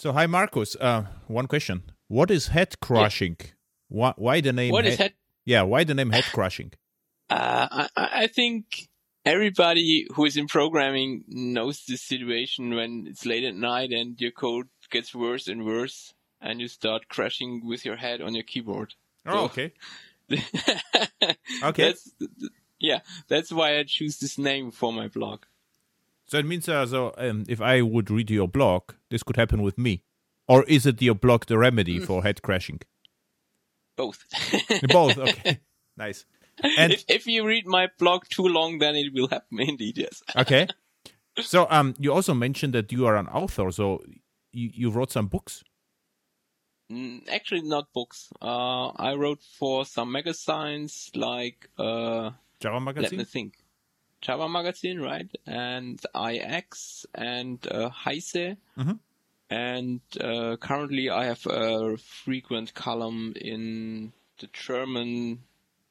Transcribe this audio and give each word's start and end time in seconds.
So, 0.00 0.14
hi, 0.14 0.26
Marcus. 0.26 0.76
Uh, 0.80 1.02
one 1.26 1.46
question: 1.46 1.82
What 2.08 2.30
is 2.30 2.46
head 2.46 2.80
crashing? 2.80 3.36
Yeah. 3.38 3.50
Why, 3.88 4.14
why 4.16 4.40
the 4.40 4.50
name? 4.50 4.72
What 4.72 4.84
head, 4.84 4.92
is 4.94 4.98
head? 4.98 5.12
Yeah, 5.44 5.60
why 5.60 5.84
the 5.84 5.92
name 5.92 6.10
head 6.10 6.24
crashing? 6.32 6.72
Uh, 7.28 7.68
I, 7.70 7.88
I 8.22 8.26
think 8.26 8.88
everybody 9.26 10.06
who 10.14 10.24
is 10.24 10.38
in 10.38 10.46
programming 10.46 11.24
knows 11.28 11.84
this 11.84 12.00
situation 12.00 12.74
when 12.74 13.08
it's 13.10 13.26
late 13.26 13.44
at 13.44 13.54
night 13.54 13.90
and 13.90 14.18
your 14.18 14.30
code 14.30 14.68
gets 14.90 15.14
worse 15.14 15.48
and 15.48 15.66
worse, 15.66 16.14
and 16.40 16.62
you 16.62 16.68
start 16.68 17.10
crashing 17.10 17.66
with 17.66 17.84
your 17.84 17.96
head 17.96 18.22
on 18.22 18.34
your 18.34 18.44
keyboard. 18.44 18.94
Oh, 19.26 19.32
so, 19.32 19.44
okay. 19.44 19.72
okay. 21.62 21.82
That's, 21.88 22.10
yeah, 22.78 23.00
that's 23.28 23.52
why 23.52 23.78
I 23.78 23.84
choose 23.86 24.18
this 24.18 24.38
name 24.38 24.70
for 24.70 24.94
my 24.94 25.08
blog. 25.08 25.42
So 26.30 26.38
it 26.38 26.46
means, 26.46 26.68
uh, 26.68 26.86
so 26.86 27.12
um, 27.18 27.44
if 27.48 27.60
I 27.60 27.82
would 27.82 28.08
read 28.08 28.30
your 28.30 28.46
blog, 28.46 28.92
this 29.10 29.24
could 29.24 29.34
happen 29.34 29.62
with 29.62 29.76
me, 29.76 30.04
or 30.46 30.62
is 30.68 30.86
it 30.86 31.02
your 31.02 31.16
blog 31.16 31.46
the 31.46 31.58
remedy 31.58 31.98
mm. 31.98 32.06
for 32.06 32.22
head 32.22 32.40
crashing? 32.40 32.82
Both. 33.96 34.26
Both. 34.92 35.18
Okay. 35.18 35.58
nice. 35.96 36.26
And 36.78 36.92
if, 36.92 37.04
if 37.08 37.26
you 37.26 37.44
read 37.44 37.66
my 37.66 37.88
blog 37.98 38.26
too 38.30 38.44
long, 38.46 38.78
then 38.78 38.94
it 38.94 39.12
will 39.12 39.26
happen 39.26 39.58
indeed. 39.58 39.98
Yes. 39.98 40.22
okay. 40.36 40.68
So 41.42 41.66
um, 41.70 41.94
you 41.98 42.12
also 42.12 42.34
mentioned 42.34 42.74
that 42.74 42.92
you 42.92 43.06
are 43.06 43.16
an 43.16 43.28
author. 43.28 43.70
So 43.70 44.02
you, 44.52 44.70
you 44.74 44.90
wrote 44.90 45.12
some 45.12 45.28
books. 45.28 45.62
Mm, 46.92 47.22
actually, 47.30 47.62
not 47.62 47.92
books. 47.94 48.30
Uh, 48.42 48.88
I 48.88 49.14
wrote 49.14 49.40
for 49.58 49.86
some 49.86 50.12
magazines 50.12 51.10
like 51.14 51.70
uh, 51.78 52.32
JavaMagazin. 52.60 53.02
Let 53.02 53.12
me 53.12 53.24
think. 53.24 53.54
Java 54.20 54.48
magazine, 54.48 55.00
right? 55.00 55.28
And 55.46 56.00
IX 56.14 57.06
and 57.14 57.66
uh, 57.66 57.90
Heise. 57.90 58.56
Mm-hmm. 58.78 58.92
And 59.50 60.00
uh, 60.20 60.56
currently, 60.58 61.10
I 61.10 61.24
have 61.24 61.44
a 61.46 61.96
frequent 61.96 62.74
column 62.74 63.32
in 63.36 64.12
the 64.38 64.48
German 64.52 65.40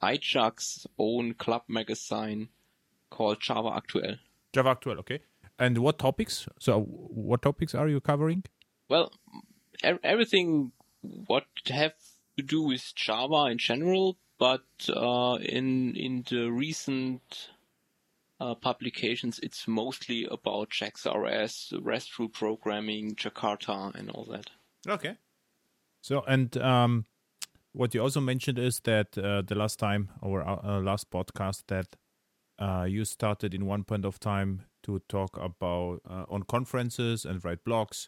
iJUG 0.01 0.87
own 0.97 1.33
club 1.33 1.63
magazine 1.67 2.49
called 3.09 3.41
Java 3.41 3.69
Aktuell. 3.69 4.15
Java 4.53 4.69
Aktuell, 4.69 4.99
okay. 4.99 5.19
And 5.57 5.77
what 5.79 5.99
topics? 5.99 6.47
So, 6.59 6.81
what 6.81 7.41
topics 7.41 7.75
are 7.75 7.89
you 7.89 7.99
covering? 7.99 8.43
Well, 8.87 9.11
er- 9.83 9.99
everything 10.03 10.71
what 11.01 11.45
have 11.67 11.93
to 12.37 12.43
do 12.43 12.61
with 12.61 12.93
Java 12.95 13.47
in 13.51 13.57
general, 13.57 14.17
but 14.37 14.63
uh, 14.87 15.37
in 15.41 15.95
in 15.95 16.23
the 16.29 16.49
recent 16.49 17.49
uh, 18.39 18.55
publications, 18.55 19.39
it's 19.43 19.67
mostly 19.67 20.25
about 20.29 20.69
JAX-RS, 20.69 21.73
RESTful 21.81 22.29
programming, 22.29 23.15
Jakarta, 23.15 23.93
and 23.95 24.09
all 24.09 24.25
that. 24.25 24.49
Okay. 24.87 25.17
So, 26.01 26.23
and 26.27 26.55
um, 26.57 27.05
what 27.73 27.93
you 27.93 28.01
also 28.01 28.21
mentioned 28.21 28.57
is 28.57 28.79
that 28.85 29.17
uh, 29.17 29.41
the 29.41 29.55
last 29.55 29.79
time, 29.79 30.09
or 30.21 30.47
uh, 30.47 30.79
last 30.79 31.11
podcast, 31.11 31.63
that 31.67 31.97
uh, 32.57 32.85
you 32.87 33.05
started 33.05 33.53
in 33.53 33.65
one 33.65 33.83
point 33.83 34.05
of 34.05 34.19
time 34.19 34.63
to 34.83 34.99
talk 35.09 35.37
about 35.37 36.01
uh, 36.09 36.25
on 36.29 36.43
conferences 36.43 37.25
and 37.25 37.43
write 37.43 37.63
blogs. 37.65 38.07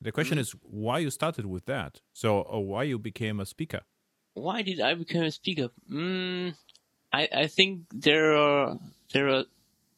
The 0.00 0.12
question 0.12 0.36
mm-hmm. 0.36 0.42
is 0.42 0.54
why 0.62 0.98
you 0.98 1.10
started 1.10 1.46
with 1.46 1.66
that. 1.66 2.00
So, 2.12 2.42
why 2.42 2.84
you 2.84 2.98
became 2.98 3.40
a 3.40 3.46
speaker? 3.46 3.80
Why 4.34 4.62
did 4.62 4.80
I 4.80 4.94
become 4.94 5.22
a 5.22 5.30
speaker? 5.30 5.70
Mm, 5.90 6.54
I 7.12 7.28
I 7.32 7.46
think 7.48 7.86
there 7.92 8.36
are 8.36 8.78
there 9.12 9.28
are 9.28 9.44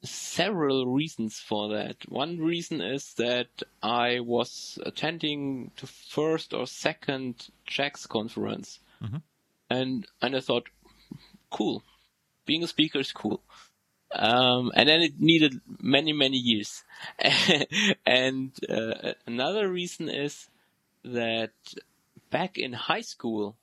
several 0.03 0.87
reasons 0.87 1.39
for 1.39 1.69
that. 1.69 1.97
One 2.09 2.39
reason 2.39 2.81
is 2.81 3.15
that 3.15 3.49
I 3.83 4.21
was 4.21 4.79
attending 4.85 5.73
the 5.81 5.87
first 5.87 6.55
or 6.55 6.67
second 6.67 7.49
JAX 7.67 8.07
conference, 8.07 8.81
mm-hmm. 9.03 9.19
and 9.69 10.07
and 10.23 10.37
I 10.37 10.41
thought, 10.41 10.69
cool, 11.51 11.83
being 12.47 12.63
a 12.63 12.69
speaker 12.69 12.99
is 12.99 13.13
cool. 13.13 13.43
Um, 14.13 14.73
and 14.75 14.89
then 14.89 15.03
it 15.03 15.21
needed 15.21 15.61
many 15.79 16.13
many 16.13 16.39
years. 16.39 16.83
and 18.07 18.53
uh, 18.69 19.13
another 19.27 19.69
reason 19.69 20.09
is 20.09 20.49
that 21.05 21.53
back 22.31 22.59
in 22.59 22.73
high 22.73 23.03
school, 23.03 23.57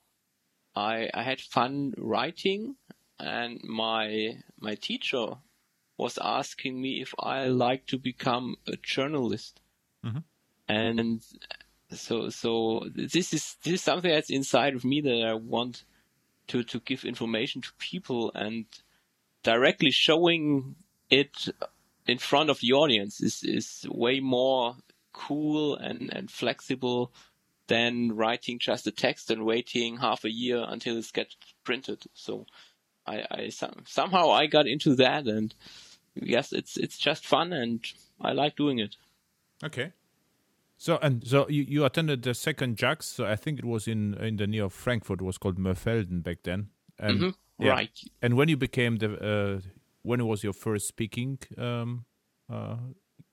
I 0.74 1.10
I 1.12 1.22
had 1.22 1.40
fun 1.40 1.94
writing, 1.98 2.76
and 3.18 3.60
my 3.64 4.38
my 4.60 4.74
teacher 4.76 5.36
was 5.98 6.18
asking 6.22 6.80
me 6.80 7.02
if 7.02 7.12
I 7.18 7.48
like 7.48 7.86
to 7.86 7.98
become 7.98 8.56
a 8.66 8.76
journalist. 8.76 9.60
Mm-hmm. 10.04 10.18
And 10.68 11.22
so, 11.90 12.28
so 12.28 12.86
this 12.94 13.32
is, 13.32 13.56
this 13.64 13.74
is 13.74 13.82
something 13.82 14.10
that's 14.10 14.30
inside 14.30 14.74
of 14.74 14.84
me 14.84 15.00
that 15.00 15.24
I 15.26 15.34
want 15.34 15.82
to, 16.48 16.62
to 16.62 16.80
give 16.80 17.04
information 17.04 17.60
to 17.62 17.72
people 17.78 18.30
and 18.34 18.66
directly 19.42 19.90
showing 19.90 20.76
it 21.10 21.48
in 22.06 22.18
front 22.18 22.50
of 22.50 22.60
the 22.60 22.72
audience 22.72 23.20
is, 23.20 23.42
is 23.42 23.86
way 23.90 24.20
more 24.20 24.76
cool 25.12 25.76
and, 25.76 26.10
and 26.12 26.30
flexible 26.30 27.12
than 27.66 28.16
writing 28.16 28.58
just 28.58 28.86
a 28.86 28.90
text 28.90 29.30
and 29.30 29.44
waiting 29.44 29.98
half 29.98 30.24
a 30.24 30.32
year 30.32 30.64
until 30.66 30.96
it 30.96 31.12
gets 31.12 31.36
printed. 31.64 32.04
So 32.14 32.46
I, 33.06 33.24
I 33.30 33.48
somehow 33.48 34.30
I 34.30 34.46
got 34.46 34.66
into 34.66 34.94
that 34.96 35.26
and 35.26 35.54
yes, 36.22 36.52
it's 36.52 36.76
it's 36.76 36.98
just 36.98 37.26
fun 37.26 37.52
and 37.52 37.84
I 38.20 38.32
like 38.32 38.56
doing 38.56 38.78
it. 38.78 38.96
Okay. 39.64 39.92
So 40.76 40.98
and 41.02 41.26
so 41.26 41.48
you, 41.48 41.64
you 41.64 41.84
attended 41.84 42.22
the 42.22 42.34
second 42.34 42.76
JAX. 42.76 43.06
So 43.06 43.26
I 43.26 43.36
think 43.36 43.58
it 43.58 43.64
was 43.64 43.88
in 43.88 44.14
in 44.14 44.36
the 44.36 44.46
near 44.46 44.68
Frankfurt. 44.68 45.20
It 45.20 45.24
was 45.24 45.38
called 45.38 45.58
Mörfelden 45.58 46.22
back 46.22 46.38
then. 46.44 46.68
And 46.98 47.20
mm-hmm. 47.20 47.64
yeah. 47.64 47.72
right. 47.72 48.00
And 48.22 48.36
when 48.36 48.48
you 48.48 48.56
became 48.56 48.96
the 48.96 49.14
uh, 49.18 49.60
when 50.02 50.24
was 50.26 50.44
your 50.44 50.52
first 50.52 50.86
speaking 50.86 51.38
um, 51.56 52.04
uh, 52.50 52.76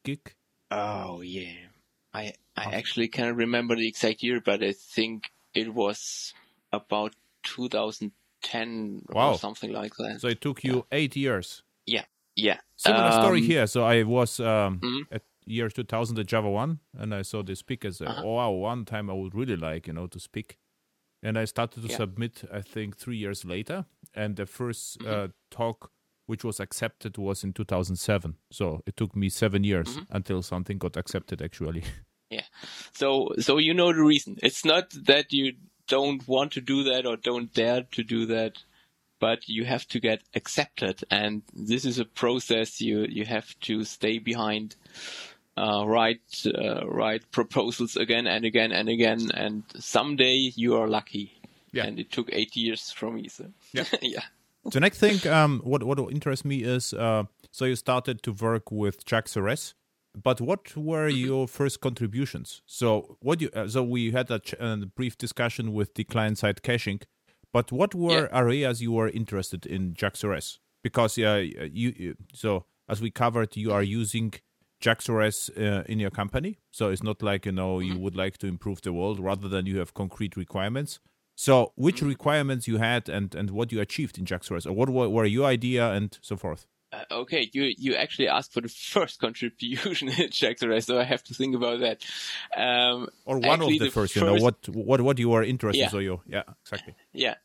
gig? 0.04 0.34
Oh 0.72 1.22
yeah, 1.22 1.70
I 2.14 2.34
I 2.58 2.76
actually 2.76 3.08
can't 3.10 3.38
remember 3.38 3.76
the 3.76 3.88
exact 3.88 4.24
year, 4.24 4.42
but 4.42 4.64
I 4.64 4.74
think 4.74 5.32
it 5.54 5.74
was 5.74 6.34
about 6.72 7.16
2010 7.44 9.04
wow. 9.10 9.32
or 9.32 9.38
something 9.38 9.72
like 9.72 9.96
that. 9.98 10.22
So 10.22 10.28
it 10.28 10.42
took 10.42 10.64
you 10.64 10.76
yeah. 10.76 10.82
eight 10.98 11.16
years. 11.16 11.64
Yeah. 11.86 12.06
Yeah. 12.36 12.60
Similar 12.76 13.06
um, 13.06 13.22
story 13.22 13.42
here. 13.42 13.68
So 13.68 13.84
I 13.84 14.04
was 14.04 14.40
um, 14.40 14.80
mm-hmm. 14.80 15.14
at 15.14 15.24
year 15.46 15.70
2000 15.70 16.20
at 16.20 16.26
JavaOne 16.26 16.80
and 16.98 17.14
I 17.14 17.22
saw 17.22 17.44
the 17.44 17.56
speakers. 17.56 18.02
Uh, 18.02 18.06
uh-huh. 18.06 18.22
Oh, 18.24 18.34
wow, 18.34 18.52
one 18.52 18.86
time 18.86 19.10
I 19.10 19.14
would 19.14 19.36
really 19.36 19.56
like, 19.56 19.88
you 19.88 19.94
know, 19.94 20.08
to 20.08 20.20
speak. 20.20 20.58
And 21.24 21.40
I 21.40 21.46
started 21.46 21.82
to 21.84 21.90
yeah. 21.90 21.98
submit, 21.98 22.44
I 22.54 22.62
think, 22.62 22.98
three 22.98 23.18
years 23.18 23.46
later. 23.46 23.86
And 24.14 24.36
the 24.36 24.44
1st 24.44 24.98
mm-hmm. 24.98 25.08
uh, 25.08 25.28
talk 25.50 25.92
which 26.28 26.44
was 26.44 26.60
accepted 26.60 27.18
was 27.18 27.44
in 27.44 27.54
2007. 27.54 28.36
So 28.52 28.82
it 28.86 28.98
took 28.98 29.16
me 29.16 29.30
seven 29.30 29.64
years 29.64 29.90
mm-hmm. 29.90 30.16
until 30.16 30.42
something 30.42 30.78
got 30.78 30.98
accepted, 30.98 31.42
actually. 31.42 31.84
Yeah. 32.32 32.42
So, 32.92 33.34
so 33.40 33.60
you 33.60 33.76
know 33.76 33.94
the 33.94 34.02
reason. 34.02 34.38
It's 34.42 34.66
not 34.66 34.90
that 35.06 35.32
you 35.32 35.54
don't 35.88 36.28
want 36.28 36.54
to 36.54 36.60
do 36.60 36.84
that 36.86 37.06
or 37.06 37.18
don't 37.18 37.54
dare 37.54 37.84
to 37.92 38.04
do 38.04 38.26
that 38.26 38.64
but 39.26 39.50
you 39.50 39.66
have 39.66 39.88
to 39.88 40.00
get 40.00 40.22
accepted. 40.36 41.04
And 41.10 41.42
this 41.52 41.84
is 41.84 41.98
a 41.98 42.06
process 42.06 42.80
you, 42.80 43.08
you 43.10 43.26
have 43.26 43.60
to 43.62 43.84
stay 43.84 44.20
behind, 44.20 44.76
uh, 45.58 45.84
write, 45.88 46.46
uh, 46.46 46.86
write 46.86 47.32
proposals 47.32 47.98
again 47.98 48.28
and 48.28 48.46
again 48.46 48.72
and 48.72 48.88
again. 48.88 49.32
And 49.34 49.64
someday 49.80 50.52
you 50.56 50.76
are 50.76 50.88
lucky. 50.88 51.34
Yeah. 51.72 51.86
And 51.86 51.98
it 51.98 52.12
took 52.12 52.30
eight 52.32 52.56
years 52.56 52.92
from 52.92 53.16
me. 53.16 53.30
So, 53.30 53.46
yeah. 53.74 53.86
yeah. 54.04 54.26
The 54.72 54.80
next 54.80 55.00
thing, 55.00 55.28
um, 55.28 55.60
what, 55.64 55.82
what 55.82 55.98
interests 56.12 56.46
me 56.46 56.58
is, 56.58 56.94
uh, 56.94 57.24
so 57.50 57.66
you 57.66 57.76
started 57.76 58.22
to 58.24 58.32
work 58.32 58.72
with 58.72 59.06
JAX-RS 59.06 59.74
but 60.24 60.40
what 60.40 60.78
were 60.78 61.10
mm-hmm. 61.10 61.26
your 61.26 61.46
first 61.46 61.82
contributions 61.82 62.62
so 62.66 63.18
what 63.20 63.42
you 63.42 63.50
uh, 63.54 63.68
so 63.68 63.84
we 63.84 64.12
had 64.12 64.32
a, 64.32 64.40
ch- 64.40 64.54
a, 64.54 64.78
brief 64.96 65.18
discussion 65.18 65.74
with 65.74 65.94
the 65.96 66.06
client 66.06 66.38
side 66.38 66.64
caching 66.64 67.02
but 67.56 67.72
what 67.72 67.96
were 67.96 68.28
yeah. 68.28 68.38
areas 68.38 68.82
you 68.82 68.92
were 68.92 69.08
interested 69.08 69.66
in 69.66 69.94
JAX-RS? 69.94 70.60
Because 70.84 71.18
uh, 71.18 71.42
you 71.72 72.18
so 72.34 72.66
as 72.90 73.00
we 73.00 73.12
covered, 73.12 73.56
you 73.56 73.72
are 73.72 73.82
using 73.82 74.34
JAX-RS 74.82 75.52
uh, 75.52 75.84
in 75.88 76.02
your 76.02 76.12
company, 76.12 76.58
so 76.72 76.90
it's 76.90 77.02
not 77.02 77.24
like 77.24 77.46
you 77.46 77.54
know 77.54 77.78
mm-hmm. 77.78 77.94
you 77.94 78.00
would 78.00 78.18
like 78.18 78.38
to 78.40 78.48
improve 78.48 78.82
the 78.82 78.92
world 78.92 79.22
rather 79.22 79.48
than 79.48 79.66
you 79.68 79.80
have 79.80 79.94
concrete 79.94 80.36
requirements. 80.36 81.00
So, 81.38 81.72
which 81.76 81.98
mm-hmm. 81.98 82.10
requirements 82.10 82.68
you 82.68 82.78
had 82.80 83.08
and 83.08 83.34
and 83.34 83.50
what 83.52 83.72
you 83.72 83.80
achieved 83.80 84.18
in 84.18 84.26
JAX-RS, 84.26 84.66
or 84.66 84.74
what 84.74 84.90
were, 84.90 85.08
were 85.08 85.26
your 85.26 85.46
idea 85.46 85.92
and 85.92 86.20
so 86.22 86.36
forth? 86.36 86.68
Uh, 86.92 87.04
okay, 87.22 87.50
you 87.54 87.74
you 87.78 87.96
actually 87.96 88.28
asked 88.28 88.52
for 88.54 88.60
the 88.60 88.68
first 88.96 89.20
contribution 89.20 90.10
in 90.10 90.30
JAX-RS, 90.30 90.86
so 90.86 91.00
I 91.00 91.04
have 91.04 91.24
to 91.24 91.34
think 91.34 91.56
about 91.56 91.80
that. 91.80 92.04
Um, 92.56 93.08
or 93.26 93.40
one 93.40 93.62
of 93.62 93.70
the, 93.70 93.80
the 93.80 93.86
first, 93.86 94.14
first, 94.14 94.16
you 94.16 94.26
know, 94.26 94.44
what 94.44 94.68
what 94.68 95.00
what 95.00 95.20
you 95.20 95.32
are 95.34 95.44
interested. 95.44 95.84
Yeah. 95.84 95.90
So 95.90 96.00
you, 96.00 96.22
yeah, 96.28 96.44
exactly. 96.64 96.96
Yeah. 97.14 97.36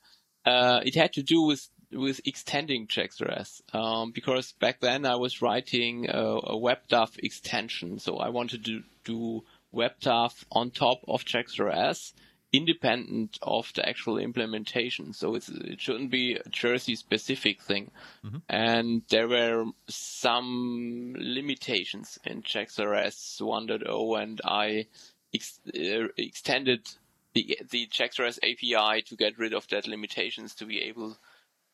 Uh, 0.45 0.81
it 0.85 0.95
had 0.95 1.13
to 1.15 1.23
do 1.23 1.43
with 1.43 1.69
with 1.93 2.21
extending 2.25 2.87
JAX-RS 2.87 3.63
um, 3.73 4.13
because 4.13 4.53
back 4.61 4.79
then 4.79 5.05
I 5.05 5.17
was 5.17 5.43
writing 5.43 6.09
a, 6.09 6.37
a 6.37 6.57
WebDAV 6.57 7.19
extension, 7.19 7.99
so 7.99 8.19
I 8.19 8.29
wanted 8.29 8.65
to 8.67 8.83
do 9.05 9.43
WebDAV 9.75 10.45
on 10.53 10.71
top 10.71 11.01
of 11.09 11.25
JaxRS, 11.25 12.13
independent 12.53 13.39
of 13.43 13.73
the 13.75 13.89
actual 13.89 14.19
implementation. 14.19 15.13
So 15.13 15.37
it 15.37 15.81
shouldn't 15.81 16.11
be 16.11 16.35
a 16.35 16.49
Jersey 16.49 16.97
specific 16.97 17.63
thing. 17.63 17.91
Mm-hmm. 18.25 18.39
And 18.49 19.03
there 19.09 19.29
were 19.29 19.67
some 19.89 21.15
limitations 21.19 22.19
in 22.25 22.43
JaxRS 22.43 23.41
1.0 23.41 24.23
and 24.23 24.41
I 24.45 24.87
ex- 25.33 25.61
uh, 25.69 26.09
extended 26.17 26.89
the, 27.35 27.59
the 27.71 27.87
JaxRS 27.87 28.39
API 28.39 29.03
to 29.03 29.17
get 29.17 29.39
rid 29.39 29.55
of 29.55 29.69
that 29.69 29.87
limitations 29.87 30.55
to 30.57 30.67
be 30.67 30.81
able 30.81 31.17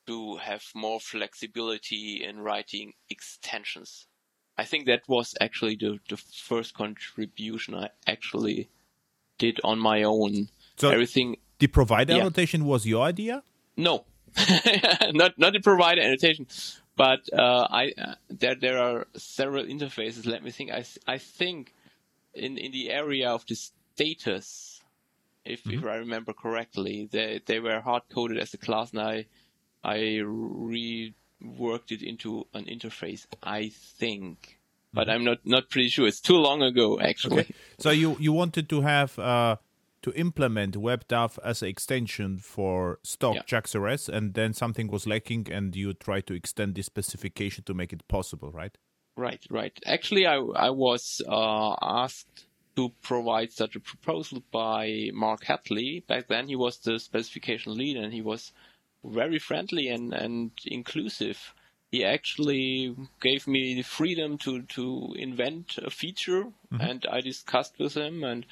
to 0.06 0.36
have 0.36 0.64
more 0.74 1.00
flexibility 1.00 2.22
in 2.24 2.40
writing 2.40 2.92
extensions. 3.10 4.06
I 4.58 4.64
think 4.64 4.86
that 4.86 5.02
was 5.08 5.34
actually 5.40 5.76
the, 5.76 5.98
the 6.08 6.16
first 6.16 6.74
contribution 6.74 7.74
I 7.74 7.90
actually 8.06 8.70
did 9.38 9.60
on 9.64 9.78
my 9.78 10.02
own. 10.02 10.48
So 10.76 10.90
everything. 10.90 11.36
The 11.58 11.66
provider 11.66 12.14
yeah. 12.14 12.20
annotation 12.20 12.64
was 12.64 12.86
your 12.86 13.04
idea? 13.04 13.42
No, 13.76 14.04
not 15.12 15.38
not 15.38 15.52
the 15.52 15.60
provider 15.60 16.00
annotation, 16.00 16.46
but 16.96 17.20
uh, 17.32 17.66
I 17.70 17.92
uh, 17.98 18.14
there 18.28 18.54
there 18.54 18.78
are 18.78 19.06
several 19.16 19.64
interfaces. 19.64 20.26
Let 20.26 20.42
me 20.42 20.50
think. 20.50 20.70
I 20.70 20.84
I 21.06 21.18
think 21.18 21.74
in 22.34 22.56
in 22.56 22.72
the 22.72 22.90
area 22.90 23.30
of 23.30 23.46
the 23.46 23.54
status, 23.54 24.65
if 25.46 25.64
mm-hmm. 25.64 25.78
if 25.78 25.84
I 25.84 25.96
remember 25.96 26.32
correctly, 26.32 27.08
they 27.10 27.40
they 27.46 27.60
were 27.60 27.80
hard 27.80 28.02
coded 28.12 28.38
as 28.38 28.54
a 28.54 28.58
class, 28.58 28.92
and 28.92 29.00
I 29.00 29.26
I 29.84 29.96
reworked 30.22 31.90
it 31.90 32.02
into 32.02 32.46
an 32.54 32.64
interface. 32.64 33.26
I 33.42 33.70
think, 33.98 34.58
but 34.92 35.08
mm-hmm. 35.08 35.10
I'm 35.10 35.24
not 35.24 35.38
not 35.44 35.70
pretty 35.70 35.88
sure. 35.88 36.06
It's 36.06 36.20
too 36.20 36.36
long 36.36 36.62
ago, 36.62 37.00
actually. 37.00 37.40
Okay. 37.40 37.54
So 37.78 37.90
you 37.90 38.16
you 38.18 38.32
wanted 38.32 38.68
to 38.68 38.80
have 38.82 39.18
uh, 39.18 39.56
to 40.02 40.12
implement 40.12 40.76
WebDAV 40.76 41.38
as 41.44 41.62
an 41.62 41.68
extension 41.68 42.38
for 42.38 42.98
stock 43.02 43.34
yeah. 43.34 43.42
JaxRS, 43.42 44.08
and 44.08 44.34
then 44.34 44.52
something 44.52 44.88
was 44.88 45.06
lacking, 45.06 45.48
and 45.50 45.74
you 45.74 45.92
tried 45.94 46.26
to 46.28 46.34
extend 46.34 46.74
the 46.74 46.82
specification 46.82 47.64
to 47.64 47.74
make 47.74 47.92
it 47.92 48.06
possible, 48.08 48.50
right? 48.52 48.76
Right, 49.16 49.44
right. 49.50 49.78
Actually, 49.86 50.26
I 50.26 50.36
I 50.36 50.70
was 50.70 51.22
uh, 51.26 51.74
asked 51.80 52.45
to 52.76 52.92
provide 53.02 53.52
such 53.52 53.74
a 53.74 53.80
proposal 53.80 54.42
by 54.52 55.10
Marc 55.12 55.44
Hadley. 55.44 56.04
Back 56.06 56.28
then, 56.28 56.46
he 56.48 56.56
was 56.56 56.78
the 56.78 56.98
specification 56.98 57.74
lead, 57.74 57.96
and 57.96 58.12
he 58.12 58.22
was 58.22 58.52
very 59.04 59.38
friendly 59.38 59.88
and, 59.88 60.12
and 60.12 60.50
inclusive. 60.64 61.54
He 61.90 62.04
actually 62.04 62.94
gave 63.20 63.46
me 63.46 63.74
the 63.74 63.82
freedom 63.82 64.38
to, 64.38 64.62
to 64.62 65.14
invent 65.16 65.78
a 65.78 65.90
feature 65.90 66.44
mm-hmm. 66.44 66.80
and 66.80 67.06
I 67.10 67.20
discussed 67.20 67.78
with 67.78 67.96
him 67.96 68.24
and 68.24 68.44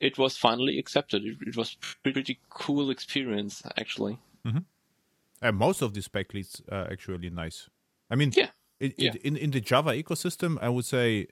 it 0.00 0.18
was 0.18 0.36
finally 0.36 0.78
accepted. 0.78 1.24
It, 1.24 1.38
it 1.46 1.56
was 1.56 1.76
pretty 2.02 2.38
cool 2.50 2.90
experience 2.90 3.62
actually. 3.78 4.18
Mm-hmm. 4.46 4.58
And 5.40 5.56
most 5.56 5.82
of 5.82 5.94
the 5.94 6.02
spec 6.02 6.34
leads 6.34 6.62
are 6.70 6.90
actually 6.90 7.30
nice. 7.30 7.68
I 8.10 8.16
mean, 8.16 8.32
yeah. 8.34 8.50
It, 8.80 8.92
it, 8.92 8.98
yeah. 8.98 9.12
in 9.24 9.36
in 9.36 9.50
the 9.50 9.60
Java 9.60 9.90
ecosystem, 9.90 10.56
I 10.62 10.68
would 10.68 10.84
say 10.84 11.26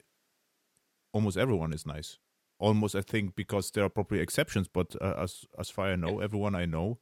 almost 1.16 1.38
everyone 1.38 1.72
is 1.72 1.86
nice. 1.86 2.18
Almost, 2.58 2.94
I 2.94 3.00
think, 3.00 3.34
because 3.36 3.70
there 3.70 3.84
are 3.84 3.88
probably 3.88 4.20
exceptions, 4.20 4.68
but 4.68 4.94
uh, 5.00 5.14
as 5.18 5.44
as 5.58 5.70
far 5.70 5.88
as 5.88 5.92
I 5.92 5.96
know, 5.96 6.20
everyone 6.20 6.54
I 6.54 6.66
know 6.66 6.98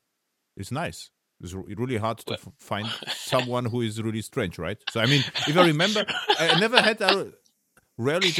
is 0.56 0.70
nice. 0.72 1.10
It's 1.40 1.52
really 1.52 1.96
hard 1.96 2.18
to 2.18 2.34
f- 2.34 2.48
find 2.58 2.88
someone 3.14 3.64
who 3.66 3.80
is 3.82 4.00
really 4.00 4.22
strange, 4.22 4.58
right? 4.58 4.78
So 4.90 5.00
I 5.00 5.06
mean, 5.06 5.22
if 5.48 5.56
I 5.56 5.66
remember, 5.66 6.04
I 6.38 6.58
never 6.60 6.80
had 6.80 7.00
a 7.00 7.32
rarely. 7.98 8.32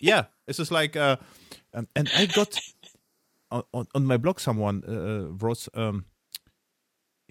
Yeah, 0.00 0.26
it's 0.46 0.58
just 0.58 0.70
like, 0.70 0.96
uh, 0.96 1.16
um, 1.74 1.86
and 1.96 2.10
I 2.16 2.26
got 2.26 2.60
on, 3.50 3.86
on 3.94 4.04
my 4.04 4.16
blog 4.16 4.40
someone 4.40 4.82
uh, 4.86 4.92
uh, 4.92 5.32
wrote. 5.38 5.68
Um, 5.74 6.04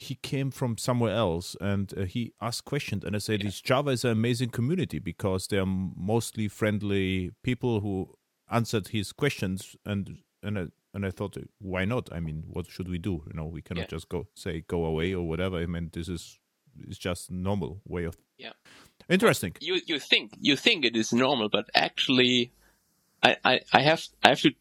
he 0.01 0.15
came 0.15 0.51
from 0.51 0.77
somewhere 0.77 1.13
else 1.13 1.55
and 1.59 1.93
uh, 1.97 2.03
he 2.03 2.33
asked 2.41 2.65
questions 2.65 3.03
and 3.03 3.15
i 3.15 3.19
said 3.19 3.41
yeah. 3.41 3.47
this 3.47 3.61
java 3.61 3.91
is 3.91 4.03
an 4.05 4.11
amazing 4.11 4.49
community 4.49 4.99
because 4.99 5.47
they're 5.47 5.65
mostly 5.65 6.47
friendly 6.47 7.31
people 7.43 7.81
who 7.81 8.09
answered 8.51 8.89
his 8.89 9.11
questions 9.11 9.75
and 9.85 10.17
and 10.41 10.57
I, 10.57 10.67
and 10.93 11.05
I 11.05 11.11
thought, 11.11 11.37
why 11.59 11.85
not? 11.85 12.09
I 12.11 12.19
mean, 12.19 12.43
what 12.47 12.69
should 12.69 12.87
we 12.87 12.97
do? 12.97 13.23
You 13.27 13.33
know, 13.33 13.45
we 13.45 13.61
cannot 13.61 13.81
yeah. 13.81 13.87
just 13.87 14.09
go 14.09 14.27
say 14.35 14.63
go 14.67 14.85
away 14.85 15.13
or 15.13 15.27
whatever. 15.27 15.57
I 15.57 15.65
mean, 15.65 15.89
this 15.93 16.07
is 16.07 16.39
it's 16.87 16.97
just 16.97 17.31
normal 17.31 17.81
way 17.85 18.05
of 18.05 18.17
yeah. 18.37 18.53
Interesting. 19.09 19.55
You 19.59 19.79
you 19.85 19.99
think 19.99 20.33
you 20.39 20.55
think 20.55 20.85
it 20.85 20.95
is 20.95 21.11
normal, 21.11 21.49
but 21.49 21.69
actually, 21.73 22.51
I, 23.23 23.37
I, 23.43 23.59
I 23.73 23.81
have 23.81 24.07
I 24.23 24.29
have 24.29 24.41
to 24.41 24.51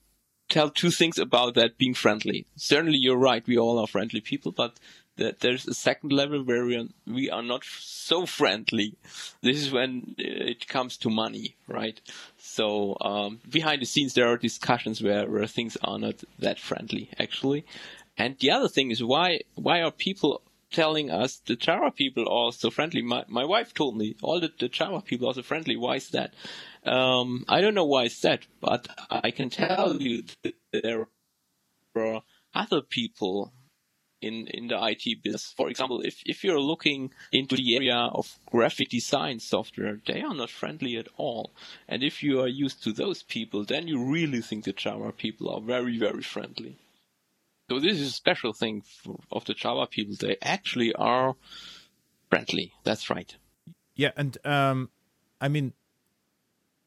tell 0.49 0.71
two 0.71 0.91
things 0.91 1.19
about 1.19 1.55
that 1.55 1.79
being 1.79 1.95
friendly. 1.95 2.47
Certainly, 2.57 2.99
you're 2.99 3.19
right. 3.19 3.47
We 3.47 3.59
all 3.59 3.79
are 3.79 3.87
friendly 3.87 4.21
people, 4.21 4.53
but 4.53 4.79
that 5.19 5.41
there's 5.41 5.67
a 5.67 5.75
second 5.75 6.13
level 6.13 6.43
where 6.43 6.65
we 6.65 7.31
are, 7.31 7.43
not 7.43 7.65
so 7.65 8.25
friendly. 8.25 8.97
This 9.43 9.59
is 9.59 9.71
when 9.71 10.15
it 10.17 10.67
comes 10.69 10.97
to 10.99 11.11
money, 11.11 11.57
right? 11.67 12.01
So 12.39 12.97
um, 13.01 13.41
behind 13.49 13.83
the 13.83 13.87
scenes, 13.87 14.15
there 14.15 14.29
are 14.29 14.37
discussions 14.37 15.03
where, 15.03 15.29
where 15.29 15.47
things 15.47 15.77
are 15.83 15.99
not 15.99 16.23
that 16.39 16.59
friendly, 16.59 17.11
actually. 17.19 17.65
And 18.17 18.37
the 18.39 18.51
other 18.51 18.69
thing 18.69 18.91
is 18.91 19.03
why 19.03 19.41
why 19.55 19.81
are 19.81 19.93
people 19.93 20.43
telling 20.71 21.11
us 21.11 21.41
the 21.47 21.55
Java 21.57 21.93
people 21.93 22.29
are 22.29 22.53
so 22.53 22.69
friendly? 22.69 23.01
My 23.01 23.25
my 23.29 23.45
wife 23.45 23.73
told 23.73 23.97
me 23.97 24.17
all 24.23 24.41
the, 24.41 24.51
the 24.59 24.69
Java 24.69 25.01
people 25.01 25.29
are 25.29 25.35
so 25.35 25.43
friendly. 25.43 25.77
Why 25.77 25.97
is 25.97 26.09
that? 26.11 26.35
Um, 26.85 27.45
I 27.49 27.61
don't 27.61 27.75
know 27.75 27.85
why 27.85 28.05
it's 28.05 28.21
that, 28.23 28.47
but 28.61 28.89
I 29.09 29.31
can 29.31 29.51
tell 29.51 29.97
you 30.03 30.25
that 30.43 30.55
there 30.73 31.07
are 31.95 32.23
other 32.55 32.83
people 32.83 33.53
in, 34.21 34.47
in 34.49 34.69
the 34.69 34.79
IT 34.81 35.23
business. 35.23 35.53
For 35.57 35.69
example, 35.69 36.01
if, 36.03 36.23
if 36.27 36.45
you're 36.45 36.61
looking 36.61 37.13
into 37.33 37.57
the 37.57 37.77
area 37.77 37.97
of 37.97 38.39
graphic 38.47 38.89
design 38.91 39.41
software, 39.41 39.99
they 40.07 40.23
are 40.23 40.35
not 40.35 40.51
friendly 40.51 40.97
at 40.97 41.09
all. 41.17 41.53
And 41.89 42.03
if 42.03 42.23
you 42.23 42.41
are 42.41 42.49
used 42.49 42.83
to 42.85 42.93
those 42.93 43.23
people, 43.23 43.65
then 43.65 43.89
you 43.89 44.03
really 44.03 44.41
think 44.41 44.65
the 44.65 44.73
Java 44.73 45.13
people 45.13 45.51
are 45.51 45.61
very, 45.61 45.99
very 45.99 46.23
friendly. 46.23 46.79
So 47.71 47.79
this 47.79 48.01
is 48.01 48.09
a 48.09 48.13
special 48.13 48.53
thing 48.53 48.83
for, 48.83 49.21
of 49.31 49.45
the 49.45 49.55
Java 49.55 49.87
people. 49.87 50.17
They 50.19 50.37
actually 50.43 50.95
are 50.95 51.37
friendly. 52.31 52.73
That's 52.85 53.11
right. 53.11 53.35
Yeah, 53.95 54.13
and 54.17 54.39
um, 54.45 54.91
I 55.41 55.49
mean, 55.49 55.75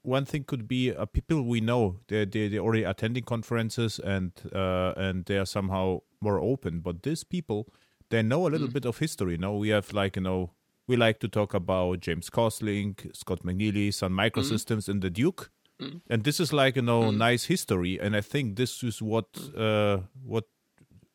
one 0.01 0.25
thing 0.25 0.43
could 0.43 0.67
be 0.67 0.93
uh, 0.93 1.05
people 1.05 1.43
we 1.43 1.61
know 1.61 1.97
they 2.07 2.25
they 2.25 2.47
they 2.47 2.57
already 2.57 2.83
attending 2.83 3.23
conferences 3.23 3.99
and 3.99 4.31
uh, 4.53 4.93
and 4.95 5.25
they 5.25 5.37
are 5.37 5.45
somehow 5.45 6.00
more 6.21 6.39
open. 6.39 6.79
But 6.79 7.03
these 7.03 7.23
people 7.23 7.67
they 8.11 8.21
know 8.21 8.47
a 8.47 8.49
little 8.49 8.67
mm. 8.67 8.73
bit 8.73 8.85
of 8.85 8.99
history. 8.99 9.33
You 9.33 9.37
know, 9.39 9.55
we 9.55 9.69
have 9.69 9.91
like 9.93 10.15
you 10.17 10.21
know 10.21 10.51
we 10.87 10.95
like 10.95 11.19
to 11.21 11.27
talk 11.27 11.53
about 11.53 12.01
James 12.01 12.29
Gosling, 12.29 12.97
Scott 13.13 13.43
McNealy 13.43 13.91
Sun 13.93 14.11
Microsystems, 14.11 14.85
mm. 14.85 14.89
and 14.89 15.01
the 15.01 15.09
Duke. 15.09 15.49
Mm. 15.81 16.01
And 16.09 16.23
this 16.23 16.39
is 16.39 16.53
like 16.53 16.75
you 16.75 16.83
know 16.83 17.03
mm. 17.03 17.17
nice 17.17 17.45
history, 17.45 17.99
and 17.99 18.15
I 18.15 18.21
think 18.21 18.57
this 18.57 18.83
is 18.83 19.01
what 19.01 19.31
mm. 19.33 19.59
uh, 19.59 20.03
what 20.23 20.45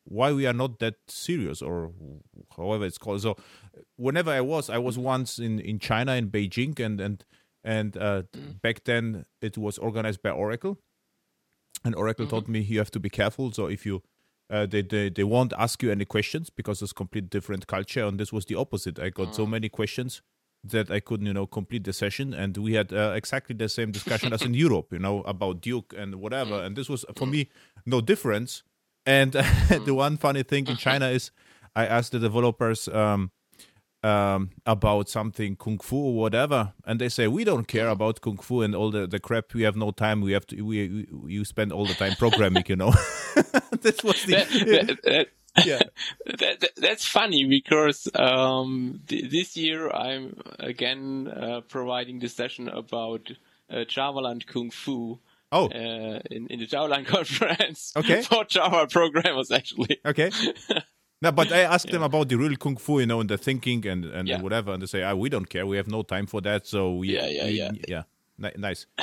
why 0.03 0.31
we 0.31 0.45
are 0.47 0.53
not 0.53 0.79
that 0.79 0.95
serious 1.07 1.61
or 1.61 1.91
however 2.55 2.85
it's 2.85 2.97
called. 2.97 3.21
So 3.21 3.37
whenever 3.95 4.31
I 4.31 4.41
was, 4.41 4.69
I 4.69 4.77
was 4.77 4.97
once 4.97 5.39
in 5.39 5.59
in 5.59 5.79
China 5.79 6.13
in 6.13 6.29
Beijing, 6.29 6.79
and 6.79 6.99
and 6.99 7.25
and 7.63 7.97
uh, 7.97 8.23
mm. 8.35 8.61
back 8.61 8.83
then 8.83 9.25
it 9.41 9.57
was 9.57 9.77
organized 9.77 10.21
by 10.21 10.31
Oracle, 10.31 10.79
and 11.85 11.95
Oracle 11.95 12.25
mm-hmm. 12.25 12.31
told 12.31 12.49
me 12.49 12.59
you 12.59 12.79
have 12.79 12.91
to 12.91 12.99
be 12.99 13.09
careful. 13.09 13.51
So 13.51 13.67
if 13.67 13.85
you 13.85 14.01
uh, 14.49 14.65
they, 14.65 14.81
they 14.81 15.09
they 15.09 15.23
won't 15.23 15.53
ask 15.57 15.83
you 15.83 15.91
any 15.91 16.05
questions 16.05 16.49
because 16.49 16.81
it's 16.81 16.93
complete 16.93 17.29
different 17.29 17.67
culture, 17.67 18.05
and 18.05 18.19
this 18.19 18.31
was 18.31 18.45
the 18.45 18.55
opposite. 18.55 18.99
I 18.99 19.09
got 19.09 19.35
so 19.35 19.45
mm. 19.45 19.49
many 19.51 19.69
questions 19.69 20.21
that 20.63 20.89
I 20.89 20.99
couldn't, 20.99 21.25
you 21.25 21.33
know, 21.33 21.45
complete 21.45 21.83
the 21.83 21.93
session, 21.93 22.33
and 22.33 22.55
we 22.57 22.73
had 22.73 22.93
uh, 22.93 23.13
exactly 23.15 23.55
the 23.55 23.69
same 23.69 23.91
discussion 23.91 24.33
as 24.33 24.41
in 24.41 24.53
Europe, 24.65 24.91
you 24.91 24.99
know, 24.99 25.21
about 25.21 25.61
Duke 25.61 25.93
and 25.97 26.15
whatever. 26.15 26.59
Mm. 26.59 26.65
And 26.65 26.75
this 26.75 26.89
was 26.89 27.05
for 27.15 27.25
me 27.25 27.49
no 27.85 28.01
difference. 28.01 28.63
And 29.05 29.31
the 29.33 29.39
mm. 29.39 29.95
one 29.95 30.17
funny 30.17 30.43
thing 30.43 30.67
in 30.67 30.77
China 30.87 31.07
is, 31.07 31.31
I 31.75 31.85
asked 31.85 32.11
the 32.11 32.19
developers, 32.19 32.87
um, 32.87 33.31
um, 34.07 34.51
about 34.65 35.09
something 35.09 35.55
kung 35.55 35.79
fu 35.79 35.97
or 35.97 36.15
whatever, 36.15 36.73
and 36.85 36.99
they 36.99 37.09
say 37.09 37.27
we 37.27 37.43
don't 37.43 37.67
care 37.67 37.89
about 37.89 38.21
kung 38.21 38.37
fu 38.37 38.61
and 38.61 38.73
all 38.75 38.91
the, 38.91 39.07
the 39.07 39.19
crap. 39.19 39.53
We 39.53 39.63
have 39.63 39.75
no 39.75 39.91
time. 39.91 40.21
We 40.21 40.31
have 40.33 40.47
to. 40.47 40.61
We, 40.61 41.05
we 41.11 41.33
you 41.33 41.45
spend 41.45 41.71
all 41.71 41.85
the 41.85 41.93
time 41.93 42.15
programming. 42.17 42.63
You 42.67 42.77
know, 42.77 42.91
this 43.81 44.03
was 44.03 44.23
the. 44.25 44.35
That, 44.35 44.97
that, 45.03 45.27
yeah, 45.65 45.81
that, 46.25 46.69
that's 46.77 47.05
funny 47.05 47.45
because 47.45 48.07
um, 48.15 49.01
th- 49.07 49.31
this 49.31 49.57
year 49.57 49.89
I'm 49.89 50.39
again 50.59 51.27
uh, 51.27 51.61
providing 51.67 52.19
the 52.19 52.29
session 52.29 52.69
about 52.69 53.31
uh, 53.69 53.85
Javaland 53.85 54.47
Kung 54.47 54.71
Fu. 54.71 55.19
Oh, 55.51 55.67
uh, 55.67 56.19
in 56.29 56.47
in 56.47 56.59
the 56.59 56.67
Javaland 56.67 57.07
conference. 57.17 57.93
Okay, 57.95 58.21
for 58.21 58.45
Java 58.45 58.87
programmers 58.87 59.51
actually. 59.51 59.99
Okay. 60.05 60.31
No, 61.21 61.31
but 61.31 61.51
I 61.51 61.61
asked 61.61 61.87
yeah. 61.87 61.93
them 61.93 62.03
about 62.03 62.29
the 62.29 62.35
real 62.37 62.55
kung 62.57 62.77
fu, 62.77 62.99
you 62.99 63.05
know, 63.07 63.19
and 63.21 63.29
the 63.29 63.37
thinking 63.37 63.87
and 63.87 64.05
and, 64.05 64.27
yeah. 64.27 64.39
whatever, 64.41 64.71
and 64.73 64.81
they 64.81 64.85
say, 64.87 65.01
"Ah, 65.03 65.15
we 65.15 65.29
don't 65.29 65.49
care. 65.49 65.65
We 65.65 65.77
have 65.77 65.87
no 65.87 66.03
time 66.03 66.27
for 66.27 66.41
that." 66.41 66.67
So 66.67 66.93
we, 66.93 67.07
yeah, 67.15 67.25
yeah, 67.27 67.45
we, 67.45 67.51
yeah, 67.59 67.71
yeah. 67.87 68.03
N- 68.43 68.53
nice. 68.57 68.85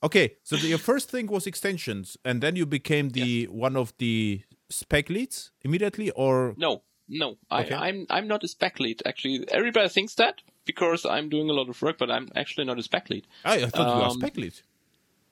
Okay, 0.00 0.36
so 0.44 0.54
the, 0.56 0.68
your 0.68 0.78
first 0.78 1.10
thing 1.10 1.26
was 1.26 1.44
extensions, 1.46 2.16
and 2.24 2.40
then 2.40 2.54
you 2.54 2.66
became 2.66 3.10
the 3.10 3.46
one 3.46 3.76
of 3.76 3.92
the 3.98 4.42
spec 4.70 5.10
leads 5.10 5.50
immediately, 5.62 6.10
or 6.12 6.54
No, 6.56 6.82
no, 7.08 7.36
Okay. 7.50 7.74
I, 7.74 7.88
I'm 7.88 8.06
I'm 8.08 8.28
not 8.28 8.44
a 8.44 8.48
spec 8.48 8.78
lead. 8.78 9.02
Actually, 9.04 9.44
everybody 9.50 9.88
thinks 9.88 10.14
that 10.14 10.40
because 10.64 11.04
I'm 11.04 11.28
doing 11.28 11.50
a 11.50 11.52
lot 11.52 11.68
of 11.68 11.82
work, 11.82 11.98
but 11.98 12.10
I'm 12.12 12.28
actually 12.36 12.64
not 12.66 12.78
a 12.78 12.82
spec 12.84 13.10
lead. 13.10 13.26
I, 13.44 13.54
I 13.64 13.66
thought 13.66 13.88
you 13.92 13.98
were 14.00 14.04
Um, 14.06 14.20
spec 14.20 14.36
lead. 14.36 14.54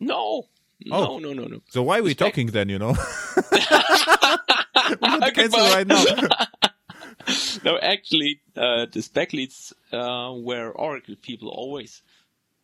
No, 0.00 0.48
Oh. 0.90 1.18
no, 1.18 1.18
no, 1.20 1.32
no, 1.32 1.44
no. 1.46 1.60
So 1.70 1.82
why 1.84 2.00
are 2.00 2.02
we 2.02 2.10
spec- 2.10 2.26
talking 2.34 2.48
then? 2.48 2.68
You 2.68 2.80
know, 2.80 2.94
we 4.88 5.10
should 5.10 5.34
cancel 5.34 5.60
right 5.60 5.86
now. 5.86 6.04
no, 7.64 7.78
actually, 7.78 8.40
uh, 8.56 8.86
the 8.90 9.02
spec 9.02 9.32
leads 9.32 9.72
uh, 9.92 10.32
were 10.34 10.70
Oracle 10.70 11.16
people 11.20 11.48
always, 11.48 12.02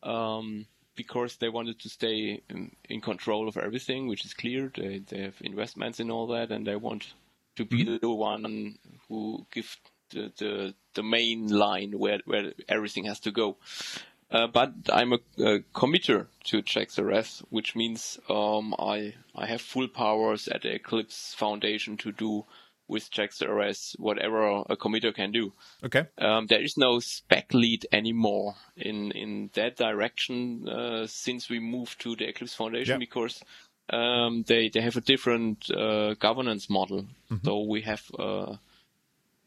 um, 0.03 0.67
because 0.95 1.37
they 1.37 1.49
wanted 1.49 1.81
to 1.81 1.89
stay 1.89 2.43
in, 2.49 2.75
in 2.89 3.01
control 3.01 3.49
of 3.49 3.57
everything, 3.57 4.07
which 4.07 4.25
is 4.25 4.35
clear. 4.35 4.71
They 4.75 4.99
they 4.99 5.23
have 5.23 5.37
investments 5.41 6.01
in 6.01 6.11
all 6.11 6.27
that, 6.29 6.51
and 6.51 6.67
they 6.67 6.77
want 6.77 7.15
to 7.57 7.65
be 7.65 7.99
the 7.99 8.11
one 8.11 8.79
who 9.09 9.47
give 9.53 9.77
the, 10.11 10.33
the 10.37 10.75
the 10.95 11.03
main 11.03 11.49
line 11.49 11.93
where 11.99 12.21
where 12.25 12.53
everything 12.69 13.05
has 13.05 13.21
to 13.21 13.31
go. 13.31 13.57
Uh, 14.33 14.47
but 14.47 14.73
I'm 14.91 15.13
a, 15.13 15.19
a 15.39 15.59
committer 15.75 16.27
to 16.45 16.63
JAX-RS, 16.63 17.43
which 17.51 17.77
means 17.77 18.19
um, 18.31 18.75
I 18.79 19.15
I 19.35 19.47
have 19.47 19.61
full 19.61 19.89
powers 19.89 20.49
at 20.49 20.63
the 20.63 20.75
Eclipse 20.75 21.35
Foundation 21.35 21.97
to 21.99 22.13
do 22.13 22.45
with 22.89 23.11
JAX-RS 23.11 23.97
whatever 23.99 24.63
a 24.69 24.77
committer 24.77 25.15
can 25.15 25.33
do. 25.33 25.53
Okay. 25.85 26.07
Um, 26.19 26.47
there 26.47 26.63
is 26.63 26.77
no 26.77 27.01
spec 27.01 27.53
lead 27.55 27.87
anymore 27.93 28.55
in 28.77 29.13
in 29.13 29.51
that 29.55 29.77
direction 29.77 30.67
uh, 30.69 31.07
since 31.07 31.49
we 31.51 31.59
moved 31.61 32.01
to 32.01 32.17
the 32.17 32.29
Eclipse 32.29 32.55
Foundation 32.55 32.95
Yeah. 32.95 32.99
because 33.07 33.43
um, 33.91 34.45
they 34.47 34.69
they 34.71 34.81
have 34.81 34.97
a 34.97 35.01
different 35.13 35.71
uh, 35.71 36.15
governance 36.15 36.69
model. 36.71 37.07
So 37.45 37.61
we 37.69 37.83
have. 37.83 38.03
Uh, 38.19 38.57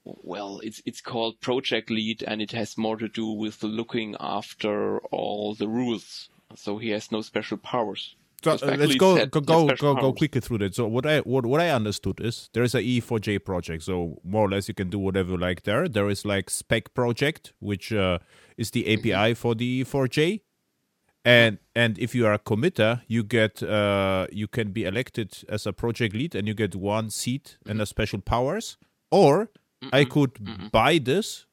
well, 0.05 0.59
it's 0.63 0.81
it's 0.85 1.01
called 1.01 1.41
project 1.41 1.89
lead, 1.89 2.23
and 2.23 2.41
it 2.41 2.51
has 2.51 2.77
more 2.77 2.97
to 2.97 3.07
do 3.07 3.27
with 3.27 3.63
looking 3.63 4.15
after 4.19 4.99
all 5.11 5.55
the 5.55 5.67
rules. 5.67 6.29
So 6.55 6.77
he 6.77 6.89
has 6.91 7.11
no 7.11 7.21
special 7.21 7.57
powers. 7.57 8.15
So 8.43 8.51
uh, 8.51 8.75
let's 8.77 8.95
go 8.95 9.15
had- 9.15 9.31
go 9.31 9.41
go 9.41 9.67
go, 9.75 9.95
go 9.95 10.13
quickly 10.13 10.39
through 10.41 10.59
that. 10.59 10.75
So 10.75 10.87
what 10.87 11.05
I 11.07 11.19
what 11.21 11.45
what 11.47 11.59
I 11.59 11.69
understood 11.69 12.19
is 12.21 12.49
there 12.53 12.63
is 12.63 12.75
a 12.75 12.81
EE4J 12.81 13.43
project. 13.43 13.83
So 13.83 14.19
more 14.23 14.45
or 14.45 14.49
less 14.49 14.67
you 14.67 14.75
can 14.75 14.89
do 14.89 14.99
whatever 14.99 15.31
you 15.31 15.37
like 15.37 15.63
there. 15.63 15.87
There 15.87 16.09
is 16.09 16.25
like 16.25 16.51
spec 16.51 16.93
project, 16.93 17.53
which 17.59 17.91
uh, 17.91 18.19
is 18.57 18.71
the 18.71 18.93
API 18.93 19.33
for 19.33 19.55
the 19.55 19.83
EE4J. 19.83 20.41
And 21.23 21.57
and 21.73 21.97
if 21.97 22.13
you 22.13 22.27
are 22.27 22.33
a 22.33 22.39
committer, 22.39 23.01
you 23.07 23.23
get 23.23 23.63
uh, 23.63 24.27
you 24.31 24.47
can 24.47 24.71
be 24.71 24.83
elected 24.83 25.43
as 25.49 25.65
a 25.65 25.73
project 25.73 26.13
lead, 26.13 26.35
and 26.35 26.47
you 26.47 26.53
get 26.53 26.75
one 26.75 27.09
seat 27.09 27.57
and 27.65 27.81
a 27.81 27.85
special 27.87 28.21
powers. 28.21 28.77
Or 29.09 29.49
I 29.91 30.05
could 30.05 30.71
buy 30.71 30.97
this 30.97 31.45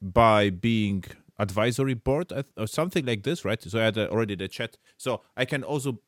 by 0.00 0.50
being 0.50 1.04
advisory 1.38 1.94
board 1.94 2.32
or 2.56 2.66
something 2.66 3.04
like 3.06 3.22
this, 3.22 3.44
right? 3.44 3.62
So 3.62 3.80
I 3.80 3.84
had 3.84 3.98
uh, 3.98 4.08
already 4.10 4.34
the 4.34 4.48
chat. 4.48 4.78
So 4.96 5.22
I 5.36 5.44
can 5.44 5.62
also 5.62 6.00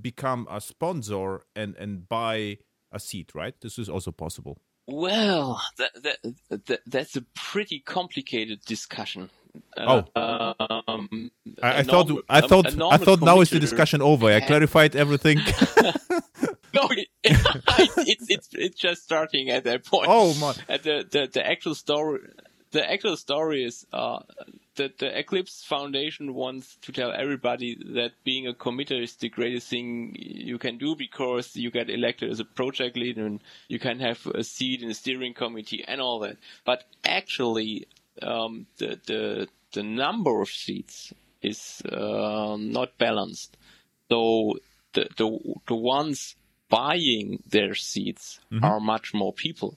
become 0.00 0.46
a 0.50 0.60
sponsor 0.60 1.42
and 1.54 1.76
and 1.76 2.08
buy 2.08 2.58
a 2.90 2.98
seat, 3.00 3.34
right? 3.34 3.54
This 3.60 3.78
is 3.78 3.88
also 3.88 4.12
possible. 4.12 4.58
Well, 4.86 5.62
that, 5.78 5.90
that, 6.02 6.18
that 6.66 6.80
that's 6.86 7.16
a 7.16 7.22
pretty 7.34 7.78
complicated 7.80 8.60
discussion. 8.64 9.30
Oh. 9.76 10.04
um, 10.16 11.30
I, 11.62 11.78
I 11.78 11.82
thought 11.82 12.10
I 12.28 12.38
a- 12.38 12.48
thought 12.48 12.66
I 12.92 12.96
thought 12.96 13.20
now 13.22 13.40
is 13.40 13.50
the 13.50 13.60
discussion 13.60 14.02
over. 14.02 14.26
I 14.26 14.40
clarified 14.40 14.96
everything. 14.96 15.38
No, 16.74 16.88
it, 16.90 17.08
it's 17.24 18.26
it's 18.28 18.48
it's 18.52 18.78
just 18.80 19.02
starting 19.02 19.50
at 19.50 19.64
that 19.64 19.84
point. 19.84 20.06
Oh, 20.08 20.34
my- 20.34 20.54
At 20.68 20.82
the, 20.82 21.04
the 21.10 21.28
the 21.32 21.46
actual 21.46 21.74
story, 21.74 22.20
the 22.70 22.90
actual 22.90 23.16
story 23.16 23.64
is 23.64 23.86
uh, 23.92 24.20
that 24.76 24.98
the 24.98 25.18
Eclipse 25.18 25.64
Foundation 25.64 26.32
wants 26.34 26.76
to 26.82 26.92
tell 26.92 27.12
everybody 27.12 27.76
that 27.94 28.12
being 28.24 28.46
a 28.48 28.54
committer 28.54 29.02
is 29.02 29.16
the 29.16 29.28
greatest 29.28 29.68
thing 29.68 30.16
you 30.18 30.56
can 30.58 30.78
do 30.78 30.96
because 30.96 31.54
you 31.54 31.70
get 31.70 31.90
elected 31.90 32.30
as 32.30 32.40
a 32.40 32.44
project 32.44 32.96
leader 32.96 33.26
and 33.26 33.40
you 33.68 33.78
can 33.78 34.00
have 34.00 34.24
a 34.34 34.42
seat 34.42 34.80
in 34.82 34.88
the 34.88 34.94
steering 34.94 35.34
committee 35.34 35.84
and 35.86 36.00
all 36.00 36.20
that. 36.20 36.38
But 36.64 36.84
actually, 37.04 37.86
um, 38.22 38.66
the 38.78 38.98
the 39.06 39.48
the 39.72 39.82
number 39.82 40.40
of 40.40 40.48
seats 40.48 41.12
is 41.42 41.82
uh, 41.90 42.56
not 42.58 42.96
balanced. 42.98 43.56
So 44.10 44.54
the 44.94 45.08
the 45.18 45.38
the 45.66 45.74
ones 45.74 46.36
buying 46.72 47.42
their 47.46 47.74
seats 47.74 48.40
mm-hmm. 48.50 48.64
are 48.64 48.80
much 48.80 49.12
more 49.12 49.34
people. 49.34 49.76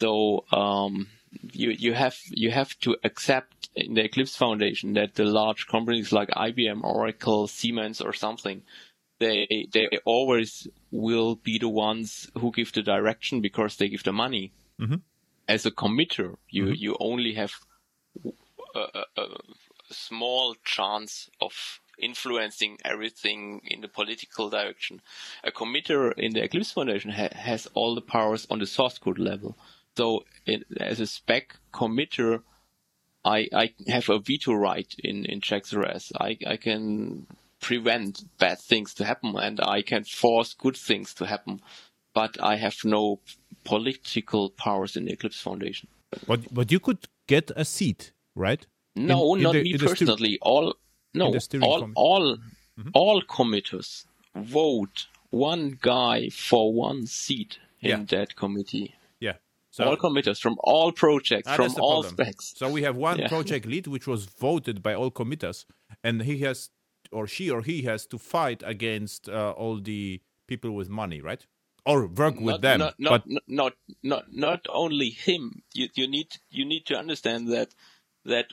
So 0.00 0.44
um, 0.52 1.08
you 1.52 1.70
you 1.70 1.94
have 1.94 2.16
you 2.30 2.50
have 2.50 2.78
to 2.80 2.96
accept 3.02 3.70
in 3.74 3.94
the 3.94 4.04
Eclipse 4.04 4.36
Foundation 4.36 4.92
that 4.94 5.14
the 5.14 5.24
large 5.24 5.66
companies 5.66 6.12
like 6.12 6.28
IBM, 6.28 6.84
Oracle, 6.84 7.48
Siemens, 7.48 8.02
or 8.02 8.12
something, 8.12 8.62
they 9.18 9.66
they 9.72 9.88
always 10.04 10.68
will 10.90 11.36
be 11.36 11.58
the 11.58 11.70
ones 11.70 12.30
who 12.38 12.52
give 12.52 12.72
the 12.72 12.82
direction 12.82 13.40
because 13.40 13.76
they 13.76 13.88
give 13.88 14.04
the 14.04 14.12
money. 14.12 14.52
Mm-hmm. 14.78 14.96
As 15.48 15.64
a 15.64 15.70
committer, 15.70 16.36
you 16.50 16.64
mm-hmm. 16.64 16.74
you 16.84 16.96
only 17.00 17.34
have 17.34 17.52
a, 18.74 18.80
a, 19.16 19.22
a 19.22 19.26
small 19.90 20.54
chance 20.64 21.30
of 21.40 21.80
influencing 21.98 22.78
everything 22.84 23.60
in 23.66 23.80
the 23.80 23.88
political 23.88 24.50
direction. 24.50 25.00
A 25.44 25.50
committer 25.50 26.12
in 26.18 26.32
the 26.32 26.42
Eclipse 26.42 26.72
Foundation 26.72 27.10
ha- 27.10 27.28
has 27.34 27.66
all 27.74 27.94
the 27.94 28.00
powers 28.00 28.46
on 28.50 28.58
the 28.58 28.66
source 28.66 28.98
code 28.98 29.18
level. 29.18 29.56
So, 29.96 30.24
in, 30.46 30.64
as 30.80 31.00
a 31.00 31.06
spec 31.06 31.56
committer, 31.72 32.42
I, 33.24 33.48
I 33.54 33.74
have 33.88 34.08
a 34.10 34.18
veto 34.18 34.52
right 34.52 34.92
in, 35.02 35.24
in 35.24 35.40
JAX-RS. 35.40 36.12
I, 36.20 36.36
I 36.46 36.56
can 36.56 37.26
prevent 37.60 38.24
bad 38.38 38.58
things 38.58 38.92
to 38.94 39.04
happen 39.04 39.34
and 39.36 39.60
I 39.60 39.82
can 39.82 40.04
force 40.04 40.52
good 40.52 40.76
things 40.76 41.14
to 41.14 41.26
happen, 41.26 41.60
but 42.12 42.36
I 42.42 42.56
have 42.56 42.76
no 42.84 43.20
political 43.64 44.50
powers 44.50 44.96
in 44.96 45.06
the 45.06 45.12
Eclipse 45.12 45.40
Foundation. 45.40 45.88
but 46.26 46.40
but 46.52 46.70
you 46.70 46.78
could 46.80 46.98
get 47.26 47.50
a 47.56 47.64
seat, 47.64 48.12
right? 48.34 48.66
No, 48.94 49.34
in 49.34 49.42
not 49.42 49.52
the- 49.54 49.62
me 49.62 49.72
in 49.74 49.78
personally. 49.78 50.38
all 50.42 50.74
no, 51.14 51.26
all 51.26 51.80
committee. 51.80 51.92
all 51.96 52.36
Mm-hmm. 52.76 52.88
all 52.92 53.22
committers 53.22 54.04
vote 54.34 55.06
one 55.30 55.78
guy 55.80 56.28
for 56.28 56.72
one 56.72 57.06
seat 57.06 57.60
in 57.80 57.88
Yeah. 57.90 58.04
that 58.08 58.34
committee. 58.34 58.94
Yeah. 59.20 59.36
So 59.70 59.84
all 59.84 59.96
committers 59.96 60.40
from 60.40 60.56
all 60.58 60.90
projects, 60.90 61.46
Ah, 61.48 61.54
from 61.54 61.72
all 61.78 62.02
problem. 62.02 62.26
specs. 62.26 62.54
So 62.56 62.68
we 62.68 62.82
have 62.82 62.96
one 62.96 63.18
Yeah. 63.20 63.28
project 63.28 63.64
lead 63.66 63.86
which 63.86 64.08
was 64.08 64.24
voted 64.26 64.82
by 64.82 64.92
all 64.94 65.12
committers, 65.12 65.66
and 66.02 66.22
he 66.22 66.38
has, 66.38 66.70
or 67.12 67.28
she 67.28 67.48
or 67.48 67.62
he 67.62 67.82
has 67.82 68.06
to 68.06 68.18
fight 68.18 68.62
against 68.66 69.28
uh, 69.28 69.52
all 69.56 69.80
the 69.80 70.20
people 70.48 70.72
with 70.72 70.88
money, 70.88 71.20
right? 71.20 71.46
Or 71.86 72.06
work 72.08 72.36
with 72.40 72.54
not, 72.54 72.60
them. 72.62 72.78
Not, 72.80 72.94
not, 72.98 73.10
but 73.10 73.22
not, 73.30 73.42
not, 73.46 73.74
not, 74.02 74.24
not 74.32 74.66
only 74.68 75.10
him. 75.10 75.62
You, 75.74 75.88
you 75.94 76.08
need, 76.08 76.30
you 76.50 76.64
need 76.64 76.86
to 76.86 76.96
understand 76.96 77.52
that, 77.52 77.68
that 78.24 78.46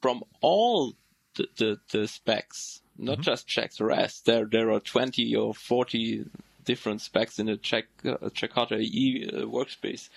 from 0.00 0.22
all 0.40 0.94
the, 1.38 1.46
the, 1.56 1.80
the 1.98 2.06
specs, 2.08 2.82
Mm-hmm. 2.98 3.06
not 3.06 3.20
just 3.20 3.46
JAX-RS, 3.46 4.22
there, 4.22 4.44
there 4.44 4.72
are 4.72 4.80
20 4.80 5.36
or 5.36 5.54
40 5.54 6.24
different 6.64 7.00
specs 7.00 7.38
in 7.38 7.46
the 7.46 7.56
check, 7.56 7.84
uh, 8.04 8.16
Jakarta 8.30 8.76
E 8.80 9.30
uh, 9.32 9.42
workspace. 9.42 10.08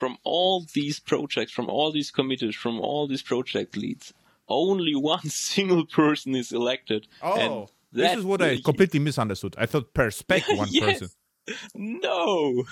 From 0.00 0.18
all 0.24 0.66
these 0.74 0.98
projects, 0.98 1.52
from 1.52 1.70
all 1.70 1.92
these 1.92 2.10
committees, 2.10 2.56
from 2.56 2.80
all 2.80 3.06
these 3.06 3.22
project 3.22 3.76
leads, 3.76 4.12
only 4.48 4.94
one 5.14 5.28
single 5.28 5.86
person 5.86 6.34
is 6.34 6.50
elected. 6.50 7.06
oh, 7.22 7.34
and 7.38 7.68
this 7.92 8.16
is 8.18 8.24
what 8.24 8.42
I 8.42 8.56
completely 8.60 8.98
misunderstood. 8.98 9.54
I 9.56 9.66
thought 9.66 9.94
per 9.94 10.10
spec 10.10 10.42
one 10.48 10.68
Yes. 10.72 10.98
person. 10.98 11.08
No. 11.74 12.64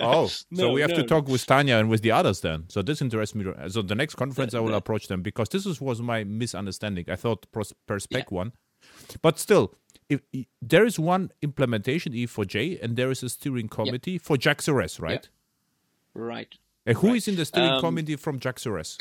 Oh, 0.00 0.26
so 0.30 0.44
No, 0.50 0.70
we 0.72 0.80
have 0.80 0.94
to 0.94 1.02
talk 1.02 1.28
with 1.28 1.46
Tanya 1.46 1.76
and 1.76 1.88
with 1.88 2.02
the 2.02 2.10
others 2.10 2.40
then. 2.40 2.64
So 2.68 2.82
this 2.82 3.00
interests 3.00 3.34
me. 3.34 3.44
So 3.68 3.82
the 3.82 3.94
next 3.94 4.14
conference 4.16 4.54
I 4.54 4.60
will 4.60 4.74
approach 4.74 5.08
them 5.08 5.22
because 5.22 5.48
this 5.48 5.66
is, 5.66 5.80
was 5.80 6.00
my 6.02 6.24
misunderstanding. 6.24 7.06
I 7.08 7.16
thought 7.16 7.46
pros- 7.52 7.72
per 7.86 7.98
spec 7.98 8.30
one, 8.30 8.52
but 9.22 9.38
still, 9.38 9.74
if, 10.08 10.20
i- 10.34 10.46
there 10.60 10.84
is 10.84 10.98
one 10.98 11.30
implementation 11.42 12.12
EE4J 12.12 12.82
and 12.82 12.96
there 12.96 13.10
is 13.10 13.22
a 13.22 13.28
steering 13.28 13.68
committee 13.68 14.18
for 14.18 14.36
JAXRS, 14.36 15.00
right? 15.00 15.28
Right. 16.14 16.54
And 16.86 16.96
who 16.98 17.14
is 17.14 17.28
in 17.28 17.36
the 17.36 17.44
steering 17.44 17.72
Um, 17.72 17.80
committee 17.80 18.16
from 18.16 18.40
JAXRS? 18.40 18.98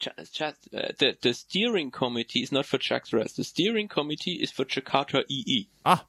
Ch- 0.00 0.08
ch- 0.32 0.42
uh, 0.42 0.52
the, 0.98 1.16
the 1.22 1.32
steering 1.32 1.92
committee 1.92 2.40
is 2.42 2.50
not 2.50 2.66
for 2.66 2.76
JAX-RS. 2.78 3.34
The 3.34 3.44
steering 3.44 3.86
committee 3.86 4.32
is 4.42 4.50
for 4.50 4.64
Jakarta 4.64 5.22
EE. 5.28 5.68
Ah, 5.84 6.06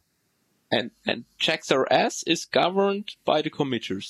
And, 0.76 0.92
and 1.10 1.20
JAX-RS 1.46 2.16
is 2.34 2.46
governed 2.46 3.08
by 3.26 3.38
the 3.46 3.50
committers. 3.60 4.08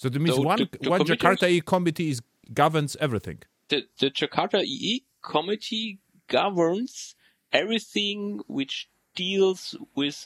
so 0.00 0.08
that 0.12 0.20
means 0.24 0.36
So 0.36 0.42
one 0.42 0.58
the- 0.58 0.78
the 0.84 0.90
one 0.94 1.00
Jakarta 1.12 1.46
E 1.48 1.60
committee 1.74 2.08
is 2.14 2.18
governs 2.62 2.92
everything. 3.06 3.38
The, 3.72 3.78
the 4.02 4.10
Jakarta 4.20 4.58
EE 4.62 5.04
committee 5.22 5.88
governs 6.28 7.14
everything 7.52 8.40
which 8.58 8.88
deals 9.14 9.60
with 9.94 10.18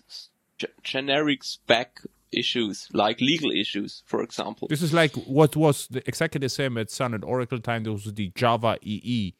g- 0.58 0.66
generic 0.82 1.40
spec 1.44 1.88
issues, 2.32 2.88
like 2.92 3.20
legal 3.20 3.50
issues, 3.50 4.02
for 4.06 4.22
example. 4.22 4.68
This 4.68 4.82
is 4.82 4.92
like 5.02 5.14
what 5.38 5.52
was 5.56 5.76
the, 5.94 6.00
exactly 6.06 6.38
the 6.46 6.48
same 6.48 6.76
at 6.78 6.90
Sun 6.90 7.14
and 7.14 7.24
Oracle 7.24 7.60
time. 7.60 7.80
There 7.84 7.92
was 7.92 8.04
the 8.20 8.28
Java 8.34 8.72
EE 8.82 9.34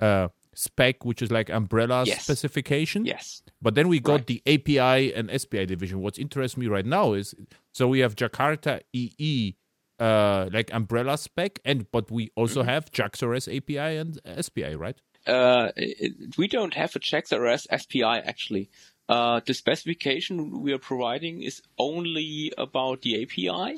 uh, 0.00 0.28
spec, 0.54 1.04
which 1.04 1.22
is 1.22 1.30
like 1.30 1.48
umbrella 1.50 2.04
Yes. 2.06 2.22
specification. 2.24 3.04
Yes. 3.06 3.42
But 3.62 3.74
then 3.74 3.88
we 3.88 4.00
got 4.00 4.12
Right. 4.20 4.26
the 4.26 4.42
API 4.46 5.12
and 5.14 5.30
SPI 5.30 5.64
division. 5.66 6.00
What 6.00 6.18
interests 6.18 6.56
me 6.56 6.66
right 6.66 6.86
now 6.86 7.12
is 7.12 7.34
so 7.72 7.86
we 7.88 8.00
have 8.00 8.14
Jakarta 8.16 8.80
EE 8.92 9.54
uh, 9.98 10.48
like 10.52 10.72
umbrella 10.72 11.18
spec, 11.18 11.60
and 11.64 11.90
but 11.92 12.10
we 12.10 12.30
also 12.34 12.60
Mm-hmm. 12.62 12.70
have 12.70 12.90
JAXRS 12.90 13.48
API 13.54 13.96
and 13.98 14.18
SPI, 14.40 14.74
right? 14.74 14.96
Uh, 15.26 15.70
it- 15.76 16.36
we 16.38 16.48
don't 16.48 16.72
have 16.74 16.96
a 16.96 16.98
JAX-RS 16.98 17.66
SPI 17.70 18.18
actually. 18.20 18.70
Uh, 19.10 19.40
the 19.44 19.52
specification 19.52 20.62
we 20.62 20.72
are 20.72 20.78
providing 20.78 21.42
is 21.42 21.60
only 21.78 22.52
about 22.56 23.02
the 23.02 23.22
API 23.22 23.76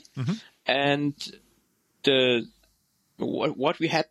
and 0.66 1.14
the 2.04 2.46
what, 3.16 3.56
what 3.56 3.78
we 3.80 3.88
had 3.88 4.06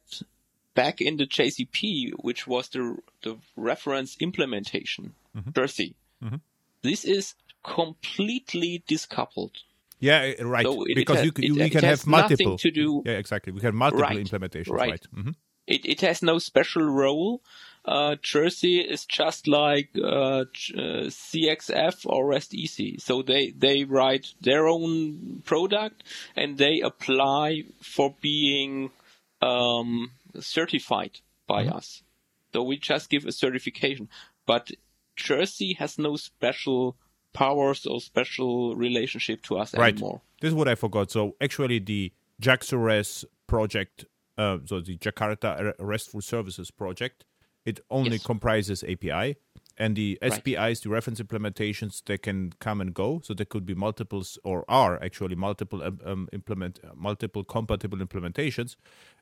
back 0.73 1.01
in 1.01 1.17
the 1.17 1.25
JCP, 1.25 2.11
which 2.17 2.47
was 2.47 2.69
the 2.69 2.97
the 3.23 3.37
reference 3.55 4.17
implementation, 4.19 5.13
Jersey. 5.55 5.95
This 6.81 7.05
is 7.05 7.35
completely 7.63 8.83
discoupled. 8.87 9.51
Yeah, 9.99 10.33
right. 10.41 10.65
So 10.65 10.83
it- 10.83 10.91
it 10.91 10.95
because 10.95 11.17
has- 11.17 11.25
you, 11.25 11.31
you, 11.37 11.53
it- 11.53 11.57
we 11.59 11.65
it 11.65 11.71
can 11.71 11.83
have 11.83 12.07
multiple. 12.07 12.57
to 12.57 12.71
do- 12.71 13.03
Yeah, 13.05 13.13
exactly. 13.19 13.51
We 13.53 13.61
have 13.61 13.73
multiple 13.75 14.01
Right, 14.01 14.17
implementations, 14.17 14.69
right. 14.73 14.89
right? 14.91 15.05
hmm 15.13 15.31
It, 15.67 15.85
it 15.85 16.01
has 16.01 16.23
no 16.23 16.39
special 16.39 16.83
role. 16.83 17.41
Uh, 17.85 18.15
Jersey 18.21 18.79
is 18.81 19.05
just 19.05 19.47
like 19.47 19.89
uh, 19.95 20.41
uh, 20.41 20.45
CXF 21.09 22.05
or 22.05 22.25
RESTEasy. 22.27 22.99
So 22.99 23.21
they, 23.21 23.51
they 23.51 23.83
write 23.85 24.33
their 24.41 24.67
own 24.67 25.41
product 25.45 26.03
and 26.35 26.57
they 26.57 26.81
apply 26.81 27.63
for 27.79 28.15
being 28.21 28.89
um, 29.41 30.11
certified 30.39 31.19
by 31.47 31.65
us. 31.65 32.03
So 32.53 32.63
we 32.63 32.77
just 32.77 33.09
give 33.09 33.25
a 33.25 33.31
certification. 33.31 34.09
But 34.45 34.71
Jersey 35.15 35.73
has 35.79 35.97
no 35.97 36.15
special 36.15 36.95
powers 37.33 37.85
or 37.85 38.01
special 38.01 38.75
relationship 38.75 39.41
to 39.43 39.57
us 39.57 39.73
Right. 39.73 39.93
anymore. 39.93 40.21
This 40.41 40.49
is 40.49 40.55
what 40.55 40.67
I 40.67 40.75
forgot. 40.75 41.11
So 41.11 41.35
actually, 41.39 41.79
the 41.79 42.11
JAXRS 42.41 43.25
project, 43.47 44.05
uh, 44.37 44.57
so 44.65 44.79
the 44.81 44.97
Jakarta 44.97 45.73
RESTful 45.79 46.21
Services 46.21 46.71
project, 46.71 47.25
it 47.65 47.79
only 47.89 48.11
Yes. 48.13 48.25
comprises 48.25 48.83
API, 48.83 49.35
and 49.83 49.95
the 49.95 50.09
Right. 50.21 50.33
SPIs, 50.33 50.79
the 50.83 50.89
reference 50.89 51.19
implementations, 51.27 51.93
they 52.05 52.17
can 52.27 52.53
come 52.59 52.81
and 52.83 52.93
go. 52.93 53.19
So 53.25 53.33
there 53.33 53.45
could 53.53 53.65
be 53.65 53.75
multiples, 53.75 54.37
or 54.43 54.63
are 54.69 54.93
actually 55.07 55.35
multiple 55.35 55.81
um, 55.87 55.99
um, 56.11 56.27
implement, 56.31 56.79
uh, 56.83 56.89
multiple 56.95 57.43
compatible 57.43 57.97
implementations. 58.07 58.75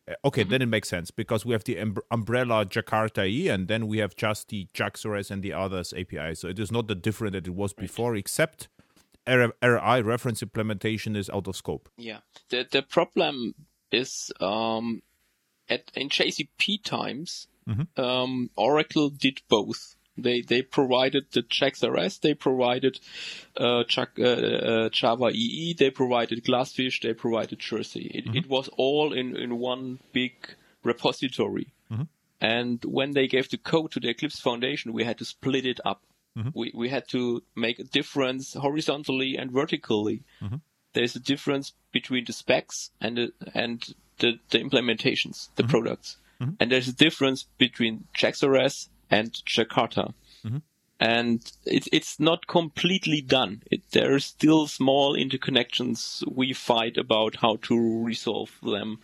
Uh, 0.07 0.15
okay, 0.25 0.41
Mm-hmm. 0.41 0.51
then 0.51 0.61
it 0.61 0.69
makes 0.75 0.89
sense 0.89 1.11
because 1.11 1.45
we 1.47 1.53
have 1.53 1.63
the 1.63 1.79
um, 1.79 1.95
umbrella 2.11 2.65
Jakarta 2.65 3.23
E, 3.27 3.47
and 3.53 3.67
then 3.67 3.87
we 3.87 3.97
have 4.03 4.13
just 4.15 4.49
the 4.49 4.67
JAXRS 4.73 5.31
and 5.31 5.41
the 5.43 5.53
others 5.53 5.93
API. 5.93 6.35
So 6.35 6.47
it 6.49 6.59
is 6.59 6.71
not 6.71 6.87
that 6.87 7.01
different 7.01 7.33
that 7.33 7.47
it 7.47 7.55
was 7.55 7.73
before, 7.73 8.15
except. 8.17 8.67
RI 9.27 10.01
reference 10.01 10.41
implementation 10.41 11.15
is 11.15 11.29
out 11.29 11.47
of 11.47 11.55
scope. 11.55 11.87
Yeah. 11.97 12.19
The 12.49 12.65
the 12.71 12.81
problem 12.81 13.53
is 13.91 14.31
um 14.39 15.01
at 15.69 15.91
in 15.93 16.09
JCP 16.09 16.83
times 16.83 17.47
um 17.97 18.49
Oracle 18.55 19.09
did 19.11 19.41
both. 19.47 19.95
They 20.21 20.41
they 20.41 20.61
provided 20.61 21.25
the 21.31 21.41
JAX-RS, 21.41 22.19
they 22.19 22.33
provided 22.33 22.99
uh, 23.59 23.83
uh, 23.97 24.23
uh, 24.23 24.89
Java 24.89 25.29
EE, 25.33 25.73
they 25.77 25.89
provided 25.91 26.43
Glassfish, 26.43 27.01
they 27.01 27.13
provided 27.13 27.59
Jersey. 27.59 28.11
It, 28.13 28.25
it 28.35 28.49
was 28.49 28.69
all 28.77 29.13
in, 29.13 29.35
in 29.35 29.57
one 29.59 29.99
big 30.13 30.33
repository. 30.83 31.73
And 32.41 32.83
when 32.85 33.11
they 33.11 33.27
gave 33.27 33.49
the 33.49 33.57
code 33.57 33.91
to 33.91 33.99
the 33.99 34.09
Eclipse 34.09 34.39
Foundation, 34.39 34.93
we 34.93 35.03
had 35.03 35.17
to 35.17 35.25
split 35.25 35.65
it 35.65 35.79
up. 35.83 36.01
We 36.53 36.71
we 36.73 36.87
had 36.89 37.07
to 37.09 37.43
make 37.55 37.79
a 37.79 37.83
difference 37.83 38.53
horizontally 38.53 39.35
and 39.37 39.51
vertically. 39.51 40.23
There's 40.93 41.15
a 41.15 41.19
difference 41.19 41.73
between 41.91 42.25
the 42.25 42.33
specs 42.33 42.91
and 43.01 43.17
the, 43.17 43.31
and 43.53 43.83
the, 44.19 44.39
the 44.49 44.57
implementations, 44.59 45.49
the 45.55 45.63
products, 45.69 46.17
and 46.59 46.71
there's 46.71 46.87
a 46.87 46.93
difference 46.93 47.45
between 47.57 48.05
JAX-RS 48.15 48.89
and 49.09 49.31
Jakarta. 49.45 50.13
And 51.01 51.39
it's 51.65 51.87
it's 51.93 52.19
not 52.19 52.47
completely 52.47 53.21
done. 53.21 53.63
It, 53.71 53.83
there 53.91 54.13
are 54.13 54.19
still 54.19 54.67
small 54.67 55.15
interconnections. 55.15 56.23
We 56.29 56.51
fight 56.53 56.97
about 56.97 57.37
how 57.37 57.55
to 57.63 58.03
resolve 58.03 58.51
them, 58.61 58.99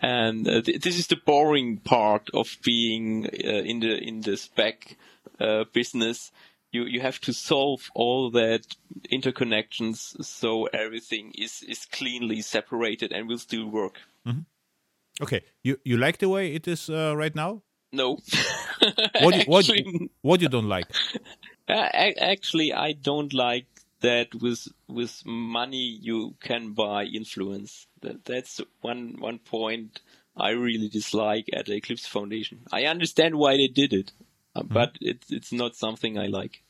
and 0.00 0.48
uh, 0.48 0.62
th- 0.62 0.82
this 0.82 0.98
is 0.98 1.06
the 1.06 1.20
boring 1.24 1.76
part 1.78 2.30
of 2.34 2.56
being 2.64 3.26
uh, 3.26 3.62
in 3.62 3.78
the 3.78 3.96
in 3.96 4.22
the 4.22 4.36
spec 4.36 4.96
uh, 5.38 5.64
business. 5.72 6.32
You 6.72 6.84
you 6.84 7.00
have 7.00 7.20
to 7.20 7.32
solve 7.32 7.90
all 7.94 8.30
that 8.32 8.76
interconnections 9.12 10.24
so 10.24 10.66
everything 10.72 11.32
is 11.38 11.62
is 11.62 11.86
cleanly 11.86 12.42
separated 12.42 13.12
and 13.12 13.28
will 13.28 13.38
still 13.38 13.70
work. 13.70 14.00
Okay, 15.22 15.42
you 15.62 15.78
you 15.84 15.96
like 15.96 16.18
the 16.18 16.28
way 16.28 16.54
it 16.54 16.66
is 16.66 16.90
uh, 16.90 17.14
right 17.16 17.34
now? 17.34 17.62
No, 17.92 18.18
What 19.20 19.36
you, 19.36 19.44
what 19.46 19.68
Actually, 19.68 20.10
what 20.22 20.40
you 20.40 20.48
don't 20.48 20.68
like? 20.68 20.86
Actually, 21.68 22.72
I 22.72 22.92
don't 22.92 23.32
like 23.32 23.66
that 24.00 24.34
with 24.34 24.68
with 24.88 25.22
money 25.24 25.98
you 26.02 26.34
can 26.40 26.72
buy 26.72 27.04
influence. 27.04 27.86
That, 28.02 28.24
that's 28.24 28.60
one 28.80 29.16
one 29.18 29.38
point 29.38 30.00
I 30.36 30.50
really 30.50 30.88
dislike 30.88 31.46
at 31.52 31.66
the 31.66 31.74
Eclipse 31.74 32.06
Foundation. 32.06 32.60
I 32.72 32.84
understand 32.84 33.36
why 33.36 33.56
they 33.56 33.68
did 33.68 33.92
it, 33.92 34.12
uh, 34.54 34.62
but 34.62 34.96
it's 35.00 35.30
it's 35.30 35.52
not 35.52 35.76
something 35.76 36.18
I 36.18 36.26
like. 36.26 36.62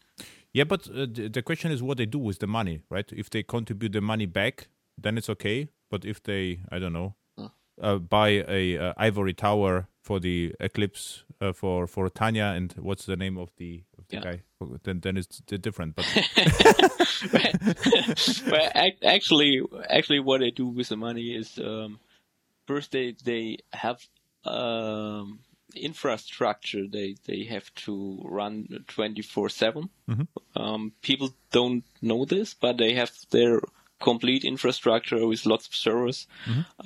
Yeah, 0.52 0.64
but 0.64 0.88
uh, 0.88 1.07
the, 1.12 1.29
the 1.29 1.42
question 1.42 1.70
is 1.70 1.83
what 1.83 1.98
they 1.98 2.07
do 2.07 2.18
with 2.18 2.38
the 2.38 2.46
money, 2.46 2.81
right? 2.88 3.11
If 3.12 3.29
they 3.29 3.42
contribute 3.42 3.92
the 3.92 4.00
money 4.00 4.26
back, 4.26 4.68
then 4.96 5.18
it's 5.18 5.29
okay. 5.29 5.68
But 5.90 6.05
if 6.07 6.22
they, 6.22 6.61
I 6.72 6.79
don't 6.79 6.94
know, 6.94 7.14
uh, 7.80 7.96
buy 7.98 8.44
a 8.48 8.78
uh, 8.78 8.92
ivory 8.96 9.34
tower 9.34 9.88
for 10.02 10.20
the 10.20 10.54
eclipse 10.60 11.24
uh, 11.40 11.52
for 11.52 11.86
for 11.86 12.08
Tanya, 12.08 12.52
and 12.56 12.72
what's 12.78 13.06
the 13.06 13.16
name 13.16 13.36
of 13.38 13.50
the 13.56 13.82
of 13.98 14.06
the 14.08 14.16
Yeah. 14.16 14.22
guy? 14.22 14.42
Then 14.84 15.00
then 15.00 15.16
it's 15.16 15.38
different. 15.40 15.96
But 15.96 16.06
but 18.50 18.76
actually, 19.04 19.62
actually, 19.90 20.20
what 20.20 20.40
they 20.40 20.50
do 20.50 20.66
with 20.68 20.88
the 20.88 20.96
money 20.96 21.34
is 21.34 21.58
um, 21.58 21.98
first 22.66 22.92
they 22.92 23.14
they 23.24 23.58
have 23.72 24.00
um, 24.44 25.40
infrastructure 25.74 26.86
they 26.86 27.16
they 27.26 27.44
have 27.44 27.72
to 27.74 28.20
run 28.24 28.84
twenty 28.88 29.22
four 29.22 29.48
seven. 29.48 29.90
Um, 30.54 30.92
people 31.02 31.30
don't 31.50 31.84
know 32.00 32.24
this, 32.24 32.54
but 32.54 32.78
they 32.78 32.94
have 32.94 33.10
their 33.30 33.60
complete 34.00 34.44
infrastructure 34.44 35.26
with 35.26 35.46
lots 35.46 35.66
of 35.66 35.74
servers. 35.74 36.26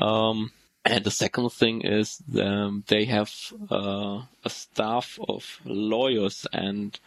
Um, 0.00 0.50
and 0.85 1.05
the 1.05 1.11
second 1.11 1.51
thing 1.51 1.83
is 1.83 2.23
um, 2.40 2.85
they 2.88 3.05
have 3.07 3.31
uh, 3.71 4.23
a 4.45 4.51
staff 4.51 5.19
of 5.29 5.59
lawyers 5.64 6.47
and 6.53 6.99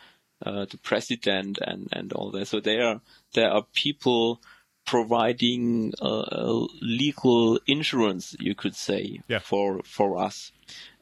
uh, 0.46 0.66
the 0.70 0.78
president 0.78 1.58
and, 1.66 1.88
and 1.92 2.14
all 2.14 2.32
that. 2.32 2.48
So 2.48 2.60
there 2.60 3.00
there 3.34 3.50
are 3.50 3.66
people 3.74 4.42
providing 4.86 5.94
uh, 6.02 6.66
legal 6.82 7.60
insurance, 7.68 8.36
you 8.40 8.54
could 8.54 8.76
say, 8.76 9.22
Yeah. 9.28 9.40
for 9.40 9.82
for 9.84 10.18
us. 10.18 10.52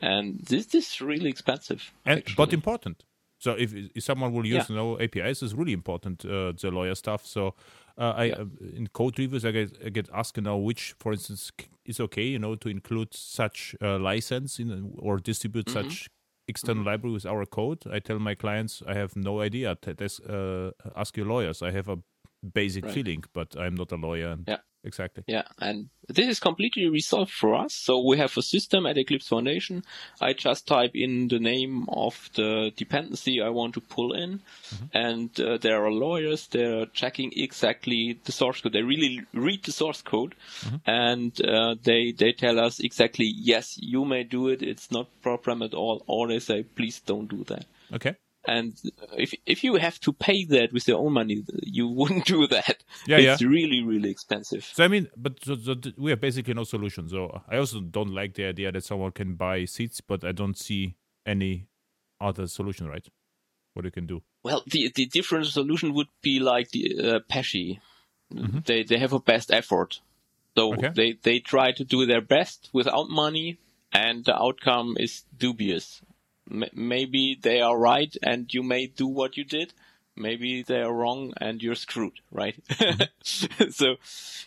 And 0.01 0.39
this, 0.41 0.67
this 0.67 0.93
is 0.93 1.01
really 1.01 1.29
expensive. 1.29 1.91
and 2.05 2.19
actually. 2.19 2.35
but 2.35 2.53
important. 2.53 3.03
So 3.39 3.53
if, 3.53 3.73
if 3.73 4.03
someone 4.03 4.33
will 4.33 4.45
use 4.45 4.69
Yeah. 4.69 4.75
know 4.75 4.99
APIs 4.99 5.41
is 5.41 5.53
really 5.55 5.73
important 5.73 6.23
uh, 6.25 6.53
the 6.61 6.69
lawyer 6.71 6.95
stuff. 6.95 7.25
So 7.25 7.55
uh, 7.97 8.13
I 8.15 8.31
uh, 8.31 8.45
in 8.75 8.87
code 8.93 9.17
reviews 9.19 9.43
I 9.45 9.51
get 9.51 9.77
I 9.85 9.89
get 9.89 10.09
asked 10.13 10.37
you 10.37 10.43
know 10.43 10.57
which 10.57 10.93
for 10.99 11.11
instance 11.13 11.51
is 11.85 11.99
okay 11.99 12.23
you 12.25 12.39
know 12.39 12.55
to 12.55 12.69
include 12.69 13.13
such 13.13 13.75
uh, 13.81 13.97
license 13.99 14.59
in 14.59 14.93
or 14.99 15.17
distribute 15.17 15.67
Mm-hmm. 15.67 15.89
such 15.89 16.09
external 16.47 16.83
library 16.83 17.13
with 17.13 17.25
our 17.25 17.45
code. 17.45 17.83
I 17.89 17.99
tell 17.99 18.19
my 18.19 18.35
clients 18.35 18.81
I 18.85 18.95
have 18.95 19.15
no 19.15 19.39
idea. 19.41 19.77
T- 19.81 19.93
uh, 20.27 20.71
ask 20.95 21.15
your 21.15 21.25
lawyers. 21.27 21.61
I 21.61 21.71
have 21.71 21.87
a 21.87 21.99
basic 22.43 22.85
Right. 22.85 22.93
feeling, 22.93 23.23
but 23.33 23.55
I'm 23.57 23.75
not 23.75 23.91
a 23.91 23.95
lawyer. 23.97 24.31
And 24.31 24.45
Yeah. 24.47 24.57
exactly. 24.83 25.23
Yeah, 25.27 25.43
and 25.59 25.89
this 26.07 26.27
is 26.27 26.39
completely 26.39 26.87
resolved 26.89 27.31
for 27.31 27.53
us. 27.55 27.73
So 27.73 27.99
we 28.05 28.17
have 28.17 28.35
a 28.37 28.41
system 28.41 28.85
at 28.85 28.97
Eclipse 28.97 29.27
Foundation. 29.27 29.83
I 30.19 30.33
just 30.33 30.67
type 30.67 30.91
in 30.95 31.27
the 31.27 31.39
name 31.39 31.85
of 31.89 32.29
the 32.33 32.71
dependency 32.75 33.41
I 33.41 33.49
want 33.49 33.73
to 33.75 33.81
pull 33.81 34.13
in, 34.13 34.41
and 34.93 35.29
uh, 35.39 35.57
there 35.57 35.85
are 35.85 35.91
lawyers. 35.91 36.47
They're 36.47 36.87
checking 36.87 37.31
exactly 37.35 38.19
the 38.23 38.31
source 38.31 38.61
code. 38.61 38.73
They 38.73 38.81
really 38.81 39.21
read 39.33 39.63
the 39.63 39.71
source 39.71 40.01
code, 40.01 40.33
and 40.85 41.39
uh, 41.45 41.75
they 41.83 42.11
they 42.11 42.31
tell 42.33 42.59
us 42.59 42.79
exactly 42.79 43.25
yes, 43.25 43.77
you 43.79 44.03
may 44.05 44.23
do 44.23 44.47
it. 44.49 44.61
It's 44.61 44.89
not 44.91 45.07
problem 45.21 45.61
at 45.61 45.73
all. 45.73 46.03
Or 46.07 46.27
they 46.27 46.39
say 46.39 46.63
please 46.63 46.99
don't 47.05 47.29
do 47.29 47.43
that. 47.45 47.65
Okay. 47.93 48.15
And 48.47 48.73
if 49.17 49.33
if 49.45 49.63
you 49.63 49.75
have 49.75 49.99
to 50.01 50.13
pay 50.13 50.45
that 50.45 50.73
with 50.73 50.87
your 50.87 50.99
own 50.99 51.13
money, 51.13 51.43
you 51.63 51.87
wouldn't 51.87 52.25
do 52.35 52.47
that. 52.47 52.83
Yeah, 53.05 53.17
it's 53.17 53.41
yeah. 53.41 53.47
really 53.47 53.83
really 53.83 54.09
expensive. 54.09 54.63
So 54.73 54.83
I 54.83 54.87
mean, 54.87 55.09
but 55.15 55.43
so, 55.43 55.55
so 55.55 55.75
th- 55.75 55.95
we 55.97 56.09
have 56.09 56.19
basically 56.21 56.53
no 56.55 56.63
solution. 56.63 57.07
So 57.07 57.41
I 57.47 57.57
also 57.57 57.81
don't 57.81 58.09
like 58.13 58.33
the 58.33 58.45
idea 58.45 58.71
that 58.71 58.83
someone 58.83 59.11
can 59.11 59.35
buy 59.35 59.65
seats, 59.65 60.01
but 60.01 60.23
I 60.23 60.31
don't 60.31 60.57
see 60.57 60.95
any 61.25 61.67
other 62.19 62.47
solution, 62.47 62.87
right? 62.87 63.07
What 63.73 63.85
you 63.85 63.91
can 63.91 64.07
do. 64.07 64.21
Well, 64.43 64.63
the 64.65 64.91
the 64.93 65.05
different 65.05 65.45
solution 65.45 65.93
would 65.93 66.09
be 66.21 66.39
like 66.39 66.71
the 66.71 66.99
uh, 66.99 67.19
Pesci. 67.31 67.79
They 68.65 68.83
they 68.83 68.97
have 68.97 69.13
a 69.13 69.19
best 69.19 69.51
effort, 69.51 69.99
so 70.57 70.73
Okay. 70.73 70.89
they 70.95 71.13
they 71.21 71.39
try 71.39 71.73
to 71.73 71.83
do 71.83 72.05
their 72.05 72.21
best 72.21 72.69
without 72.73 73.09
money, 73.09 73.57
and 73.91 74.25
the 74.25 74.35
outcome 74.35 74.95
is 74.99 75.25
dubious. 75.37 76.01
Maybe 76.49 77.37
they 77.41 77.61
are 77.61 77.77
right, 77.77 78.15
and 78.23 78.53
you 78.53 78.63
may 78.63 78.87
do 78.87 79.07
what 79.07 79.37
you 79.37 79.43
did. 79.43 79.73
Maybe 80.15 80.61
they 80.61 80.81
are 80.81 80.93
wrong, 80.93 81.33
and 81.39 81.61
you're 81.63 81.75
screwed, 81.75 82.19
right? 82.31 82.55
so, 83.23 83.95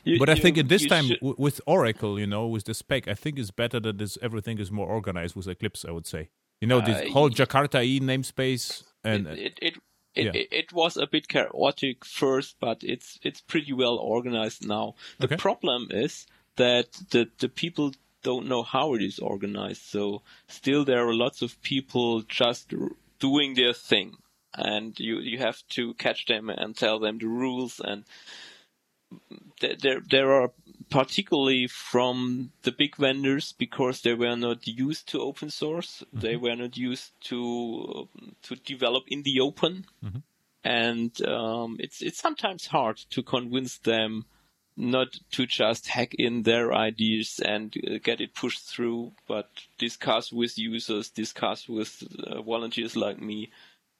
you, 0.05 0.19
But 0.19 0.29
I 0.29 0.35
you- 0.35 0.43
think 0.43 0.59
in 0.59 0.69
this 0.69 0.85
time 0.87 1.07
should- 1.07 1.19
with 1.23 1.61
Oracle, 1.67 2.19
you 2.21 2.27
know, 2.27 2.47
with 2.47 2.65
the 2.65 2.75
spec, 2.75 3.09
I 3.09 3.15
think 3.15 3.39
it's 3.39 3.51
better 3.51 3.81
that 3.81 3.99
this 3.99 4.19
everything 4.21 4.59
is 4.59 4.71
more 4.71 4.87
organized 4.87 5.35
with 5.37 5.49
Eclipse. 5.49 5.85
I 5.85 5.91
would 5.93 6.07
say, 6.07 6.29
you 6.61 6.69
know, 6.69 6.81
this 6.81 7.01
Uh, 7.01 7.13
whole 7.13 7.31
Jakarta 7.31 7.83
E 7.85 8.01
namespace 8.01 8.85
and 9.03 9.27
it 9.27 9.39
it 9.39 9.59
it, 9.63 9.75
it, 10.15 10.25
yeah. 10.27 10.33
it, 10.35 10.49
it 10.53 10.73
was 10.73 10.97
a 10.97 11.07
bit 11.07 11.29
chaotic 11.29 12.05
first, 12.05 12.57
but 12.61 12.85
it's 12.85 13.19
it's 13.23 13.41
pretty 13.41 13.73
well 13.73 13.97
organized 13.97 14.67
now. 14.67 14.95
The 15.19 15.27
Okay. 15.27 15.37
problem 15.37 15.89
is 15.91 16.27
that 16.57 16.93
the 17.11 17.31
the 17.39 17.49
people 17.49 17.93
don't 18.25 18.49
know 18.49 18.65
how 18.65 18.95
it 18.95 19.03
is 19.03 19.21
organized. 19.21 19.83
So 19.83 20.23
still 20.49 20.85
there 20.85 21.07
are 21.07 21.15
lots 21.15 21.43
of 21.43 21.63
people 21.63 22.23
just 22.23 22.75
doing 23.21 23.55
their 23.55 23.75
thing, 23.75 24.17
and 24.53 24.99
you 24.99 25.21
you 25.21 25.39
have 25.39 25.63
to 25.77 25.95
catch 25.95 26.27
them 26.27 26.51
and 26.51 26.77
tell 26.77 26.99
them 26.99 27.19
the 27.19 27.29
rules 27.29 27.81
and. 27.81 28.05
There, 29.61 29.77
there, 29.81 30.01
there 30.11 30.33
are 30.33 30.51
particularly 30.91 31.69
from 31.69 32.51
the 32.63 32.73
big 32.73 32.97
vendors 32.97 33.53
because 33.53 34.01
they 34.03 34.15
were 34.15 34.35
not 34.37 34.67
used 34.67 35.07
to 35.11 35.21
open 35.21 35.51
source. 35.51 36.03
They 36.13 36.37
were 36.37 36.57
not 36.57 36.77
used 36.77 37.13
to 37.29 38.09
to 38.43 38.57
develop 38.57 39.05
in 39.07 39.23
the 39.23 39.39
open, 39.41 39.87
and 40.65 41.13
um, 41.27 41.77
it's 41.79 42.03
it's 42.03 42.19
sometimes 42.21 42.67
hard 42.67 42.97
to 43.11 43.23
convince 43.23 43.79
them 43.79 44.25
not 44.77 45.09
to 45.33 45.47
just 45.47 45.89
hack 45.89 46.15
in 46.15 46.43
their 46.43 46.75
ideas 46.75 47.41
and 47.45 47.75
uh, 47.87 47.99
get 48.03 48.21
it 48.21 48.35
pushed 48.35 48.69
through, 48.69 49.13
but 49.29 49.49
discuss 49.79 50.33
with 50.33 50.59
users, 50.59 51.11
discuss 51.11 51.69
with 51.69 52.03
uh, 52.27 52.43
volunteers 52.43 52.97
like 52.97 53.21
me 53.21 53.51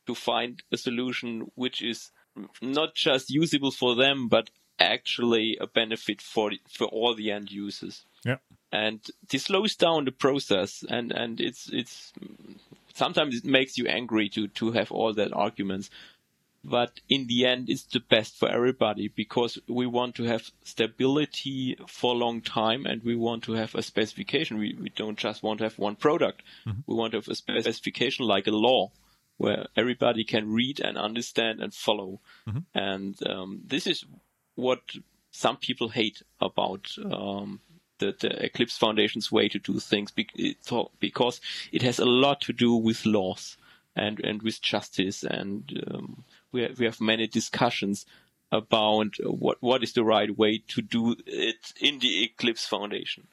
to 0.07 0.15
find 0.15 0.63
a 0.73 0.77
solution 0.77 1.51
which 1.55 1.83
is 1.83 2.11
not 2.61 2.95
just 2.95 3.31
usable 3.31 3.71
for 3.71 3.95
them, 3.95 4.29
but 4.29 4.51
actually 4.79 5.57
a 5.61 5.67
benefit 5.67 6.21
for 6.21 6.51
for 6.69 6.87
all 6.89 7.15
the 7.15 7.31
end 7.31 7.51
users 7.51 8.05
yeah. 8.25 8.37
and 8.73 9.01
this 9.31 9.45
slows 9.45 9.77
down 9.77 10.05
the 10.05 10.13
process 10.13 10.85
and 10.89 11.13
and 11.13 11.41
it's 11.41 11.71
it's 11.73 12.13
sometimes 12.93 13.37
it 13.37 13.45
makes 13.45 13.79
you 13.79 13.87
angry 13.87 14.29
to 14.29 14.49
to 14.49 14.73
have 14.73 14.91
all 14.91 15.13
that 15.13 15.33
arguments 15.33 15.91
but 16.65 17.01
in 17.09 17.27
the 17.27 17.47
end 17.47 17.69
it's 17.69 17.85
the 17.85 18.01
best 18.01 18.39
for 18.39 18.49
everybody 18.49 19.09
because 19.09 19.59
we 19.69 19.87
want 19.87 20.15
to 20.15 20.25
have 20.25 20.51
stability 20.65 21.77
for 21.87 22.15
a 22.15 22.19
long 22.19 22.41
time 22.41 22.87
and 22.87 23.03
we 23.03 23.15
want 23.15 23.45
to 23.45 23.53
have 23.53 23.75
a 23.75 23.83
specification. 23.83 24.59
We, 24.59 24.77
we 24.81 24.89
don't 24.89 25.19
just 25.19 25.43
want 25.43 25.59
to 25.59 25.65
have 25.65 25.79
one 25.79 25.97
product. 25.97 26.43
We 26.87 26.95
want 26.95 27.13
to 27.13 27.19
have 27.19 27.29
a 27.29 27.35
specification 27.35 28.27
like 28.27 28.47
a 28.47 28.51
law 28.51 28.91
where 29.37 29.67
everybody 29.77 30.25
can 30.25 30.53
read 30.53 30.81
and 30.81 30.97
understand 30.97 31.61
and 31.61 31.75
follow. 31.75 32.21
And 32.75 33.17
um, 33.29 33.61
this 33.67 33.87
is 33.87 34.05
what 34.55 34.81
some 35.31 35.57
people 35.57 35.89
hate 35.89 36.23
about 36.41 36.91
um, 37.05 37.61
the, 37.99 38.15
the 38.19 38.45
Eclipse 38.45 38.79
Foundation's 38.79 39.31
way 39.33 39.49
to 39.49 39.59
do 39.59 39.81
things 39.81 40.13
because 40.13 41.41
it 41.73 41.83
has 41.83 41.99
a 41.99 42.05
lot 42.05 42.41
to 42.43 42.53
do 42.53 42.75
with 42.75 43.05
laws 43.05 43.57
and, 43.97 44.21
and 44.21 44.43
with 44.43 44.63
justice. 44.63 45.25
And 45.25 45.85
um, 45.93 46.25
we, 46.55 46.63
have, 46.63 46.79
we 46.79 46.87
have 46.87 47.01
many 47.01 47.27
discussions 47.27 48.07
about 48.53 49.15
what, 49.25 49.59
what 49.61 49.83
is 49.83 49.93
the 49.93 50.05
right 50.05 50.37
way 50.39 50.63
to 50.69 50.81
do 50.81 51.17
it 51.27 51.73
in 51.81 51.99
the 51.99 52.23
Eclipse 52.25 52.65
Foundation. 52.65 53.27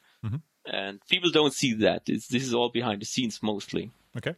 And 0.66 1.00
people 1.10 1.32
don't 1.32 1.54
see 1.54 1.74
that. 1.74 2.04
It's, 2.08 2.28
this 2.28 2.44
is 2.44 2.54
all 2.54 2.70
behind 2.70 3.02
the 3.02 3.06
scenes 3.06 3.40
mostly. 3.42 3.92
Okay. 4.18 4.36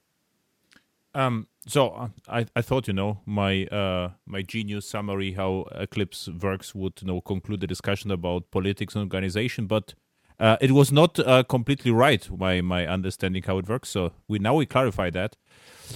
Um. 1.16 1.48
So 1.68 1.90
uh, 1.90 2.10
I 2.28 2.46
I 2.56 2.62
thought 2.62 2.88
you 2.88 2.94
know 2.94 3.20
my 3.26 3.66
uh 3.66 4.12
my 4.26 4.42
genius 4.42 4.90
summary 4.90 5.34
how 5.34 5.66
Eclipse 5.72 6.28
works 6.28 6.74
would 6.74 7.02
you 7.02 7.08
know 7.08 7.22
conclude 7.22 7.60
the 7.60 7.68
discussion 7.68 8.10
about 8.10 8.50
politics 8.52 8.96
and 8.96 9.04
organization, 9.04 9.68
but 9.68 9.94
uh, 10.44 10.58
it 10.62 10.72
was 10.72 10.92
not 10.92 11.20
uh, 11.20 11.44
completely 11.56 11.92
right. 11.92 12.24
My 12.38 12.62
my 12.62 12.82
understanding 12.96 13.44
how 13.48 13.58
it 13.62 13.68
works. 13.70 13.90
So 13.90 14.12
we 14.28 14.40
now 14.40 14.56
we 14.60 14.66
clarify 14.66 15.10
that. 15.12 15.32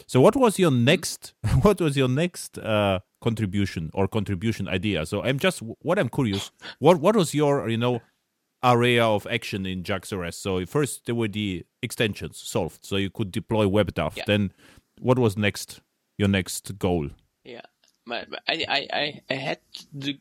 So 0.07 0.21
what 0.21 0.35
was 0.35 0.57
your 0.59 0.71
next? 0.71 1.33
What 1.65 1.79
was 1.81 1.95
your 1.97 2.09
next 2.09 2.57
uh, 2.57 2.99
contribution 3.21 3.89
or 3.93 4.07
contribution 4.07 4.67
idea? 4.67 5.05
So 5.05 5.23
I'm 5.27 5.39
just 5.39 5.61
what 5.87 5.97
I'm 5.99 6.09
curious. 6.09 6.51
What 6.79 6.99
what 7.01 7.15
was 7.15 7.33
your 7.33 7.69
you 7.69 7.77
know 7.77 8.01
area 8.63 9.05
of 9.05 9.27
action 9.27 9.65
in 9.65 9.83
JAX-RS? 9.83 10.35
So 10.37 10.65
first 10.65 11.05
there 11.05 11.15
were 11.15 11.27
the 11.31 11.65
extensions 11.81 12.37
solved, 12.53 12.85
so 12.85 12.95
you 12.97 13.09
could 13.09 13.31
deploy 13.31 13.65
WebDAV. 13.65 14.15
Yeah. 14.15 14.23
Then 14.27 14.51
what 14.99 15.19
was 15.19 15.35
next? 15.37 15.81
Your 16.17 16.29
next 16.29 16.77
goal? 16.79 17.09
Yeah, 17.43 17.61
my, 18.05 18.25
my- 18.29 18.39
I, 18.47 18.65
I, 18.67 18.87
I, 19.01 19.21
I 19.29 19.33
had 19.35 19.59
the. 19.93 20.17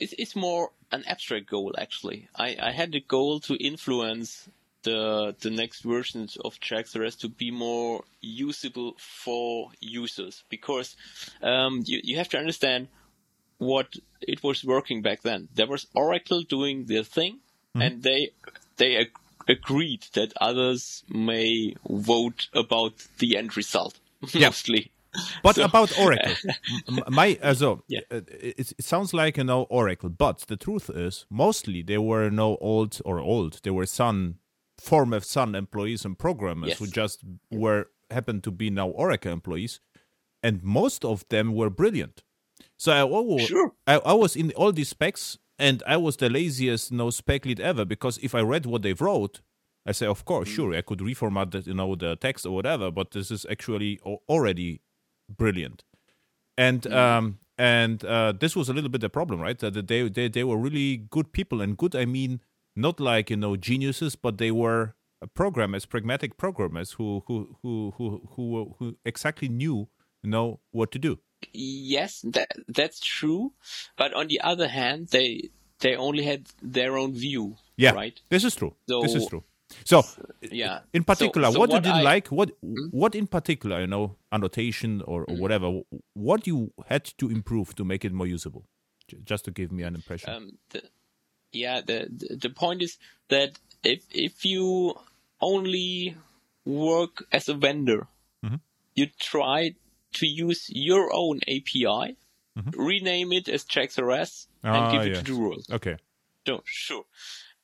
It's, 0.00 0.14
it's 0.18 0.36
more 0.36 0.70
an 0.92 1.04
abstract 1.06 1.46
goal 1.48 1.74
actually. 1.78 2.28
I, 2.36 2.56
I 2.60 2.72
had 2.72 2.92
the 2.92 3.00
goal 3.00 3.40
to 3.40 3.54
influence 3.54 4.48
the 4.82 5.34
the 5.40 5.50
next 5.50 5.80
versions 5.82 6.36
of 6.44 6.60
JAX-RS 6.60 7.16
to 7.16 7.28
be 7.28 7.50
more 7.50 8.04
usable 8.20 8.94
for 8.98 9.70
users 9.80 10.44
because 10.50 10.96
um, 11.42 11.82
you 11.86 12.00
you 12.04 12.16
have 12.18 12.28
to 12.30 12.38
understand 12.38 12.88
what 13.58 13.94
it 14.20 14.42
was 14.42 14.64
working 14.64 15.00
back 15.00 15.22
then. 15.22 15.48
There 15.54 15.66
was 15.68 15.86
Oracle 15.94 16.42
doing 16.42 16.84
their 16.86 17.04
thing, 17.04 17.38
and 17.74 18.02
they 18.02 18.30
they 18.76 18.96
ag- 18.96 19.16
agreed 19.48 20.06
that 20.12 20.32
others 20.40 21.02
may 21.08 21.74
vote 21.88 22.48
about 22.52 22.94
the 23.18 23.36
end 23.38 23.56
result 23.56 23.98
Yeah. 24.32 24.48
mostly. 24.48 24.90
But 25.42 25.56
So- 25.56 25.64
about 25.64 25.96
Oracle, 25.98 26.34
my 27.08 27.38
uh, 27.42 27.54
so 27.54 27.82
Yeah. 27.88 28.00
uh, 28.10 28.20
it, 28.40 28.72
it 28.78 28.84
sounds 28.84 29.12
like 29.14 29.36
you 29.36 29.44
know 29.44 29.62
Oracle, 29.70 30.08
but 30.10 30.38
the 30.48 30.56
truth 30.56 30.90
is 30.90 31.26
mostly 31.30 31.82
they 31.82 31.98
were 31.98 32.30
no 32.30 32.56
old 32.60 33.00
or 33.04 33.18
old. 33.20 33.60
They 33.62 33.70
were 33.70 33.86
Sun 33.86 34.36
former 34.80 35.20
Sun 35.20 35.54
employees 35.54 36.04
and 36.04 36.18
programmers 36.18 36.70
Yes. 36.70 36.78
who 36.78 36.86
just 36.86 37.22
were 37.50 37.86
happened 38.10 38.42
to 38.44 38.50
be 38.50 38.70
now 38.70 38.88
Oracle 38.88 39.32
employees, 39.32 39.80
and 40.42 40.62
most 40.62 41.04
of 41.04 41.24
them 41.28 41.54
were 41.54 41.70
brilliant. 41.70 42.22
So 42.76 42.92
I 42.92 43.02
always, 43.02 43.46
Sure. 43.46 43.72
I, 43.86 43.94
I 43.98 44.12
was 44.14 44.36
in 44.36 44.50
all 44.56 44.72
these 44.72 44.88
specs, 44.90 45.38
and 45.58 45.82
I 45.86 45.96
was 45.96 46.16
the 46.16 46.28
laziest 46.28 46.90
no 46.92 47.10
spec 47.10 47.46
lead 47.46 47.60
ever 47.60 47.84
because 47.84 48.18
if 48.18 48.34
I 48.34 48.40
read 48.40 48.66
what 48.66 48.82
they 48.82 48.92
wrote, 48.94 49.40
I 49.86 49.92
say, 49.92 50.06
of 50.06 50.24
course, 50.24 50.48
Mm. 50.48 50.54
sure, 50.54 50.74
I 50.74 50.82
could 50.82 50.98
reformat 51.00 51.50
the, 51.52 51.60
you 51.60 51.74
know 51.74 51.94
the 51.94 52.16
text 52.16 52.46
or 52.46 52.54
whatever, 52.54 52.90
but 52.90 53.10
this 53.12 53.30
is 53.30 53.46
actually 53.50 54.00
already 54.28 54.80
brilliant. 55.28 55.84
And 56.56 56.82
Mm. 56.82 56.94
um 56.96 57.38
and 57.56 58.04
uh, 58.04 58.32
this 58.32 58.56
was 58.56 58.68
a 58.68 58.72
little 58.72 58.90
bit 58.90 59.04
a 59.04 59.08
problem, 59.08 59.40
right? 59.40 59.58
That 59.58 59.86
they 59.86 60.08
they 60.08 60.28
they 60.28 60.42
were 60.44 60.56
really 60.58 60.96
good 60.96 61.32
people, 61.32 61.60
and 61.60 61.76
good 61.76 61.94
I 61.94 62.04
mean 62.04 62.40
not 62.74 62.98
like 63.00 63.30
you 63.30 63.36
know 63.36 63.56
geniuses, 63.56 64.16
but 64.16 64.38
they 64.38 64.50
were 64.50 64.94
programmers, 65.34 65.86
pragmatic 65.86 66.36
programmers 66.36 66.92
who 66.92 67.22
who 67.26 67.56
who 67.62 67.92
who 67.96 68.22
who, 68.34 68.74
who 68.78 68.96
exactly 69.04 69.48
knew 69.48 69.88
you 70.22 70.30
know 70.30 70.60
what 70.72 70.90
to 70.92 70.98
do. 70.98 71.18
Yes, 71.52 72.20
that 72.32 72.48
that's 72.68 72.98
true. 73.00 73.52
But 73.96 74.14
on 74.14 74.26
the 74.28 74.40
other 74.40 74.66
hand, 74.68 75.08
they 75.10 75.50
they 75.80 75.94
only 75.96 76.24
had 76.24 76.48
their 76.62 76.96
own 76.98 77.12
view. 77.14 77.56
Yeah, 77.76 77.92
Right. 77.92 78.20
This 78.30 78.44
is 78.44 78.54
true. 78.56 78.74
this 78.88 79.14
is 79.14 79.26
true. 79.26 79.44
So, 79.84 80.02
Yeah. 80.50 80.80
in 80.92 81.04
particular, 81.04 81.50
so 81.50 81.58
what, 81.58 81.70
you 81.70 81.74
what 81.74 81.82
didn't 81.82 81.96
I- 81.96 82.00
Hmm? 82.00 82.04
like, 82.04 82.28
what 82.28 82.50
what 82.92 83.14
in 83.14 83.26
particular, 83.26 83.80
you 83.80 83.86
know, 83.86 84.16
annotation 84.30 85.02
or, 85.02 85.24
or 85.24 85.36
whatever, 85.36 85.80
what 86.14 86.46
you 86.46 86.72
had 86.86 87.04
to 87.18 87.28
improve 87.30 87.74
to 87.76 87.84
make 87.84 88.04
it 88.04 88.12
more 88.12 88.26
usable, 88.26 88.64
just 89.24 89.44
to 89.46 89.50
give 89.50 89.72
me 89.72 89.82
an 89.82 89.94
impression. 89.94 90.30
Um, 90.30 90.58
the, 90.70 90.82
yeah. 91.52 91.80
The, 91.80 92.08
the 92.10 92.36
the 92.36 92.50
point 92.50 92.82
is 92.82 92.98
that 93.28 93.58
if 93.82 94.04
if 94.12 94.44
you 94.44 94.94
only 95.40 96.16
work 96.64 97.26
as 97.32 97.48
a 97.48 97.54
vendor, 97.54 98.06
Mm-hmm. 98.44 98.56
you 98.94 99.06
try 99.18 99.74
to 100.12 100.26
use 100.26 100.68
your 100.70 101.10
own 101.12 101.40
API, 101.48 102.16
rename 102.76 103.32
it 103.32 103.48
as 103.48 103.64
JAX-RS, 103.64 104.48
and 104.62 104.74
Mm-hmm. 104.74 104.84
Ah, 104.84 104.92
give 104.92 105.02
it 105.02 105.14
yes. 105.14 105.24
to 105.24 105.32
the 105.32 105.38
world. 105.40 105.64
okay. 105.72 105.96
No, 106.46 106.60
sure. 106.64 107.04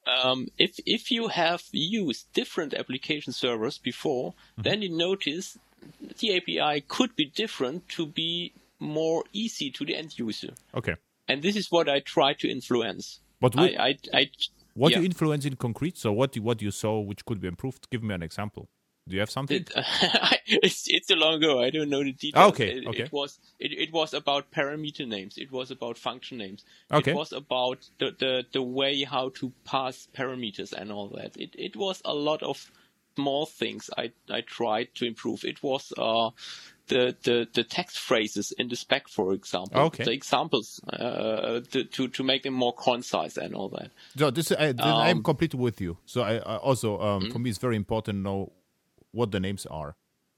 Um, 0.06 0.48
if 0.58 0.78
if 0.86 1.10
you 1.10 1.28
have 1.28 1.62
used 1.72 2.32
different 2.32 2.74
application 2.74 3.32
servers 3.32 3.78
before, 3.78 4.34
then 4.56 4.82
you 4.82 4.88
notice 4.88 5.58
the 6.18 6.36
API 6.36 6.82
could 6.88 7.14
be 7.16 7.26
different 7.26 7.88
to 7.90 8.06
be 8.06 8.52
more 8.78 9.24
easy 9.32 9.70
to 9.70 9.84
the 9.84 9.94
end 9.96 10.18
user. 10.18 10.54
Okay. 10.74 10.96
And 11.28 11.42
this 11.42 11.54
is 11.54 11.70
what 11.70 11.88
I 11.88 12.00
try 12.00 12.32
to 12.34 12.50
influence. 12.50 13.20
But 13.40 13.58
I, 13.58 13.66
I, 13.78 13.98
I, 14.12 14.30
what 14.74 14.92
yeah. 14.92 14.98
you 14.98 15.04
influence 15.04 15.44
in 15.44 15.56
concrete? 15.56 15.96
So 15.96 16.12
what 16.12 16.34
you, 16.36 16.42
what 16.42 16.60
you 16.60 16.70
saw 16.70 16.98
which 17.00 17.24
could 17.24 17.40
be 17.40 17.48
improved? 17.48 17.88
Give 17.90 18.02
me 18.02 18.14
an 18.14 18.22
example. 18.22 18.68
Do 19.08 19.16
you 19.16 19.20
have 19.20 19.30
something? 19.30 19.56
It, 19.56 19.70
it's 20.46 20.84
it's 20.88 21.10
a 21.10 21.16
long 21.16 21.34
ago. 21.34 21.60
I 21.62 21.70
don't 21.70 21.88
know 21.88 22.02
the 22.04 22.12
details. 22.12 22.52
Okay, 22.52 22.70
It, 22.78 22.86
okay. 22.86 23.02
it 23.04 23.12
was 23.12 23.38
it, 23.58 23.72
it 23.72 23.92
was 23.92 24.14
about 24.14 24.50
parameter 24.52 25.06
names. 25.06 25.36
It 25.38 25.50
was 25.50 25.70
about 25.70 25.98
function 25.98 26.38
names. 26.38 26.64
Okay. 26.92 27.10
It 27.10 27.16
was 27.16 27.32
about 27.32 27.88
the, 27.98 28.14
the 28.18 28.44
the 28.52 28.62
way 28.62 29.02
how 29.04 29.30
to 29.40 29.52
pass 29.64 30.06
parameters 30.14 30.72
and 30.72 30.92
all 30.92 31.08
that. 31.16 31.36
It 31.36 31.54
it 31.58 31.76
was 31.76 32.00
a 32.04 32.14
lot 32.14 32.42
of 32.42 32.70
small 33.16 33.46
things 33.46 33.90
I 33.98 34.12
I 34.28 34.42
tried 34.42 34.94
to 34.96 35.06
improve. 35.06 35.44
It 35.44 35.60
was 35.62 35.92
uh 35.98 36.30
the 36.86 37.16
the 37.22 37.48
the 37.52 37.64
text 37.64 37.98
phrases 37.98 38.52
in 38.52 38.68
the 38.68 38.76
spec, 38.76 39.08
for 39.08 39.32
example. 39.32 39.80
Okay. 39.86 40.04
The 40.04 40.12
examples 40.12 40.80
uh 40.92 41.60
to 41.72 41.84
to 41.84 42.08
to 42.08 42.22
make 42.22 42.42
them 42.44 42.54
more 42.54 42.74
concise 42.74 43.36
and 43.36 43.54
all 43.54 43.70
that. 43.70 43.90
So 44.16 44.30
this, 44.30 44.52
I, 44.52 44.72
this 44.72 44.84
I'm 44.86 45.16
Um, 45.18 45.22
completely 45.24 45.58
with 45.58 45.80
you. 45.80 45.96
So 46.06 46.22
I, 46.22 46.36
I 46.36 46.56
also 46.58 47.00
um, 47.00 47.22
Mm-hmm. 47.22 47.32
for 47.32 47.38
me 47.40 47.50
it's 47.50 47.58
very 47.58 47.76
important 47.76 48.18
to 48.18 48.22
know 48.22 48.52
what 49.12 49.30
the 49.30 49.40
names 49.40 49.66
are, 49.66 49.96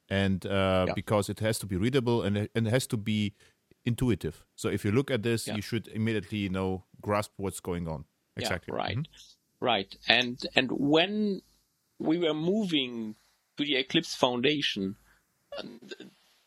and 0.09 0.45
uh, 0.47 0.85
Yeah. 0.89 0.95
because 0.95 1.29
it 1.29 1.41
has 1.41 1.59
to 1.61 1.67
be 1.67 1.77
readable 1.77 2.23
and 2.23 2.37
it, 2.37 2.51
and 2.55 2.67
it 2.67 2.71
has 2.71 2.87
to 2.89 2.97
be 2.97 3.35
intuitive. 3.85 4.45
So 4.57 4.69
if 4.69 4.85
you 4.85 4.93
look 4.93 5.11
at 5.11 5.23
this, 5.23 5.47
Yeah. 5.47 5.57
you 5.57 5.63
should 5.63 5.89
immediately 5.89 6.49
know 6.49 6.85
grasp 7.01 7.33
what's 7.37 7.61
going 7.61 7.89
on. 7.89 8.05
Yeah, 8.37 8.43
Exactly. 8.43 8.75
right. 8.75 8.97
Mhm. 8.99 9.07
Right. 9.61 9.97
And 10.09 10.39
and 10.57 10.71
when 10.73 11.43
we 11.99 12.19
were 12.19 12.35
moving 12.35 13.17
to 13.57 13.65
the 13.65 13.77
Eclipse 13.77 14.15
Foundation, 14.15 14.97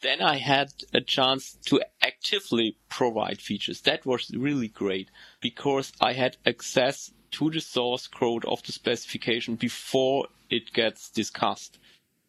then 0.01 0.21
I 0.21 0.37
had 0.37 0.69
a 0.93 1.01
chance 1.01 1.57
to 1.67 1.81
actively 2.01 2.77
provide 2.89 3.41
features. 3.41 3.81
That 3.81 4.05
was 4.05 4.29
really 4.31 4.67
great 4.67 5.09
because 5.41 5.91
I 6.01 6.13
had 6.13 6.37
access 6.45 7.11
to 7.31 7.49
the 7.49 7.59
source 7.61 8.07
code 8.07 8.45
of 8.45 8.61
the 8.63 8.71
specification 8.71 9.55
before 9.55 10.27
it 10.49 10.73
gets 10.73 11.09
discussed. 11.09 11.79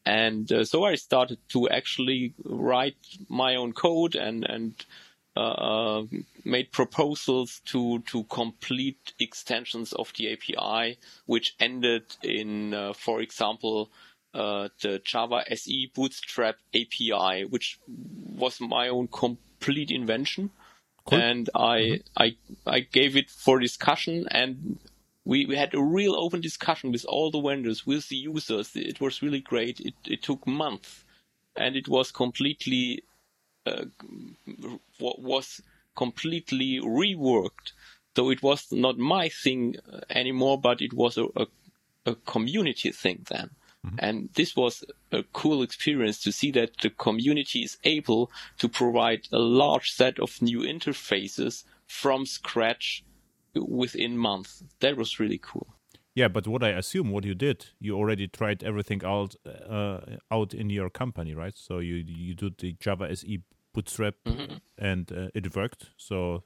And 0.07 0.51
uh, 0.53 0.65
so 0.65 0.85
I 0.85 0.95
started 0.95 1.39
to 1.51 1.69
actually 1.69 2.33
write 2.45 2.97
my 3.29 3.57
own 3.57 3.73
code 3.73 4.15
and, 4.15 4.45
and 4.45 4.75
uh, 5.37 6.05
made 6.45 6.73
proposals 6.73 7.61
to 7.67 7.99
to 8.01 8.25
complete 8.25 9.13
extensions 9.19 9.93
of 9.93 10.13
the 10.17 10.33
API, 10.33 10.99
which 11.27 11.55
ended 11.61 12.05
in, 12.23 12.73
uh, 12.73 12.93
for 12.95 13.21
example, 13.21 13.91
uh, 14.33 14.69
the 14.81 15.01
Java 15.05 15.43
SE 15.51 15.91
Bootstrap 15.95 16.57
API, 16.75 17.45
which 17.45 17.79
was 17.89 18.61
my 18.61 18.89
own 18.89 19.09
complete 19.09 19.91
invention, 19.91 20.51
Cool. 21.05 21.19
and 21.19 21.51
I 21.55 22.01
I 22.17 22.37
I 22.67 22.81
gave 22.81 23.17
it 23.17 23.29
for 23.31 23.59
discussion 23.59 24.27
and. 24.31 24.79
We, 25.27 25.45
we 25.45 25.57
had 25.57 25.75
a 25.75 25.83
real 25.83 26.15
open 26.15 26.41
discussion 26.41 26.93
with 26.93 27.05
all 27.07 27.31
the 27.31 27.41
vendors, 27.41 27.85
with 27.85 28.09
the 28.09 28.17
users. 28.17 28.71
It 28.77 29.01
was 29.01 29.23
really 29.23 29.41
great. 29.41 29.81
It, 29.81 29.95
it 30.07 30.23
took 30.23 30.47
months 30.47 31.05
and 31.57 31.77
it 31.77 31.89
was 31.89 32.13
completely 32.13 33.03
uh, 33.67 33.87
was 35.01 35.61
completely 35.97 36.81
reworked. 36.81 37.73
So 38.15 38.31
it 38.31 38.43
was 38.43 38.71
not 38.71 38.99
my 38.99 39.29
thing 39.29 39.77
uh, 39.93 40.01
anymore, 40.09 40.61
but 40.61 40.81
it 40.81 40.93
was 40.93 41.19
a, 41.19 41.25
a, 41.37 41.47
a 42.07 42.15
community 42.15 42.93
thing 42.93 43.27
then. 43.29 43.51
And 43.99 44.31
this 44.35 44.57
was 44.57 44.85
a 45.13 45.23
cool 45.33 45.63
experience 45.63 46.21
to 46.23 46.33
see 46.33 46.51
that 46.53 46.79
the 46.83 46.91
community 46.91 47.61
is 47.61 47.79
able 47.85 48.31
to 48.59 48.69
provide 48.69 49.29
a 49.33 49.39
large 49.39 49.91
set 49.91 50.19
of 50.19 50.43
new 50.43 50.61
interfaces 50.61 51.65
from 51.87 52.27
scratch 52.27 53.05
within 53.59 54.17
months. 54.19 54.63
That 54.81 54.97
was 54.97 55.19
really 55.21 55.39
cool. 55.39 55.67
Yeah, 56.15 56.29
but 56.29 56.47
what 56.47 56.63
I 56.65 56.71
assume 56.71 57.11
what 57.11 57.25
you 57.25 57.35
did, 57.35 57.67
you 57.79 57.95
already 57.97 58.27
tried 58.27 58.65
everything 58.65 59.05
out 59.05 59.35
uh, 59.47 60.01
out 60.31 60.55
in 60.55 60.71
your 60.71 60.89
company, 60.91 61.35
right? 61.35 61.55
So 61.57 61.79
you 61.79 61.97
you 62.07 62.35
did 62.35 62.59
the 62.59 62.73
Java 62.81 63.11
SE 63.11 63.41
Bootstrap, 63.75 64.15
and 64.79 65.13
uh, 65.13 65.29
it 65.35 65.55
worked. 65.55 65.91
So 65.99 66.45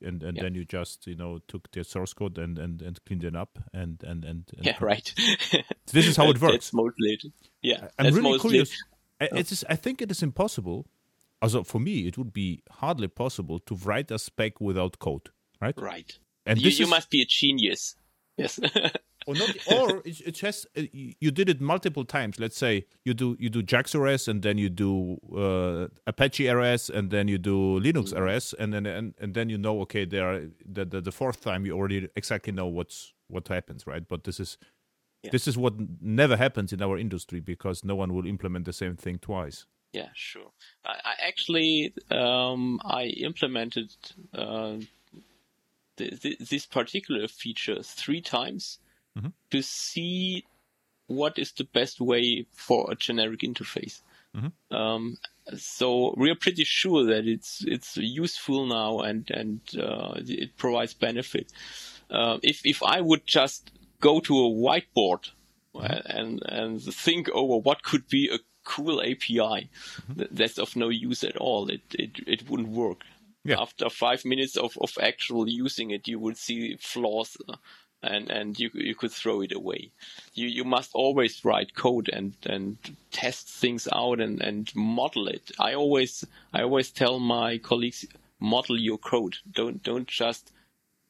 and 0.00 0.22
and 0.22 0.36
Yeah. 0.36 0.44
then 0.44 0.54
you 0.54 0.64
just 0.64 1.06
you 1.06 1.14
know 1.14 1.40
took 1.46 1.70
the 1.72 1.84
source 1.84 2.14
code 2.14 2.38
and 2.38 2.58
and, 2.58 2.80
and 2.82 3.04
cleaned 3.04 3.24
it 3.24 3.36
up 3.36 3.58
and 3.72 4.02
and 4.02 4.24
and, 4.24 4.50
and 4.56 4.66
Yeah, 4.66 4.76
right. 4.80 5.14
This 5.92 6.06
is 6.06 6.16
how 6.16 6.30
it 6.30 6.40
works. 6.40 6.52
That's 6.54 6.72
mostly 6.72 7.12
it. 7.12 7.24
Yeah, 7.60 7.88
I'm 7.98 8.06
really 8.14 8.30
mostly 8.32 8.50
curious. 8.50 8.82
I, 9.20 9.24
it 9.38 9.52
is, 9.52 9.64
I 9.68 9.76
think 9.76 10.00
it 10.02 10.10
is 10.10 10.22
impossible. 10.22 10.86
Also, 11.42 11.62
for 11.64 11.80
me, 11.80 12.06
it 12.06 12.16
would 12.16 12.32
be 12.32 12.62
hardly 12.70 13.08
possible 13.08 13.58
to 13.60 13.74
write 13.74 14.10
a 14.10 14.18
spec 14.18 14.60
without 14.60 14.98
code, 14.98 15.28
right? 15.60 15.74
Right. 15.76 16.18
And 16.46 16.60
you, 16.60 16.70
you 16.70 16.84
is, 16.84 16.90
must 16.90 17.10
be 17.10 17.22
a 17.22 17.26
genius. 17.26 17.94
Yes. 18.36 18.58
or 19.26 19.34
not, 19.34 19.50
or 19.70 20.02
it, 20.04 20.20
it 20.26 20.38
has. 20.40 20.66
uh, 20.76 20.82
You 20.92 21.30
did 21.30 21.48
it 21.48 21.60
multiple 21.60 22.04
times. 22.04 22.40
Let's 22.40 22.56
say 22.56 22.86
you 23.04 23.14
do 23.14 23.36
you 23.38 23.50
do 23.50 23.62
JAX-RS 23.62 24.26
and 24.28 24.42
then 24.42 24.58
you 24.58 24.68
do 24.70 25.18
uh, 25.36 25.88
Apache 26.06 26.48
RS 26.48 26.90
and 26.90 27.10
then 27.10 27.28
you 27.28 27.38
do 27.38 27.78
Linux 27.80 28.12
RS 28.18 28.54
and 28.58 28.72
then 28.72 28.86
and, 28.86 29.14
and 29.20 29.34
then 29.34 29.48
you 29.50 29.58
know 29.58 29.80
okay 29.82 30.04
there 30.06 30.26
are 30.26 30.40
the, 30.64 30.84
the 30.84 31.00
the 31.00 31.12
fourth 31.12 31.40
time 31.40 31.64
you 31.66 31.72
already 31.76 32.08
exactly 32.16 32.52
know 32.52 32.66
what's 32.66 33.12
what 33.28 33.46
happens 33.48 33.86
right. 33.86 34.08
But 34.08 34.24
this 34.24 34.40
is 34.40 34.58
Yeah. 35.24 35.30
this 35.32 35.46
is 35.46 35.56
what 35.56 35.74
never 36.00 36.36
happens 36.36 36.72
in 36.72 36.82
our 36.82 36.98
industry 36.98 37.40
because 37.40 37.84
no 37.84 37.94
one 37.94 38.12
will 38.12 38.26
implement 38.26 38.64
the 38.64 38.72
same 38.72 38.96
thing 38.96 39.18
twice. 39.20 39.66
yeah, 39.92 40.08
sure. 40.14 40.50
I, 40.84 40.94
I 41.04 41.14
actually 41.28 41.92
um, 42.10 42.80
I 42.84 43.04
implemented 43.28 43.88
uh, 44.34 44.78
th- 45.96 46.20
th- 46.20 46.38
this 46.38 46.66
particular 46.66 47.28
feature 47.28 47.82
three 47.82 48.20
times 48.20 48.78
Mhm. 49.16 49.32
to 49.50 49.62
see 49.62 50.44
what 51.06 51.38
is 51.38 51.52
the 51.52 51.64
best 51.64 52.00
way 52.00 52.46
for 52.52 52.90
a 52.90 52.94
generic 52.94 53.40
interface. 53.40 54.00
Mhm. 54.34 54.52
Um, 54.70 55.18
so 55.56 56.14
we 56.16 56.30
are 56.30 56.34
pretty 56.34 56.64
sure 56.64 57.04
that 57.04 57.26
it's 57.26 57.62
it's 57.66 57.96
useful 57.98 58.66
now 58.66 59.00
and 59.00 59.30
and 59.30 59.60
uh, 59.78 60.14
it 60.16 60.56
provides 60.56 60.94
benefit. 60.94 61.52
Uh, 62.10 62.38
if 62.42 62.64
if 62.64 62.82
I 62.82 63.00
would 63.00 63.26
just 63.26 63.70
go 64.00 64.20
to 64.20 64.34
a 64.38 64.50
whiteboard 64.50 65.30
and 65.74 66.42
and 66.46 66.82
think 66.82 67.28
over 67.30 67.58
what 67.58 67.82
could 67.82 68.08
be 68.08 68.28
a 68.32 68.38
cool 68.64 69.00
API, 69.02 69.68
th- 70.16 70.28
that's 70.30 70.58
of 70.58 70.76
no 70.76 70.88
use 70.88 71.24
at 71.24 71.36
all. 71.36 71.68
It 71.68 71.82
it 71.98 72.10
it 72.26 72.48
wouldn't 72.48 72.70
work. 72.70 73.04
Yeah. 73.44 73.60
After 73.60 73.88
five 73.90 74.24
minutes 74.24 74.56
of, 74.56 74.76
of 74.80 74.98
actual 75.00 75.48
using 75.48 75.90
it, 75.90 76.08
you 76.08 76.18
would 76.18 76.36
see 76.36 76.76
flaws, 76.76 77.36
uh, 77.48 77.56
and 78.02 78.30
and 78.30 78.58
you 78.58 78.70
you 78.74 78.94
could 78.94 79.12
throw 79.12 79.40
it 79.42 79.52
away. 79.52 79.90
You 80.34 80.48
you 80.48 80.64
must 80.64 80.90
always 80.94 81.44
write 81.44 81.74
code 81.74 82.08
and 82.08 82.34
and 82.46 82.78
test 83.10 83.48
things 83.48 83.88
out 83.92 84.20
and 84.20 84.40
and 84.42 84.74
model 84.74 85.28
it. 85.28 85.50
I 85.58 85.74
always 85.74 86.24
I 86.52 86.62
always 86.62 86.90
tell 86.90 87.18
my 87.20 87.58
colleagues 87.58 88.04
model 88.40 88.78
your 88.78 88.98
code. 88.98 89.38
Don't 89.50 89.82
don't 89.82 90.08
just 90.08 90.52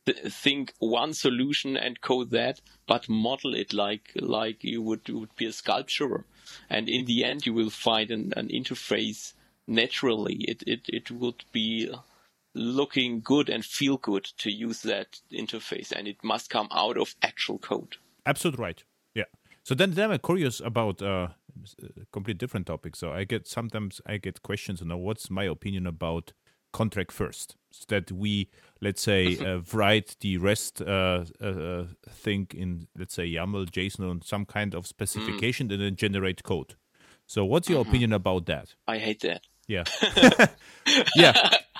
th- 0.06 0.18
think 0.32 0.74
one 0.78 1.14
solution 1.14 1.76
and 1.76 2.00
code 2.00 2.30
that, 2.30 2.60
but 2.86 3.08
model 3.08 3.54
it 3.54 3.72
like 3.72 4.12
like 4.16 4.64
you 4.64 4.82
would 4.82 5.08
you 5.08 5.18
would 5.20 5.36
be 5.36 5.46
a 5.46 5.52
sculptor, 5.52 6.24
and 6.70 6.88
in 6.88 7.04
the 7.06 7.24
end 7.24 7.46
you 7.46 7.54
will 7.54 7.70
find 7.70 8.10
an, 8.10 8.32
an 8.36 8.48
interface 8.48 9.34
naturally. 9.66 10.36
It 10.48 10.62
it 10.66 10.82
it 10.88 11.10
would 11.10 11.44
be 11.52 11.92
looking 12.54 13.20
good 13.20 13.48
and 13.48 13.64
feel 13.64 13.96
good 13.96 14.24
to 14.38 14.50
use 14.50 14.82
that 14.82 15.20
interface, 15.32 15.92
and 15.92 16.06
it 16.06 16.22
must 16.22 16.50
come 16.50 16.68
out 16.70 16.96
of 16.96 17.14
actual 17.22 17.58
code. 17.58 17.96
Absolute 18.26 18.58
right. 18.58 18.82
Yeah. 19.14 19.24
So 19.62 19.74
then, 19.74 19.92
then 19.92 20.10
I'm 20.10 20.18
curious 20.18 20.60
about 20.60 21.02
uh, 21.02 21.28
a 21.82 22.06
complete 22.12 22.38
different 22.38 22.66
topic. 22.66 22.96
So 22.96 23.12
I 23.12 23.24
get 23.24 23.46
sometimes 23.46 24.00
I 24.06 24.16
get 24.18 24.42
questions. 24.42 24.80
You 24.80 24.88
know, 24.88 24.98
what's 24.98 25.30
my 25.30 25.44
opinion 25.44 25.86
about 25.86 26.32
contract 26.72 27.12
first? 27.12 27.56
So 27.70 27.84
that 27.88 28.12
we 28.12 28.50
let's 28.80 29.02
say 29.02 29.38
uh, 29.46 29.60
write 29.72 30.16
the 30.20 30.36
REST 30.38 30.82
uh, 30.82 31.24
uh, 31.40 31.84
thing 32.08 32.48
in 32.54 32.88
let's 32.98 33.14
say 33.14 33.26
YAML, 33.28 33.70
JSON, 33.70 34.20
or 34.20 34.24
some 34.24 34.44
kind 34.44 34.74
of 34.74 34.86
specification, 34.86 35.70
and 35.70 35.80
then 35.80 35.96
generate 35.96 36.42
code. 36.42 36.74
So 37.26 37.44
what's 37.44 37.68
your 37.68 37.80
opinion 37.80 38.12
about 38.12 38.46
that? 38.46 38.74
I 38.86 38.98
hate 38.98 39.20
that. 39.20 39.46
Yeah. 39.66 39.84
yeah. 41.16 41.32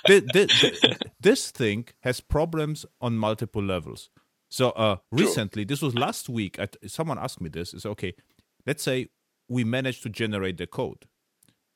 Thi- 0.07 0.21
thi- 0.33 0.47
thi- 0.47 0.97
this 1.21 1.51
thing 1.51 1.87
has 2.01 2.21
problems 2.21 2.85
on 3.01 3.17
multiple 3.17 3.63
levels. 3.63 4.11
So 4.51 4.71
uh, 4.71 4.97
recently, 5.11 5.65
this 5.65 5.81
was 5.81 5.95
last 5.95 6.29
week. 6.29 6.59
At, 6.59 6.77
someone 6.87 7.19
asked 7.19 7.41
me 7.41 7.49
this. 7.49 7.73
Is 7.73 7.87
okay. 7.87 8.15
Let's 8.67 8.83
say 8.83 9.09
we 9.49 9.65
managed 9.65 10.03
to 10.03 10.09
generate 10.11 10.59
the 10.59 10.67
code, 10.67 11.07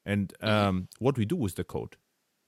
and 0.04 0.32
um, 0.42 0.88
what 0.98 1.16
we 1.16 1.24
do 1.24 1.36
with 1.36 1.54
the 1.54 1.64
code? 1.64 1.96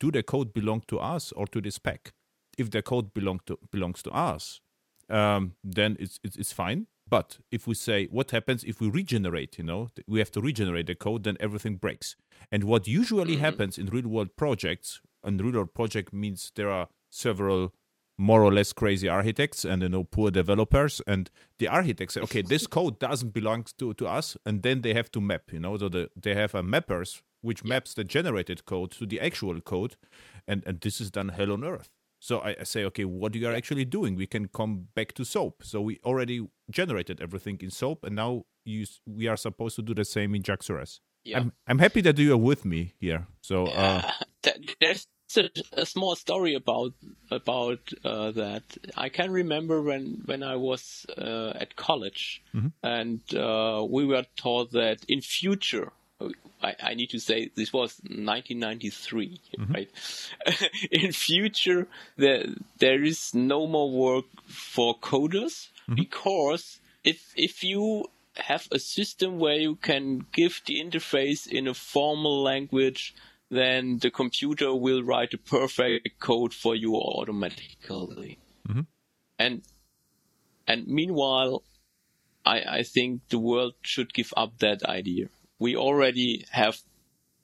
Do 0.00 0.10
the 0.10 0.22
code 0.22 0.52
belong 0.52 0.82
to 0.88 0.98
us 0.98 1.32
or 1.32 1.46
to 1.48 1.60
the 1.60 1.70
spec? 1.70 2.12
If 2.58 2.70
the 2.70 2.82
code 2.82 3.14
belong 3.14 3.40
to 3.46 3.58
belongs 3.72 4.02
to 4.02 4.10
us, 4.10 4.60
um, 5.08 5.54
then 5.64 5.96
it's, 5.98 6.18
it's 6.22 6.36
it's 6.36 6.52
fine. 6.52 6.86
But 7.08 7.38
if 7.50 7.66
we 7.66 7.74
say 7.74 8.06
what 8.10 8.32
happens 8.32 8.64
if 8.64 8.80
we 8.82 8.90
regenerate, 8.90 9.56
you 9.56 9.64
know, 9.64 9.88
we 10.06 10.18
have 10.18 10.30
to 10.32 10.42
regenerate 10.42 10.88
the 10.88 10.94
code, 10.94 11.22
then 11.24 11.36
everything 11.40 11.76
breaks. 11.76 12.16
And 12.52 12.64
what 12.64 12.86
usually 12.86 13.36
Mhm. 13.36 13.40
happens 13.40 13.78
in 13.78 13.86
real 13.86 14.08
world 14.08 14.36
projects, 14.36 15.00
and 15.28 15.40
real 15.40 15.66
project 15.66 16.12
means 16.12 16.50
there 16.56 16.70
are 16.70 16.88
several 17.10 17.72
more 18.20 18.42
or 18.42 18.52
less 18.52 18.72
crazy 18.72 19.08
architects 19.08 19.64
and 19.64 19.82
you 19.82 19.88
know 19.88 20.04
poor 20.04 20.30
developers. 20.30 21.00
And 21.06 21.30
the 21.58 21.68
architects 21.68 22.14
say 22.14 22.20
okay 22.22 22.42
this 22.42 22.66
code 22.66 22.98
doesn't 22.98 23.32
belong 23.32 23.66
to, 23.78 23.94
to 23.94 24.06
us. 24.06 24.36
And 24.44 24.62
then 24.62 24.82
they 24.82 24.94
have 24.94 25.10
to 25.12 25.20
map 25.20 25.52
you 25.52 25.60
know 25.60 25.76
so 25.78 25.88
the, 25.88 26.10
they 26.20 26.34
have 26.34 26.54
a 26.54 26.62
mappers 26.62 27.22
which 27.40 27.62
maps 27.62 27.94
the 27.94 28.02
generated 28.02 28.64
code 28.64 28.90
to 28.98 29.06
the 29.06 29.20
actual 29.20 29.60
code. 29.60 29.96
And 30.48 30.64
and 30.66 30.80
this 30.80 31.00
is 31.00 31.10
done 31.10 31.28
hell 31.28 31.52
on 31.52 31.62
earth. 31.64 31.90
So 32.20 32.40
I, 32.40 32.56
I 32.60 32.64
say 32.64 32.84
okay 32.86 33.04
what 33.04 33.34
you 33.36 33.46
are 33.48 33.54
actually 33.54 33.84
doing? 33.84 34.16
We 34.16 34.26
can 34.26 34.48
come 34.48 34.88
back 34.96 35.12
to 35.14 35.24
soap. 35.24 35.62
So 35.62 35.80
we 35.80 36.00
already 36.04 36.48
generated 36.70 37.20
everything 37.22 37.58
in 37.62 37.70
soap 37.70 38.04
and 38.04 38.16
now 38.16 38.44
you 38.64 38.86
we 39.06 39.28
are 39.28 39.36
supposed 39.36 39.76
to 39.76 39.82
do 39.82 39.94
the 39.94 40.04
same 40.04 40.34
in 40.34 40.42
jaxrs 40.42 40.98
Yeah. 41.24 41.38
I'm, 41.38 41.52
I'm 41.68 41.78
happy 41.78 42.00
that 42.02 42.18
you 42.18 42.32
are 42.32 42.42
with 42.50 42.64
me 42.64 42.94
here. 42.98 43.26
So 43.42 43.66
uh, 43.66 44.02
Th- 44.42 44.76
there's 44.80 45.06
a, 45.36 45.50
a 45.72 45.86
small 45.86 46.16
story 46.16 46.54
about 46.54 46.94
about 47.30 47.80
uh, 48.04 48.30
that. 48.32 48.62
I 48.96 49.08
can 49.08 49.30
remember 49.30 49.82
when 49.82 50.22
when 50.24 50.42
I 50.42 50.56
was 50.56 51.06
uh, 51.16 51.52
at 51.54 51.76
college, 51.76 52.42
and 52.82 53.20
uh, 53.34 53.84
we 53.88 54.04
were 54.06 54.24
taught 54.36 54.72
that 54.72 55.04
in 55.08 55.20
future. 55.20 55.92
I, 56.60 56.74
I 56.82 56.94
need 56.94 57.10
to 57.10 57.20
say 57.20 57.50
this 57.54 57.72
was 57.72 58.00
1993, 58.02 59.40
right? 59.68 59.90
in 60.90 61.12
future, 61.12 61.86
there 62.16 62.46
there 62.78 63.02
is 63.04 63.34
no 63.34 63.66
more 63.66 63.90
work 63.90 64.24
for 64.46 64.98
coders 64.98 65.68
because 65.94 66.80
if 67.04 67.32
if 67.36 67.62
you 67.62 68.06
have 68.36 68.68
a 68.70 68.78
system 68.78 69.38
where 69.38 69.56
you 69.56 69.76
can 69.76 70.24
give 70.32 70.60
the 70.66 70.80
interface 70.80 71.46
in 71.46 71.66
a 71.66 71.74
formal 71.74 72.42
language, 72.42 73.14
then 73.50 73.98
the 73.98 74.10
computer 74.10 74.74
will 74.74 75.02
write 75.02 75.34
a 75.34 75.38
perfect 75.38 76.20
code 76.20 76.52
for 76.52 76.74
you 76.74 76.94
automatically. 76.94 78.38
Mm-hmm. 78.68 78.80
And 79.38 79.62
and 80.66 80.86
meanwhile, 80.86 81.62
I 82.44 82.60
I 82.60 82.82
think 82.82 83.28
the 83.28 83.38
world 83.38 83.74
should 83.82 84.12
give 84.12 84.32
up 84.36 84.58
that 84.58 84.82
idea. 84.84 85.28
We 85.58 85.76
already 85.76 86.44
have 86.50 86.82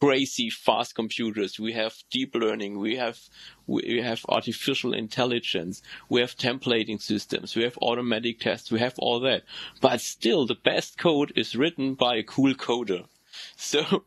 crazy 0.01 0.51
fast 0.51 0.95
computers. 0.95 1.59
We 1.59 1.73
have 1.73 1.95
deep 2.11 2.35
learning. 2.35 2.79
We 2.79 2.97
have 2.97 3.19
we 3.67 4.01
have 4.03 4.27
artificial 4.29 4.93
intelligence. 4.93 5.81
We 6.11 6.21
have 6.21 6.37
templating 6.37 7.01
systems. 7.01 7.57
We 7.57 7.62
have 7.62 7.79
automatic 7.79 8.40
tests. 8.40 8.71
We 8.71 8.81
have 8.81 8.95
all 8.99 9.21
that. 9.21 9.45
But 9.81 10.01
still, 10.03 10.47
the 10.47 10.57
best 10.57 10.99
code 10.99 11.33
is 11.37 11.57
written 11.57 11.95
by 11.95 12.17
a 12.17 12.23
cool 12.23 12.55
coder. 12.55 13.07
So 13.57 14.05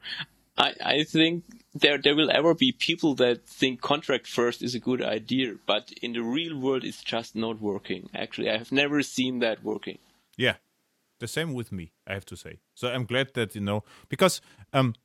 I 0.57 0.73
I 0.81 1.03
think 1.03 1.43
there 1.73 1.97
there 1.97 2.15
will 2.15 2.31
ever 2.31 2.53
be 2.53 2.71
people 2.71 3.15
that 3.15 3.45
think 3.45 3.81
contract 3.81 4.27
first 4.27 4.61
is 4.61 4.75
a 4.75 4.79
good 4.79 5.01
idea, 5.01 5.55
but 5.65 5.91
in 6.01 6.13
the 6.13 6.21
real 6.21 6.57
world, 6.57 6.83
it's 6.83 7.03
just 7.03 7.35
not 7.35 7.61
working. 7.61 8.09
Actually, 8.13 8.49
I 8.49 8.57
have 8.57 8.71
never 8.71 9.03
seen 9.03 9.39
that 9.39 9.63
working. 9.63 9.99
Yeah, 10.37 10.55
the 11.19 11.27
same 11.27 11.53
with 11.53 11.71
me. 11.71 11.91
I 12.07 12.13
have 12.13 12.25
to 12.25 12.35
say. 12.35 12.59
So 12.75 12.87
I'm 12.89 13.05
glad 13.05 13.33
that 13.33 13.55
you 13.55 13.61
know 13.61 13.83
because 14.09 14.41
um, 14.73 14.95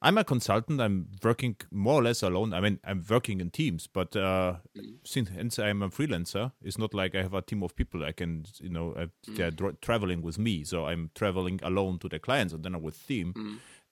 I'm 0.00 0.18
a 0.18 0.24
consultant. 0.24 0.80
I'm 0.80 1.08
working 1.22 1.56
more 1.70 2.00
or 2.00 2.02
less 2.02 2.22
alone. 2.22 2.54
I 2.54 2.60
mean, 2.60 2.78
I'm 2.84 3.04
working 3.08 3.40
in 3.40 3.50
teams, 3.50 3.86
but 3.86 4.16
uh, 4.16 4.56
since 5.04 5.28
hence 5.28 5.58
I'm 5.58 5.82
a 5.82 5.90
freelancer, 5.90 6.52
it's 6.62 6.78
not 6.78 6.94
like 6.94 7.14
I 7.14 7.22
have 7.22 7.34
a 7.34 7.42
team 7.42 7.62
of 7.62 7.76
people. 7.76 8.04
I 8.04 8.12
can 8.12 8.44
you 8.60 8.70
know 8.70 8.92
uh, 8.92 9.06
they're 9.28 9.50
dra- 9.50 9.76
traveling 9.82 10.22
with 10.22 10.38
me, 10.38 10.64
so 10.64 10.86
I'm 10.86 11.10
traveling 11.14 11.60
alone 11.62 11.98
to 11.98 12.08
the 12.08 12.18
clients, 12.18 12.54
and 12.54 12.64
then 12.64 12.74
I'm 12.74 12.82
with 12.82 13.06
team, 13.06 13.34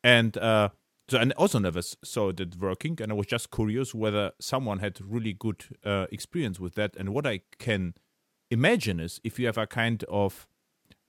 and. 0.02 0.36
uh 0.38 0.70
so 1.10 1.18
and 1.18 1.32
also 1.32 1.58
never 1.58 1.82
saw 1.82 2.32
that 2.32 2.56
working, 2.56 2.98
and 3.02 3.10
I 3.10 3.14
was 3.14 3.26
just 3.26 3.50
curious 3.50 3.94
whether 3.94 4.32
someone 4.40 4.78
had 4.78 5.00
really 5.00 5.32
good 5.32 5.64
uh, 5.84 6.06
experience 6.12 6.60
with 6.60 6.74
that. 6.76 6.96
And 6.96 7.10
what 7.10 7.26
I 7.26 7.40
can 7.58 7.94
imagine 8.50 9.00
is 9.00 9.20
if 9.24 9.38
you 9.38 9.46
have 9.46 9.58
a 9.58 9.66
kind 9.66 10.04
of 10.08 10.46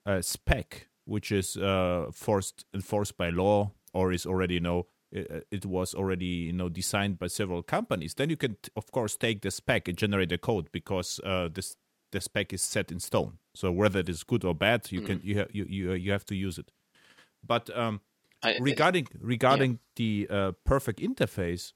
uh, 0.06 0.22
spec 0.22 0.88
which 1.06 1.32
is 1.32 1.58
uh, 1.58 2.10
forced 2.14 2.66
enforced 2.74 3.18
by 3.18 3.30
law 3.30 3.72
or 3.94 4.12
is 4.12 4.26
already 4.26 4.56
you 4.56 4.60
know 4.60 4.88
it, 5.12 5.48
it 5.52 5.66
was 5.66 5.94
already 5.94 6.26
you 6.26 6.54
know 6.54 6.70
designed 6.70 7.20
by 7.20 7.28
several 7.28 7.64
companies 7.64 8.14
then 8.14 8.30
you 8.30 8.38
can 8.38 8.56
of 8.76 8.92
course 8.92 9.16
take 9.18 9.42
the 9.42 9.52
spec 9.52 9.88
and 9.88 9.98
generate 9.98 10.30
the 10.30 10.38
code 10.38 10.72
because 10.72 11.20
uh, 11.24 11.50
this 11.52 11.76
the 12.12 12.22
spec 12.22 12.52
is 12.54 12.62
set 12.62 12.92
in 12.92 13.00
stone. 13.00 13.38
So 13.56 13.72
whether 13.72 14.00
it 14.00 14.10
is 14.10 14.24
good 14.24 14.44
or 14.44 14.54
bad 14.54 14.92
you 14.92 15.02
can 15.02 15.22
you, 15.24 15.40
ha- 15.40 15.48
you 15.52 15.66
you 15.68 15.94
you 15.94 16.12
have 16.12 16.26
to 16.26 16.36
use 16.36 16.58
it. 16.58 16.72
But 17.46 17.76
um 17.76 18.02
I, 18.44 18.58
regarding 18.60 19.08
regarding 19.20 19.80
the 19.96 20.28
uh, 20.30 20.52
perfect 20.66 21.00
interface, 21.00 21.74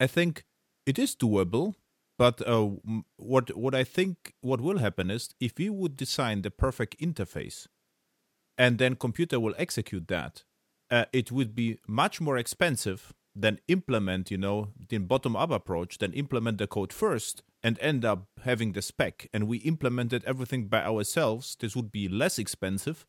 I 0.00 0.06
think 0.06 0.44
it 0.86 0.98
is 0.98 1.14
doable. 1.14 1.74
But 2.16 2.46
uh, 2.46 2.70
what 3.16 3.56
what 3.56 3.74
I 3.74 3.84
think 3.84 4.34
what 4.40 4.60
will 4.60 4.78
happen 4.78 5.10
is 5.10 5.34
if 5.40 5.58
we 5.58 5.68
would 5.68 5.96
design 5.96 6.42
the 6.42 6.50
perfect 6.50 6.98
interface, 7.00 7.66
and 8.56 8.78
then 8.78 8.94
computer 8.94 9.40
will 9.40 9.54
execute 9.58 10.06
that, 10.08 10.44
uh, 10.90 11.06
it 11.12 11.32
would 11.32 11.54
be 11.54 11.78
much 11.88 12.20
more 12.20 12.38
expensive 12.38 13.12
than 13.34 13.58
implement 13.66 14.30
you 14.30 14.38
know 14.38 14.68
the 14.88 14.98
bottom 14.98 15.34
up 15.34 15.50
approach 15.50 15.98
than 15.98 16.12
implement 16.12 16.58
the 16.58 16.66
code 16.66 16.92
first 16.92 17.42
and 17.62 17.78
end 17.80 18.04
up 18.04 18.28
having 18.44 18.72
the 18.72 18.82
spec 18.82 19.28
and 19.32 19.48
we 19.48 19.58
implemented 19.58 20.22
everything 20.24 20.68
by 20.68 20.82
ourselves 20.84 21.56
this 21.58 21.74
would 21.74 21.90
be 21.90 22.08
less 22.08 22.38
expensive 22.38 23.06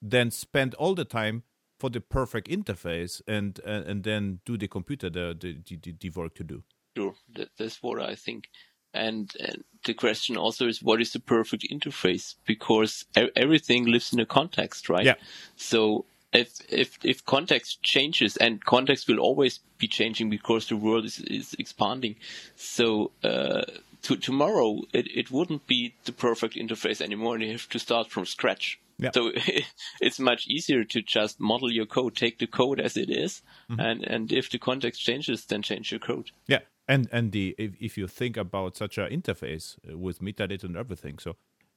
than 0.00 0.30
spend 0.30 0.74
all 0.74 0.94
the 0.94 1.04
time 1.04 1.42
for 1.78 1.90
the 1.90 2.00
perfect 2.00 2.48
interface 2.48 3.20
and 3.26 3.60
uh, 3.66 3.82
and 3.86 4.04
then 4.04 4.40
do 4.44 4.56
the 4.56 4.68
computer 4.68 5.10
the 5.10 5.36
the, 5.38 5.76
the, 5.76 5.94
the 6.00 6.10
work 6.10 6.34
to 6.34 6.44
do 6.44 6.62
Sure, 6.96 7.14
that, 7.34 7.50
that's 7.58 7.82
what 7.82 8.00
I 8.00 8.14
think. 8.14 8.48
And, 8.94 9.30
and 9.38 9.64
the 9.84 9.92
question 9.92 10.38
also 10.38 10.66
is, 10.66 10.82
what 10.82 11.02
is 11.02 11.12
the 11.12 11.20
perfect 11.20 11.66
interface? 11.70 12.36
Because 12.46 13.04
e- 13.16 13.28
everything 13.36 13.84
lives 13.84 14.14
in 14.14 14.20
a 14.20 14.24
context, 14.24 14.88
right? 14.88 15.04
Yeah. 15.04 15.16
So 15.56 16.06
if 16.32 16.58
if 16.70 16.98
if 17.04 17.24
context 17.26 17.82
changes, 17.82 18.38
and 18.38 18.64
context 18.64 19.08
will 19.08 19.18
always 19.18 19.60
be 19.76 19.86
changing 19.86 20.30
because 20.30 20.68
the 20.68 20.76
world 20.76 21.04
is 21.04 21.18
is 21.18 21.54
expanding. 21.58 22.16
So 22.56 23.10
uh, 23.22 23.64
to, 24.02 24.16
tomorrow 24.16 24.80
it, 24.94 25.06
it 25.14 25.30
wouldn't 25.30 25.66
be 25.66 25.94
the 26.06 26.12
perfect 26.12 26.54
interface 26.54 27.02
anymore, 27.02 27.34
and 27.34 27.44
you 27.44 27.52
have 27.52 27.68
to 27.68 27.78
start 27.78 28.10
from 28.10 28.24
scratch. 28.24 28.80
Yeah. 28.98 29.10
So 29.12 29.32
it's 30.00 30.18
much 30.18 30.46
easier 30.48 30.84
to 30.84 31.02
just 31.02 31.38
model 31.40 31.70
your 31.70 31.86
code, 31.86 32.16
take 32.16 32.38
the 32.38 32.46
code 32.46 32.80
as 32.80 32.96
it 32.96 33.10
is, 33.10 33.42
Mm-hmm. 33.70 33.80
and 33.80 34.04
and 34.04 34.32
if 34.32 34.48
the 34.50 34.58
context 34.58 35.02
changes, 35.02 35.44
then 35.46 35.62
change 35.62 35.90
your 35.90 36.00
code. 36.00 36.30
Yeah, 36.46 36.60
and 36.88 37.08
and 37.12 37.32
the 37.32 37.54
if, 37.58 37.72
if 37.80 37.98
you 37.98 38.06
think 38.08 38.36
about 38.36 38.76
such 38.76 38.98
an 38.98 39.10
interface 39.10 39.76
uh, 39.90 39.98
with 39.98 40.20
metadata 40.20 40.64
and 40.64 40.76
everything, 40.76 41.18
so 41.18 41.36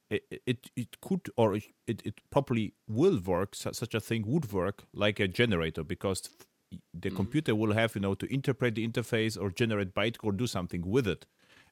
it 0.09 0.23
it, 0.45 0.69
it 0.75 1.01
could 1.01 1.29
or 1.35 1.55
it, 1.55 2.01
it 2.05 2.21
probably 2.29 2.73
will 2.87 3.19
work. 3.19 3.55
Such 3.55 3.95
a 3.95 3.99
thing 3.99 4.23
would 4.27 4.51
work 4.53 4.83
like 4.93 5.19
a 5.19 5.27
generator 5.27 5.83
because 5.83 6.29
the 6.93 7.09
computer 7.09 7.55
will 7.55 7.73
have 7.73 7.95
you 7.95 8.01
know 8.01 8.15
to 8.15 8.31
interpret 8.31 8.75
the 8.75 8.87
interface 8.87 9.35
or 9.41 9.49
generate 9.49 9.93
bytecode 9.95 10.23
or 10.23 10.31
do 10.31 10.47
something 10.47 10.83
with 10.85 11.07
it, 11.07 11.25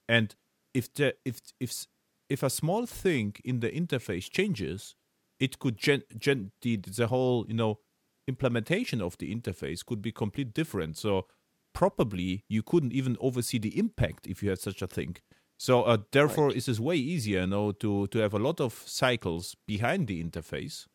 and 0.10 0.36
if 0.74 0.92
the 0.94 1.16
if 1.24 1.40
if 1.60 1.86
if 2.30 2.44
a 2.44 2.50
small 2.50 2.86
thing 2.88 3.36
in 3.46 3.60
the 3.60 3.70
interface 3.70 4.30
changes, 4.30 4.96
it 5.40 5.60
could 5.60 5.78
gen, 5.78 6.04
gen 6.18 6.52
the 6.62 6.78
the 6.78 7.08
whole 7.08 7.46
you 7.48 7.54
know 7.54 7.80
implementation 8.28 9.02
of 9.02 9.18
the 9.18 9.34
interface 9.34 9.86
could 9.86 10.02
be 10.02 10.12
completely 10.12 10.52
different. 10.52 10.98
So 10.98 11.28
probably 11.74 12.44
you 12.50 12.64
couldn't 12.64 12.94
even 12.94 13.18
oversee 13.22 13.60
the 13.60 13.78
impact 13.78 14.28
if 14.28 14.42
you 14.44 14.50
had 14.50 14.60
such 14.60 14.82
a 14.82 14.88
thing. 14.88 15.18
So 15.58 15.84
uh, 15.84 15.98
therefore, 16.12 16.52
it 16.52 16.68
is 16.68 16.80
way 16.80 16.96
easier, 16.98 17.42
you 17.42 17.48
know, 17.48 17.72
to 17.74 18.08
to 18.08 18.20
have 18.20 18.34
a 18.34 18.40
lot 18.40 18.60
of 18.62 18.84
cycles 18.86 19.56
behind 19.66 20.08
the 20.08 20.24
interface 20.24 20.88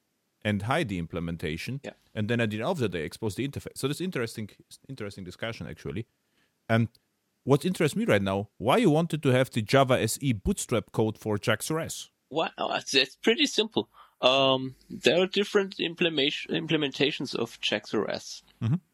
and 0.44 0.62
hide 0.62 0.88
the 0.88 0.98
implementation, 0.98 1.80
Yeah. 1.84 1.92
and 2.14 2.28
then 2.28 2.40
at 2.40 2.50
the 2.50 2.56
end 2.56 2.66
of 2.66 2.78
the 2.78 2.88
day 2.88 3.04
expose 3.04 3.36
the 3.36 3.46
interface. 3.46 3.76
So 3.76 3.86
this 3.88 4.00
interesting, 4.00 4.50
interesting 4.88 5.24
discussion 5.24 5.66
actually. 5.68 6.06
And 6.68 6.88
what 7.44 7.64
interests 7.64 7.96
me 7.96 8.04
right 8.04 8.22
now, 8.22 8.48
why 8.58 8.76
you 8.78 8.90
wanted 8.90 9.22
to 9.22 9.28
have 9.30 9.50
the 9.50 9.62
Java 9.62 10.00
SE 10.00 10.32
Bootstrap 10.32 10.92
code 10.92 11.18
for 11.18 11.38
JAX-RS? 11.38 12.10
Wow, 12.30 12.50
that's 12.92 13.16
pretty 13.16 13.46
simple. 13.46 13.88
Um, 14.22 14.76
there 14.88 15.20
are 15.20 15.26
different 15.26 15.80
implementation, 15.80 16.54
implementations 16.54 17.34
of 17.34 17.60
JAX-RS. 17.60 18.42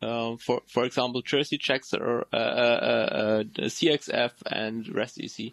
Um, 0.00 0.38
for 0.38 0.62
for 0.66 0.84
example, 0.84 1.20
Jersey 1.22 1.58
checks 1.58 1.92
are 1.92 2.26
uh, 2.32 2.36
uh, 2.36 2.38
uh, 2.38 3.42
CXF 3.58 4.32
and 4.50 4.86
RESTEasy. 4.86 5.52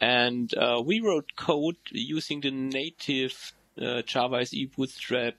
And 0.00 0.52
uh, 0.56 0.82
we 0.84 1.00
wrote 1.00 1.36
code 1.36 1.76
using 1.92 2.40
the 2.40 2.50
native 2.50 3.52
uh, 3.80 4.02
Java 4.02 4.38
SE 4.40 4.64
Bootstrap 4.76 5.34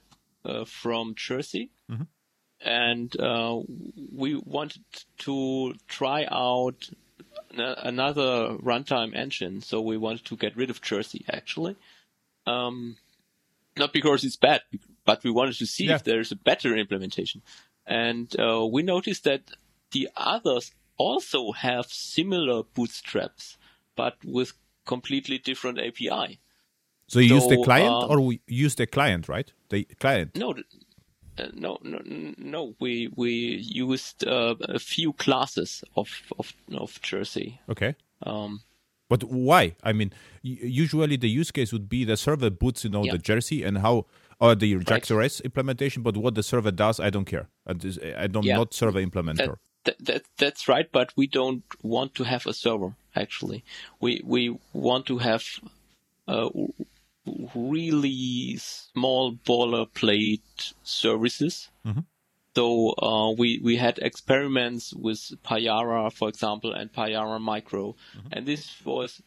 uh, 0.46 0.64
from 0.66 1.16
Jersey. 1.16 1.70
And 2.62 3.20
uh, 3.20 3.60
we 4.14 4.36
wanted 4.36 4.84
to 5.20 5.74
try 5.88 6.26
out 6.30 6.90
n- 7.54 7.76
another 7.78 8.58
runtime 8.64 9.16
engine, 9.16 9.62
so 9.62 9.82
we 9.82 9.98
wanted 9.98 10.26
to 10.26 10.36
get 10.38 10.56
rid 10.58 10.70
of 10.70 10.82
Jersey 10.82 11.26
actually. 11.32 11.76
Um, 12.48 12.98
not 13.80 13.94
because 13.94 14.24
it's 14.24 14.38
bad, 14.38 14.62
but 15.06 15.24
we 15.24 15.32
wanted 15.32 15.56
to 15.56 15.66
see 15.66 15.86
Yeah. 15.86 15.96
if 15.96 16.04
there's 16.04 16.32
a 16.32 16.36
better 16.36 16.76
implementation. 16.76 17.42
And 17.86 18.28
uh, 18.40 18.68
we 18.72 18.84
noticed 18.84 19.24
that 19.24 19.42
the 19.92 20.10
others 20.16 20.72
also 20.98 21.52
have 21.54 21.88
similar 21.88 22.64
bootstraps, 22.76 23.58
but 23.96 24.18
with 24.24 24.54
completely 24.86 25.38
different 25.40 25.80
API. 25.80 26.40
So 27.08 27.20
you 27.20 27.36
use 27.36 27.48
the 27.48 27.64
client 27.64 27.92
um, 27.92 28.12
or 28.12 28.22
we 28.22 28.42
use 28.48 28.76
the 28.76 28.86
client, 28.86 29.28
right? 29.28 29.52
The 29.70 29.86
client. 30.00 30.36
No, 30.36 30.52
uh, 30.52 31.48
no, 31.54 31.80
no, 31.82 32.00
no. 32.38 32.76
We 32.80 33.10
we 33.16 33.32
used 33.32 34.28
uh, 34.28 34.56
a 34.62 34.78
few 34.78 35.14
classes 35.14 35.84
of 35.96 36.10
of 36.38 36.54
of 36.72 37.02
Jersey. 37.02 37.62
Okay. 37.68 37.96
Um, 38.22 38.62
But 39.10 39.24
why? 39.24 39.76
I 39.84 39.92
mean, 39.92 40.14
usually 40.44 41.18
the 41.18 41.30
use 41.30 41.52
case 41.52 41.74
would 41.74 41.90
be 41.90 42.06
the 42.06 42.16
server 42.16 42.50
boots, 42.50 42.84
you 42.84 42.90
know, 42.92 43.04
Yeah. 43.04 43.14
the 43.14 43.18
jersey 43.18 43.64
and 43.64 43.80
how, 43.80 44.06
or 44.40 44.56
the 44.56 44.78
JAX-RS 44.80 45.42
implementation. 45.42 46.04
But 46.04 46.16
what 46.16 46.36
the 46.36 46.44
server 46.44 46.72
does, 46.72 47.00
I 47.00 47.10
don't 47.10 47.26
care. 47.26 47.50
I 47.68 47.74
don't 48.28 48.46
Yeah. 48.46 48.58
not 48.58 48.74
server 48.74 49.02
implementer. 49.02 49.58
that, 49.86 49.96
that 50.06 50.24
that's 50.38 50.68
right, 50.68 50.92
but 50.92 51.12
we 51.18 51.26
don't 51.26 51.64
want 51.82 52.14
to 52.16 52.24
have 52.24 52.46
a 52.46 52.54
server. 52.54 52.96
Actually, 53.16 53.64
we 54.00 54.22
we 54.24 54.56
want 54.74 55.06
to 55.08 55.18
have 55.18 55.44
uh, 56.28 56.50
really 57.56 58.58
small 58.58 59.34
boilerplate 59.34 60.74
services. 60.84 61.70
So 62.56 62.94
uh, 62.98 63.32
we 63.38 63.60
we 63.64 63.76
had 63.78 64.00
experiments 64.00 64.94
with 64.94 65.20
Payara, 65.44 66.12
for 66.12 66.28
example, 66.30 66.74
and 66.74 66.92
Payara 66.92 67.40
Micro, 67.40 67.96
and 68.32 68.46
this 68.46 68.82
was 68.84 69.22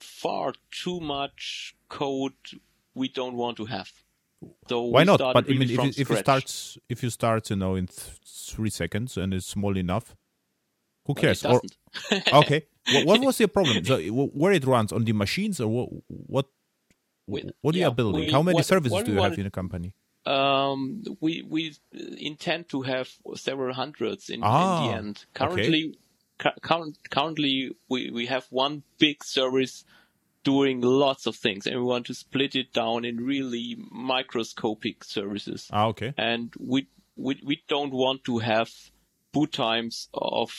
far 0.00 0.52
too 0.70 1.00
much 1.00 1.74
code 1.88 2.32
we 2.94 3.08
don't 3.08 3.34
want 3.36 3.56
to 3.58 3.64
have. 3.66 3.90
So 4.68 4.82
Why 4.82 5.04
not? 5.04 5.18
But 5.18 5.48
I 5.48 5.52
mean, 5.54 5.70
if 5.70 5.98
if 5.98 6.06
scratch. 6.08 6.20
starts, 6.20 6.78
if 6.88 7.02
you 7.02 7.10
start, 7.10 7.48
you 7.50 7.56
know, 7.56 7.74
in 7.76 7.86
th- 7.86 8.18
three 8.26 8.70
seconds 8.70 9.16
and 9.16 9.32
it's 9.34 9.46
small 9.46 9.76
enough, 9.76 10.16
who 11.06 11.14
cares? 11.14 11.44
Or 11.44 11.60
doesn't. 11.60 12.32
okay, 12.34 12.66
what, 12.92 13.06
what 13.06 13.20
was 13.28 13.38
your 13.40 13.48
problem? 13.48 13.84
So 13.84 13.98
where 14.00 14.52
it 14.52 14.64
runs 14.64 14.92
on 14.92 15.04
the 15.04 15.12
machines 15.12 15.60
or 15.60 15.68
what? 16.08 16.46
What? 17.26 17.44
What 17.60 17.74
are 17.74 17.78
yeah, 17.78 17.88
you 17.88 17.92
building? 17.92 18.26
we- 18.26 18.30
How 18.32 18.42
many 18.42 18.56
what- 18.56 18.66
services 18.66 18.92
what 18.92 19.04
do 19.06 19.12
you 19.12 19.20
have 19.22 19.38
in 19.38 19.46
a 19.46 19.50
company? 19.50 19.94
Um, 20.28 21.02
we 21.20 21.42
we 21.48 21.74
intend 22.18 22.68
to 22.68 22.82
have 22.82 23.08
several 23.36 23.74
hundreds 23.74 24.28
in, 24.28 24.40
Ah, 24.42 24.84
in 24.84 24.90
the 24.90 24.96
end. 24.98 25.24
Currently, 25.34 25.98
cu- 26.38 26.60
current, 26.60 26.98
currently 27.10 27.76
we 27.88 28.10
we 28.10 28.26
have 28.26 28.46
one 28.50 28.82
big 28.98 29.24
service 29.24 29.84
doing 30.44 30.80
lots 30.82 31.26
of 31.26 31.34
things, 31.36 31.66
and 31.66 31.76
we 31.76 31.82
want 31.82 32.06
to 32.06 32.14
split 32.14 32.54
it 32.54 32.72
down 32.72 33.04
in 33.04 33.16
really 33.16 33.76
microscopic 33.90 35.02
services. 35.04 35.68
Ah, 35.72 35.86
okay. 35.86 36.12
And 36.18 36.52
we 36.58 36.88
we 37.16 37.40
we 37.44 37.62
don't 37.68 37.92
want 37.92 38.24
to 38.24 38.38
have 38.38 38.70
boot 39.32 39.52
times 39.52 40.08
of 40.14 40.50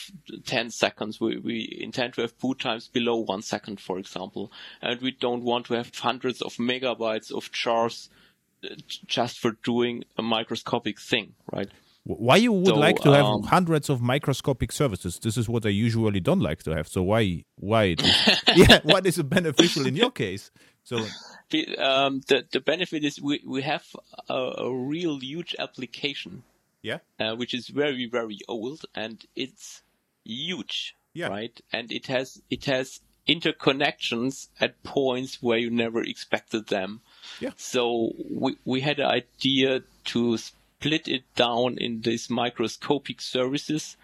10 0.46 0.70
seconds. 0.70 1.20
We, 1.20 1.38
we 1.38 1.78
intend 1.80 2.14
to 2.14 2.20
have 2.20 2.38
boot 2.38 2.60
times 2.60 2.86
below 2.86 3.16
one 3.16 3.42
second, 3.42 3.80
for 3.80 3.98
example. 3.98 4.52
And 4.80 5.00
we 5.00 5.10
don't 5.10 5.42
want 5.42 5.66
to 5.66 5.74
have 5.74 5.92
hundreds 5.94 6.40
of 6.40 6.54
megabytes 6.54 7.32
of 7.32 7.50
jars 7.50 8.08
just 9.06 9.38
for 9.38 9.52
doing 9.64 10.04
a 10.18 10.22
microscopic 10.22 11.00
thing, 11.00 11.34
right? 11.52 11.68
Why 12.04 12.36
you 12.36 12.52
would 12.52 12.66
So, 12.66 12.76
like 12.76 12.96
to 13.00 13.10
have 13.12 13.26
um, 13.26 13.42
hundreds 13.42 13.90
of 13.90 14.00
microscopic 14.00 14.72
services? 14.72 15.18
This 15.18 15.36
is 15.36 15.48
what 15.48 15.66
I 15.66 15.68
usually 15.68 16.20
don't 16.20 16.40
like 16.40 16.62
to 16.64 16.74
have. 16.74 16.88
So 16.88 17.02
why 17.02 17.44
why 17.56 17.96
yeah 18.56 18.80
what 18.82 19.06
is 19.06 19.22
beneficial 19.22 19.86
in 19.86 19.96
your 19.96 20.10
case? 20.10 20.50
So 20.84 20.98
The, 21.50 21.76
um, 21.78 22.20
the, 22.28 22.44
the 22.52 22.60
benefit 22.60 23.04
is 23.04 23.20
we, 23.20 23.42
we 23.44 23.62
have 23.62 23.84
a, 24.28 24.34
a 24.58 24.72
real 24.72 25.18
huge 25.18 25.56
application, 25.58 26.44
yeah 26.80 26.98
uh, 27.18 27.34
which 27.34 27.54
is 27.54 27.66
very, 27.68 28.06
very 28.06 28.38
old 28.48 28.86
and 28.94 29.24
it's 29.34 29.82
huge, 30.24 30.94
Yeah. 31.12 31.26
right? 31.28 31.60
And 31.72 31.90
it 31.90 32.06
has, 32.06 32.40
it 32.50 32.66
has 32.66 33.00
interconnections 33.28 34.48
at 34.60 34.80
points 34.84 35.42
where 35.42 35.58
you 35.58 35.70
never 35.70 36.02
expected 36.02 36.68
them. 36.68 37.00
Yeah. 37.40 37.50
So 37.56 38.12
we, 38.30 38.56
we 38.64 38.80
had 38.80 38.98
an 38.98 39.06
idea 39.06 39.82
to 40.06 40.38
split 40.38 41.08
it 41.08 41.22
down 41.34 41.78
in 41.78 42.02
these 42.02 42.30
microscopic 42.30 43.20
services 43.20 43.96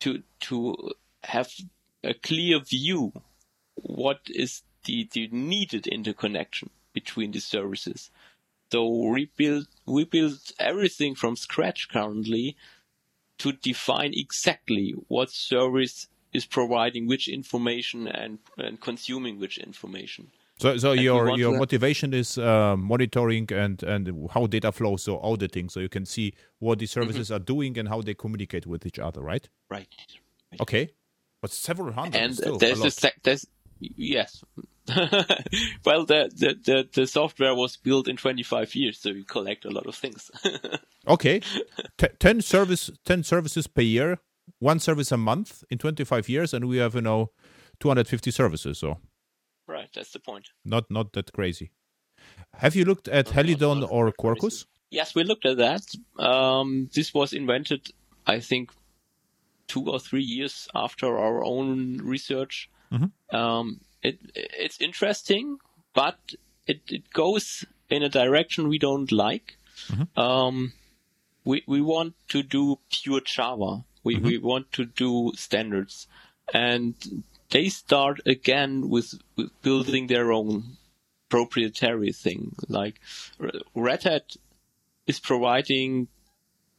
to, 0.00 0.22
to 0.40 0.92
have 1.24 1.52
a 2.04 2.14
clear 2.14 2.58
view 2.60 3.12
what 3.74 4.20
is 4.26 4.62
the, 4.84 5.08
the 5.12 5.28
needed 5.28 5.86
interconnection 5.86 6.70
between 6.92 7.32
the 7.32 7.40
services. 7.40 8.10
So 8.70 8.88
we 8.88 9.30
build, 9.36 9.66
we 9.86 10.04
build 10.04 10.38
everything 10.58 11.14
from 11.14 11.36
scratch 11.36 11.88
currently 11.90 12.56
to 13.38 13.52
define 13.52 14.12
exactly 14.14 14.94
what 15.08 15.30
service 15.30 16.08
is 16.32 16.46
providing 16.46 17.06
which 17.06 17.28
information 17.28 18.08
and, 18.08 18.38
and 18.56 18.80
consuming 18.80 19.38
which 19.38 19.58
information. 19.58 20.30
So 20.62 20.76
so 20.78 20.92
your 20.92 21.36
your 21.38 21.58
motivation 21.58 22.14
is 22.14 22.38
uh, 22.38 22.76
monitoring 22.76 23.52
and 23.52 23.82
and 23.82 24.28
how 24.30 24.46
data 24.46 24.72
flows, 24.72 25.02
so 25.02 25.18
auditing, 25.20 25.68
so 25.68 25.80
you 25.80 25.88
can 25.88 26.06
see 26.06 26.32
what 26.58 26.78
the 26.78 26.86
services 26.86 27.28
Mm-hmm. 27.28 27.36
are 27.36 27.44
doing 27.44 27.78
and 27.78 27.88
how 27.88 28.00
they 28.02 28.14
communicate 28.14 28.66
with 28.66 28.86
each 28.86 28.98
other, 28.98 29.20
right? 29.20 29.48
Right. 29.70 29.88
Okay, 30.60 30.90
but 31.40 31.50
several 31.50 31.92
hundred 31.92 32.16
And 32.22 32.34
still 32.36 32.58
there's 32.58 32.80
a 32.84 32.90
sec- 32.90 33.22
there's, 33.22 33.46
yes. 33.80 34.44
well, 35.84 36.04
the, 36.04 36.28
the, 36.34 36.56
the, 36.64 36.88
the 36.92 37.06
software 37.06 37.54
was 37.54 37.76
built 37.76 38.08
in 38.08 38.16
25 38.16 38.74
years, 38.74 38.98
so 38.98 39.10
you 39.10 39.24
collect 39.24 39.64
a 39.64 39.70
lot 39.70 39.86
of 39.86 39.94
things. 39.94 40.30
Okay, 41.08 41.40
T- 41.98 42.06
ten 42.20 42.40
service, 42.40 42.88
ten 43.04 43.24
services 43.24 43.66
per 43.66 43.82
year, 43.82 44.18
one 44.60 44.78
service 44.78 45.10
a 45.10 45.16
month 45.16 45.64
in 45.68 45.76
twenty 45.78 46.04
five 46.04 46.28
years, 46.28 46.54
and 46.54 46.68
we 46.68 46.76
have 46.76 46.94
you 46.94 47.00
know 47.00 47.30
two 47.80 47.88
hundred 47.88 48.06
fifty 48.06 48.30
services. 48.30 48.78
So 48.78 48.98
right, 49.82 49.92
that's 49.94 50.12
the 50.12 50.18
point. 50.20 50.46
not 50.64 50.90
not 50.90 51.12
that 51.12 51.32
crazy. 51.32 51.70
Have 52.54 52.74
you 52.76 52.84
looked 52.84 53.08
at 53.08 53.28
Helidon 53.28 53.80
not 53.80 53.90
or. 53.90 54.12
Quarkus? 54.12 54.66
Yes, 54.90 55.14
we 55.14 55.24
looked 55.24 55.46
at 55.46 55.56
that. 55.56 55.82
Um, 56.18 56.90
this 56.94 57.14
was 57.14 57.32
invented, 57.32 57.92
I 58.26 58.40
think, 58.40 58.70
two 59.66 59.88
or 59.88 59.98
three 59.98 60.22
years 60.22 60.68
after 60.74 61.18
our 61.18 61.42
own 61.44 61.98
research. 62.04 62.68
Um, 63.30 63.80
it, 64.02 64.18
it's 64.34 64.78
interesting, 64.80 65.58
but 65.94 66.18
it, 66.66 66.80
it 66.88 67.10
goes 67.10 67.64
in 67.88 68.02
a 68.02 68.10
direction 68.10 68.68
we 68.68 68.78
don't 68.78 69.10
like. 69.10 69.56
Um, 70.14 70.74
we, 71.44 71.62
we 71.66 71.80
want 71.80 72.14
to 72.28 72.42
do 72.42 72.78
pure 72.90 73.22
Java. 73.22 73.84
We, 74.04 74.16
we 74.16 74.36
want 74.38 74.72
to 74.72 74.84
do 74.84 75.32
standards 75.36 76.06
and 76.52 76.94
they 77.52 77.68
start 77.68 78.20
again 78.26 78.88
with, 78.88 79.14
with 79.36 79.50
building 79.62 80.08
their 80.08 80.32
own 80.32 80.76
proprietary 81.28 82.12
thing. 82.12 82.54
Like 82.68 83.00
Red 83.74 84.02
Hat 84.02 84.36
is 85.06 85.20
providing 85.20 86.08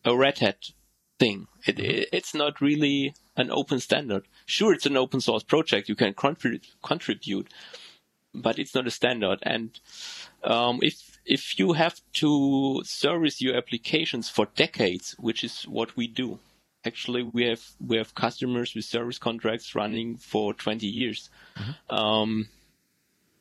a 0.03 0.15
Red 0.15 0.39
Hat 0.39 0.71
thing. 1.19 1.47
It, 1.65 1.79
it, 1.79 2.09
it's 2.11 2.33
not 2.33 2.59
really 2.59 3.15
an 3.37 3.49
open 3.49 3.79
standard. 3.79 4.27
Sure, 4.45 4.73
it's 4.73 4.85
an 4.85 4.97
open 4.97 5.21
source 5.21 5.43
project. 5.43 5.89
You 5.89 5.95
can 5.95 6.13
contribute, 6.13 6.67
contribute, 6.83 7.47
but 8.33 8.59
it's 8.59 8.75
not 8.75 8.87
a 8.87 8.91
standard. 8.91 9.39
And 9.43 9.79
um, 10.43 10.79
if 10.81 11.19
if 11.25 11.57
you 11.57 11.73
have 11.73 12.01
to 12.13 12.81
service 12.83 13.41
your 13.41 13.55
applications 13.55 14.29
for 14.29 14.47
decades, 14.55 15.15
which 15.17 15.43
is 15.43 15.63
what 15.63 15.95
we 15.95 16.07
do, 16.07 16.39
actually 16.85 17.23
we 17.23 17.43
have 17.45 17.61
we 17.85 17.97
have 17.97 18.13
customers 18.15 18.75
with 18.75 18.85
service 18.85 19.17
contracts 19.17 19.75
running 19.75 20.17
for 20.17 20.53
20 20.53 20.85
years. 20.87 21.29
Um, 21.89 22.47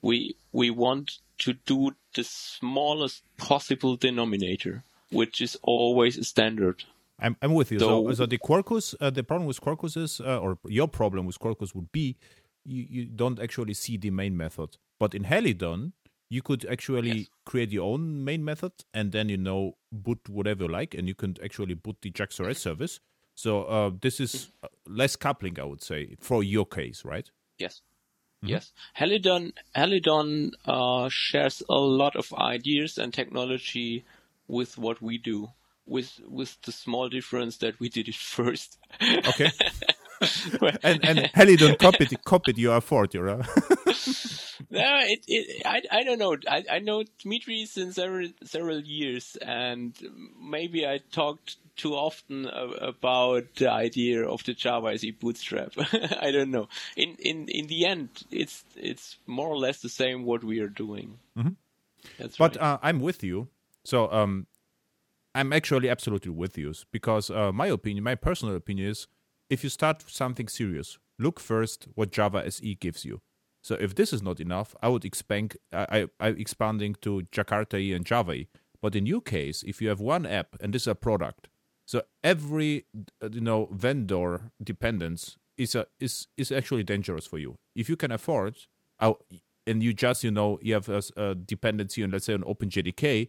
we 0.02 0.36
we 0.52 0.70
want 0.70 1.18
to 1.38 1.54
do 1.66 1.92
the 2.14 2.24
smallest 2.24 3.22
possible 3.36 3.96
denominator, 3.96 4.84
which 5.10 5.40
is 5.40 5.56
always 5.62 6.18
a 6.18 6.24
standard. 6.24 6.84
I'm, 7.20 7.36
I'm 7.42 7.54
with 7.54 7.70
you. 7.70 7.78
So, 7.78 8.06
So- 8.08 8.14
so 8.14 8.26
the 8.26 8.38
Quarkus, 8.38 8.94
uh, 9.00 9.10
the 9.10 9.22
problem 9.22 9.46
with 9.46 9.60
Quarkus 9.60 9.96
is, 9.96 10.20
uh, 10.20 10.38
or 10.38 10.58
your 10.66 10.88
problem 10.88 11.24
with 11.26 11.38
Quarkus 11.38 11.72
would 11.74 11.92
be, 11.92 12.16
you, 12.64 12.84
you 12.88 13.04
don't 13.06 13.38
actually 13.40 13.74
see 13.74 13.96
the 13.96 14.10
main 14.10 14.36
method. 14.36 14.76
But 14.98 15.14
in 15.14 15.24
Helidon, 15.24 15.92
you 16.30 16.42
could 16.42 16.64
actually 16.66 17.12
Yes. 17.18 17.26
create 17.44 17.70
your 17.72 17.92
own 17.92 18.24
main 18.24 18.44
method 18.44 18.72
and 18.94 19.12
then 19.12 19.28
you 19.28 19.36
know 19.36 19.76
boot 19.92 20.28
whatever 20.28 20.64
you 20.64 20.70
like, 20.70 20.94
and 20.94 21.06
you 21.06 21.14
can 21.14 21.36
actually 21.44 21.74
boot 21.74 21.96
the 22.02 22.10
JAX-RS 22.10 22.58
service. 22.58 22.98
So 23.34 23.64
uh, 23.64 23.90
this 24.00 24.20
is 24.20 24.50
uh, 24.62 24.68
less 24.86 25.16
coupling, 25.16 25.58
I 25.58 25.64
would 25.64 25.82
say, 25.82 26.16
for 26.20 26.42
your 26.42 26.66
case, 26.66 27.04
right? 27.04 27.30
Yes. 27.58 27.80
Yes. 28.42 28.72
Helidon, 28.94 29.52
Helidon, 29.74 30.50
uh, 30.66 31.08
shares 31.08 31.62
a 31.68 31.78
lot 31.78 32.16
of 32.16 32.32
ideas 32.34 32.98
and 32.98 33.14
technology 33.14 34.04
with 34.48 34.76
what 34.78 35.00
we 35.00 35.18
do. 35.18 35.48
With, 35.86 36.20
with 36.28 36.60
the 36.62 36.72
small 36.72 37.08
difference 37.08 37.56
that 37.58 37.78
we 37.80 37.88
did 37.88 38.08
it 38.08 38.14
first. 38.36 38.78
Okay. 39.02 39.50
and 40.82 41.04
and 41.04 41.18
Helidon 41.34 41.76
copied 41.76 42.16
copied 42.24 42.58
your 42.58 42.76
effort, 42.76 43.14
you 43.14 43.24
know. 43.24 43.42
no, 44.70 45.00
it, 45.02 45.24
it, 45.26 45.66
I, 45.66 45.82
I 45.90 46.02
don't 46.04 46.18
know. 46.18 46.36
I, 46.48 46.64
I 46.70 46.78
know 46.78 47.02
Dmitry 47.20 47.66
since 47.66 47.96
several, 47.96 48.28
several 48.44 48.80
years, 48.80 49.36
and 49.42 49.92
maybe 50.40 50.86
I 50.86 51.00
talked 51.10 51.56
too 51.76 51.94
often 51.94 52.46
about 52.46 53.54
the 53.56 53.70
idea 53.70 54.26
of 54.26 54.44
the 54.44 54.54
Java 54.54 54.88
SE 54.88 55.10
bootstrap. 55.12 55.72
I 56.20 56.30
don't 56.30 56.50
know. 56.50 56.68
In, 56.96 57.16
in, 57.18 57.48
in 57.48 57.66
the 57.66 57.86
end, 57.86 58.08
it's, 58.30 58.64
it's 58.76 59.16
more 59.26 59.48
or 59.48 59.56
less 59.56 59.80
the 59.80 59.88
same 59.88 60.24
what 60.24 60.44
we 60.44 60.60
are 60.60 60.68
doing. 60.68 61.18
Mm-hmm. 61.36 61.50
That's 62.18 62.36
but 62.36 62.56
right. 62.56 62.64
uh, 62.64 62.78
I'm 62.82 63.00
with 63.00 63.22
you. 63.22 63.48
So, 63.84 64.12
um, 64.12 64.46
I'm 65.34 65.52
actually 65.52 65.88
absolutely 65.88 66.30
with 66.30 66.58
you 66.58 66.74
because 66.90 67.30
uh, 67.30 67.52
my 67.52 67.66
opinion, 67.66 68.04
my 68.04 68.14
personal 68.14 68.54
opinion 68.54 68.90
is 68.90 69.06
if 69.48 69.64
you 69.64 69.70
start 69.70 70.04
something 70.06 70.48
serious, 70.48 70.98
look 71.18 71.40
first 71.40 71.88
what 71.94 72.12
Java 72.12 72.44
SE 72.46 72.74
gives 72.76 73.04
you. 73.04 73.22
So 73.62 73.76
if 73.76 73.94
this 73.94 74.12
is 74.12 74.22
not 74.22 74.40
enough, 74.40 74.74
I 74.82 74.88
would 74.88 75.04
expand. 75.04 75.56
I, 75.72 76.08
I 76.18 76.28
expanding 76.28 76.96
to 77.02 77.22
Jakarta 77.32 77.78
E 77.78 77.92
and 77.92 78.04
Java 78.04 78.32
E. 78.32 78.48
But 78.80 78.96
in 78.96 79.06
your 79.06 79.20
case, 79.20 79.62
if 79.62 79.80
you 79.80 79.88
have 79.88 80.00
one 80.00 80.26
app 80.26 80.56
and 80.60 80.74
this 80.74 80.82
is 80.82 80.88
a 80.88 80.94
product, 80.96 81.48
so 81.92 82.00
every 82.24 82.86
uh, 83.22 83.28
you 83.30 83.42
know 83.42 83.68
vendor 83.70 84.50
dependence 84.64 85.36
is 85.58 85.74
a 85.74 85.84
is 86.00 86.26
is 86.38 86.50
actually 86.50 86.84
dangerous 86.84 87.26
for 87.26 87.36
you. 87.36 87.58
If 87.74 87.90
you 87.90 87.96
can 87.96 88.10
afford, 88.10 88.56
and 88.98 89.82
you 89.82 89.92
just 89.92 90.24
you 90.24 90.30
know 90.30 90.58
you 90.62 90.72
have 90.72 90.88
a, 90.88 91.02
a 91.18 91.34
dependency 91.34 92.02
on 92.02 92.10
let's 92.12 92.24
say 92.24 92.32
on 92.32 92.44
OpenJDK, 92.44 93.28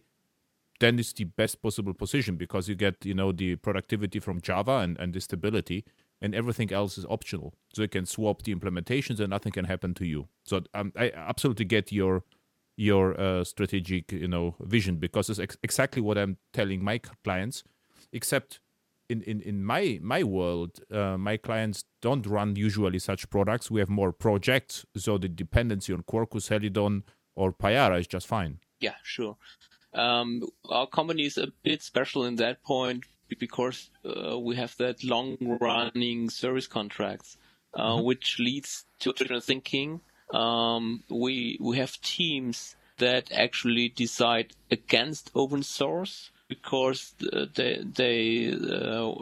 then 0.80 0.98
it's 0.98 1.12
the 1.12 1.24
best 1.24 1.60
possible 1.60 1.92
position 1.92 2.36
because 2.36 2.66
you 2.66 2.74
get 2.74 3.04
you 3.04 3.12
know 3.12 3.32
the 3.32 3.56
productivity 3.56 4.18
from 4.18 4.40
Java 4.40 4.78
and, 4.78 4.98
and 4.98 5.12
the 5.12 5.20
stability 5.20 5.84
and 6.22 6.34
everything 6.34 6.72
else 6.72 6.96
is 6.96 7.04
optional. 7.10 7.52
So 7.74 7.82
you 7.82 7.88
can 7.88 8.06
swap 8.06 8.44
the 8.44 8.54
implementations 8.54 9.20
and 9.20 9.28
nothing 9.28 9.52
can 9.52 9.66
happen 9.66 9.92
to 9.92 10.06
you. 10.06 10.28
So 10.46 10.62
um, 10.72 10.90
I 10.96 11.12
absolutely 11.14 11.66
get 11.66 11.92
your 11.92 12.24
your 12.78 13.20
uh, 13.20 13.44
strategic 13.44 14.10
you 14.10 14.28
know 14.28 14.54
vision 14.60 14.96
because 14.96 15.28
it's 15.28 15.38
ex- 15.38 15.58
exactly 15.62 16.00
what 16.00 16.16
I'm 16.16 16.38
telling 16.54 16.82
my 16.82 16.96
clients. 17.24 17.62
Except 18.14 18.60
in 19.10 19.22
in, 19.22 19.40
in 19.42 19.64
my 19.64 19.98
my 20.02 20.22
world, 20.22 20.80
uh, 20.90 21.18
my 21.18 21.36
clients 21.36 21.84
don't 22.00 22.26
run 22.26 22.56
usually 22.56 22.98
such 22.98 23.28
products. 23.28 23.70
We 23.70 23.80
have 23.80 23.90
more 23.90 24.12
projects, 24.12 24.86
so 24.96 25.18
the 25.18 25.28
dependency 25.28 25.92
on 25.92 26.02
Quarkus, 26.02 26.48
Helidon, 26.48 27.02
or 27.34 27.52
Payara 27.52 28.00
is 28.00 28.06
just 28.06 28.26
fine. 28.26 28.60
Yeah, 28.80 28.94
sure. 29.02 29.36
Um, 29.92 30.42
our 30.68 30.86
company 30.86 31.24
is 31.24 31.38
a 31.38 31.52
bit 31.62 31.82
special 31.82 32.24
in 32.24 32.36
that 32.36 32.62
point 32.64 33.04
because 33.38 33.90
uh, 34.04 34.38
we 34.38 34.56
have 34.56 34.76
that 34.78 35.04
long 35.04 35.36
running 35.60 36.30
service 36.30 36.66
contracts, 36.66 37.36
uh, 37.74 37.82
mm-hmm. 37.82 38.04
which 38.04 38.38
leads 38.38 38.84
to 39.00 39.12
different 39.12 39.44
thinking. 39.44 40.00
Um, 40.32 41.04
we 41.08 41.58
we 41.60 41.76
have 41.78 42.00
teams 42.00 42.76
that 42.98 43.30
actually 43.32 43.88
decide 43.88 44.54
against 44.70 45.30
open 45.34 45.62
source 45.62 46.30
because 46.48 47.14
they 47.54 47.82
they 47.82 48.52
uh, 48.52 49.12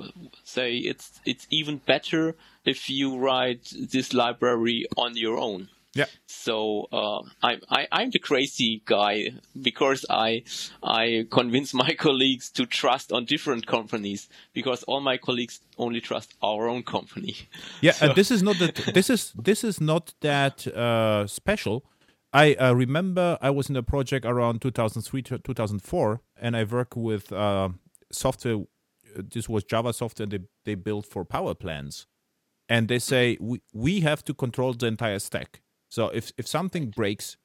say 0.44 0.76
it's 0.76 1.20
it's 1.24 1.46
even 1.50 1.78
better 1.78 2.34
if 2.64 2.90
you 2.90 3.18
write 3.18 3.72
this 3.92 4.12
library 4.12 4.86
on 4.96 5.16
your 5.16 5.38
own. 5.38 5.68
Yeah. 5.94 6.06
So 6.26 6.88
uh, 6.90 7.22
I'm 7.42 7.60
I, 7.68 7.86
I'm 7.92 8.10
the 8.10 8.18
crazy 8.18 8.82
guy 8.84 9.34
because 9.60 10.06
I 10.08 10.44
I 10.82 11.26
convince 11.30 11.74
my 11.84 11.94
colleagues 11.94 12.50
to 12.52 12.66
trust 12.66 13.12
on 13.12 13.24
different 13.26 13.66
companies 13.66 14.28
because 14.54 14.82
all 14.84 15.00
my 15.00 15.18
colleagues 15.18 15.60
only 15.76 16.00
trust 16.00 16.34
our 16.42 16.68
own 16.68 16.82
company. 16.82 17.36
Yeah, 17.80 17.92
so. 17.98 18.06
and 18.06 18.14
this 18.14 18.30
is 18.30 18.42
not 18.42 18.58
that 18.58 18.76
this 18.94 19.10
is 19.10 19.32
this 19.36 19.64
is 19.64 19.80
not 19.80 20.14
that 20.20 20.66
uh, 20.66 21.26
special. 21.26 21.84
I 22.32 22.54
uh, 22.54 22.72
remember 22.72 23.38
I 23.42 23.50
was 23.50 23.68
in 23.68 23.76
a 23.76 23.82
project 23.82 24.24
around 24.24 24.62
2003 24.62 25.22
to 25.22 25.38
2004, 25.38 26.20
and 26.40 26.56
I 26.56 26.64
worked 26.64 26.96
with 26.96 27.32
uh, 27.32 27.70
software. 28.10 28.64
This 29.16 29.48
was 29.48 29.64
Java 29.64 29.92
software 29.92 30.26
they 30.26 30.40
they 30.64 30.74
built 30.74 31.06
for 31.06 31.24
power 31.24 31.54
plants, 31.54 32.06
and 32.68 32.88
they 32.88 32.98
say 32.98 33.36
we 33.40 33.60
we 33.74 34.00
have 34.00 34.24
to 34.24 34.34
control 34.34 34.72
the 34.72 34.86
entire 34.86 35.18
stack 35.18 35.60
so 35.92 36.08
if 36.08 36.32
if 36.38 36.46
something 36.46 36.86
breaks, 36.88 37.36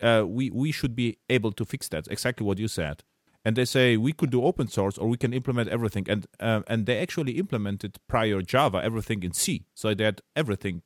uh, 0.00 0.22
we 0.24 0.48
we 0.50 0.70
should 0.70 0.94
be 0.94 1.18
able 1.28 1.50
to 1.50 1.64
fix 1.64 1.88
that. 1.88 2.06
Exactly 2.08 2.46
what 2.46 2.58
you 2.58 2.68
said. 2.68 3.02
And 3.44 3.56
they 3.56 3.64
say 3.64 3.96
we 3.96 4.12
could 4.12 4.30
do 4.30 4.44
open 4.44 4.68
source 4.68 4.96
or 4.96 5.08
we 5.08 5.16
can 5.16 5.32
implement 5.32 5.68
everything. 5.68 6.06
And 6.08 6.24
uh, 6.38 6.62
and 6.68 6.86
they 6.86 6.98
actually 6.98 7.32
implemented 7.32 7.98
prior 8.06 8.42
Java 8.42 8.80
everything 8.84 9.24
in 9.24 9.32
C. 9.32 9.66
So 9.74 9.92
they 9.92 10.04
had 10.04 10.20
everything 10.36 10.82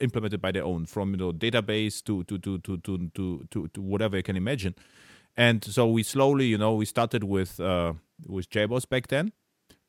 implemented 0.00 0.40
by 0.40 0.52
their 0.52 0.64
own, 0.64 0.86
from 0.86 1.12
you 1.12 1.16
know 1.16 1.32
database 1.32 2.02
to 2.04 2.24
to 2.24 2.38
to 2.38 2.58
to 2.58 2.76
to 2.78 3.10
to, 3.14 3.46
to, 3.50 3.68
to 3.68 3.80
whatever 3.80 4.16
you 4.16 4.22
can 4.22 4.36
imagine. 4.36 4.74
And 5.36 5.64
so 5.64 5.88
we 5.88 6.02
slowly, 6.02 6.46
you 6.46 6.58
know, 6.58 6.74
we 6.74 6.84
started 6.84 7.24
with 7.24 7.58
uh, 7.58 7.94
with 8.26 8.48
JBoss 8.50 8.88
back 8.88 9.08
then, 9.08 9.32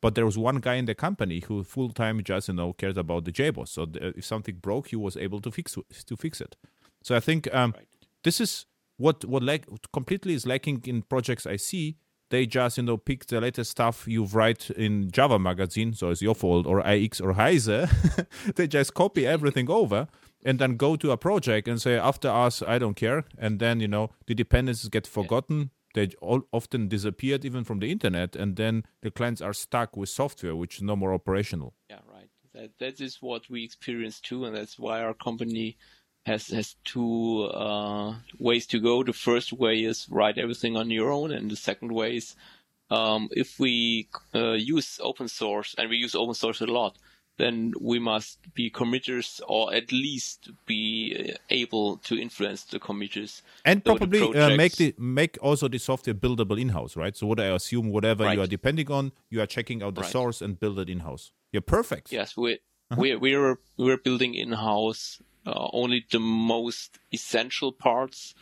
but 0.02 0.16
there 0.16 0.26
was 0.26 0.38
one 0.38 0.60
guy 0.60 0.76
in 0.76 0.86
the 0.86 0.96
company 0.96 1.42
who 1.42 1.64
full 1.64 1.90
time 1.90 2.24
just 2.24 2.48
you 2.48 2.56
know 2.56 2.74
cared 2.74 2.98
about 2.98 3.26
the 3.26 3.32
JBoss. 3.32 3.70
So 3.70 3.86
the, 3.86 4.18
if 4.18 4.26
something 4.26 4.56
broke, 4.56 4.88
he 4.88 4.96
was 4.96 5.18
able 5.18 5.42
to 5.42 5.52
fix 5.52 5.78
to 6.06 6.18
fix 6.18 6.42
it. 6.42 6.56
So 7.04 7.16
I 7.16 7.20
think 7.20 7.54
um, 7.54 7.74
right. 7.76 7.86
this 8.24 8.42
is 8.42 8.66
what 8.98 9.26
what 9.26 9.44
lack 9.44 9.66
completely 9.94 10.34
is 10.34 10.46
lacking 10.46 10.84
in 10.86 11.04
projects 11.04 11.46
I 11.46 11.58
see. 11.58 11.98
They 12.30 12.46
just 12.46 12.78
you 12.78 12.84
know 12.84 12.98
pick 12.98 13.26
the 13.28 13.40
latest 13.40 13.72
stuff 13.72 14.08
you've 14.08 14.36
write 14.36 14.70
in 14.72 15.10
JavaMagazin, 15.12 15.96
so 15.96 16.10
it's 16.10 16.22
your 16.22 16.36
fault, 16.36 16.66
or 16.66 16.86
IX 16.86 17.22
or 17.22 17.34
Heise. 17.34 17.66
they 18.56 18.68
just 18.68 18.94
copy 18.94 19.28
everything 19.28 19.70
over 19.70 20.08
and 20.44 20.60
then 20.60 20.78
go 20.78 20.96
to 20.96 21.12
a 21.12 21.18
project 21.18 21.68
and 21.68 21.82
say 21.82 21.98
after 21.98 22.30
us 22.30 22.62
I 22.62 22.80
don't 22.80 22.96
care, 22.96 23.26
and 23.38 23.60
then 23.60 23.80
you 23.80 23.88
know 23.88 24.10
the 24.28 24.36
dependencies 24.36 24.90
get 24.90 25.08
forgotten. 25.08 25.72
They 25.94 26.10
all 26.22 26.42
often 26.52 26.90
disappeared 26.90 27.46
even 27.46 27.64
from 27.64 27.80
the 27.80 27.90
internet 27.90 28.36
and 28.36 28.58
then 28.58 28.84
the 29.02 29.12
clients 29.12 29.42
are 29.42 29.54
stuck 29.54 29.96
with 29.96 30.10
software 30.10 30.54
which 30.54 30.76
is 30.76 30.82
no 30.82 30.96
more 30.98 31.14
operational. 31.14 31.74
Yeah 31.90 32.00
right. 32.12 32.30
That 32.54 32.72
that 32.80 33.00
is 33.00 33.22
what 33.22 33.50
we 33.50 33.64
experience 33.64 34.20
too 34.20 34.44
and 34.44 34.54
that's 34.54 34.78
why 34.78 35.02
our 35.02 35.14
company 35.14 35.78
has 36.26 36.48
has 36.48 36.76
two 36.84 37.44
uh, 37.54 38.16
ways 38.40 38.66
to 38.68 38.80
go 38.80 39.04
the 39.04 39.14
first 39.14 39.54
way 39.54 39.84
is 39.84 40.08
write 40.10 40.38
everything 40.38 40.76
on 40.76 40.90
your 40.90 41.12
own 41.12 41.32
and 41.32 41.50
the 41.52 41.56
second 41.56 41.92
way 41.92 42.18
is 42.18 42.36
um, 42.92 43.30
if 43.32 43.60
we 43.60 44.08
uh, 44.34 44.52
use 44.54 45.00
open 45.02 45.28
source 45.28 45.76
and 45.78 45.90
we 45.90 45.98
use 45.98 46.16
open 46.16 46.34
source 46.34 46.62
a 46.62 46.66
lot 46.66 46.98
then 47.38 47.74
we 47.82 48.00
must 48.00 48.40
be 48.54 48.70
committers 48.70 49.42
or 49.48 49.74
at 49.74 49.92
least 49.92 50.52
be 50.66 51.32
uh, 51.34 51.38
able 51.50 51.98
to 51.98 52.20
influence 52.20 52.64
the 52.64 52.80
committers 52.80 53.42
and 53.66 53.84
probably 53.84 54.22
uh, 54.36 54.56
make 54.56 54.76
the 54.78 54.96
make 54.98 55.38
also 55.42 55.68
the 55.68 55.78
software 55.78 56.14
buildable 56.14 56.60
in 56.60 56.70
house 56.70 56.96
right 56.96 57.16
so 57.16 57.28
what 57.28 57.40
i 57.40 57.46
assume 57.46 57.90
whatever 57.90 58.24
right. 58.24 58.38
you 58.38 58.44
are 58.44 58.48
depending 58.48 58.90
on 58.92 59.12
you 59.30 59.42
are 59.42 59.48
checking 59.48 59.84
out 59.84 59.96
the 59.96 60.02
right. 60.02 60.12
source 60.12 60.42
and 60.42 60.60
build 60.60 60.80
it 60.80 60.90
in 60.90 61.02
house 61.02 61.32
you're 61.52 61.62
perfect 61.62 62.12
yes 62.12 62.36
we 62.36 62.54
uh-huh. 62.54 63.02
we 63.02 63.16
we're 63.16 63.58
we're 63.78 63.98
building 63.98 64.34
in 64.34 64.52
house 64.52 65.22
uh, 65.46 65.68
only 65.74 66.06
the 66.12 66.20
most 66.20 67.00
essential 67.14 67.72
parts 67.72 68.36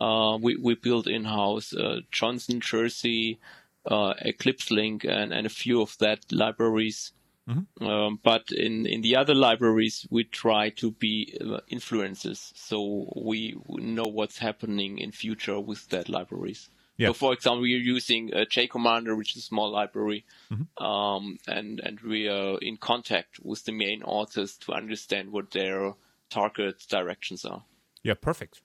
uh, 0.00 0.38
we 0.40 0.56
we 0.56 0.74
build 0.74 1.08
in 1.08 1.24
house 1.24 1.72
uh, 1.74 2.00
Johnzon 2.12 2.60
jersey 2.60 3.38
uh, 3.86 4.14
EclipseLink 4.24 5.04
and, 5.08 5.32
and 5.32 5.46
a 5.46 5.50
few 5.50 5.80
of 5.80 5.96
that 5.98 6.20
libraries 6.30 7.12
Mm-hmm. 7.48 7.84
Um, 7.84 8.20
but 8.22 8.50
in, 8.50 8.86
in 8.86 9.00
the 9.00 9.16
other 9.16 9.34
libraries, 9.34 10.06
we 10.10 10.24
try 10.24 10.70
to 10.70 10.90
be 10.90 11.38
uh, 11.40 11.60
influences, 11.68 12.52
so 12.54 13.10
we 13.16 13.56
know 13.68 14.04
what's 14.04 14.38
happening 14.38 14.98
in 14.98 15.12
future 15.12 15.58
with 15.58 15.88
that 15.88 16.08
libraries. 16.08 16.68
Yeah. 16.98 17.08
So, 17.08 17.12
for 17.14 17.32
example, 17.32 17.62
we're 17.62 17.78
using 17.78 18.34
a 18.34 18.44
JCommander, 18.44 19.16
which 19.16 19.36
is 19.36 19.44
a 19.44 19.46
small 19.46 19.70
library, 19.70 20.26
mm-hmm. 20.52 20.84
um, 20.84 21.38
and 21.46 21.80
and 21.80 22.00
we 22.00 22.28
are 22.28 22.58
in 22.58 22.76
contact 22.76 23.38
with 23.42 23.64
the 23.64 23.72
main 23.72 24.02
authors 24.02 24.58
to 24.58 24.72
understand 24.72 25.32
what 25.32 25.52
their 25.52 25.94
target 26.30 26.82
directions 26.88 27.44
are. 27.44 27.64
Yeah, 28.02 28.14
perfect. 28.14 28.62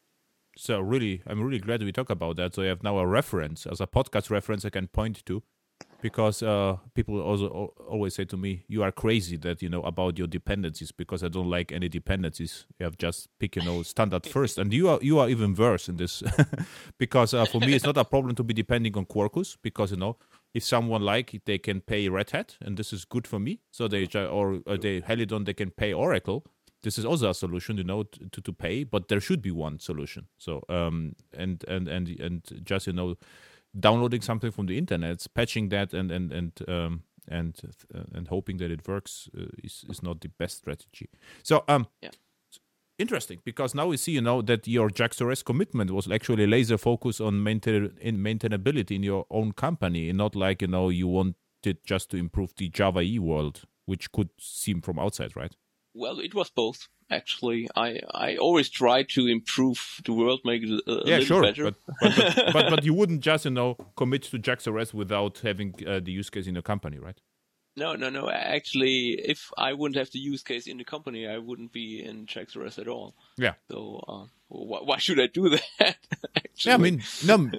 So 0.58 0.80
really, 0.80 1.24
I'm 1.26 1.42
really 1.42 1.60
glad 1.60 1.82
we 1.82 1.92
talk 1.92 2.10
about 2.10 2.36
that. 2.38 2.54
So 2.54 2.62
I 2.62 2.68
have 2.68 2.84
now 2.84 3.00
a 3.00 3.08
reference 3.08 3.66
as 3.66 3.82
a 3.82 3.88
podcast 3.88 4.30
reference 4.30 4.66
I 4.66 4.70
can 4.70 4.88
point 4.88 5.26
to 5.26 5.42
because 6.02 6.44
uh, 6.44 6.76
people 6.94 7.20
also 7.22 7.74
always 7.88 8.14
say 8.14 8.26
to 8.26 8.38
me, 8.38 8.66
"You 8.68 8.84
are 8.84 8.92
crazy 8.92 9.38
that 9.38 9.62
you 9.62 9.70
know 9.70 9.82
about 9.82 10.18
your 10.18 10.28
dependencies." 10.28 10.92
Because 10.92 11.24
I 11.24 11.30
don't 11.30 11.50
like 11.50 11.72
any 11.72 11.90
dependencies. 11.90 12.66
You 12.78 12.84
have 12.84 12.98
just 12.98 13.30
pick 13.40 13.56
you 13.56 13.64
know 13.64 13.84
standard 13.84 14.26
first, 14.36 14.58
and 14.58 14.72
you 14.74 14.90
are 14.90 15.00
you 15.02 15.18
are 15.20 15.30
even 15.30 15.56
worse 15.56 15.90
in 15.90 15.98
this. 15.98 16.22
because 16.98 17.34
uh, 17.34 17.46
for 17.46 17.60
me, 17.60 17.74
it's 17.74 17.86
not 17.86 17.98
a 17.98 18.06
problem 18.06 18.36
to 18.36 18.44
be 18.44 18.54
depending 18.54 18.96
on 18.98 19.06
Quarkus 19.06 19.58
because 19.62 19.92
you 19.92 19.98
know 19.98 20.18
if 20.54 20.64
someone 20.64 21.02
like 21.02 21.34
it, 21.34 21.46
they 21.46 21.58
can 21.58 21.82
pay 21.82 22.10
Red 22.10 22.32
Hat, 22.32 22.58
and 22.62 22.78
this 22.78 22.94
is 22.94 23.06
good 23.06 23.26
for 23.26 23.40
me. 23.40 23.62
So 23.72 23.88
they 23.88 24.06
or 24.16 24.62
uh, 24.68 24.78
they 24.78 25.02
Helidon 25.02 25.46
they 25.46 25.54
can 25.54 25.72
pay 25.72 25.94
Oracle. 25.94 26.46
This 26.84 26.98
is 26.98 27.06
also 27.06 27.30
a 27.30 27.34
solution, 27.34 27.78
you 27.78 27.84
know, 27.84 28.04
to, 28.04 28.42
to 28.42 28.54
pay, 28.54 28.84
but 28.84 29.08
there 29.08 29.22
should 29.22 29.42
be 29.42 29.52
one 29.52 29.80
solution. 29.80 30.28
So 30.38 30.64
um 30.70 31.16
and 31.34 31.64
and 31.68 31.88
and 31.88 32.08
and 32.20 32.62
just 32.64 32.88
you 32.88 32.94
know 32.94 33.16
downloading 33.80 34.22
something 34.22 34.52
from 34.52 34.68
the 34.68 34.78
internet, 34.78 35.26
patching 35.34 35.70
that, 35.70 35.94
and 35.94 36.12
and 36.12 36.32
and 36.32 36.52
um, 36.68 37.04
and 37.28 37.60
uh, 37.94 38.04
and 38.14 38.28
hoping 38.28 38.58
that 38.58 38.72
it 38.72 38.88
works 38.88 39.30
uh, 39.38 39.46
is 39.64 39.86
is 39.90 40.04
not 40.04 40.22
the 40.22 40.30
best 40.30 40.58
strategy. 40.58 41.10
So 41.42 41.64
um, 41.68 41.88
yeah. 42.02 42.10
interesting 43.00 43.40
because 43.44 43.74
now 43.74 43.88
we 43.88 43.98
see, 43.98 44.12
you 44.12 44.22
know, 44.22 44.42
that 44.44 44.68
your 44.68 44.90
JAX-RS 44.90 45.44
commitment 45.44 45.92
was 45.92 46.10
actually 46.12 46.48
laser 46.48 46.78
focus 46.78 47.20
on 47.20 47.42
maintain 47.42 47.92
in 48.00 48.18
maintainability 48.18 48.92
in 48.96 49.04
your 49.04 49.26
own 49.30 49.52
company, 49.54 50.10
and 50.10 50.18
not 50.18 50.36
like 50.36 50.62
you 50.62 50.68
know 50.68 50.90
you 50.90 51.08
wanted 51.08 51.78
just 51.86 52.10
to 52.12 52.18
improve 52.18 52.54
the 52.58 52.70
Java 52.70 53.02
E 53.02 53.20
world, 53.20 53.62
which 53.86 54.12
could 54.12 54.30
seem 54.40 54.82
from 54.82 55.00
outside, 55.00 55.36
right? 55.36 55.56
Well, 55.94 56.20
it 56.20 56.34
was 56.34 56.50
both. 56.50 56.88
Actually, 57.12 57.70
I 57.76 58.00
I 58.14 58.38
always 58.38 58.70
try 58.70 59.04
to 59.04 59.28
improve 59.28 60.02
the 60.06 60.14
world, 60.14 60.42
make 60.44 60.64
it 60.64 60.70
a, 60.88 60.92
yeah, 61.06 61.18
little 61.18 61.26
sure, 61.26 61.42
better. 61.44 61.64
But, 61.66 61.76
but, 62.02 62.16
but, 62.16 62.54
but 62.54 62.70
but 62.70 62.84
you 62.84 62.94
wouldn't 62.94 63.22
just 63.22 63.46
you 63.46 63.52
know 63.52 63.76
commit 63.96 64.24
to 64.24 64.40
JAX-RS 64.40 64.94
without 64.94 65.40
having 65.44 65.76
uh, 65.86 66.00
the 66.00 66.12
use 66.12 66.30
case 66.30 66.48
in 66.48 66.56
your 66.56 66.64
company, 66.64 66.98
right? 66.98 67.20
No, 67.76 67.96
no, 67.96 68.10
no. 68.10 68.30
Actually, 68.30 69.20
if 69.26 69.50
I 69.58 69.74
wouldn't 69.74 69.98
have 69.98 70.12
the 70.12 70.20
use 70.20 70.44
case 70.44 70.68
in 70.68 70.78
the 70.78 70.84
company, 70.84 71.28
I 71.28 71.40
wouldn't 71.40 71.72
be 71.72 72.04
in 72.04 72.28
JAX-RS 72.28 72.78
at 72.78 72.88
all. 72.88 73.16
Yeah. 73.38 73.54
So, 73.72 74.04
uh, 74.08 74.26
why, 74.48 74.80
why 74.84 74.98
should 75.00 75.20
I 75.20 75.28
do 75.28 75.50
that? 75.80 75.98
actually? 76.36 76.70
Yeah, 76.70 76.76
I 76.76 76.78
mean, 76.78 77.04
no, 77.26 77.50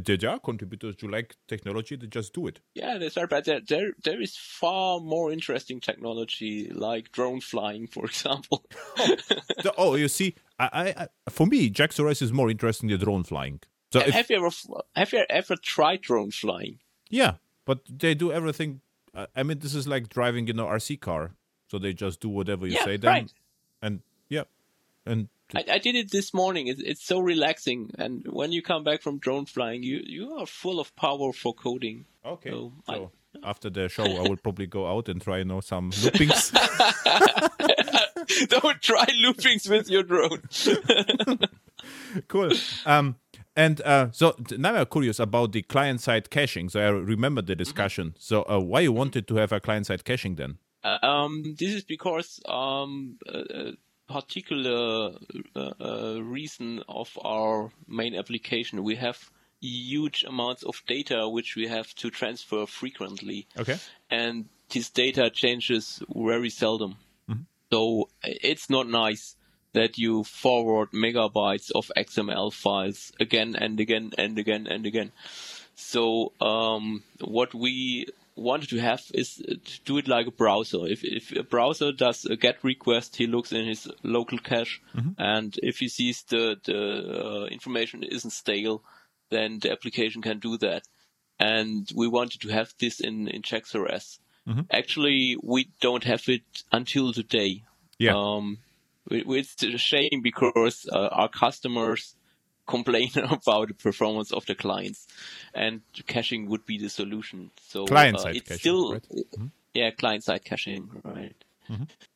there 0.00 0.30
are 0.30 0.38
contributors 0.38 0.96
who 1.00 1.08
like 1.08 1.36
technology 1.48 1.96
to 1.96 2.06
just 2.06 2.32
do 2.32 2.46
it. 2.46 2.60
Yeah, 2.74 2.98
that's 2.98 3.16
right. 3.16 3.28
But 3.28 3.44
there, 3.44 3.60
there, 3.60 3.92
there 4.02 4.20
is 4.20 4.36
far 4.36 5.00
more 5.00 5.30
interesting 5.32 5.80
technology, 5.80 6.68
like 6.70 7.12
drone 7.12 7.40
flying, 7.40 7.86
for 7.86 8.04
example. 8.12 8.64
The- 8.96 9.74
oh, 9.76 9.94
you 9.94 10.08
see, 10.08 10.34
I, 10.58 10.68
I, 10.72 11.02
I 11.04 11.30
for 11.30 11.46
me, 11.46 11.68
JAX-RS 11.70 12.22
is 12.22 12.32
more 12.32 12.50
interesting 12.50 12.88
than 12.88 13.00
drone 13.00 13.24
flying. 13.24 13.60
So 13.92 14.00
if, 14.00 14.14
have 14.14 14.30
you 14.30 14.36
ever, 14.36 14.50
have 14.96 15.12
you 15.12 15.24
ever 15.28 15.56
tried 15.56 16.00
drone 16.02 16.30
flying? 16.30 16.78
yeah, 17.10 17.34
but 17.64 17.80
they 17.88 18.14
do 18.14 18.32
everything. 18.32 18.80
uh, 19.14 19.26
I 19.36 19.42
mean, 19.42 19.58
this 19.58 19.74
is 19.74 19.86
like 19.86 20.08
driving 20.08 20.48
in 20.48 20.58
an 20.58 20.66
RC 20.66 21.00
car. 21.00 21.32
So 21.68 21.78
they 21.78 21.92
just 21.92 22.20
do 22.20 22.28
whatever 22.28 22.66
you 22.66 22.74
Yeah, 22.74 22.84
say 22.84 22.96
then, 22.98 23.10
right. 23.10 23.32
and 23.80 24.00
yeah, 24.28 24.44
and 25.06 25.28
I, 25.54 25.64
I 25.72 25.78
did 25.78 25.94
it 25.94 26.10
this 26.10 26.32
morning. 26.32 26.66
It's, 26.68 26.80
it's 26.80 27.04
so 27.04 27.20
relaxing, 27.20 27.90
and 27.98 28.26
when 28.28 28.52
you 28.52 28.62
come 28.62 28.84
back 28.84 29.02
from 29.02 29.18
drone 29.18 29.46
flying, 29.46 29.82
you 29.82 30.00
you 30.04 30.32
are 30.38 30.46
full 30.46 30.80
of 30.80 30.94
power 30.96 31.32
for 31.32 31.54
coding. 31.54 32.06
okay. 32.24 32.50
So 32.50 32.72
So 32.86 33.10
after 33.44 33.70
the 33.70 33.88
show, 33.88 34.04
I 34.04 34.22
will 34.28 34.36
probably 34.36 34.66
go 34.66 34.86
out 34.86 35.08
and 35.08 35.20
try, 35.20 35.38
you 35.38 35.44
know, 35.44 35.60
some 35.60 35.90
loopings. 36.02 36.52
Don't 38.48 38.80
try 38.80 39.04
loopings 39.24 39.68
with 39.68 39.90
your 39.90 40.02
drone. 40.02 40.42
cool. 42.28 42.52
Um, 42.86 43.16
and 43.56 43.80
uh, 43.82 44.08
so 44.12 44.34
now 44.56 44.74
I'm 44.76 44.86
curious 44.86 45.18
about 45.18 45.52
the 45.52 45.62
client-side 45.62 46.30
caching. 46.30 46.68
So 46.68 46.80
I 46.80 46.88
remember 46.88 47.42
the 47.42 47.54
discussion. 47.54 48.14
So 48.18 48.42
uh, 48.48 48.60
why 48.60 48.80
you 48.80 48.92
wanted 48.92 49.26
to 49.28 49.36
have 49.36 49.52
a 49.52 49.60
client-side 49.60 50.04
caching 50.04 50.36
then? 50.36 50.58
Um, 50.84 51.42
this 51.58 51.72
is 51.74 51.84
because 51.84 52.40
um, 52.46 53.16
a, 53.28 53.38
a 53.38 53.72
particular 54.12 55.12
uh, 55.56 55.70
uh, 55.80 56.20
reason 56.22 56.82
of 56.88 57.08
our 57.24 57.70
main 57.88 58.14
application, 58.14 58.82
we 58.82 58.96
have 58.96 59.30
huge 59.60 60.24
amounts 60.26 60.62
of 60.62 60.82
data 60.86 61.28
which 61.28 61.56
we 61.56 61.68
have 61.68 61.94
to 61.94 62.10
transfer 62.10 62.66
frequently, 62.66 63.46
Okay. 63.56 63.78
and 64.10 64.46
this 64.70 64.90
data 64.90 65.30
changes 65.30 66.02
very 66.14 66.50
seldom. 66.50 66.96
So 67.72 68.10
it's 68.22 68.68
not 68.68 68.86
nice 68.86 69.34
that 69.72 69.96
you 69.96 70.24
forward 70.24 70.90
megabytes 70.92 71.70
of 71.74 71.90
XML 71.96 72.52
files 72.52 73.12
again 73.18 73.56
and 73.56 73.80
again 73.80 74.12
and 74.18 74.38
again 74.38 74.66
and 74.66 74.84
again. 74.84 75.12
So 75.74 76.32
um, 76.40 77.02
what 77.20 77.54
we 77.54 78.08
wanted 78.36 78.70
to 78.70 78.78
have 78.78 79.02
is 79.14 79.36
to 79.36 79.82
do 79.84 79.98
it 79.98 80.08
like 80.08 80.26
a 80.26 80.32
browser. 80.32 80.86
If 80.86 81.04
if 81.04 81.32
a 81.32 81.42
browser 81.42 81.92
does 81.92 82.24
a 82.24 82.36
GET 82.36 82.62
request, 82.62 83.16
he 83.16 83.26
looks 83.26 83.52
in 83.52 83.66
his 83.66 83.88
local 84.02 84.38
cache, 84.38 84.80
and 85.18 85.58
if 85.62 85.78
he 85.78 85.88
sees 85.88 86.22
the 86.24 86.56
the 86.64 87.24
uh, 87.24 87.44
information 87.46 88.02
isn't 88.02 88.30
stale, 88.30 88.82
then 89.30 89.58
the 89.60 89.70
application 89.70 90.22
can 90.22 90.38
do 90.38 90.56
that. 90.58 90.82
And 91.38 91.90
we 91.94 92.08
wanted 92.08 92.40
to 92.42 92.48
have 92.48 92.72
this 92.78 93.00
in 93.00 93.28
in 93.28 93.42
JAX-RS. 93.42 94.20
Actually, 94.70 95.36
we 95.42 95.70
don't 95.80 96.04
have 96.04 96.28
it 96.28 96.42
until 96.70 97.12
today. 97.12 97.64
Yeah. 97.98 98.16
Um, 98.16 98.58
which 99.10 99.62
a 99.62 99.78
shame 99.78 100.20
because 100.22 100.86
uh, 100.90 101.08
our 101.10 101.28
customers 101.28 102.14
complain 102.66 103.10
about 103.16 103.68
the 103.68 103.74
performance 103.74 104.32
of 104.32 104.46
the 104.46 104.54
clients, 104.54 105.06
and 105.54 105.80
caching 106.06 106.48
would 106.48 106.64
be 106.66 106.78
the 106.78 106.88
solution. 106.88 107.50
So 107.68 107.84
uh, 107.84 107.86
Client-side 107.86 108.36
it's 108.36 108.48
caching, 108.48 108.58
still, 108.60 108.92
right? 108.92 109.06
Mm-hmm. 109.12 109.46
yeah, 109.74 109.90
client-side 109.90 110.44
caching, 110.44 110.88
right? 111.04 111.34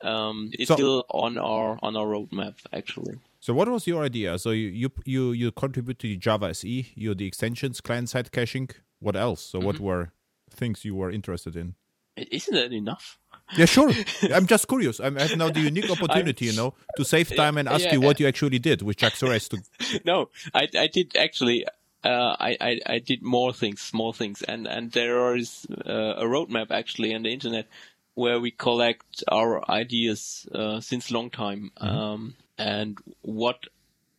Um, 0.02 0.50
it's 0.52 0.68
So- 0.68 0.74
still 0.74 1.04
on 1.10 1.38
our 1.38 1.78
on 1.82 1.96
our 1.96 2.06
roadmap 2.06 2.56
actually. 2.72 3.16
So 3.40 3.54
what 3.54 3.68
was 3.68 3.86
your 3.86 4.02
idea? 4.04 4.38
So 4.38 4.50
you 4.50 4.68
you 4.68 4.90
you, 5.04 5.32
you 5.32 5.52
contribute 5.52 5.98
to 6.00 6.08
the 6.08 6.16
Java 6.16 6.46
SE, 6.50 6.92
you 6.94 7.14
the 7.14 7.26
extensions, 7.26 7.80
client-side 7.80 8.32
caching. 8.32 8.68
What 8.98 9.16
else? 9.16 9.40
So 9.42 9.58
what 9.60 9.78
were 9.80 10.12
things 10.50 10.84
you 10.84 10.94
were 10.94 11.10
interested 11.10 11.56
in? 11.56 11.74
Isn't 12.16 12.54
that 12.54 12.72
enough? 12.72 13.18
Yeah, 13.56 13.64
sure. 13.66 13.92
I'm 14.32 14.46
just 14.46 14.68
curious. 14.68 15.00
I'm, 15.00 15.16
I 15.16 15.22
have 15.22 15.36
now 15.36 15.48
the 15.48 15.60
unique 15.60 15.88
opportunity, 15.90 16.46
you 16.46 16.52
know, 16.52 16.74
to 16.96 17.04
save 17.04 17.34
time 17.34 17.58
and 17.58 17.68
ask 17.68 17.84
Yeah, 17.84 17.94
you 17.94 18.00
what 18.00 18.20
you 18.20 18.26
actually 18.26 18.58
did 18.58 18.82
with 18.82 18.96
JAX-RS 18.96 19.48
to 19.50 19.62
no, 20.04 20.30
I 20.54 20.68
I 20.76 20.86
did 20.86 21.16
actually. 21.16 21.66
Uh, 22.04 22.36
I, 22.38 22.56
I 22.60 22.80
I 22.86 22.98
did 23.00 23.22
more 23.22 23.52
things, 23.52 23.80
small 23.80 24.12
things, 24.12 24.42
and 24.42 24.66
and 24.66 24.92
there 24.92 25.34
is 25.34 25.66
uh, 25.86 26.14
a 26.16 26.24
roadmap 26.24 26.70
actually 26.70 27.14
on 27.14 27.22
the 27.22 27.32
internet 27.32 27.66
where 28.14 28.40
we 28.40 28.50
collect 28.50 29.24
our 29.30 29.68
ideas 29.70 30.46
uh, 30.54 30.80
since 30.80 31.10
long 31.10 31.30
time. 31.30 31.70
Um, 31.78 32.34
and 32.58 32.98
what 33.22 33.64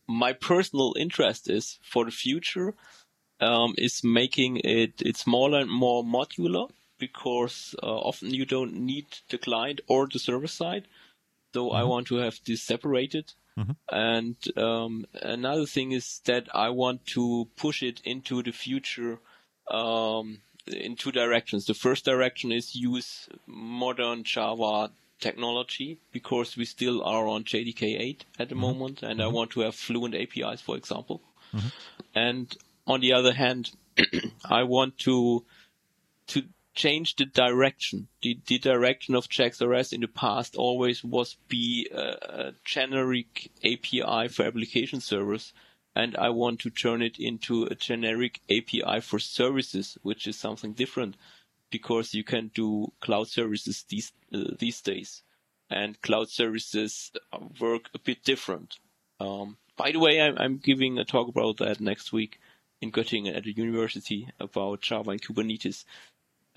my 0.06 0.32
personal 0.32 0.94
interest 0.98 1.50
is 1.50 1.78
for 1.82 2.04
the 2.04 2.10
future 2.10 2.74
um, 3.40 3.74
is 3.76 4.02
making 4.04 4.58
it 4.58 5.02
it 5.02 5.16
smaller 5.16 5.60
and 5.60 5.70
more 5.70 6.04
modular 6.04 6.68
because 6.98 7.74
uh, 7.82 7.86
often 7.86 8.32
you 8.34 8.44
don't 8.44 8.74
need 8.74 9.06
the 9.30 9.38
client 9.38 9.80
or 9.88 10.06
the 10.06 10.18
server 10.18 10.46
side. 10.46 10.88
So 11.54 11.70
I 11.70 11.84
want 11.84 12.06
to 12.08 12.16
have 12.16 12.38
this 12.46 12.62
separated. 12.62 13.32
And 13.90 14.36
um, 14.56 15.06
another 15.22 15.66
thing 15.66 15.92
is 15.92 16.20
that 16.26 16.48
I 16.54 16.70
want 16.70 17.06
to 17.06 17.48
push 17.56 17.82
it 17.82 18.00
into 18.04 18.42
the 18.42 18.52
future 18.52 19.18
um, 19.70 20.38
in 20.66 20.94
two 20.96 21.10
directions. 21.10 21.64
The 21.64 21.74
first 21.74 22.04
direction 22.04 22.52
is 22.52 22.76
use 22.76 23.28
modern 23.46 24.22
Java 24.24 24.90
technology 25.20 25.98
because 26.12 26.56
we 26.56 26.64
still 26.64 27.02
are 27.02 27.26
on 27.26 27.42
JDK 27.44 28.00
8 28.00 28.24
at 28.38 28.48
the 28.48 28.54
moment, 28.54 29.02
and 29.02 29.20
I 29.20 29.26
want 29.26 29.50
to 29.52 29.60
have 29.60 29.74
fluent 29.74 30.14
APIs, 30.14 30.60
for 30.60 30.76
example. 30.76 31.20
And 32.14 32.54
on 32.86 33.00
the 33.00 33.12
other 33.14 33.32
hand, 33.32 33.70
I 34.44 34.62
want 34.64 34.98
to 34.98 35.44
to 36.28 36.42
change 36.78 37.16
the 37.16 37.26
direction. 37.26 38.06
The, 38.22 38.38
the 38.46 38.58
direction 38.58 39.16
of 39.16 39.28
JAX-RS 39.28 39.92
in 39.92 40.00
the 40.00 40.06
past 40.06 40.54
always 40.54 41.02
was 41.02 41.36
be 41.48 41.88
a, 41.92 41.98
a 42.44 42.54
generic 42.64 43.50
API 43.64 44.28
for 44.28 44.44
application 44.44 45.00
servers, 45.00 45.52
and 45.96 46.16
I 46.16 46.30
want 46.30 46.60
to 46.60 46.70
turn 46.70 47.02
it 47.02 47.18
into 47.18 47.64
a 47.64 47.74
generic 47.74 48.40
API 48.48 49.00
for 49.00 49.18
services, 49.18 49.98
which 50.02 50.28
is 50.28 50.38
something 50.38 50.72
different, 50.72 51.16
because 51.68 52.14
you 52.14 52.22
can 52.22 52.52
do 52.54 52.92
cloud 53.00 53.26
services 53.26 53.84
these 53.88 54.12
uh, 54.32 54.54
these 54.58 54.80
days, 54.80 55.22
and 55.68 56.00
cloud 56.00 56.28
services 56.30 57.10
work 57.60 57.90
a 57.92 57.98
bit 57.98 58.22
different. 58.22 58.78
Um, 59.18 59.56
by 59.76 59.90
the 59.90 59.98
way, 59.98 60.20
I'm, 60.20 60.38
I'm 60.38 60.58
giving 60.58 60.96
a 60.98 61.04
talk 61.04 61.26
about 61.26 61.56
that 61.56 61.80
next 61.80 62.12
week 62.12 62.38
in 62.80 62.92
Göttingen 62.92 63.36
at 63.36 63.42
the 63.42 63.52
university 63.52 64.28
about 64.38 64.80
Java 64.80 65.10
and 65.10 65.20
Kubernetes. 65.20 65.84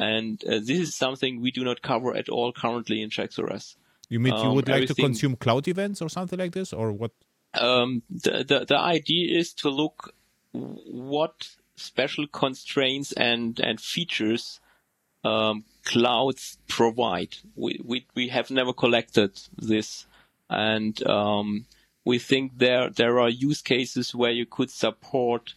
And 0.01 0.43
uh, 0.45 0.59
this 0.69 0.79
is 0.79 0.95
something 0.95 1.41
we 1.41 1.51
do 1.51 1.63
not 1.63 1.83
cover 1.83 2.15
at 2.15 2.27
all 2.27 2.51
currently 2.51 3.03
in 3.03 3.09
JAX-RS. 3.11 3.75
You 4.09 4.19
mean 4.19 4.33
you 4.33 4.49
Um, 4.49 4.55
would 4.55 4.67
like 4.67 4.87
to 4.87 4.95
consume 4.95 5.35
cloud 5.35 5.67
events 5.67 6.01
or 6.01 6.09
something 6.09 6.39
like 6.39 6.53
this, 6.53 6.73
or 6.73 6.91
what? 6.91 7.11
Um, 7.53 8.01
the, 8.09 8.43
the 8.43 8.65
the 8.65 8.79
idea 8.79 9.37
is 9.41 9.53
to 9.61 9.69
look 9.69 10.13
what 10.51 11.35
special 11.75 12.25
constraints 12.27 13.11
and 13.13 13.59
and 13.59 13.79
features 13.79 14.59
um, 15.23 15.65
clouds 15.85 16.57
provide. 16.67 17.37
We, 17.55 17.79
we 17.83 18.07
we 18.15 18.29
have 18.29 18.49
never 18.49 18.73
collected 18.73 19.39
this, 19.55 20.07
and 20.49 20.95
um, 21.07 21.65
we 22.03 22.17
think 22.19 22.57
there 22.57 22.89
there 22.89 23.19
are 23.19 23.29
use 23.29 23.61
cases 23.61 24.15
where 24.15 24.31
you 24.31 24.45
could 24.45 24.71
support 24.71 25.53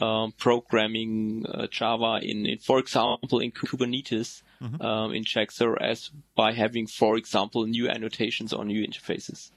um, 0.00 0.32
programming 0.32 1.44
uh, 1.46 1.66
Java 1.70 2.20
in, 2.22 2.46
in, 2.46 2.58
for 2.58 2.78
example, 2.78 3.38
in 3.40 3.50
Kubernetes 3.52 4.42
um, 4.80 5.12
in 5.12 5.24
JAX-RS 5.24 6.10
by 6.34 6.52
having, 6.52 6.86
for 6.86 7.16
example, 7.16 7.66
new 7.66 7.88
annotations 7.88 8.52
or 8.52 8.64
new 8.64 8.86
interfaces. 8.86 9.50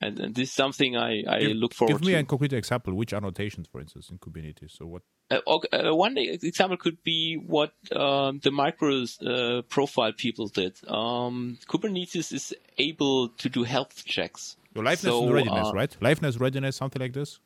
And, 0.00 0.20
and 0.20 0.34
this 0.34 0.50
is 0.50 0.54
something 0.54 0.96
I, 0.96 1.24
I 1.28 1.40
Give- 1.40 1.56
look 1.56 1.74
forward 1.74 1.94
Give 1.94 2.06
me 2.06 2.12
to. 2.12 2.18
a 2.20 2.22
concrete 2.24 2.52
example. 2.52 2.94
Which 2.94 3.12
annotations, 3.12 3.66
for 3.66 3.80
instance, 3.80 4.10
in 4.10 4.18
Kubernetes? 4.18 4.70
So 4.76 4.86
what? 4.86 5.02
Uh, 5.30 5.40
ok- 5.46 5.68
uh, 5.76 5.92
one 5.94 6.16
example 6.16 6.76
could 6.76 7.02
be 7.02 7.34
what 7.34 7.72
um, 7.94 8.38
the 8.42 8.50
micro 8.52 9.04
uh, 9.26 9.62
profile 9.62 10.12
people 10.12 10.46
did. 10.48 10.76
Um, 10.88 11.58
Kubernetes 11.68 12.32
is 12.32 12.54
able 12.78 13.30
to 13.30 13.48
do 13.48 13.64
health 13.64 14.04
checks. 14.04 14.56
Your 14.74 14.84
liveness 14.84 14.98
So, 14.98 15.24
and 15.24 15.34
readiness, 15.34 15.66
uh, 15.66 15.72
right? 15.74 15.96
Liveness, 16.00 16.38
readiness, 16.40 16.76
something 16.76 17.00
like 17.00 17.12
this. 17.14 17.40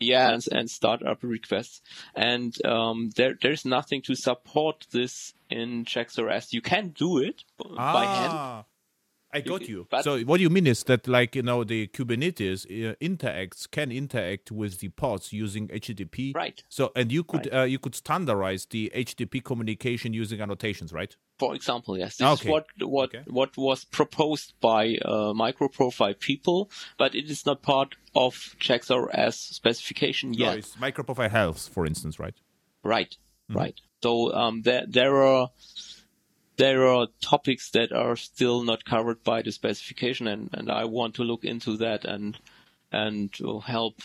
Yeah, 0.00 0.32
and, 0.32 0.44
and 0.52 0.70
startup 0.70 1.18
requests. 1.22 1.80
And 2.14 2.54
um, 2.64 3.10
there 3.16 3.34
there's 3.40 3.64
nothing 3.64 4.02
to 4.02 4.14
support 4.14 4.86
this 4.92 5.34
in 5.50 5.84
JAX-RS. 5.84 6.52
You 6.52 6.60
can 6.60 6.90
do 6.90 7.18
it 7.18 7.42
b- 7.58 7.74
by 7.76 8.04
hand. 8.04 8.64
I 9.32 9.40
got 9.42 9.68
you. 9.68 9.86
but- 9.90 10.04
so 10.04 10.18
what 10.20 10.40
you 10.40 10.48
mean 10.48 10.66
is 10.66 10.84
that, 10.84 11.06
like 11.06 11.36
you 11.36 11.42
know, 11.42 11.62
the 11.64 11.86
Kubernetes 11.88 12.64
uh, 12.66 12.94
interacts 13.00 13.70
can 13.70 13.92
interact 13.92 14.50
with 14.50 14.78
the 14.80 14.88
pods 14.88 15.32
using 15.32 15.68
HTTP. 15.68 16.34
Right. 16.34 16.62
So 16.70 16.92
and 16.96 17.12
you 17.12 17.22
could 17.24 17.52
uh, 17.52 17.62
you 17.62 17.78
could 17.78 17.94
standardize 17.94 18.64
the 18.66 18.90
HTTP 18.94 19.44
communication 19.44 20.14
using 20.14 20.40
annotations, 20.40 20.92
right? 20.92 21.14
For 21.38 21.54
example, 21.54 21.96
yes, 21.98 22.16
this 22.16 22.26
Okay. 22.26 22.48
is 22.48 22.50
what 22.50 22.66
what 22.80 23.14
Okay. 23.14 23.22
what 23.26 23.56
was 23.56 23.84
proposed 23.84 24.54
by 24.60 24.96
uh, 25.04 25.32
microprofile 25.34 26.18
people, 26.18 26.70
but 26.96 27.14
it 27.14 27.30
is 27.30 27.44
not 27.44 27.60
part 27.62 27.96
of 28.14 28.56
JAX-RS 28.58 29.36
specification 29.36 30.30
No, 30.32 30.46
yet. 30.46 30.58
it's 30.58 30.74
microprofile 30.76 31.30
health, 31.30 31.68
for 31.68 31.86
instance, 31.86 32.18
right? 32.18 32.34
Right, 32.82 33.16
Mm-hmm. 33.50 33.58
right. 33.58 33.80
So 34.02 34.32
um, 34.34 34.62
there 34.62 34.84
there 34.88 35.22
are 35.22 35.50
there 36.58 36.86
are 36.86 37.06
topics 37.22 37.70
that 37.70 37.92
are 37.92 38.16
still 38.16 38.62
not 38.62 38.84
covered 38.84 39.24
by 39.24 39.42
the 39.42 39.52
specification, 39.52 40.26
and, 40.28 40.50
and 40.52 40.70
I 40.70 40.84
want 40.84 41.14
to 41.14 41.22
look 41.24 41.44
into 41.44 41.76
that 41.78 42.04
and 42.04 42.36
and 42.92 43.30
help 43.64 44.00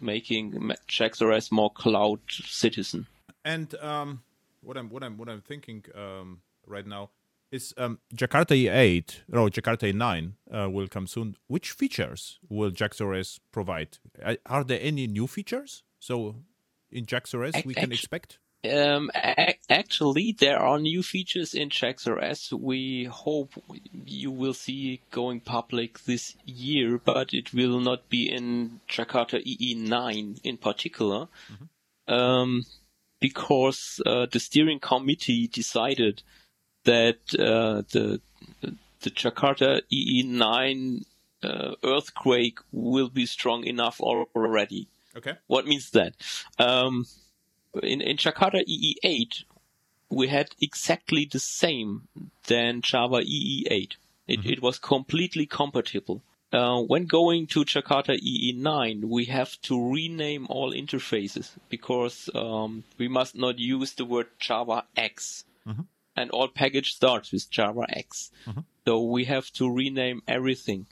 making 0.00 0.54
ma- 0.66 0.74
JAX-RS 0.86 1.50
more 1.52 1.70
cloud 1.70 2.20
citizen. 2.28 3.06
And 3.44 3.74
um, 3.76 4.22
what 4.62 4.76
I'm 4.76 4.88
what 4.90 5.02
I'm 5.02 5.16
what 5.18 5.28
I'm 5.28 5.40
thinking 5.40 5.84
um, 5.94 6.40
right 6.66 6.86
now 6.86 7.10
is 7.50 7.72
um, 7.78 7.98
Jakarta 8.14 8.54
E8 8.54 9.20
or 9.32 9.48
Jakarta 9.48 9.92
E9 9.92 10.32
uh, 10.52 10.68
will 10.70 10.86
come 10.88 11.06
soon. 11.06 11.34
Which 11.46 11.70
features 11.70 12.38
will 12.48 12.70
JAX-RS 12.70 13.40
provide? 13.52 13.98
Are- 14.44 14.64
there 14.64 14.80
any 14.82 15.06
new 15.06 15.26
features? 15.26 15.82
So 15.98 16.36
in 16.90 17.06
JAX-RS 17.06 17.54
Ac- 17.56 17.66
we 17.66 17.74
can 17.74 17.90
expect. 17.92 18.38
Um, 18.64 19.10
a- 19.14 19.58
actually, 19.70 20.32
there 20.32 20.58
are 20.58 20.78
new 20.78 21.02
features 21.02 21.54
in 21.54 21.70
JAX-RS. 21.70 22.52
We 22.52 23.04
hope 23.04 23.52
you 24.04 24.30
will 24.32 24.54
see 24.54 25.00
going 25.10 25.40
public 25.40 26.00
this 26.04 26.36
year, 26.44 26.98
but 26.98 27.32
it 27.32 27.54
will 27.54 27.78
not 27.80 28.08
be 28.08 28.28
in 28.30 28.80
Jakarta 28.88 29.40
EE9 29.44 30.40
in 30.42 30.56
particular, 30.56 31.28
um, 32.08 32.64
because 33.20 34.00
uh, 34.04 34.26
the 34.30 34.40
steering 34.40 34.80
committee 34.80 35.46
decided 35.46 36.22
that 36.84 37.18
uh, 37.38 37.82
the 37.92 38.20
the 39.00 39.10
Jakarta 39.10 39.80
EE9 39.92 41.04
uh, 41.44 41.74
earthquake 41.84 42.58
will 42.72 43.08
be 43.08 43.26
strong 43.26 43.64
enough 43.64 44.00
already. 44.00 44.88
Okay. 45.16 45.34
What 45.46 45.66
means 45.66 45.90
that? 45.90 46.14
Um, 46.58 47.06
in, 47.82 48.00
in 48.00 48.16
Jakarta 48.16 48.62
EE8, 48.66 49.44
we 50.10 50.28
had 50.28 50.54
exactly 50.60 51.28
the 51.30 51.38
same 51.38 52.08
than 52.46 52.80
Java 52.82 53.16
EE8. 53.16 53.96
It, 54.26 54.44
it 54.44 54.62
was 54.62 54.78
completely 54.78 55.46
compatible. 55.46 56.22
Uh, 56.50 56.80
when 56.80 57.04
going 57.04 57.46
to 57.48 57.64
Jakarta 57.64 58.16
EE9, 58.18 59.04
we 59.04 59.26
have 59.26 59.60
to 59.62 59.92
rename 59.92 60.46
all 60.48 60.72
interfaces 60.72 61.50
because 61.68 62.30
um, 62.34 62.84
we 62.96 63.06
must 63.08 63.34
not 63.36 63.58
use 63.58 63.92
the 63.94 64.04
word 64.04 64.26
Java 64.38 64.84
X. 64.96 65.44
And 66.16 66.30
all 66.30 66.48
package 66.48 66.94
starts 66.94 67.32
with 67.32 67.50
Java 67.50 67.84
X. 67.90 68.30
So 68.86 69.02
we 69.02 69.24
have 69.26 69.50
to 69.52 69.70
rename 69.70 70.22
everything. 70.26 70.86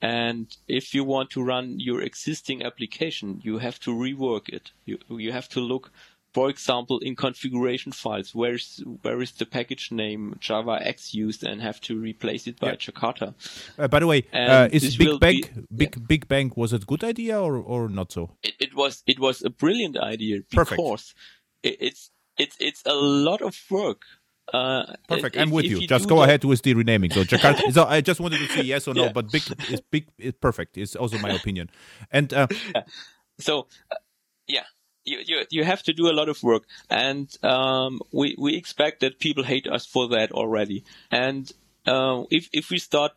And 0.00 0.54
if 0.66 0.94
you 0.94 1.04
want 1.04 1.30
to 1.30 1.44
run 1.44 1.78
your 1.78 2.02
existing 2.02 2.64
application, 2.64 3.40
you 3.44 3.58
have 3.58 3.78
to 3.80 3.90
rework 3.90 4.48
it. 4.48 4.72
You, 4.84 4.98
you 5.08 5.30
have 5.30 5.48
to 5.50 5.60
look, 5.60 5.92
for 6.32 6.48
example, 6.48 6.98
in 7.00 7.14
configuration 7.14 7.92
files, 7.92 8.34
where's, 8.34 8.82
where 9.02 9.20
is 9.20 9.32
the 9.32 9.44
package 9.44 9.92
name 9.92 10.36
Java 10.40 10.78
X 10.80 11.12
used 11.14 11.44
and 11.44 11.60
have 11.60 11.80
to 11.82 11.98
replace 11.98 12.46
it 12.46 12.58
by 12.58 12.68
Yeah. 12.70 12.76
Jakarta. 12.76 13.34
Uh, 13.78 13.88
by 13.88 13.98
the 13.98 14.06
way, 14.06 14.24
uh, 14.32 14.68
is 14.72 14.96
Big 14.96 15.20
Bang 15.20 15.40
be- 15.42 15.48
Big 15.76 16.08
Big 16.08 16.28
Bang 16.28 16.52
was 16.56 16.72
it 16.72 16.82
a 16.82 16.86
good 16.86 17.04
idea 17.04 17.38
or 17.40 17.56
or 17.56 17.88
not 17.88 18.12
so? 18.12 18.30
It, 18.42 18.54
it 18.58 18.74
was, 18.74 19.02
it 19.06 19.18
was 19.18 19.42
a 19.44 19.50
brilliant 19.50 19.96
idea 19.98 20.40
because 20.50 21.14
it, 21.62 21.76
it's, 21.80 22.10
it's, 22.38 22.56
it's 22.60 22.82
a 22.86 22.94
lot 22.94 23.42
of 23.42 23.54
work. 23.70 24.02
Uh, 24.52 24.84
Perfect. 25.08 25.36
if- 25.36 25.42
I'm 25.42 25.50
with 25.50 25.66
if 25.66 25.70
you. 25.72 25.86
Just 25.86 26.08
go 26.08 26.16
that- 26.16 26.22
ahead 26.28 26.44
with 26.44 26.62
the 26.62 26.74
renaming. 26.74 27.10
So 27.12 27.24
Jakarta. 27.24 27.72
so 27.76 27.84
I 27.84 28.00
just 28.00 28.20
wanted 28.20 28.38
to 28.38 28.48
see 28.48 28.62
yes 28.62 28.88
or 28.88 28.94
no, 28.94 29.04
Yeah. 29.04 29.12
but 29.12 29.30
big 29.30 29.42
is 29.70 29.80
big 29.90 30.06
is 30.18 30.32
perfect. 30.40 30.76
Is 30.78 30.96
also 30.96 31.18
my 31.18 31.30
opinion. 31.30 31.68
And 32.10 32.32
uh, 32.32 32.46
so 33.38 33.66
uh, 33.90 33.96
yeah 34.48 34.64
you, 35.04 35.18
you 35.26 35.36
you 35.50 35.64
have 35.64 35.82
to 35.82 35.92
do 35.92 36.08
a 36.10 36.14
lot 36.20 36.28
of 36.28 36.42
work 36.42 36.64
and 36.90 37.26
um, 37.42 38.00
we 38.12 38.34
we 38.38 38.56
expect 38.56 39.00
that 39.00 39.18
people 39.18 39.42
hate 39.44 39.66
us 39.66 39.84
for 39.86 40.08
that 40.08 40.30
already 40.32 40.84
and 41.10 41.50
uh, 41.86 42.22
if 42.30 42.48
if 42.52 42.70
we 42.70 42.78
start 42.78 43.12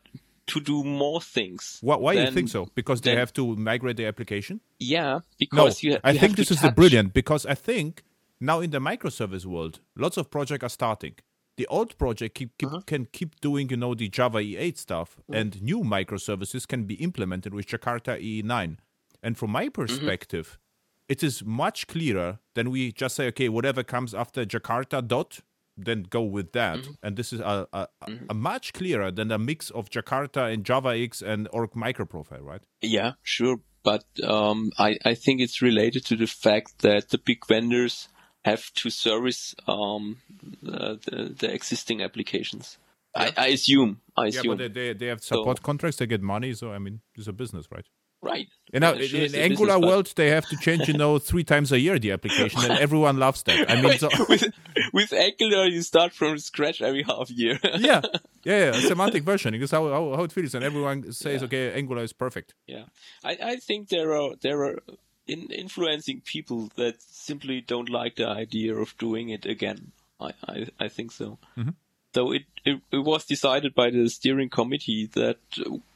to 0.48 0.60
do 0.60 0.84
more 0.84 1.20
things 1.22 1.80
why, 1.82 1.96
why 1.96 2.14
do 2.16 2.22
you 2.22 2.32
think 2.32 2.50
so? 2.50 2.68
Because 2.76 3.02
they 3.02 3.12
then- 3.12 3.18
have 3.20 3.34
to 3.34 3.56
migrate 3.56 3.98
the 3.98 4.06
application. 4.06 4.60
yeah 4.80 5.14
No, 5.14 5.22
because 5.40 5.84
you, 5.84 5.98
I 6.04 6.18
think 6.18 6.36
this 6.36 6.52
is 6.52 6.62
the 6.62 6.72
brilliant 6.72 7.14
because 7.14 7.46
I 7.46 7.56
think 7.56 8.04
now 8.40 8.60
in 8.60 8.70
the 8.72 8.80
microservice 8.80 9.46
world, 9.46 9.80
lots 9.96 10.18
of 10.18 10.30
projects 10.30 10.64
are 10.64 10.70
starting. 10.70 11.16
The 11.58 11.66
old 11.68 11.98
project 11.98 12.36
keep, 12.36 12.52
keep, 12.58 12.68
Uh-huh. 12.68 12.82
can 12.86 13.06
keep 13.18 13.40
doing, 13.40 13.70
you 13.70 13.78
know, 13.78 13.96
the 13.96 14.10
Java 14.10 14.40
E8 14.40 14.78
stuff, 14.78 15.10
Mm. 15.32 15.36
and 15.40 15.62
new 15.64 15.80
microservices 15.84 16.68
can 16.68 16.84
be 16.84 16.96
implemented 16.96 17.54
with 17.54 17.66
Jakarta 17.66 18.14
E9. 18.20 18.78
And 19.24 19.38
from 19.38 19.48
Mm-hmm. 19.48 19.54
my 19.54 19.70
perspective, 19.70 20.60
it 21.08 21.24
is 21.24 21.44
much 21.46 21.88
clearer 21.88 22.40
than 22.56 22.72
we 22.72 22.92
just 22.92 23.16
say, 23.16 23.28
okay, 23.28 23.50
whatever 23.50 23.84
comes 23.84 24.14
after 24.14 24.46
Jakarta 24.46 25.06
dot, 25.06 25.40
then 25.78 26.04
go 26.10 26.22
with 26.22 26.54
that. 26.54 26.80
Mm-hmm. 26.80 26.92
And 27.04 27.18
this 27.18 27.34
is 27.34 27.40
a, 27.42 27.68
a, 27.74 27.88
a 28.30 28.34
much 28.34 28.74
clearer 28.74 29.12
than 29.12 29.32
a 29.32 29.38
mix 29.38 29.70
of 29.72 29.90
Jakarta 29.90 30.52
and 30.52 30.64
Java 30.64 30.90
X 30.90 31.22
and 31.22 31.48
or 31.52 31.68
microprofile, 31.70 32.42
right? 32.44 32.62
yeah 32.82 33.14
sure 33.24 33.58
but 33.84 34.04
um, 34.24 34.72
I, 34.80 34.98
I 35.06 35.14
think 35.14 35.42
it's 35.42 35.62
related 35.62 36.06
to 36.06 36.16
the 36.16 36.26
fact 36.26 36.80
that 36.80 37.10
the 37.10 37.20
big 37.20 37.46
vendors 37.46 38.10
have 38.44 38.74
to 38.74 38.90
service 38.90 39.54
um, 39.68 40.18
the, 40.64 41.00
the, 41.06 41.36
the 41.38 41.54
existing 41.54 42.02
applications 42.02 42.78
I, 43.16 43.32
I 43.38 43.48
assume 43.48 44.02
I 44.18 44.26
Yeah, 44.26 44.40
assume 44.40 44.58
but 44.58 44.58
they, 44.58 44.68
they, 44.68 44.94
they 44.94 45.06
have 45.08 45.24
support 45.24 45.62
contracts, 45.62 45.98
they 45.98 46.08
get 46.08 46.22
money, 46.22 46.54
so 46.54 46.72
I 46.72 46.80
mean, 46.80 47.02
it's 47.16 47.28
a 47.28 47.34
business, 47.34 47.68
right? 47.72 47.86
Right 48.26 48.50
You 48.74 48.80
know, 48.80 48.94
in, 48.94 49.16
in 49.16 49.36
Angular 49.36 49.80
world, 49.80 50.12
they 50.16 50.30
have 50.32 50.46
to 50.50 50.58
change, 50.58 50.88
you 50.88 50.98
know, 50.98 51.20
three 51.30 51.44
times 51.44 51.72
a 51.72 51.80
year 51.80 51.98
the 51.98 52.12
application, 52.12 52.60
and 52.66 52.80
everyone 52.80 53.18
loves 53.18 53.44
that. 53.44 53.70
I 53.72 53.82
mean, 53.82 53.98
so 53.98 54.10
with, 54.28 54.52
with 54.92 55.14
Angular, 55.14 55.66
you 55.68 55.82
start 55.82 56.12
from 56.12 56.38
scratch 56.40 56.82
every 56.82 57.04
half 57.04 57.30
year. 57.30 57.60
yeah, 57.78 58.02
yeah, 58.44 58.60
yeah, 58.66 58.72
semantic 58.74 59.24
versioning 59.24 59.62
is 59.62 59.72
how, 59.72 59.88
how 59.90 60.16
how 60.18 60.24
it 60.24 60.34
feels, 60.34 60.56
and 60.56 60.64
everyone 60.66 61.12
says, 61.14 61.44
okay, 61.44 61.74
Angular 61.74 62.04
is 62.04 62.14
perfect. 62.14 62.54
yeah, 62.68 62.86
I, 63.24 63.38
I 63.52 63.56
think 63.58 63.90
there 63.90 64.12
are 64.20 64.32
there 64.42 64.60
are 64.64 64.80
in, 65.28 65.48
influencing 65.52 66.22
people 66.26 66.70
that 66.76 67.02
simply 67.02 67.62
don't 67.62 67.90
like 67.90 68.16
the 68.16 68.28
idea 68.28 68.76
of 68.76 68.98
doing 68.98 69.30
it 69.30 69.46
again. 69.46 69.92
I 70.20 70.32
I, 70.48 70.68
I 70.80 70.88
think 70.90 71.12
so. 71.12 71.38
Mm-hmm. 71.58 71.76
So 72.14 72.32
it, 72.32 72.46
it 72.66 72.82
it 72.92 73.04
was 73.12 73.26
decided 73.26 73.76
by 73.76 73.90
the 73.92 74.10
steering 74.10 74.50
committee 74.50 75.10
that 75.14 75.38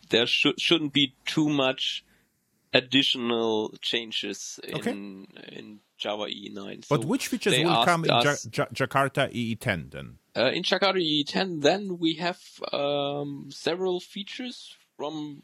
there 0.09 0.27
should 0.27 0.59
shouldn't 0.59 0.93
be 0.93 1.13
too 1.25 1.49
much 1.49 2.03
additional 2.73 3.73
changes 3.81 4.59
in 4.63 4.75
Okay. 4.77 4.91
in 4.91 5.79
Java 5.97 6.25
E9. 6.25 6.87
But 6.87 7.03
which 7.05 7.27
features 7.27 7.57
will 7.59 7.83
come 7.85 8.05
in 8.05 8.11
us- 8.11 8.47
ja- 8.55 8.67
Jakarta 8.73 9.29
EE10 9.33 9.91
then? 9.91 10.17
Uh, 10.35 10.51
in 10.53 10.63
Jakarta 10.63 10.97
E10, 11.01 11.61
then 11.61 11.97
we 11.99 12.13
have 12.15 12.39
um, 12.71 13.49
several 13.51 13.99
features 13.99 14.75
from 14.97 15.41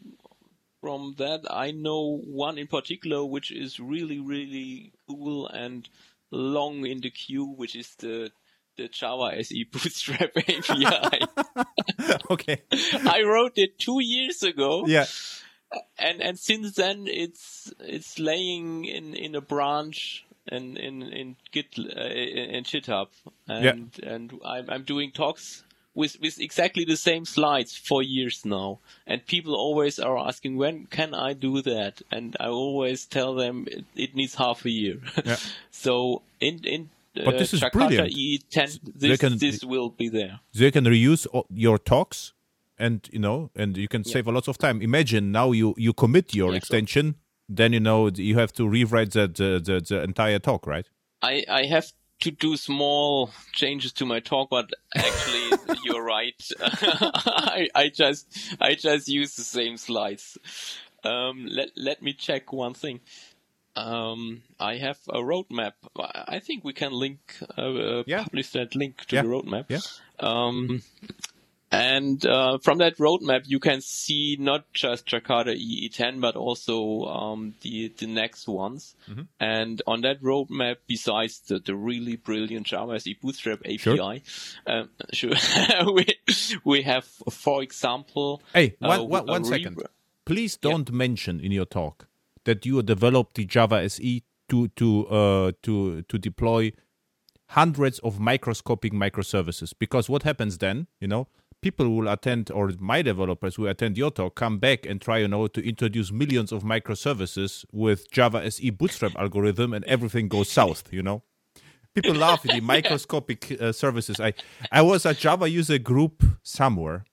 from 0.82 1.16
that. 1.18 1.42
I 1.50 1.72
know 1.72 2.22
one 2.26 2.58
in 2.58 2.68
particular 2.68 3.26
which 3.26 3.52
is 3.52 3.80
really 3.80 4.20
really 4.20 4.94
cool 5.10 5.48
and 5.48 5.90
long 6.32 6.86
in 6.86 7.02
the 7.02 7.10
queue, 7.10 7.46
which 7.46 7.76
is 7.76 7.96
the 7.98 8.32
the 8.78 8.88
Java 8.88 9.36
SE 9.40 9.64
Bootstrap 9.72 10.32
API. 10.38 11.20
okay, 12.30 12.62
I 12.72 13.24
wrote 13.24 13.54
it 13.58 13.80
two 13.80 14.00
years 14.02 14.44
ago, 14.44 14.86
yeah, 14.86 15.06
and 15.98 16.22
and 16.22 16.40
since 16.40 16.76
then 16.76 17.08
it's 17.08 17.74
it's 17.80 18.20
laying 18.20 18.86
in 18.86 19.14
in 19.14 19.36
a 19.36 19.42
branch 19.42 20.26
in 20.52 20.78
in 20.78 21.02
in 21.02 21.36
Git 21.52 21.78
uh, 21.78 22.02
in 22.02 22.64
GitHub, 22.64 23.08
and 23.48 23.92
and 24.04 24.40
I'm 24.46 24.70
I'm 24.70 24.84
doing 24.84 25.12
talks 25.12 25.64
with 25.96 26.18
with 26.22 26.40
exactly 26.40 26.86
the 26.86 26.98
same 26.98 27.26
slides 27.26 27.76
for 27.76 28.04
years 28.04 28.46
now, 28.46 28.80
and 29.08 29.26
people 29.26 29.56
always 29.56 29.98
are 30.00 30.18
asking 30.18 30.58
when 30.58 30.86
can 30.88 31.14
I 31.14 31.34
do 31.34 31.62
that, 31.64 32.02
and 32.12 32.36
I 32.40 32.48
always 32.48 33.06
tell 33.06 33.34
them 33.36 33.66
it, 33.72 33.86
it 33.96 34.16
needs 34.16 34.36
half 34.36 34.66
a 34.66 34.70
year. 34.70 34.98
Yeah. 35.26 35.38
so 35.72 36.22
in 36.40 36.60
in 36.66 36.90
But 37.16 37.36
uh, 37.36 37.38
this 37.40 37.54
is 37.54 37.62
Jakarta 37.62 37.72
brilliant. 37.72 38.12
E10, 38.12 38.80
They 38.84 39.08
this 39.08 39.20
can- 39.20 39.38
this 39.40 39.64
will 39.64 39.90
be 39.90 40.10
there. 40.10 40.40
so 40.52 40.64
you 40.66 40.72
can 40.72 40.84
reuse 40.86 41.26
your 41.50 41.80
talks 41.80 42.34
and 42.78 43.08
you 43.12 43.20
know, 43.20 43.52
and 43.56 43.78
you 43.78 43.88
can 43.88 44.04
save 44.04 44.28
a 44.28 44.32
lot 44.32 44.48
of 44.48 44.58
time. 44.58 44.82
Imagine 44.82 45.32
now 45.32 45.52
you 45.52 45.74
you 45.78 45.94
commit 45.94 46.34
your 46.34 46.52
Yeah, 46.52 46.58
extension, 46.58 47.16
then 47.50 47.74
you 47.74 47.80
know 47.80 48.10
you 48.10 48.38
have 48.38 48.52
to 48.54 48.68
rewrite 48.68 49.12
the 49.12 49.28
the, 49.28 49.60
the, 49.64 49.82
the 49.82 50.04
entire 50.04 50.40
talk, 50.40 50.68
right? 50.68 50.88
I, 51.22 51.44
I 51.50 51.66
have 51.66 51.92
to 52.22 52.32
do 52.32 52.56
small 52.58 53.32
changes 53.52 53.92
to 53.94 54.06
my 54.06 54.20
talk, 54.20 54.50
but 54.50 54.70
actually 54.96 55.52
you're 55.86 56.04
right. 56.04 56.36
I, 56.62 57.68
I 57.76 57.90
just 57.90 58.56
I 58.60 58.76
just 58.76 59.08
use 59.08 59.36
the 59.36 59.44
same 59.44 59.78
slides. 59.78 60.38
Um, 61.04 61.46
let 61.50 61.70
let 61.76 62.02
me 62.02 62.14
check 62.14 62.52
one 62.54 62.74
thing. 62.74 63.00
Um, 63.76 64.42
I 64.60 64.78
have 64.78 65.00
a 65.10 65.20
roadmap. 65.20 65.74
I 66.00 66.40
think 66.40 66.64
we 66.64 66.72
can 66.74 66.94
link 66.94 67.20
uh, 67.58 67.62
uh, 67.62 68.04
Yeah. 68.08 68.24
publish 68.24 68.52
that 68.52 68.74
link 68.76 69.06
to 69.08 69.16
Yeah. 69.16 69.22
the 69.24 69.28
roadmap. 69.28 69.66
Yeah. 69.70 69.82
Um, 70.20 70.82
and 71.82 72.26
uh, 72.26 72.58
from 72.60 72.80
that 72.80 72.98
roadmap, 72.98 73.44
you 73.46 73.60
can 73.60 73.82
see 73.82 74.38
not 74.40 74.72
just 74.74 75.06
Jakarta 75.08 75.56
EE10, 75.56 76.22
but 76.22 76.36
also 76.36 77.04
um, 77.06 77.54
the 77.62 77.94
the 77.98 78.08
next 78.08 78.48
ones. 78.48 78.96
Mm-hmm. 79.10 79.22
And 79.40 79.82
on 79.88 80.02
that 80.02 80.22
roadmap, 80.22 80.78
besides 80.88 81.40
the, 81.48 81.60
the 81.60 81.76
really 81.76 82.16
brilliant 82.16 82.68
Java 82.68 82.94
SE 82.96 83.14
Bootstrap 83.22 83.60
API, 83.66 83.78
Sure. 83.78 84.22
um, 84.68 84.90
sure, 85.14 85.32
we 85.94 86.06
we 86.64 86.82
have, 86.84 87.06
for 87.30 87.62
example, 87.64 88.42
Hey, 88.54 88.76
uh, 88.82 88.88
one, 88.88 89.10
one, 89.10 89.26
one 89.28 89.44
re- 89.44 89.66
Please 90.26 90.58
don't 90.58 90.92
mention 90.92 91.40
in 91.40 91.52
your 91.52 91.66
talk 91.66 92.08
that 92.46 92.66
you 92.66 92.82
developed 92.82 93.36
the 93.36 93.46
Java 93.46 93.84
SE 93.84 94.24
to 94.50 94.68
to 94.70 95.08
uh, 95.08 95.52
to 95.64 96.02
to 96.04 96.18
deploy 96.18 96.72
hundreds 97.50 98.00
of 98.00 98.20
microscopic 98.20 98.94
microservices. 98.94 99.74
Because 99.78 100.10
what 100.10 100.24
happens 100.24 100.58
then, 100.58 100.88
you 101.00 101.08
know, 101.08 101.28
people 101.62 101.90
will 101.90 102.08
attend, 102.08 102.52
or 102.52 102.72
my 102.80 103.02
developers 103.02 103.58
will 103.58 103.68
attend 103.68 103.98
your 103.98 104.12
talk, 104.12 104.36
come 104.36 104.60
back 104.60 104.86
and 104.86 105.02
try, 105.02 105.20
you 105.20 105.28
know, 105.28 105.48
to 105.48 105.68
introduce 105.68 106.12
millions 106.12 106.52
of 106.52 106.64
microservices 106.64 107.66
with 107.72 108.10
Java 108.12 108.44
SE 108.46 108.70
Bootstrap 108.70 109.16
algorithm, 109.18 109.74
and 109.74 109.84
everything 109.86 110.28
goes 110.28 110.50
south. 110.50 110.92
You 110.92 111.04
know. 111.04 111.24
People 111.94 112.16
laugh 112.16 112.46
at 112.46 112.54
the 112.54 112.62
microscopic 112.74 113.60
uh, 113.62 113.72
services. 113.72 114.20
I 114.20 114.34
I 114.72 114.82
was 114.82 115.06
at 115.06 115.18
Java 115.18 115.50
user 115.50 115.78
group 115.78 116.24
somewhere, 116.44 117.06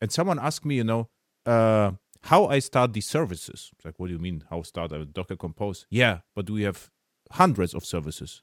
and 0.00 0.10
someone 0.10 0.38
asked 0.38 0.64
me, 0.64 0.76
you 0.76 0.84
know, 0.84 1.08
uh, 1.44 1.92
how 2.24 2.46
I 2.46 2.60
start 2.60 2.92
these 2.92 3.06
services. 3.06 3.70
It's 3.74 3.84
like, 3.84 3.98
what 3.98 4.06
do 4.06 4.12
you 4.12 4.18
mean? 4.18 4.44
How 4.48 4.62
start 4.62 4.92
a 4.92 5.04
Docker 5.04 5.36
Compose? 5.36 5.86
Yeah, 5.90 6.20
but 6.34 6.48
we 6.48 6.62
have 6.62 6.90
hundreds 7.32 7.74
of 7.74 7.84
services. 7.84 8.42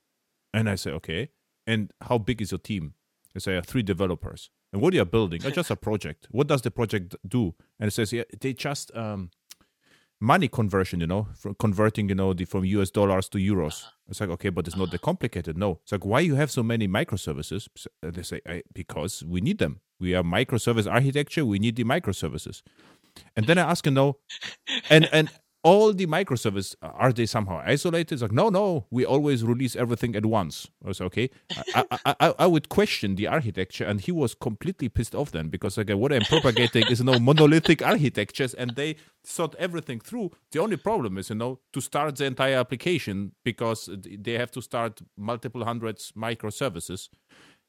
And 0.54 0.70
I 0.70 0.76
say, 0.76 0.92
okay. 0.92 1.30
And 1.66 1.92
how 2.02 2.18
big 2.18 2.42
is 2.42 2.52
your 2.52 2.60
team? 2.60 2.96
I 3.36 3.40
say, 3.40 3.62
three 3.62 3.84
developers. 3.84 4.50
And 4.72 4.82
what 4.82 4.94
are 4.94 4.98
you 4.98 5.06
building? 5.06 5.42
Oh, 5.46 5.50
just 5.62 5.72
a 5.72 5.76
project. 5.76 6.28
What 6.32 6.48
does 6.48 6.62
the 6.62 6.72
project 6.72 7.16
do? 7.28 7.56
And 7.80 7.88
it 7.88 7.92
says, 7.92 8.14
yeah, 8.14 8.24
they 8.40 8.54
just 8.54 8.96
um, 8.96 9.32
money 10.20 10.48
conversion, 10.48 11.00
you 11.00 11.08
know, 11.08 11.28
from 11.36 11.56
converting, 11.56 12.10
you 12.10 12.16
know, 12.16 12.34
the, 12.34 12.46
from 12.46 12.66
US 12.66 12.92
dollars 12.92 13.30
to 13.30 13.38
euros. 13.38 13.84
Uh-huh. 13.84 13.92
It's 14.10 14.22
like, 14.22 14.30
okay, 14.32 14.50
but 14.50 14.68
it's 14.68 14.76
not 14.76 14.84
uh-huh. 14.84 14.92
that 14.92 15.02
complicated. 15.02 15.58
No. 15.58 15.80
It's 15.84 15.92
like, 15.92 16.06
why 16.06 16.20
you 16.20 16.36
have 16.36 16.52
so 16.52 16.64
many 16.64 16.88
microservices? 16.88 17.68
So 17.76 17.90
uh, 18.04 18.12
They 18.12 18.24
say, 18.24 18.42
I, 18.48 18.64
because 18.74 19.24
we 19.24 19.42
need 19.42 19.60
them. 19.60 19.82
We 20.00 20.16
are 20.16 20.24
microservice 20.24 20.92
architecture. 20.92 21.46
We 21.46 21.60
need 21.60 21.76
the 21.76 21.84
microservices. 21.84 22.62
And 23.36 23.48
then 23.48 23.58
I 23.58 23.70
ask, 23.70 23.86
you 23.86 23.92
know, 23.92 24.18
and 24.90 25.10
and 25.12 25.30
all 25.64 25.94
the 25.94 26.08
microservices 26.08 26.76
uh, 26.82 26.88
are 26.94 27.12
they 27.12 27.26
somehow 27.26 27.62
isolated? 27.66 28.14
It's 28.14 28.22
like, 28.22 28.32
no, 28.32 28.50
no, 28.50 28.86
we 28.90 29.06
always 29.06 29.44
release 29.44 29.76
everything 29.76 30.16
at 30.16 30.26
once. 30.26 30.68
I 30.84 30.88
was 30.88 31.02
okay. 31.02 31.30
I, 31.76 31.86
I, 31.92 32.16
I, 32.20 32.34
I 32.40 32.48
would 32.48 32.70
question 32.70 33.16
the 33.16 33.28
architecture, 33.28 33.84
and 33.84 34.00
he 34.00 34.12
was 34.12 34.34
completely 34.34 34.90
pissed 34.90 35.14
off 35.16 35.32
then 35.32 35.50
because 35.50 35.78
like 35.78 35.90
what 35.90 36.14
I'm 36.14 36.22
propagating 36.24 36.88
is 36.88 37.00
you 37.00 37.06
know 37.06 37.20
monolithic 37.20 37.82
architectures, 37.82 38.54
and 38.54 38.76
they 38.76 38.96
thought 39.26 39.56
everything 39.56 40.00
through. 40.00 40.32
The 40.52 40.60
only 40.60 40.78
problem 40.78 41.18
is 41.18 41.30
you 41.30 41.36
know 41.36 41.60
to 41.74 41.82
start 41.82 42.16
the 42.16 42.26
entire 42.26 42.56
application 42.56 43.34
because 43.44 43.90
they 43.94 44.34
have 44.34 44.52
to 44.52 44.62
start 44.62 45.02
multiple 45.18 45.66
hundreds 45.66 46.14
microservices 46.14 47.10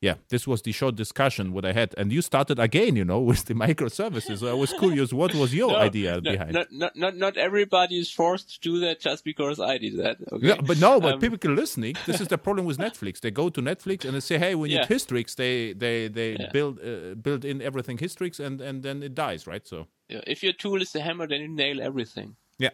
yeah, 0.01 0.15
this 0.31 0.47
was 0.47 0.63
the 0.63 0.73
short 0.73 0.97
discussion 0.97 1.53
what 1.53 1.65
I 1.65 1.73
had, 1.73 1.95
and 1.99 2.11
you 2.13 2.23
started 2.23 2.59
again, 2.59 2.97
you 2.97 3.05
know, 3.05 3.21
with 3.31 3.45
the 3.45 3.55
microservices. 3.55 4.39
So 4.39 4.49
I 4.49 4.55
was 4.55 4.73
curious, 4.73 5.13
what 5.13 5.35
was 5.35 5.55
your 5.55 5.71
No, 5.79 5.79
idea 5.79 6.21
no, 6.23 6.33
behind? 6.33 6.53
Not, 6.53 6.97
not, 6.97 7.17
not, 7.17 7.37
everybody 7.37 7.99
is 7.99 8.11
forced 8.11 8.55
to 8.55 8.61
do 8.61 8.81
that 8.81 9.01
just 9.01 9.25
because 9.25 9.61
I 9.61 9.77
did 9.79 9.99
that. 9.99 10.17
Okay? 10.33 10.47
Yeah, 10.49 10.61
but 10.63 10.79
no, 10.79 11.01
but 11.01 11.15
Um, 11.15 11.21
people 11.21 11.55
listening, 11.55 11.97
this 12.07 12.21
is 12.21 12.29
the 12.29 12.39
problem 12.39 12.65
with 12.67 12.79
Netflix. 12.79 13.21
They 13.21 13.31
go 13.31 13.51
to 13.51 13.61
Netflix 13.61 14.05
and 14.05 14.15
they 14.15 14.21
say, 14.21 14.39
"Hey, 14.39 14.55
we 14.55 14.69
need 14.69 14.77
Yeah. 14.81 14.87
Hystrix." 14.87 15.35
They 15.37 15.75
they 15.75 16.09
they 16.09 16.31
Yeah. 16.41 16.51
build 16.53 16.79
uh, 16.81 17.15
build 17.27 17.45
in 17.45 17.61
everything 17.61 17.99
Hystrix, 17.99 18.41
and 18.41 18.61
and 18.61 18.83
then 18.83 19.03
it 19.03 19.15
dies, 19.15 19.47
right? 19.47 19.67
So 19.69 19.87
Yeah, 20.09 20.23
If 20.27 20.43
your 20.43 20.55
tool 20.55 20.81
is 20.83 20.91
the 20.93 21.01
hammer, 21.01 21.27
then 21.29 21.41
you 21.41 21.49
nail 21.49 21.79
everything. 21.83 22.37
yeah, 22.59 22.71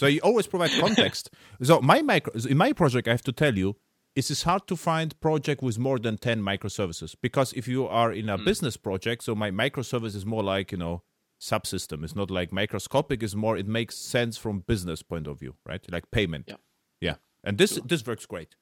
so 0.00 0.06
you 0.06 0.20
always 0.22 0.46
provide 0.48 0.72
context. 0.80 1.30
so 1.62 1.80
my 1.80 2.02
micro 2.02 2.32
in 2.48 2.56
my 2.56 2.72
project, 2.72 3.06
I 3.08 3.10
have 3.10 3.22
to 3.24 3.32
tell 3.32 3.56
you, 3.58 3.76
it 4.16 4.30
is 4.30 4.42
hard 4.42 4.66
to 4.66 4.76
find 4.76 5.18
project 5.20 5.62
with 5.62 5.78
more 5.78 5.98
than 5.98 6.18
ten 6.18 6.40
microservices 6.42 7.14
because 7.22 7.52
if 7.52 7.68
you 7.68 7.86
are 7.86 8.12
in 8.12 8.28
a 8.28 8.36
Hmm. 8.36 8.44
business 8.44 8.76
project, 8.76 9.22
so 9.24 9.34
my 9.34 9.50
microservice 9.50 10.14
is 10.16 10.24
more 10.26 10.42
like 10.42 10.72
you 10.72 10.78
know 10.78 11.02
subsystem. 11.40 12.04
It's 12.04 12.14
not 12.16 12.30
like 12.30 12.52
microscopic. 12.52 13.22
It's 13.22 13.34
more. 13.34 13.56
It 13.56 13.66
makes 13.66 13.96
sense 13.96 14.36
from 14.36 14.60
business 14.60 15.02
point 15.02 15.26
of 15.26 15.38
view, 15.38 15.54
right? 15.66 15.80
Like 15.90 16.10
payment. 16.10 16.44
Yeah. 16.48 16.56
Yeah, 17.00 17.14
and 17.44 17.56
this 17.58 17.78
this 17.84 18.06
works 18.06 18.26
great. 18.26 18.56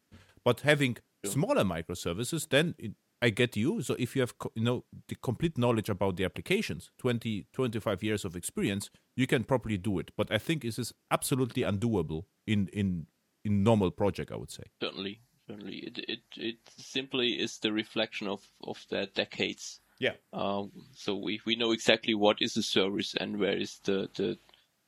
But 0.45 0.61
having 0.61 0.97
smaller 1.27 1.65
microservices, 1.65 2.49
then 2.49 2.75
it, 2.79 2.93
I 3.21 3.31
get 3.31 3.57
you. 3.57 3.83
So 3.83 3.97
if 3.99 4.15
you 4.15 4.23
have 4.23 4.35
you 4.55 4.63
know 4.63 4.85
the 5.09 5.17
complete 5.17 5.59
knowledge 5.59 5.89
about 5.89 6.17
the 6.17 6.25
applications, 6.25 6.91
20, 6.99 7.47
25 7.53 8.03
years 8.05 8.25
of 8.25 8.37
experience, 8.37 8.91
you 9.17 9.27
can 9.27 9.43
properly 9.45 9.77
do 9.79 9.99
it. 9.99 10.13
But 10.17 10.31
I 10.31 10.39
think 10.39 10.63
this 10.63 10.79
is 10.79 10.93
absolutely 11.11 11.63
undoable 11.65 12.27
in 12.47 12.69
in 12.73 13.07
in 13.45 13.65
normal 13.65 13.91
project. 13.91 14.31
I 14.31 14.37
would 14.37 14.53
say. 14.53 14.65
Certainly, 14.81 15.21
certainly. 15.49 15.77
It, 15.79 15.99
it, 16.09 16.21
it 16.37 16.57
simply 16.77 17.29
is 17.29 17.59
the 17.59 17.73
reflection 17.73 18.29
of, 18.29 18.41
of 18.63 18.85
their 18.91 19.07
decades. 19.07 19.81
Yeah. 19.99 20.13
Um, 20.33 20.71
so 20.95 21.17
we, 21.17 21.41
we 21.45 21.57
know 21.57 21.73
exactly 21.73 22.15
what 22.15 22.37
is 22.41 22.57
a 22.57 22.63
service 22.63 23.15
and 23.19 23.39
where 23.39 23.57
is 23.57 23.81
the, 23.85 24.09
the 24.15 24.39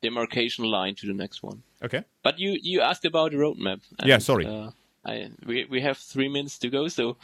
demarcation 0.02 0.64
line 0.64 0.94
to 0.96 1.06
the 1.06 1.14
next 1.14 1.42
one. 1.42 1.62
Okay. 1.82 2.04
But 2.22 2.38
you, 2.38 2.56
you 2.60 2.80
asked 2.80 3.04
about 3.04 3.32
the 3.32 3.38
roadmap. 3.38 3.80
Yeah, 4.04 4.18
sorry. 4.18 4.46
Uh, 4.46 4.70
I, 5.04 5.30
we, 5.46 5.64
we 5.64 5.80
have 5.80 5.96
three 5.98 6.28
minutes 6.28 6.58
to 6.58 6.68
go, 6.68 6.88
so. 6.88 7.16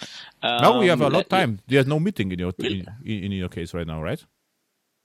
Um, 0.42 0.62
now 0.62 0.80
we 0.80 0.88
have 0.88 1.00
a 1.00 1.04
lot 1.04 1.12
let 1.12 1.30
me- 1.30 1.38
time. 1.38 1.60
There's 1.68 1.86
no 1.86 2.00
meeting 2.00 2.32
in 2.32 2.38
your 2.38 2.52
Really? 2.58 2.86
in, 3.04 3.24
in 3.24 3.32
your 3.32 3.50
case 3.50 3.74
right 3.74 3.86
now, 3.86 4.02
right? 4.02 4.24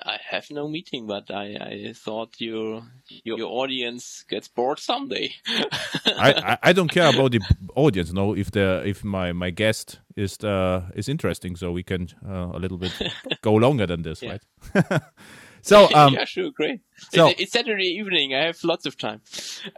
I 0.06 0.18
have 0.30 0.49
no 0.52 0.68
meeting, 0.68 1.08
but 1.08 1.30
I, 1.32 1.45
I 1.89 1.93
thought 1.93 2.36
your, 2.39 2.84
your 3.24 3.47
audience 3.49 4.24
gets 4.30 4.47
bored 4.47 4.80
someday. 4.80 5.32
I, 5.47 6.34
I 6.64 6.70
I 6.70 6.74
don't 6.74 6.89
care 6.91 7.10
about 7.10 7.32
the 7.32 7.39
audience. 7.76 8.12
No, 8.14 8.34
if 8.36 8.49
the 8.52 8.82
if 8.86 9.04
my 9.04 9.32
my 9.34 9.52
guest 9.52 9.99
is 10.16 10.38
uh 10.43 10.89
is 10.95 11.08
interesting, 11.10 11.56
so 11.56 11.72
we 11.72 11.84
can 11.84 12.08
uh, 12.28 12.52
a 12.54 12.60
little 12.60 12.78
bit 12.78 12.93
go 13.41 13.54
longer 13.54 13.86
than 13.88 14.02
this, 14.02 14.22
Yeah. 14.22 14.32
right? 14.32 15.02
so 15.62 15.88
um 15.93 16.14
yeah, 16.14 16.26
sure, 16.26 16.52
great. 16.52 16.82
so- 17.14 17.28
it's, 17.30 17.41
it's 17.41 17.52
Saturday 17.52 17.88
evening. 17.99 18.34
I 18.34 18.45
have 18.45 18.64
lots 18.64 18.86
of 18.86 18.97
time. 18.97 19.22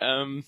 Um, 0.01 0.43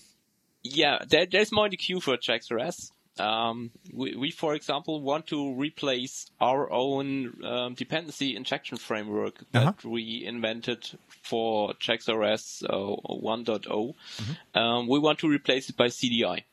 yeah, 0.62 1.04
there, 1.08 1.26
there's 1.30 1.52
more 1.52 1.66
in 1.66 1.70
the 1.70 1.76
queue 1.76 2.00
for 2.00 2.16
JAX-RS. 2.16 2.90
Um, 3.18 3.70
we, 3.92 4.14
we, 4.16 4.30
for 4.30 4.54
example, 4.54 5.00
want 5.00 5.26
to 5.28 5.54
replace 5.54 6.30
our 6.40 6.70
own 6.70 7.42
um, 7.44 7.74
dependency 7.74 8.36
injection 8.36 8.76
framework 8.78 9.42
that 9.52 9.66
Uh-huh. 9.66 9.88
we 9.88 10.24
invented 10.26 10.90
for 11.22 11.72
JAX-RS 11.80 12.62
uh, 12.68 12.72
1.0. 12.74 13.64
Mm-hmm. 13.66 14.58
Um, 14.58 14.88
we 14.88 14.98
want 14.98 15.18
to 15.20 15.28
replace 15.28 15.70
it 15.70 15.76
by 15.76 15.86
CDI. 15.88 16.44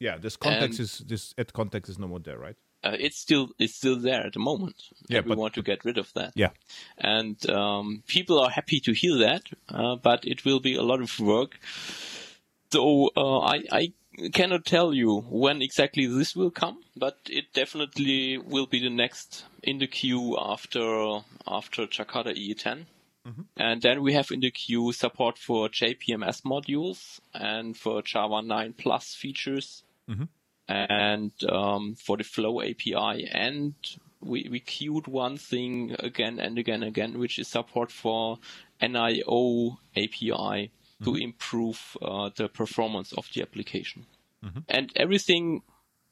yeah, 0.00 0.18
this 0.18 0.36
context 0.36 0.78
and- 0.78 0.84
is 0.86 0.98
this 1.06 1.34
at 1.38 1.52
context 1.52 1.88
is 1.90 1.98
no 1.98 2.08
more 2.08 2.20
there, 2.20 2.38
right? 2.38 2.56
Uh, 2.84 2.96
it's 2.98 3.16
still 3.16 3.50
it's 3.60 3.76
still 3.76 3.94
there 3.96 4.26
at 4.26 4.32
the 4.32 4.40
moment. 4.40 4.74
Yeah, 5.08 5.20
we 5.20 5.28
but- 5.28 5.38
want 5.38 5.54
to 5.54 5.62
get 5.62 5.84
rid 5.84 5.98
of 5.98 6.12
that. 6.14 6.32
Yeah. 6.34 6.50
and 6.98 7.38
um, 7.48 8.02
people 8.08 8.40
are 8.40 8.50
happy 8.50 8.80
to 8.80 8.92
hear 8.92 9.16
that, 9.18 9.42
uh, 9.68 9.94
but 10.02 10.24
it 10.26 10.44
will 10.44 10.58
be 10.60 10.74
a 10.74 10.82
lot 10.82 11.00
of 11.00 11.20
work. 11.20 11.60
So 12.72 13.10
uh, 13.16 13.38
I, 13.40 13.62
I 13.70 13.92
cannot 14.32 14.64
tell 14.64 14.92
you 14.94 15.20
when 15.28 15.62
exactly 15.62 16.06
this 16.06 16.36
will 16.36 16.50
come, 16.50 16.82
but 16.96 17.18
it 17.26 17.52
definitely 17.54 18.38
will 18.38 18.66
be 18.66 18.80
the 18.80 18.90
next 18.90 19.44
in 19.62 19.78
the 19.78 19.86
queue 19.86 20.36
after 20.38 21.20
after 21.46 21.86
Jakarta 21.86 22.34
EE10. 22.36 22.86
And 23.56 23.80
then 23.82 24.02
we 24.02 24.14
have 24.14 24.30
in 24.30 24.40
the 24.40 24.50
queue 24.50 24.92
support 24.92 25.38
for 25.38 25.68
JPMS 25.68 26.42
modules 26.42 27.20
and 27.32 27.76
for 27.76 28.02
Java 28.02 28.42
9 28.42 28.74
Plus 28.74 29.14
features 29.14 29.84
and 30.68 31.32
um, 31.48 31.94
for 31.94 32.16
the 32.16 32.24
Flow 32.24 32.60
API. 32.60 33.28
And 33.30 33.74
we, 34.20 34.48
we 34.50 34.60
queued 34.60 35.06
one 35.06 35.36
thing 35.36 35.94
again 35.98 36.40
and 36.40 36.58
again 36.58 36.82
and 36.82 36.88
again, 36.88 37.18
which 37.18 37.38
is 37.38 37.48
support 37.48 37.92
for 37.92 38.38
NIO 38.80 39.78
API 39.96 40.70
to 41.04 41.14
improve 41.14 41.96
uh, 42.00 42.30
the 42.36 42.48
performance 42.48 43.12
of 43.12 43.28
the 43.34 43.42
application. 43.42 44.06
And 44.68 44.92
everything 44.96 45.62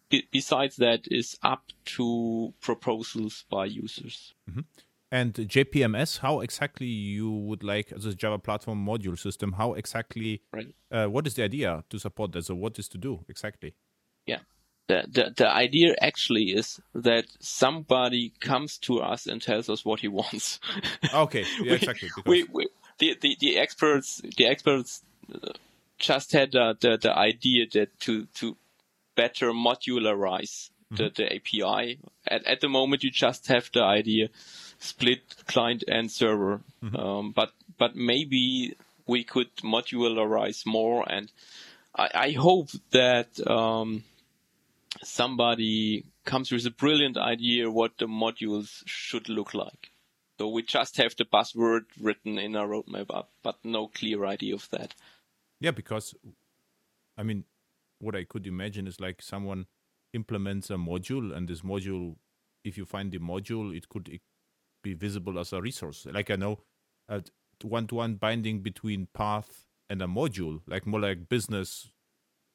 be- 0.09 0.29
besides 0.31 0.77
that 0.77 1.09
is 1.11 1.37
up 1.43 1.65
to 1.97 2.53
proposals 2.61 3.45
by 3.51 3.65
users. 3.65 4.35
And 5.13 5.35
JPMS, 5.35 6.21
how 6.21 6.41
exactly 6.41 6.87
you 6.87 7.31
would 7.31 7.65
like 7.65 7.91
a 7.91 7.99
Java 7.99 8.39
platform 8.39 8.85
module 8.87 9.19
system? 9.19 9.53
How 9.53 9.73
exactly? 9.75 10.43
Right. 10.53 10.73
Uh, 10.91 11.07
what 11.07 11.27
is 11.27 11.35
the 11.35 11.43
idea 11.43 11.83
to 11.91 11.99
support 11.99 12.33
that? 12.33 12.45
So 12.45 12.55
what 12.55 12.79
is 12.79 12.89
to 12.91 12.99
do 12.99 13.25
exactly? 13.29 13.75
Yeah. 14.27 14.41
The, 14.87 15.05
the 15.09 15.35
the 15.37 15.49
idea 15.49 15.95
actually 16.01 16.47
is 16.47 16.81
that 16.95 17.27
somebody 17.41 18.33
comes 18.41 18.79
to 18.79 19.01
us 19.01 19.27
and 19.27 19.41
tells 19.41 19.69
us 19.69 19.85
what 19.85 20.01
he 20.01 20.09
wants. 20.09 20.59
Okay, 21.15 21.45
yeah, 21.63 21.75
exactly. 21.75 22.09
we, 22.27 22.45
we, 22.53 22.67
the, 23.01 23.17
the 23.21 23.37
the 23.41 23.59
experts 23.59 24.23
the 24.37 24.47
experts 24.47 25.03
uh, 25.35 25.53
just 25.99 26.33
had 26.33 26.55
uh, 26.55 26.75
the 26.81 26.97
the 26.97 27.13
idea 27.13 27.67
that 27.73 27.99
to 28.01 28.27
to 28.35 28.57
better 29.17 29.51
modularize 29.51 30.71
the, 30.91 31.05
mm-hmm. 31.05 31.15
the 31.17 31.35
API. 31.37 31.99
At 32.27 32.47
at 32.47 32.61
the 32.61 32.69
moment, 32.69 33.03
you 33.03 33.11
just 33.11 33.49
have 33.49 33.71
the 33.73 33.83
idea 33.83 34.29
split 34.79 35.21
client 35.47 35.85
and 35.89 36.11
server, 36.11 36.61
mm-hmm. 36.83 36.97
um, 36.97 37.33
but 37.33 37.53
but 37.79 37.97
maybe 37.97 38.77
we 39.07 39.25
could 39.25 39.55
modularize 39.57 40.65
more, 40.67 41.05
and 41.11 41.33
I, 41.95 42.09
I 42.15 42.31
hope 42.33 42.71
that 42.91 43.29
um, 43.49 44.05
somebody 45.03 46.05
comes 46.25 46.53
with 46.53 46.67
a 46.67 46.71
brilliant 46.71 47.17
idea 47.17 47.71
what 47.71 47.99
the 47.99 48.07
modules 48.07 48.83
should 48.87 49.29
look 49.29 49.55
like. 49.55 49.90
So 50.41 50.49
we 50.49 50.63
just 50.63 50.97
have 50.97 51.15
the 51.17 51.27
buzzword 51.27 51.85
written 52.01 52.39
in 52.39 52.57
our 52.57 52.67
roadmap, 52.67 53.27
but 53.43 53.57
no 53.63 53.89
clear 53.89 54.25
idea 54.25 54.55
of 54.55 54.71
that. 54.71 54.95
Yeah, 55.61 55.73
because 55.73 56.15
I 57.19 57.23
mean, 57.25 57.45
what 57.99 58.17
I 58.17 58.25
could 58.25 58.47
imagine 58.47 58.87
is 58.87 58.99
like 59.01 59.21
someone 59.21 59.67
implements 60.15 60.71
a 60.71 60.77
module, 60.77 61.37
and 61.37 61.47
this 61.47 61.61
module, 61.61 62.17
if 62.65 62.79
you 62.79 62.87
find 62.87 63.13
the 63.13 63.19
module, 63.19 63.77
it 63.77 63.91
could 63.91 64.19
be 64.83 64.95
visible 64.95 65.39
as 65.39 65.53
a 65.53 65.61
resource. 65.61 66.07
Like 66.11 66.31
I 66.31 66.37
know, 66.37 66.61
a 67.07 67.23
one-to-one 67.63 68.15
binding 68.15 68.61
between 68.61 69.09
path 69.13 69.67
and 69.91 70.01
a 70.01 70.07
module, 70.07 70.63
like 70.67 70.87
more 70.87 71.01
like 71.01 71.29
business, 71.29 71.91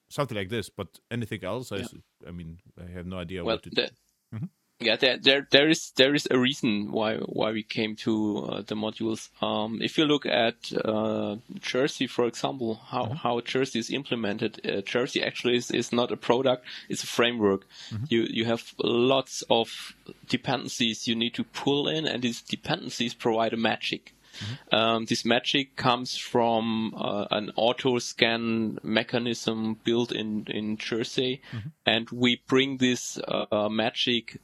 something 0.10 0.36
like 0.36 0.50
this. 0.50 0.70
But 0.70 1.00
anything 1.12 1.44
else, 1.44 1.72
yeah. 1.72 1.86
I, 2.26 2.30
I 2.30 2.32
mean, 2.32 2.62
I 2.84 2.90
have 2.90 3.06
no 3.06 3.20
idea 3.20 3.44
well, 3.44 3.58
what 3.58 3.64
to. 3.66 3.70
The, 3.70 3.92
mm-hmm 4.34 4.46
yeah, 4.80 4.98
there, 4.98 5.18
there, 5.18 5.48
there 5.52 5.70
is, 5.70 5.92
there 5.96 6.14
is 6.14 6.28
a 6.30 6.38
reason 6.38 6.92
why, 6.92 7.18
why 7.18 7.52
we 7.52 7.64
came 7.64 7.96
to 7.98 8.38
uh, 8.50 8.62
the 8.62 8.76
modules. 8.76 9.30
Um, 9.42 9.82
if 9.82 9.98
you 9.98 10.06
look 10.06 10.26
at, 10.26 10.72
uh, 10.84 11.38
Jersey, 11.60 12.08
for 12.08 12.26
example, 12.26 12.76
how, 12.76 13.06
mm-hmm. 13.06 13.16
how 13.16 13.40
Jersey 13.42 13.80
is 13.80 13.90
implemented, 13.90 14.60
uh, 14.66 14.82
Jersey 14.82 15.24
actually 15.24 15.56
is, 15.58 15.72
is 15.72 15.94
not 15.94 16.12
a 16.12 16.18
product, 16.18 16.66
it's 16.90 17.04
a 17.04 17.08
framework. 17.08 17.66
Mm-hmm. 17.90 18.06
You, 18.10 18.28
you 18.30 18.46
have 18.46 18.74
lots 18.84 19.44
of 19.50 19.96
dependencies 20.28 21.08
you 21.08 21.16
need 21.16 21.36
to 21.36 21.46
pull 21.46 21.88
in 21.88 22.06
and 22.06 22.22
these 22.22 22.42
dependencies 22.42 23.14
provide 23.14 23.54
a 23.54 23.58
magic. 23.58 24.14
Mm-hmm. 24.36 24.76
Um, 24.76 25.06
this 25.06 25.24
magic 25.24 25.76
comes 25.76 26.18
from 26.18 26.94
uh, 26.98 27.26
an 27.32 27.52
auto 27.56 28.00
scan 28.00 28.80
mechanism 28.84 29.80
built 29.86 30.12
in 30.12 30.46
in 30.48 30.76
Jersey, 30.76 31.42
mm-hmm. 31.54 31.70
and 31.86 32.10
we 32.10 32.42
bring 32.46 32.78
this 32.78 33.18
uh, 33.28 33.70
magic 33.70 34.42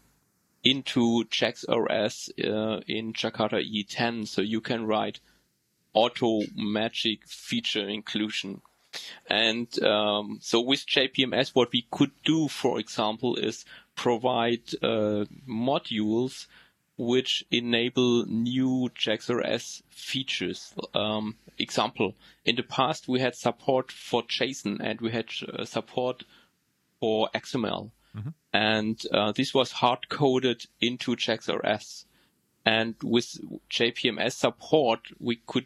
into 0.64 1.24
JAX-RS 1.26 2.30
uh, 2.44 2.80
in 2.88 3.14
Jakarta 3.14 3.62
EE 3.62 3.84
10, 3.84 4.26
so 4.26 4.42
you 4.42 4.62
can 4.62 4.86
write 4.86 5.20
auto 5.94 6.42
magic 6.56 7.26
feature 7.28 7.88
inclusion. 7.88 8.62
And 9.28 9.82
um, 9.84 10.40
so 10.42 10.62
with 10.62 10.86
JPMS, 10.86 11.56
what 11.56 11.72
we 11.72 11.88
could 11.90 12.12
do, 12.24 12.48
for 12.48 12.80
example, 12.80 13.36
is 13.36 13.66
provide 13.96 14.62
uh, 14.82 15.26
modules 15.48 16.48
which 16.98 17.44
enable 17.50 18.26
new 18.28 18.92
JAX-RS 18.94 19.82
features. 19.90 20.74
Um, 20.94 21.36
example, 21.58 22.14
in 22.46 22.56
the 22.56 22.64
past 22.64 23.08
we 23.08 23.20
had 23.20 23.36
support 23.36 23.92
for 23.92 24.24
JSON 24.24 24.80
and 24.80 25.02
we 25.02 25.12
had 25.12 25.28
uh, 25.52 25.66
support 25.66 26.24
for 27.00 27.30
XML. 27.34 27.92
Mm-hmm. 28.16 28.30
And 28.54 29.02
uh, 29.14 29.32
this 29.32 29.54
was 29.54 29.72
hard 29.72 30.10
coded 30.10 30.66
into 30.80 31.16
JAX-RS. 31.16 32.06
And 32.66 32.96
with 33.04 33.40
JPMS 33.70 34.34
support, 34.34 35.00
we 35.20 35.38
could 35.48 35.66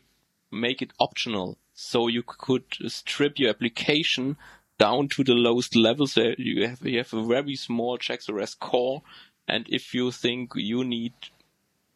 make 0.51 0.81
it 0.81 0.93
optional. 0.99 1.57
So 1.73 2.07
you 2.07 2.23
could 2.23 2.63
strip 2.87 3.37
your 3.39 3.49
application 3.49 4.37
down 4.77 5.09
to 5.09 5.23
the 5.23 5.33
lowest 5.33 5.75
level. 5.75 6.07
So 6.07 6.33
you 6.37 6.67
have, 6.67 6.85
you 6.85 6.99
have 6.99 7.13
a 7.13 7.25
very 7.25 7.55
small 7.55 7.97
JAX-RS 7.97 8.55
core. 8.55 9.01
And 9.47 9.65
if 9.69 9.93
you 9.93 10.11
think 10.11 10.51
you 10.55 10.83
need 10.83 11.13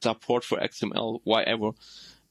support 0.01 0.43
for 0.43 0.57
XML, 0.59 1.21
whatever, 1.23 1.71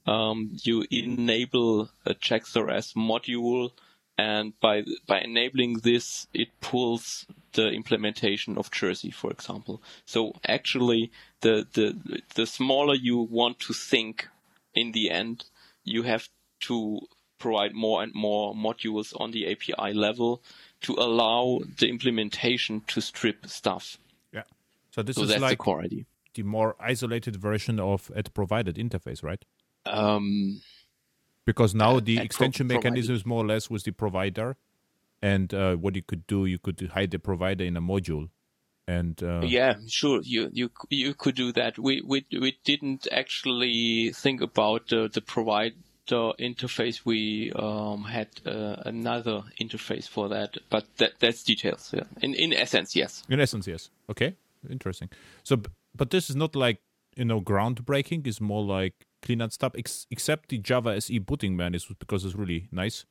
um, 0.05 0.51
you 0.63 0.85
enable 0.89 1.89
a 2.05 2.13
JAX-RS 2.13 2.93
module 2.93 3.71
and 4.19 4.59
by 4.59 4.83
by 5.07 5.21
enabling 5.21 5.79
this, 5.79 6.27
it 6.33 6.49
pulls 6.59 7.25
the 7.53 7.69
implementation 7.69 8.57
of 8.57 8.69
Jersey, 8.69 9.11
for 9.11 9.31
example. 9.31 9.81
So 10.05 10.33
actually, 10.45 11.11
the 11.39 11.65
the 11.71 12.21
the 12.35 12.45
smaller 12.45 12.95
you 12.95 13.17
want 13.17 13.59
to 13.59 13.73
think, 13.73 14.27
in 14.73 14.91
the 14.91 15.09
end, 15.09 15.45
you 15.85 16.03
have 16.03 16.27
to 16.67 16.99
provide 17.37 17.73
more 17.73 18.03
and 18.03 18.13
more 18.13 18.53
modules 18.53 19.13
on 19.21 19.31
the 19.31 19.49
API 19.49 19.93
level 19.93 20.41
to 20.81 20.93
allow 20.95 21.61
the 21.77 21.87
implementation 21.87 22.81
to 22.87 22.99
strip 22.99 23.47
stuff. 23.47 23.97
Yeah. 24.33 24.43
So 24.91 25.01
this 25.01 25.15
so 25.15 25.23
is 25.23 25.29
that's 25.29 25.41
like 25.41 25.51
the 25.51 25.63
core 25.63 25.81
idea. 25.81 26.03
the 26.33 26.43
more 26.43 26.75
isolated 26.77 27.37
version 27.37 27.79
of 27.79 28.11
a 28.13 28.23
provided 28.23 28.75
interface, 28.75 29.23
right? 29.23 29.45
Um, 29.85 30.61
because 31.49 31.73
now 31.73 31.99
the 31.99 32.19
extension 32.19 32.67
pro- 32.67 32.77
mechanism 32.77 33.15
is 33.15 33.25
more 33.25 33.43
or 33.43 33.47
less 33.47 33.71
with 33.71 33.83
the 33.83 33.91
provider. 33.91 34.55
And 35.19 35.51
uh, 35.51 35.77
what 35.77 35.95
you 35.95 36.03
could 36.03 36.27
do 36.27 36.45
you 36.45 36.59
could 36.59 36.79
hide 36.93 37.09
the 37.09 37.17
provider 37.17 37.63
in 37.63 37.75
a 37.75 37.81
module. 37.81 38.29
And 38.87 39.21
uh, 39.23 39.41
yeah 39.43 39.73
sure. 39.87 40.21
You 40.21 40.51
you 40.53 40.69
you 40.89 41.15
could 41.15 41.33
do 41.33 41.51
that. 41.53 41.79
We 41.79 42.03
we 42.05 42.23
we 42.31 42.59
didn't 42.63 43.07
actually 43.11 44.11
think 44.13 44.41
about 44.41 44.89
the 44.89 45.09
the 45.11 45.21
provider 45.21 45.73
interface. 46.49 47.01
We 47.03 47.51
um, 47.55 48.03
had 48.03 48.29
uh, 48.45 48.75
another 48.85 49.41
interface 49.59 50.07
for 50.07 50.29
that 50.29 50.55
but 50.69 50.85
that 50.97 51.13
that's 51.17 51.43
details 51.43 51.91
yeah. 51.97 52.03
In 52.21 52.35
in 52.35 52.53
essence 52.53 52.95
yes. 52.95 53.23
In 53.27 53.39
essence 53.39 53.65
yes. 53.65 53.89
Okay. 54.07 54.35
Interesting. 54.69 55.09
So 55.43 55.57
but 55.95 56.11
this 56.11 56.29
is 56.29 56.35
not 56.35 56.55
like 56.55 56.77
you 57.15 57.25
know 57.25 57.41
groundbreaking. 57.41 58.27
It's 58.27 58.39
more 58.39 58.63
like 58.63 59.07
clean 59.21 59.39
that 59.39 59.53
stuff, 59.53 59.73
ex- 59.77 60.07
except 60.11 60.49
the 60.49 60.57
Java 60.57 60.95
SE 60.95 61.17
booting 61.19 61.55
man 61.55 61.75
is 61.75 61.85
because 61.99 62.25
it's 62.25 62.35
really 62.35 62.67
nice 62.71 63.05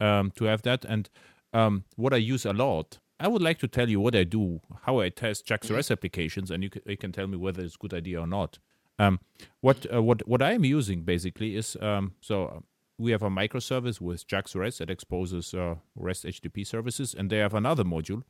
um, 0.00 0.30
to 0.32 0.44
have 0.44 0.62
that. 0.62 0.84
And 0.84 1.08
um, 1.52 1.84
what 1.96 2.12
I 2.12 2.18
use 2.18 2.44
a 2.44 2.52
lot, 2.52 2.98
I 3.20 3.28
would 3.28 3.42
like 3.42 3.58
to 3.58 3.68
tell 3.68 3.88
you 3.88 4.00
what 4.00 4.14
I 4.14 4.24
do, 4.24 4.60
how 4.82 5.00
I 5.00 5.08
test 5.08 5.46
JAX-RS 5.46 5.90
applications, 5.90 6.50
and 6.50 6.62
you 6.62 6.70
can, 6.70 6.82
you 6.86 6.96
can 6.96 7.12
tell 7.12 7.26
me 7.26 7.36
whether 7.36 7.62
it's 7.62 7.74
a 7.74 7.78
good 7.78 7.94
idea 7.94 8.20
or 8.20 8.26
not. 8.26 8.58
Um, 9.00 9.20
what 9.60 9.86
uh, 9.92 10.02
what 10.02 10.26
what 10.26 10.42
I 10.42 10.52
am 10.52 10.64
using 10.64 11.02
basically 11.02 11.54
is 11.54 11.76
um, 11.80 12.14
so 12.20 12.46
uh, 12.46 12.60
we 12.98 13.12
have 13.12 13.22
a 13.22 13.30
microservice 13.30 14.00
with 14.00 14.26
JAX-RS 14.26 14.78
that 14.78 14.90
exposes 14.90 15.54
uh, 15.54 15.76
REST 15.94 16.24
HTTP 16.24 16.66
services, 16.66 17.14
and 17.14 17.30
they 17.30 17.38
have 17.38 17.54
another 17.54 17.84
module. 17.84 18.22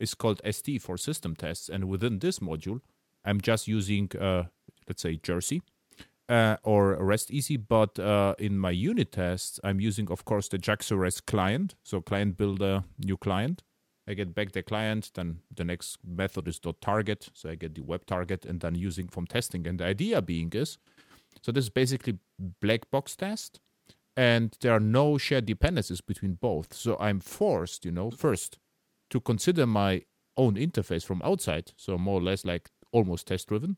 It's 0.00 0.14
called 0.14 0.40
ST 0.48 0.82
for 0.82 0.96
system 0.96 1.36
tests, 1.36 1.68
and 1.68 1.84
within 1.84 2.18
this 2.18 2.40
module, 2.40 2.80
I'm 3.24 3.40
just 3.40 3.68
using 3.68 4.10
uh, 4.20 4.44
let's 4.88 5.02
say 5.02 5.16
Jersey, 5.16 5.62
uh, 6.28 6.56
or 6.62 6.96
RESTEasy, 6.96 7.56
but 7.56 7.98
uh, 7.98 8.34
in 8.38 8.58
my 8.58 8.70
unit 8.70 9.12
tests, 9.12 9.60
I'm 9.62 9.80
using, 9.80 10.10
of 10.10 10.24
course, 10.24 10.48
the 10.48 10.58
JAX-RS 10.58 11.20
client. 11.20 11.74
So 11.84 12.00
client 12.00 12.36
build 12.36 12.62
a 12.62 12.84
new 12.98 13.16
client. 13.16 13.62
I 14.08 14.14
get 14.14 14.34
back 14.34 14.52
the 14.52 14.62
client, 14.62 15.10
then 15.14 15.40
the 15.52 15.64
next 15.64 15.98
method 16.06 16.46
is 16.46 16.60
dot 16.60 16.80
.target. 16.80 17.30
So 17.34 17.50
I 17.50 17.56
get 17.56 17.74
the 17.74 17.82
web 17.82 18.06
target 18.06 18.44
and 18.44 18.60
then 18.60 18.76
using 18.76 19.08
from 19.08 19.26
testing. 19.26 19.66
And 19.66 19.80
the 19.80 19.84
idea 19.84 20.22
being 20.22 20.52
is, 20.52 20.78
so 21.42 21.50
this 21.52 21.64
is 21.64 21.70
basically 21.70 22.18
black 22.60 22.88
box 22.90 23.16
test 23.16 23.60
and 24.16 24.56
there 24.60 24.72
are 24.72 24.80
no 24.80 25.18
shared 25.18 25.46
dependencies 25.46 26.00
between 26.00 26.34
both. 26.34 26.72
So 26.72 26.96
I'm 27.00 27.20
forced, 27.20 27.84
you 27.84 27.90
know, 27.90 28.10
first 28.10 28.58
to 29.10 29.20
consider 29.20 29.66
my 29.66 30.02
own 30.36 30.54
interface 30.54 31.04
from 31.04 31.20
outside. 31.22 31.72
So 31.76 31.98
more 31.98 32.20
or 32.20 32.22
less 32.22 32.44
like 32.44 32.70
almost 32.92 33.26
test 33.26 33.48
driven 33.48 33.76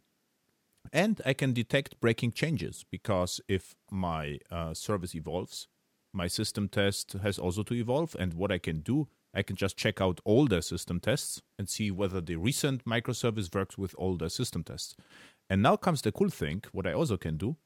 and 0.92 1.20
I 1.24 1.32
can 1.32 1.52
detect 1.52 2.00
breaking 2.00 2.32
changes 2.32 2.84
because 2.90 3.40
if 3.48 3.74
my 3.90 4.38
uh, 4.50 4.74
service 4.74 5.14
evolves, 5.14 5.68
my 6.12 6.26
system 6.26 6.68
test 6.68 7.14
has 7.22 7.38
also 7.38 7.62
to 7.64 7.74
evolve. 7.74 8.16
And 8.18 8.34
what 8.34 8.52
I 8.52 8.58
can 8.58 8.80
do, 8.80 9.08
I 9.34 9.42
can 9.42 9.56
just 9.56 9.76
check 9.76 10.00
out 10.00 10.20
all 10.24 10.46
the 10.46 10.62
system 10.62 11.00
tests 11.00 11.42
and 11.58 11.68
see 11.68 11.90
whether 11.90 12.20
the 12.20 12.36
recent 12.36 12.84
microservice 12.84 13.54
works 13.54 13.76
with 13.76 13.94
all 13.96 14.16
the 14.16 14.30
system 14.30 14.64
tests. 14.64 14.96
And 15.50 15.62
now 15.62 15.76
comes 15.76 16.02
the 16.02 16.12
cool 16.12 16.30
thing 16.30 16.64
what 16.72 16.86
I 16.86 16.92
also 16.92 17.16
can 17.16 17.36
do. 17.36 17.56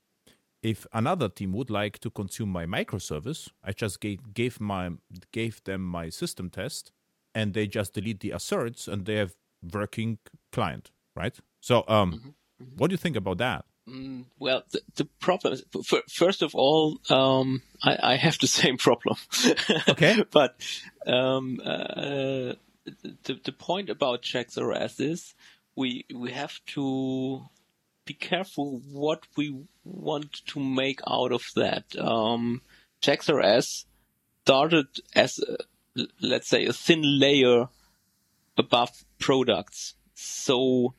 If 0.63 0.87
another 0.93 1.29
team 1.29 1.53
would 1.55 1.71
like 1.71 1.99
to 2.01 2.11
consume 2.11 2.49
my 2.49 2.67
microservice, 2.67 3.49
I 3.65 3.73
just 3.73 4.01
gave, 4.01 4.33
gave 4.33 4.61
my 4.61 4.91
gave 5.33 5.63
them 5.65 5.83
my 5.85 6.09
system 6.09 6.51
test, 6.51 6.93
and 7.35 7.53
they 7.53 7.67
just 7.67 7.95
delete 7.95 8.21
the 8.21 8.31
asserts, 8.31 8.87
and 8.87 9.05
they 9.05 9.17
have 9.17 9.35
working 9.73 10.19
client, 10.53 10.93
right? 11.17 11.37
So 11.61 11.85
um, 11.89 12.13
mm-hmm 12.13 12.29
what 12.77 12.89
do 12.89 12.95
you 12.95 12.99
think 12.99 13.17
about 13.17 13.39
that? 13.39 13.65
Mm, 13.89 14.27
well, 14.39 14.63
the, 14.71 14.81
the 14.95 15.05
problem 15.19 15.55
is, 15.55 15.65
f- 15.75 16.09
first 16.09 16.43
of 16.43 16.55
all, 16.55 17.01
um, 17.11 17.63
I, 17.83 18.13
I, 18.13 18.17
have 18.17 18.39
the 18.39 18.47
same 18.61 18.77
problem. 18.77 19.17
okay. 19.89 20.25
but 20.31 20.55
um, 21.07 21.61
uh, 21.65 22.55
the 23.25 23.41
the 23.45 23.53
point 23.53 23.91
about 23.91 24.23
JAX-RS 24.23 25.01
is 25.01 25.35
we 25.75 26.05
we 26.15 26.31
have 26.31 26.61
to 26.75 27.49
be 28.05 28.15
careful 28.15 28.81
what 28.91 29.27
we 29.37 29.65
want 29.85 30.45
to 30.47 30.61
make 30.61 31.01
out 31.07 31.33
of 31.33 31.45
that. 31.57 31.85
Um, 31.99 32.63
JAX-RS 33.01 33.87
started 34.43 34.87
as 35.15 35.39
a, 35.41 35.57
let's 36.21 36.49
say 36.49 36.67
a 36.67 36.73
thin 36.73 37.03
layer 37.03 37.69
above 38.57 39.05
products, 39.19 39.95
so 40.15 40.95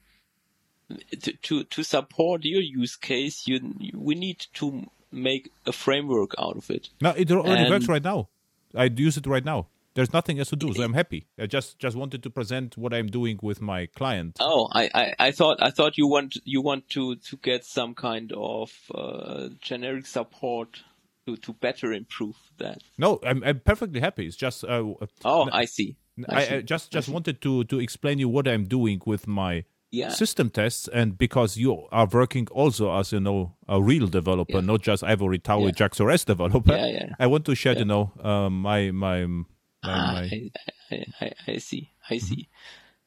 to, 1.22 1.34
to, 1.34 1.64
to 1.64 1.84
support 1.84 2.44
your 2.44 2.62
use 2.62 2.96
case, 2.96 3.48
you, 3.48 3.60
we 3.94 4.16
need 4.16 4.46
to 4.54 4.86
make 5.12 5.52
a 5.66 5.72
framework 5.72 6.32
out 6.40 6.58
of 6.58 6.70
it. 6.70 6.90
No, 7.02 7.12
it 7.12 7.32
already 7.32 7.64
and 7.64 7.70
works 7.70 7.88
right 7.88 8.04
now. 8.04 8.30
I 8.76 8.86
use 8.86 9.18
it 9.18 9.28
right 9.28 9.46
now. 9.46 9.68
There's 9.96 10.12
nothing 10.12 10.40
else 10.40 10.50
to 10.50 10.56
do, 10.56 10.74
so 10.74 10.82
I'm 10.82 10.94
happy. 10.94 11.28
I 11.38 11.46
just 11.46 11.78
just 11.78 11.96
wanted 11.96 12.24
to 12.24 12.32
present 12.32 12.78
what 12.78 12.96
I'm 12.96 13.08
doing 13.08 13.40
with 13.44 13.62
my 13.62 13.86
client. 13.86 14.38
Oh, 14.40 14.68
I, 14.72 14.90
I, 14.96 15.14
I 15.20 15.32
thought 15.32 15.62
I 15.62 15.70
thought 15.70 16.00
you 16.00 16.08
want 16.08 16.38
you 16.46 16.62
want 16.62 16.90
to 16.90 17.16
to 17.18 17.38
get 17.38 17.64
some 17.64 17.94
kind 17.94 18.34
of 18.36 18.74
uh, 18.94 19.50
generic 19.62 20.08
support 20.08 20.82
to 21.28 21.38
to 21.38 21.54
better 21.54 21.94
improve 21.94 22.38
that. 22.58 22.82
No, 22.98 23.20
I'm 23.24 23.44
I'm 23.44 23.60
perfectly 23.60 24.00
happy. 24.00 24.26
It's 24.26 24.36
just 24.36 24.64
uh, 24.64 24.84
oh, 25.26 25.50
I 25.52 25.66
see. 25.66 25.96
I, 26.28 26.36
I, 26.36 26.56
I 26.56 26.62
just 26.62 26.90
just 26.90 27.10
wanted 27.10 27.40
to 27.42 27.64
to 27.66 27.80
explain 27.80 28.18
you 28.18 28.30
what 28.30 28.48
I'm 28.48 28.66
doing 28.66 29.00
with 29.06 29.28
my 29.28 29.64
yeah. 29.94 30.10
system 30.10 30.50
tests 30.50 30.90
and 30.92 31.18
because 31.18 31.56
you 31.56 31.88
are 31.92 32.08
working 32.08 32.48
also 32.52 32.92
as 32.98 33.12
you 33.12 33.20
know 33.20 33.56
a 33.68 33.82
real 33.82 34.08
developer 34.08 34.56
yeah. 34.56 34.62
not 34.62 34.82
just 34.82 35.04
ivory 35.04 35.38
tower 35.38 35.66
yeah. 35.66 35.72
JAX-RS 35.72 36.26
developer 36.26 36.76
yeah, 36.76 36.88
yeah. 36.88 37.16
i 37.20 37.28
want 37.28 37.46
to 37.46 37.56
share 37.56 37.78
you 37.78 37.86
know 37.86 38.12
uh, 38.22 38.50
my 38.50 38.90
my 38.92 39.26
my, 39.26 39.46
ah, 39.84 40.14
my... 40.14 40.50
I, 40.92 41.06
I, 41.22 41.32
I, 41.48 41.58
see 41.58 41.92
i 42.10 42.18
see 42.18 42.50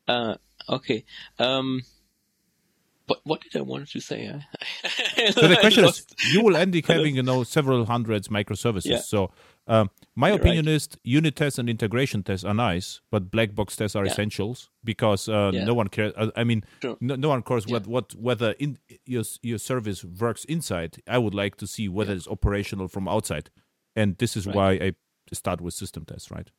mm-hmm. 0.09 0.30
uh, 0.30 0.74
okay 0.76 1.05
um 1.41 1.82
but 3.09 3.20
what 3.22 3.41
did 3.41 3.55
I 3.57 3.61
want 3.61 3.89
to 3.91 4.01
say? 4.01 4.28
so 5.30 5.47
the 5.47 5.57
question 5.61 5.84
is, 5.84 6.05
you 6.32 6.43
will 6.43 6.57
end 6.57 6.76
up 6.76 6.87
having, 6.87 7.14
you 7.14 7.22
know, 7.22 7.45
several 7.45 7.84
hundreds 7.84 8.26
microservices. 8.26 9.03
So 9.03 9.30
um, 9.69 9.91
my 10.14 10.29
You're 10.29 10.39
opinion 10.39 10.67
right. 10.67 10.75
is 10.75 10.89
unit 11.03 11.37
tests 11.37 11.59
and 11.59 11.69
integration 11.69 12.23
tests 12.23 12.45
are 12.45 12.55
nice, 12.55 13.01
but 13.11 13.31
black 13.31 13.55
box 13.55 13.77
tests 13.77 13.97
are 13.97 14.05
Yeah. 14.05 14.12
essentials 14.12 14.71
because 14.85 15.29
uh, 15.29 15.51
Yeah. 15.53 15.64
no 15.64 15.75
one 15.75 15.89
cares. 15.89 16.12
Uh, 16.17 16.31
I 16.37 16.45
mean, 16.45 16.64
Sure. 16.83 16.97
no, 17.01 17.17
no 17.17 17.29
one 17.29 17.43
cares 17.43 17.64
Yeah. 17.67 17.75
what, 17.75 17.87
what 17.87 18.14
whether 18.14 18.51
in 18.59 18.79
your 19.05 19.25
your 19.43 19.59
service 19.59 20.05
works 20.05 20.45
inside. 20.45 21.03
I 21.09 21.19
would 21.19 21.35
like 21.35 21.57
to 21.57 21.67
see 21.67 21.89
whether 21.89 22.14
it's 22.14 22.29
operational 22.29 22.89
from 22.89 23.09
outside, 23.09 23.51
and 23.97 24.17
this 24.19 24.37
is 24.37 24.47
Right. 24.47 24.57
why 24.57 24.71
I 24.87 24.93
start 25.35 25.61
with 25.61 25.75
system 25.75 26.05
tests, 26.05 26.31
right? 26.31 26.51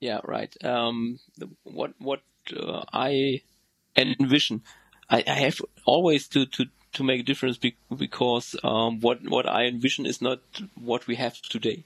Yeah, 0.00 0.20
right. 0.24 0.54
Um, 0.64 1.18
the, 1.38 1.48
what 1.64 1.92
what 1.98 2.20
uh, 2.56 2.84
I 2.92 3.42
envision, 3.96 4.62
I, 5.10 5.24
I 5.26 5.34
have 5.34 5.60
always 5.86 6.28
to 6.28 6.46
to 6.46 6.66
to 6.92 7.04
make 7.04 7.20
a 7.20 7.24
difference 7.24 7.58
be, 7.58 7.76
because 7.96 8.56
um, 8.62 9.00
what 9.00 9.18
what 9.28 9.46
I 9.48 9.64
envision 9.66 10.06
is 10.06 10.20
not 10.22 10.40
what 10.74 11.06
we 11.06 11.16
have 11.16 11.40
today. 11.42 11.84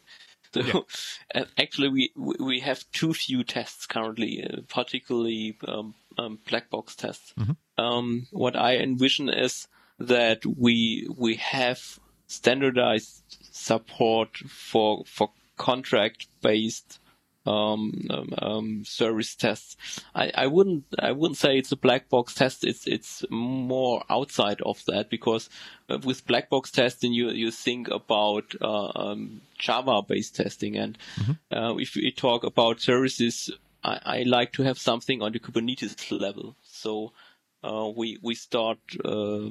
So 0.55 0.87
Yeah. 1.35 1.45
actually, 1.59 1.89
we 1.89 2.13
we 2.17 2.61
have 2.61 2.85
too 2.93 3.15
few 3.15 3.45
tests 3.45 3.87
currently, 3.87 4.45
uh, 4.45 4.61
particularly 4.69 5.57
um, 5.67 5.95
um, 6.19 6.39
black 6.49 6.71
box 6.71 6.95
tests. 6.95 7.35
Um, 7.79 8.27
what 8.31 8.57
I 8.57 8.77
envision 8.77 9.29
is 9.29 9.69
that 9.99 10.45
we 10.45 11.09
we 11.17 11.37
have 11.37 11.99
standardized 12.27 13.39
support 13.51 14.37
for 14.37 15.05
for 15.07 15.31
contract 15.57 16.27
based 16.41 16.99
um, 17.47 18.07
um, 18.11 18.35
um, 18.39 18.85
service 18.85 19.35
tests. 19.35 19.77
I, 20.15 20.31
I 20.35 20.47
wouldn't 20.47 20.85
I 20.99 21.13
wouldn't 21.13 21.39
say 21.39 21.59
it's 21.59 21.73
a 21.73 21.77
black 21.77 22.09
box 22.09 22.35
test. 22.35 22.65
It's 22.65 22.87
it's 22.87 23.25
more 23.31 24.05
outside 24.09 24.61
of 24.63 24.85
that 24.87 25.11
because 25.11 25.49
uh, 25.89 25.99
with 26.05 26.27
black 26.27 26.51
box 26.51 26.71
testing 26.71 27.13
you 27.13 27.31
you 27.31 27.51
think 27.51 27.89
about 27.89 28.55
uh, 28.61 28.93
um, 28.95 29.41
Java 29.59 30.03
based 30.07 30.37
testing 30.37 30.77
and 30.77 30.99
uh, 31.53 31.75
if 31.79 31.95
we 31.95 32.13
talk 32.13 32.45
about 32.45 32.81
services, 32.81 33.51
I, 33.83 34.01
I 34.05 34.23
like 34.23 34.53
to 34.53 34.63
have 34.63 34.79
something 34.79 35.23
on 35.23 35.33
the 35.33 35.41
Kubernetes 35.41 36.11
level. 36.11 36.57
So 36.63 37.13
uh, 37.65 37.91
we 37.95 38.19
we 38.23 38.35
start 38.35 38.79
uh, 39.05 39.51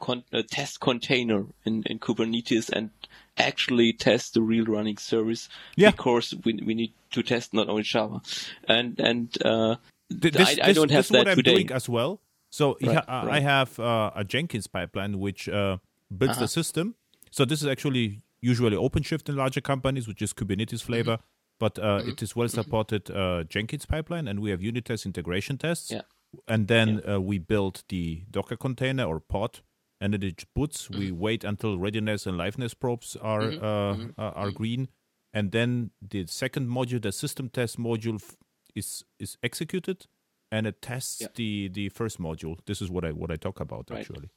con- 0.00 0.24
a 0.32 0.42
test 0.42 0.80
container 0.80 1.44
in, 1.64 1.82
in 1.84 1.98
Kubernetes 1.98 2.70
and 2.70 2.90
actually 3.36 3.92
test 3.92 4.34
the 4.34 4.42
real 4.42 4.64
running 4.66 4.98
service 4.98 5.48
Yeah. 5.76 5.90
because 5.90 6.34
we 6.44 6.52
we 6.66 6.74
need 6.74 6.92
to 7.10 7.22
test 7.22 7.52
not 7.54 7.68
only 7.68 7.82
Java 7.82 8.20
and 8.68 8.98
and 9.00 9.28
uh, 9.44 9.76
Th- 10.20 10.36
I, 10.36 10.68
I 10.68 10.72
don't 10.72 10.90
have 10.90 11.08
this 11.08 11.10
is 11.10 11.16
what 11.16 11.28
I'm 11.28 11.36
today. 11.36 11.54
doing 11.54 11.72
as 11.72 11.88
well. 11.88 12.20
So 12.50 12.76
Right, 12.82 12.92
yeah, 12.94 13.04
I- 13.08 13.36
I 13.38 13.40
have 13.40 13.78
uh, 13.80 14.10
a 14.14 14.24
Jenkins 14.24 14.66
pipeline 14.66 15.18
which 15.18 15.48
uh, 15.48 15.78
builds 16.10 16.36
Uh-huh. 16.36 16.44
the 16.44 16.48
system. 16.48 16.94
So 17.30 17.44
this 17.46 17.62
is 17.62 17.66
actually 17.68 18.20
usually 18.42 18.76
OpenShift 18.76 19.28
in 19.30 19.36
larger 19.36 19.62
companies, 19.62 20.06
which 20.06 20.20
is 20.22 20.32
Kubernetes 20.34 20.82
flavor, 20.82 21.16
Mm-hmm. 21.16 21.58
but 21.58 21.78
uh, 21.78 22.02
it 22.10 22.22
is 22.22 22.36
well 22.36 22.48
supported 22.48 23.10
uh, 23.10 23.44
Jenkins 23.48 23.86
pipeline, 23.86 24.28
and 24.28 24.40
we 24.40 24.50
have 24.50 24.60
unit 24.60 24.84
tests, 24.84 25.06
integration 25.06 25.56
tests, 25.58 25.90
Yeah. 25.90 26.02
and 26.46 26.66
then 26.68 27.00
uh, 27.08 27.20
we 27.20 27.38
build 27.38 27.84
the 27.88 28.24
Docker 28.30 28.56
container 28.56 29.04
or 29.04 29.20
pod. 29.20 29.60
And 30.02 30.12
then 30.14 30.22
it 30.22 30.44
boots. 30.54 30.90
We 30.90 31.10
Mm-hmm. 31.10 31.18
wait 31.20 31.44
until 31.44 31.78
readiness 31.78 32.26
and 32.26 32.36
liveness 32.36 32.74
probes 32.74 33.16
are 33.22 33.42
uh, 33.42 33.96
are, 34.18 34.34
are 34.34 34.50
green, 34.50 34.88
and 35.32 35.52
then 35.52 35.90
the 36.02 36.26
second 36.26 36.68
module, 36.68 37.00
the 37.00 37.12
system 37.12 37.48
test 37.48 37.78
module, 37.78 38.16
f- 38.16 38.36
is 38.74 39.04
is 39.20 39.36
executed, 39.42 40.06
and 40.50 40.66
it 40.66 40.82
tests 40.82 41.20
Yeah. 41.20 41.28
the 41.36 41.68
the 41.68 41.88
first 41.90 42.18
module. 42.18 42.58
This 42.66 42.82
is 42.82 42.90
what 42.90 43.04
I 43.04 43.12
what 43.12 43.30
I 43.30 43.36
talk 43.36 43.60
about 43.60 43.90
Right. 43.90 44.00
actually. 44.00 44.30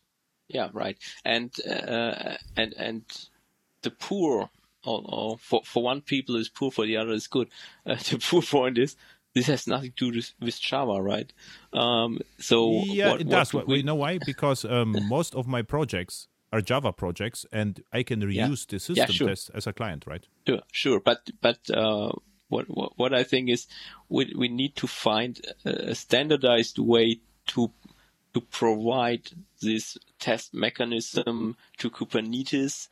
Yeah, 0.48 0.70
right. 0.74 0.98
And 1.24 1.52
uh, 1.68 2.38
and 2.56 2.74
and 2.78 3.04
the 3.82 3.90
poor, 3.90 4.50
or, 4.86 5.02
or 5.06 5.38
for 5.40 5.62
for 5.66 5.82
one 5.84 6.02
people 6.02 6.36
is 6.36 6.50
poor, 6.50 6.70
for 6.72 6.86
the 6.86 6.98
other 6.98 7.14
is 7.14 7.28
good. 7.28 7.50
Uh, 7.86 7.96
the 8.12 8.20
poor 8.20 8.44
point 8.44 8.78
is 8.78 8.96
this 9.36 9.48
has 9.48 9.68
nothing 9.68 9.92
to 9.98 10.12
do 10.12 10.22
with, 10.42 10.60
Java, 10.60 11.02
right? 11.02 11.32
Um, 11.74 12.20
so 12.40 12.72
yeah, 12.86 13.12
what, 13.12 13.22
it 13.22 13.30
does. 13.30 13.54
Well, 13.54 13.66
we- 13.68 13.78
you 13.78 13.84
know 13.84 13.96
why? 13.96 14.18
Because 14.26 14.66
um, 14.66 14.96
most 15.10 15.36
of 15.36 15.46
my 15.46 15.62
projects 15.62 16.28
are 16.54 16.62
Java 16.62 16.94
projects, 16.94 17.46
and 17.52 17.84
I 17.92 18.02
can 18.04 18.22
Yeah. 18.22 18.48
reuse 18.48 18.66
the 18.66 18.80
system 18.80 19.12
sure. 19.12 19.28
test 19.28 19.52
as 19.54 19.68
a 19.68 19.74
client, 19.74 20.06
right? 20.08 20.26
Sure, 20.48 20.62
sure, 20.72 21.00
but 21.02 21.30
but 21.42 21.60
uh, 21.70 22.12
what, 22.48 22.66
what 22.70 22.94
what 22.98 23.14
I 23.14 23.24
think 23.24 23.50
is 23.50 23.68
we 24.10 24.34
we 24.38 24.48
need 24.48 24.76
to 24.78 24.88
find 24.88 25.40
a 25.66 25.92
a 25.92 25.96
standardized 25.96 26.80
way 26.80 27.20
to 27.48 27.72
to 28.34 28.42
provide 28.42 29.32
this 29.62 29.98
test 30.20 30.54
mechanism 30.54 31.56
to 31.78 31.90
Kubernetes. 31.90 32.88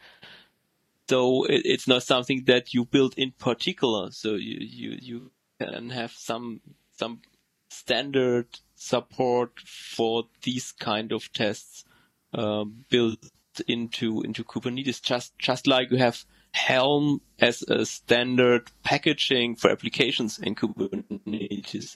So 1.10 1.46
it, 1.46 1.62
it's 1.66 1.88
not 1.88 2.04
something 2.04 2.44
that 2.46 2.74
you 2.74 2.86
build 2.86 3.14
in 3.18 3.32
particular. 3.32 4.12
So 4.12 4.36
you 4.36 4.58
you 4.60 4.98
you 5.02 5.32
can 5.72 5.90
have 5.90 6.12
some 6.12 6.62
some 6.92 7.22
standard 7.70 8.48
support 8.76 9.60
for 9.60 10.24
these 10.44 10.72
kind 10.74 11.12
of 11.12 11.32
tests 11.34 11.86
um, 12.34 12.86
built 12.90 13.20
into 13.68 14.22
into 14.22 14.44
Kubernetes, 14.44 15.02
just 15.02 15.38
just 15.38 15.68
like 15.68 15.92
you 15.92 15.98
have 15.98 16.26
Helm 16.52 17.20
as 17.40 17.64
a 17.64 17.84
standard 17.86 18.70
packaging 18.84 19.56
for 19.56 19.72
applications 19.72 20.38
in 20.40 20.56
Kubernetes. 20.56 21.96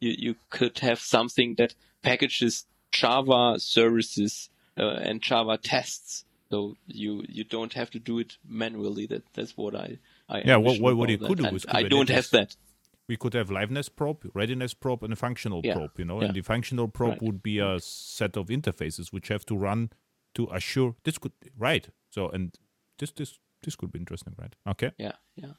You 0.00 0.14
you 0.18 0.34
could 0.50 0.78
have 0.80 0.98
something 0.98 1.54
that 1.56 1.74
packages 2.02 2.66
Java 2.92 3.58
services 3.58 4.50
uh, 4.78 4.96
and 5.08 5.22
Java 5.22 5.58
tests, 5.58 6.24
so 6.50 6.76
you 6.86 7.24
you 7.28 7.44
don't 7.44 7.72
have 7.74 7.90
to 7.92 7.98
do 8.00 8.18
it 8.18 8.36
manually. 8.48 9.06
That 9.06 9.22
that's 9.34 9.56
what 9.56 9.74
I 9.76 9.98
I 10.28 10.42
Yeah, 10.44 10.56
what- 10.56 10.80
what- 10.80 10.96
what 10.96 11.08
you 11.10 11.18
could 11.18 11.38
do 11.38 11.44
And 11.44 11.54
with 11.54 11.66
I 11.68 11.82
don't 11.84 12.08
have 12.08 12.30
that. 12.30 12.56
We 13.08 13.16
could 13.16 13.34
have 13.34 13.48
liveness 13.50 13.88
probe, 13.94 14.30
readiness 14.34 14.72
probe, 14.74 15.02
and 15.04 15.12
a 15.12 15.16
functional 15.16 15.60
Yeah, 15.64 15.74
probe. 15.74 15.98
You 15.98 16.04
know, 16.06 16.20
yeah. 16.20 16.26
and 16.28 16.34
the 16.34 16.40
functional 16.42 16.88
probe 16.88 17.10
Right. 17.12 17.22
would 17.22 17.42
be 17.42 17.58
a 17.58 17.78
set 17.80 18.36
of 18.36 18.46
interfaces 18.48 19.12
which 19.12 19.28
have 19.28 19.44
to 19.46 19.56
run 19.56 19.90
to 20.34 20.48
assure 20.52 20.94
this 21.04 21.18
could 21.18 21.32
right. 21.58 21.88
So 22.10 22.28
and 22.30 22.56
this 22.98 23.10
this 23.12 23.38
this 23.62 23.76
could 23.76 23.92
be 23.92 23.98
interesting, 23.98 24.34
right? 24.38 24.54
Okay. 24.66 24.92
Yeah, 24.98 25.12
yeah. 25.36 25.52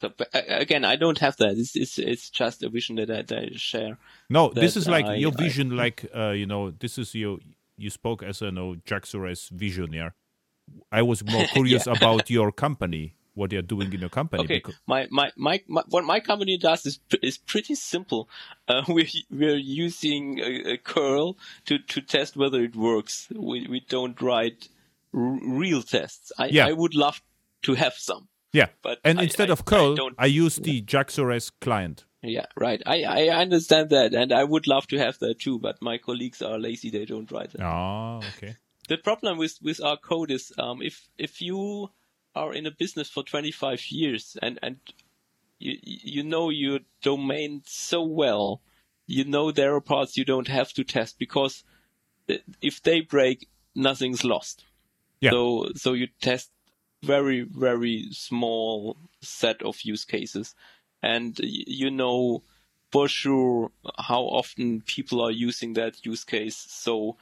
So, 0.00 0.10
but 0.16 0.28
uh, 0.34 0.40
again, 0.48 0.84
I 0.84 0.96
don't 0.96 1.18
have 1.18 1.36
that. 1.38 1.56
It's 1.58 1.74
it's, 1.76 1.98
it's 1.98 2.30
just 2.30 2.62
a 2.62 2.68
vision 2.68 2.96
that 2.96 3.10
I, 3.10 3.22
that 3.22 3.38
I 3.38 3.48
share. 3.56 3.98
No, 4.28 4.50
this 4.50 4.76
is 4.76 4.86
like 4.88 5.06
I- 5.06 5.14
your 5.16 5.32
I- 5.38 5.42
vision. 5.42 5.76
like 5.76 6.04
uh, 6.14 6.30
you 6.30 6.46
know, 6.46 6.70
this 6.70 6.98
is 6.98 7.14
your 7.14 7.38
you 7.78 7.88
spoke 7.90 8.22
as 8.22 8.42
a 8.42 8.46
you 8.46 8.50
know, 8.52 8.76
JAX-RS 8.84 9.48
vision. 9.50 9.94
I 10.92 11.02
was 11.02 11.24
more 11.24 11.44
curious 11.54 11.86
about 11.86 12.28
your 12.30 12.52
company 12.52 13.14
what 13.34 13.52
you're 13.52 13.62
doing 13.62 13.92
in 13.92 14.00
your 14.00 14.08
company. 14.10 14.44
Okay, 14.44 14.56
because- 14.58 14.74
my, 14.86 15.06
my, 15.10 15.30
my, 15.36 15.60
my, 15.68 15.82
what 15.88 16.04
my 16.04 16.20
company 16.20 16.58
does 16.58 16.84
is, 16.86 16.98
is 17.22 17.38
pretty 17.38 17.74
simple. 17.74 18.28
Uh, 18.68 18.82
we're, 18.88 19.06
we're 19.30 19.56
using 19.56 20.38
a, 20.40 20.72
a 20.72 20.76
curl 20.78 21.36
to, 21.66 21.78
to 21.78 22.00
test 22.00 22.36
whether 22.36 22.60
it 22.62 22.76
works. 22.76 23.28
We, 23.34 23.66
we 23.68 23.80
don't 23.88 24.20
write 24.20 24.68
r- 25.14 25.38
real 25.42 25.82
tests. 25.82 26.32
I, 26.38 26.46
Yeah. 26.46 26.66
I 26.66 26.72
would 26.72 26.94
love 26.94 27.22
to 27.62 27.74
have 27.74 27.94
some. 27.94 28.28
yeah. 28.52 28.66
But 28.82 28.98
and 29.04 29.20
I- 29.20 29.24
instead 29.24 29.50
I- 29.50 29.52
of 29.52 29.64
curl, 29.64 29.96
I 30.18 30.26
use 30.26 30.56
the 30.56 30.80
JAX-RS 30.80 31.50
client. 31.60 32.04
Yeah, 32.22 32.44
right. 32.54 32.82
I, 32.84 33.04
I 33.04 33.28
understand 33.28 33.88
that, 33.90 34.12
and 34.12 34.30
I 34.30 34.44
would 34.44 34.66
love 34.66 34.86
to 34.88 34.98
have 34.98 35.18
that 35.20 35.38
too, 35.38 35.58
but 35.58 35.80
my 35.80 35.96
colleagues 35.96 36.42
are 36.42 36.58
lazy, 36.58 36.90
they 36.90 37.06
don't 37.06 37.30
write 37.32 37.54
it. 37.54 37.62
Oh, 37.62 38.20
okay. 38.36 38.56
The 38.88 38.98
problem 38.98 39.38
with, 39.38 39.58
with 39.62 39.82
our 39.82 39.96
code 39.96 40.30
is, 40.30 40.52
um, 40.58 40.82
if, 40.82 41.08
if 41.16 41.40
you 41.40 41.88
are 42.34 42.52
in 42.52 42.66
a 42.66 42.70
business 42.70 43.08
for 43.08 43.22
25 43.22 43.90
years 43.90 44.36
and, 44.42 44.58
and 44.62 44.76
you, 45.58 45.76
you 45.82 46.22
know 46.22 46.50
your 46.50 46.80
domain 47.02 47.62
so 47.66 48.02
well, 48.02 48.62
you 49.06 49.24
know 49.24 49.50
there 49.50 49.74
are 49.74 49.80
parts 49.80 50.16
you 50.16 50.24
don't 50.24 50.48
have 50.48 50.72
to 50.72 50.84
test 50.84 51.18
because 51.18 51.64
if 52.62 52.82
they 52.82 53.00
break, 53.00 53.48
nothing's 53.74 54.24
lost. 54.24 54.64
Yeah. 55.20 55.30
So, 55.30 55.68
so 55.74 55.92
you 55.92 56.08
test 56.20 56.50
very, 57.02 57.42
very 57.42 58.08
small 58.12 58.96
set 59.20 59.62
of 59.62 59.82
use 59.82 60.04
cases 60.04 60.54
and 61.02 61.38
you 61.42 61.90
know 61.90 62.42
for 62.90 63.08
sure 63.08 63.70
how 63.98 64.22
often 64.22 64.82
people 64.82 65.20
are 65.20 65.30
using 65.30 65.74
that 65.74 66.04
use 66.04 66.24
case. 66.24 66.56
So 66.56 67.16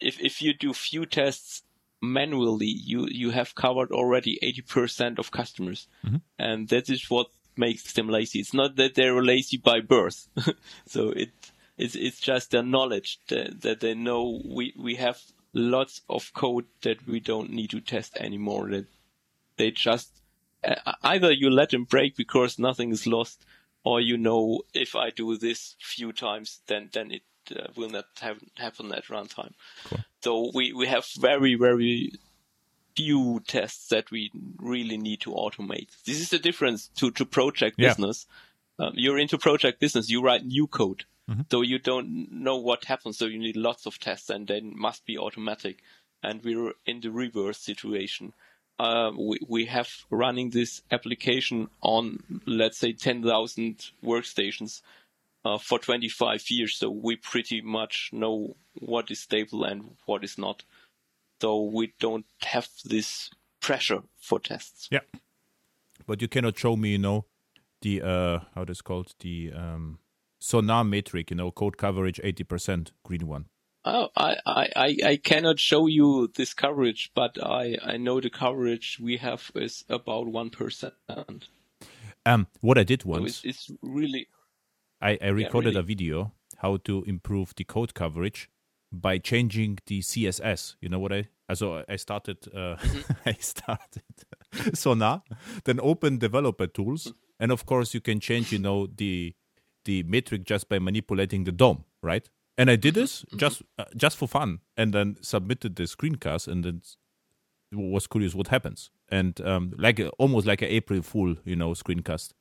if, 0.00 0.20
if 0.20 0.40
you 0.40 0.54
do 0.54 0.72
few 0.72 1.04
tests 1.04 1.62
manually, 2.00 2.66
you, 2.66 3.06
you 3.10 3.30
have 3.30 3.54
covered 3.54 3.90
already 3.92 4.38
80% 4.42 5.18
of 5.18 5.30
customers. 5.30 5.88
And 6.38 6.68
that 6.68 6.88
is 6.88 7.10
what 7.10 7.28
makes 7.56 7.92
them 7.92 8.08
lazy. 8.08 8.40
It's 8.40 8.54
not 8.54 8.76
that 8.76 8.94
they're 8.94 9.22
lazy 9.22 9.56
by 9.56 9.80
birth. 9.80 10.28
so 10.86 11.10
it, 11.10 11.30
it's, 11.76 11.94
it's 11.94 12.20
just 12.20 12.50
their 12.50 12.62
knowledge 12.62 13.20
that, 13.28 13.60
that 13.62 13.80
they 13.80 13.94
know 13.94 14.40
we, 14.44 14.74
we 14.78 14.94
have 14.96 15.20
lots 15.52 16.02
of 16.08 16.32
code 16.32 16.66
that 16.82 17.06
we 17.06 17.20
don't 17.20 17.50
need 17.50 17.70
to 17.70 17.80
test 17.80 18.16
anymore. 18.16 18.70
That 18.70 18.86
they 19.56 19.70
just 19.70 20.20
uh, 20.62 20.92
either 21.02 21.32
you 21.32 21.50
let 21.50 21.70
them 21.70 21.84
break 21.84 22.16
because 22.16 22.58
nothing 22.58 22.92
is 22.92 23.06
lost, 23.06 23.44
or 23.84 24.00
you 24.00 24.16
know 24.16 24.62
if 24.74 24.94
I 24.94 25.10
do 25.10 25.36
this 25.36 25.76
few 25.80 26.12
times, 26.12 26.60
then 26.66 26.90
then 26.92 27.10
it 27.10 27.22
uh, 27.56 27.68
will 27.76 27.90
not 27.90 28.06
have, 28.20 28.38
happen 28.56 28.92
at 28.92 29.06
runtime. 29.06 29.52
So 30.22 30.50
we 30.54 30.72
we 30.72 30.86
have 30.86 31.06
very 31.18 31.54
very 31.54 32.12
few 32.96 33.40
tests 33.46 33.88
that 33.88 34.10
we 34.10 34.30
really 34.58 34.96
need 34.98 35.20
to 35.22 35.30
automate. 35.30 35.88
This 36.04 36.20
is 36.20 36.30
the 36.30 36.38
difference 36.38 36.88
to 36.96 37.10
to 37.12 37.24
project 37.24 37.76
Yeah. 37.78 37.88
business. 37.88 38.26
Um, 38.78 38.92
you're 38.94 39.18
into 39.18 39.38
project 39.38 39.78
business, 39.80 40.08
you 40.10 40.22
write 40.22 40.44
new 40.44 40.66
code. 40.66 41.04
So 41.50 41.60
you 41.62 41.78
don't 41.78 42.32
know 42.32 42.56
what 42.56 42.86
happens, 42.86 43.16
so 43.18 43.26
you 43.26 43.38
need 43.38 43.56
lots 43.56 43.86
of 43.86 44.00
tests 44.00 44.30
and 44.30 44.48
then 44.48 44.72
must 44.76 45.06
be 45.06 45.16
automatic. 45.16 45.78
And 46.24 46.42
we're 46.42 46.72
in 46.84 47.00
the 47.02 47.12
reverse 47.12 47.58
situation. 47.58 48.32
Uh, 48.80 49.12
we, 49.16 49.38
we 49.46 49.66
have 49.66 49.88
running 50.10 50.50
this 50.50 50.82
application 50.90 51.68
on, 51.82 52.24
let's 52.46 52.78
say, 52.78 52.92
10,000 52.92 53.90
workstations 54.02 54.80
uh, 55.44 55.58
for 55.58 55.78
25 55.78 56.44
years. 56.50 56.76
So 56.76 56.90
we 56.90 57.16
pretty 57.16 57.60
much 57.60 58.10
know 58.12 58.56
what 58.74 59.10
is 59.10 59.20
stable 59.20 59.64
and 59.64 59.96
what 60.06 60.24
is 60.24 60.38
not. 60.38 60.64
So 61.40 61.62
we 61.62 61.94
don't 61.98 62.26
have 62.42 62.68
this 62.84 63.30
pressure 63.60 64.02
for 64.20 64.38
tests. 64.40 64.88
Yeah. 64.90 65.00
But 66.06 66.20
you 66.22 66.28
cannot 66.28 66.58
show 66.58 66.76
me, 66.76 66.90
you 66.92 66.98
know, 66.98 67.26
the 67.82 68.02
uh 68.02 68.40
how 68.54 68.62
it 68.62 68.70
is 68.70 68.82
called 68.82 69.14
the 69.20 69.52
um 69.54 69.98
sonar 70.38 70.84
metric, 70.84 71.30
you 71.30 71.36
know, 71.36 71.50
code 71.50 71.78
coverage 71.78 72.20
eighty 72.22 72.44
percent, 72.44 72.92
green 73.04 73.26
one. 73.26 73.46
Oh, 73.84 74.08
I, 74.14 74.36
I, 74.44 74.96
I- 75.02 75.16
cannot 75.16 75.58
show 75.58 75.86
you 75.86 76.30
this 76.34 76.52
coverage, 76.52 77.10
but 77.14 77.38
I, 77.42 77.78
I 77.82 77.96
know 77.96 78.20
the 78.20 78.28
coverage 78.28 78.98
we 79.00 79.16
have 79.16 79.50
is 79.54 79.84
about 79.88 80.26
1%. 80.26 80.92
Um 82.26 82.46
what 82.60 82.76
I 82.76 82.82
did 82.84 83.02
So 83.02 83.08
once, 83.08 83.40
it's, 83.42 83.68
it's 83.70 83.78
really, 83.80 84.28
I, 85.00 85.18
I 85.20 85.28
recorded 85.28 85.70
really. 85.70 85.80
a 85.80 85.82
video 85.82 86.32
how 86.58 86.76
to 86.78 87.02
improve 87.04 87.54
the 87.56 87.64
code 87.64 87.94
coverage 87.94 88.50
by 88.92 89.18
changing 89.18 89.78
the 89.86 90.00
CSS. 90.00 90.76
You 90.80 90.88
know 90.88 90.98
what 90.98 91.12
I 91.12 91.28
so 91.54 91.84
I 91.88 91.96
started 91.96 92.38
uh, 92.54 92.76
I 93.26 93.34
started 93.40 94.02
Sonar, 94.74 95.22
then 95.64 95.80
open 95.80 96.18
developer 96.18 96.66
tools, 96.66 97.12
and 97.38 97.50
of 97.50 97.66
course 97.66 97.94
you 97.94 98.00
can 98.00 98.20
change, 98.20 98.52
you 98.52 98.58
know, 98.58 98.86
the 98.86 99.34
the 99.84 100.02
metric 100.02 100.44
just 100.44 100.68
by 100.68 100.78
manipulating 100.78 101.44
the 101.44 101.52
DOM, 101.52 101.84
right? 102.02 102.28
And 102.58 102.70
I 102.70 102.76
did 102.76 102.94
this 102.94 103.24
just 103.36 103.62
uh, 103.78 103.84
just 103.96 104.16
for 104.16 104.28
fun, 104.28 104.60
and 104.76 104.92
then 104.92 105.16
submitted 105.22 105.76
the 105.76 105.84
screencast, 105.84 106.46
and 106.46 106.64
then 106.64 106.82
was 107.72 108.06
curious 108.06 108.34
what 108.34 108.48
happens, 108.48 108.90
and 109.08 109.40
um, 109.40 109.72
like 109.78 110.00
almost 110.18 110.46
like 110.46 110.60
an 110.62 110.68
April 110.68 111.02
Fool, 111.02 111.36
you 111.44 111.56
know, 111.56 111.70
screencast 111.70 112.32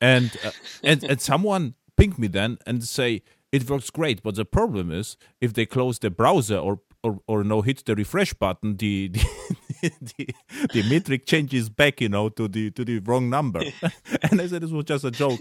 and 0.00 0.36
uh, 0.44 0.50
and 0.84 1.04
and 1.04 1.20
someone 1.30 1.74
pinged 1.96 2.18
me 2.18 2.28
then 2.28 2.58
and 2.66 2.84
say 2.84 3.22
it 3.52 3.68
works 3.68 3.90
great. 3.90 4.22
But 4.22 4.34
the 4.36 4.44
problem 4.44 4.92
is 4.92 5.16
if 5.40 5.52
they 5.54 5.66
close 5.66 5.98
the 5.98 6.10
browser 6.10 6.58
or 6.58 6.80
or, 7.02 7.20
or 7.28 7.44
no 7.44 7.62
hit 7.62 7.84
the 7.84 7.94
refresh 7.94 8.32
button 8.34 8.76
the 8.78 9.08
the, 9.82 9.92
the 10.16 10.34
the 10.72 10.82
metric 10.90 11.24
changes 11.26 11.68
back 11.68 12.00
you 12.00 12.08
know 12.08 12.28
to 12.30 12.48
the 12.48 12.70
to 12.72 12.84
the 12.84 12.98
wrong 13.00 13.30
number. 13.30 13.60
And 14.30 14.40
i 14.40 14.46
said 14.46 14.62
this 14.62 14.70
was 14.70 14.84
just 14.84 15.04
a 15.04 15.10
joke. 15.10 15.40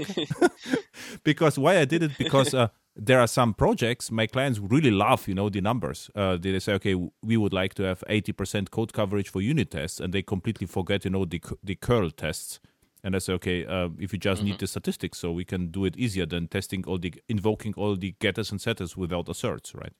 Because 1.23 1.57
why 1.57 1.79
i 1.79 1.85
did 1.85 2.03
it? 2.03 2.17
Because 2.17 2.53
uh, 2.53 2.67
there 2.95 3.19
are 3.19 3.27
some 3.27 3.53
projects 3.53 4.11
my 4.11 4.27
clients 4.27 4.59
really 4.59 4.91
love 4.91 5.27
you 5.27 5.33
know 5.33 5.49
the 5.49 5.61
numbers. 5.61 6.09
Uh, 6.15 6.37
they 6.37 6.59
say 6.59 6.73
okay 6.73 6.95
we 7.23 7.37
would 7.37 7.53
like 7.53 7.73
to 7.75 7.83
have 7.83 8.03
80% 8.09 8.69
code 8.69 8.93
coverage 8.93 9.29
for 9.29 9.41
unit 9.41 9.71
tests 9.71 9.99
and 9.99 10.13
they 10.13 10.21
completely 10.21 10.67
forget 10.67 11.05
you 11.05 11.11
know 11.11 11.25
the 11.25 11.41
the 11.63 11.75
curl 11.75 12.11
tests 12.11 12.59
and 13.05 13.15
I 13.15 13.19
say, 13.19 13.33
okay, 13.33 13.65
uh, 13.65 13.89
if 13.99 14.11
you 14.13 14.19
just 14.19 14.41
need 14.43 14.59
the 14.59 14.67
statistics, 14.67 15.19
so 15.19 15.31
we 15.31 15.45
can 15.45 15.67
do 15.67 15.85
it 15.85 15.95
easier 15.95 16.25
than 16.25 16.47
testing 16.47 16.83
all 16.87 16.97
the 16.97 17.13
invoking 17.29 17.73
all 17.77 17.95
the 17.95 18.15
getters 18.19 18.51
and 18.51 18.59
setters 18.59 18.97
without 18.97 19.29
asserts, 19.29 19.73
right? 19.75 19.93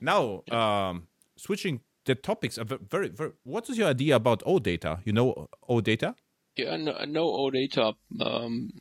Now, 0.00 0.42
um, 0.50 1.06
switching 1.36 1.80
the 2.04 2.16
topics, 2.16 2.58
are 2.58 2.64
very, 2.64 3.08
very. 3.08 3.32
What 3.44 3.70
is 3.70 3.78
your 3.78 3.88
idea 3.88 4.16
about 4.16 4.42
OData? 4.44 5.00
You 5.04 5.12
know 5.12 5.48
OData? 5.70 6.16
yeah, 6.56 6.76
no, 6.76 7.04
no 7.06 7.50
data. 7.50 7.94
Um, 8.20 8.72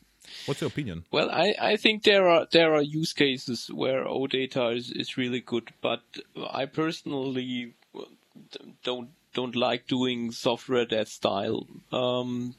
What's 0.48 0.62
your 0.62 0.70
opinion? 0.70 1.06
well, 1.12 1.30
I, 1.30 1.54
I 1.62 1.76
think 1.76 2.04
there 2.04 2.28
are, 2.28 2.48
there 2.52 2.74
are 2.74 2.82
use 2.82 3.14
cases 3.14 3.70
where 3.72 4.06
OData 4.06 4.76
is, 4.76 4.92
is 4.92 5.18
really 5.18 5.42
good, 5.42 5.72
but 5.82 6.02
I 6.52 6.66
personally 6.66 7.76
don't, 8.84 9.10
don't 9.34 9.56
like 9.56 9.86
doing 9.86 10.32
software 10.32 10.86
that 10.86 11.08
style. 11.10 11.68
Um, 11.92 12.56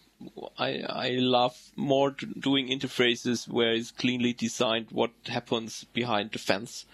I, 0.59 0.83
I 0.89 1.09
love 1.19 1.57
more 1.77 2.11
doing 2.11 2.69
interfaces 2.69 3.49
where 3.49 3.73
it's 3.73 3.91
cleanly 3.91 4.33
designed 4.33 4.87
what 4.91 5.11
happens 5.27 5.85
behind 5.93 6.33
the 6.33 6.39
fence. 6.39 6.87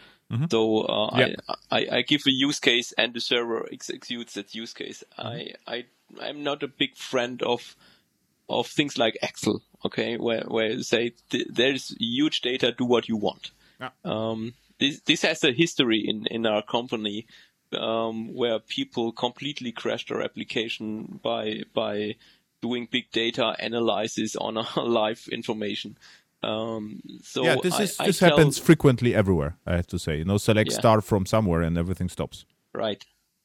So 0.51 0.81
uh, 0.85 1.11
Yeah. 1.19 1.35
I, 1.71 1.79
I, 1.79 1.87
I 1.99 2.03
give 2.03 2.23
a 2.27 2.31
use 2.31 2.59
case 2.59 2.93
and 2.97 3.13
the 3.13 3.21
server 3.21 3.69
executes 3.71 4.33
that 4.35 4.55
use 4.55 4.73
case. 4.73 5.05
I, 5.19 5.53
I, 5.67 5.85
I'm 6.21 6.43
not 6.43 6.63
a 6.63 6.69
big 6.69 6.97
friend 6.97 7.43
of 7.43 7.77
of 8.49 8.67
things 8.67 8.99
like 8.99 9.17
Excel, 9.23 9.63
okay, 9.85 10.17
where 10.17 10.45
where 10.47 10.71
you 10.71 10.83
say 10.83 11.13
th- 11.31 11.47
there's 11.51 11.95
huge 11.99 12.41
data, 12.41 12.73
do 12.73 12.85
what 12.85 13.09
you 13.09 13.17
want. 13.17 13.51
Yeah. 13.81 13.91
Um, 14.05 14.55
this 14.79 15.01
this 15.01 15.23
has 15.23 15.45
a 15.45 15.53
history 15.53 16.01
in 16.07 16.27
in 16.27 16.47
our 16.47 16.63
company 16.63 17.27
um, 17.73 18.35
where 18.35 18.59
people 18.59 19.13
completely 19.13 19.73
crashed 19.73 20.11
our 20.11 20.23
application 20.23 21.21
by 21.23 21.63
by 21.75 22.17
doing 22.63 22.89
big 22.91 23.11
data 23.13 23.55
analysis 23.59 24.35
on 24.37 24.55
live 24.77 25.29
information. 25.31 25.99
Um, 26.43 27.01
so 27.23 27.45
yeah, 27.45 27.57
this 27.63 27.79
is 27.79 28.01
I 28.01 28.07
this 28.07 28.19
tell- 28.19 28.31
happens 28.31 28.59
frequently 28.59 29.15
everywhere. 29.15 29.57
I 29.67 29.77
have 29.77 29.87
to 29.89 29.99
say, 29.99 30.17
you 30.19 30.25
know, 30.25 30.39
select 30.39 30.71
Yeah. 30.71 30.79
star 30.79 31.01
from 31.03 31.27
somewhere 31.27 31.61
and 31.61 31.77
everything 31.77 32.09
stops. 32.09 32.47
Right, 32.73 33.05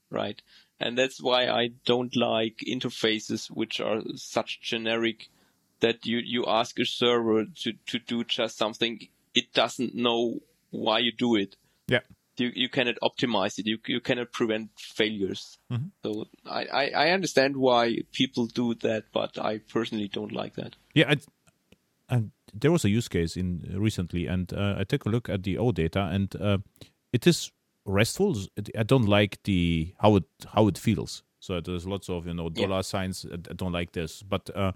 right. 0.09 0.41
And 0.79 0.97
that's 0.97 1.21
why 1.21 1.47
I 1.47 1.71
don't 1.85 2.15
like 2.15 2.63
interfaces 2.67 3.47
which 3.47 3.79
are 3.81 4.01
such 4.15 4.61
generic 4.61 5.27
that 5.79 6.05
you, 6.05 6.17
you 6.19 6.45
ask 6.47 6.79
a 6.79 6.85
server 6.85 7.45
to, 7.45 7.73
to 7.87 7.99
do 7.99 8.23
just 8.23 8.57
something 8.57 9.07
it 9.35 9.53
doesn't 9.53 9.93
know 9.93 10.39
why 10.71 10.99
you 10.99 11.11
do 11.11 11.35
it. 11.35 11.55
Yeah. 11.87 11.99
You, 12.39 12.51
you 12.53 12.69
cannot 12.69 12.95
optimize 13.01 13.57
it. 13.59 13.65
You, 13.65 13.77
you 13.87 13.99
cannot 13.99 14.31
prevent 14.31 14.69
failures. 14.77 15.57
Mm-hmm. 15.71 15.87
So 16.03 16.25
I, 16.45 16.65
I, 16.65 16.89
I 16.89 17.09
understand 17.09 17.57
why 17.57 17.99
people 18.11 18.47
do 18.47 18.73
that, 18.75 19.05
but 19.13 19.37
I 19.39 19.59
personally 19.59 20.07
don't 20.07 20.31
like 20.31 20.55
that. 20.55 20.75
Yeah, 20.93 21.09
I, 21.09 21.17
and 22.09 22.31
there 22.53 22.71
was 22.71 22.85
a 22.85 22.89
use 22.89 23.07
case 23.07 23.35
in 23.35 23.75
recently, 23.75 24.27
and 24.27 24.51
uh, 24.53 24.75
I 24.77 24.83
took 24.83 25.05
a 25.05 25.09
look 25.09 25.29
at 25.29 25.43
the 25.43 25.55
OData, 25.55 26.13
and 26.13 26.35
uh, 26.39 26.57
it 27.11 27.27
is 27.27 27.51
restful. 27.85 28.35
I 28.77 28.83
don't 28.83 29.07
like 29.07 29.41
the 29.43 29.93
how 29.99 30.15
it 30.17 30.23
how 30.53 30.67
it 30.67 30.77
feels. 30.77 31.23
So 31.39 31.59
there's 31.61 31.85
lots 31.85 32.09
of 32.09 32.27
you 32.27 32.33
know 32.33 32.49
dollar 32.49 32.77
yeah. 32.77 32.81
signs. 32.81 33.25
I 33.31 33.53
don't 33.53 33.71
like 33.71 33.91
this, 33.91 34.23
but 34.23 34.49
uh, 34.55 34.73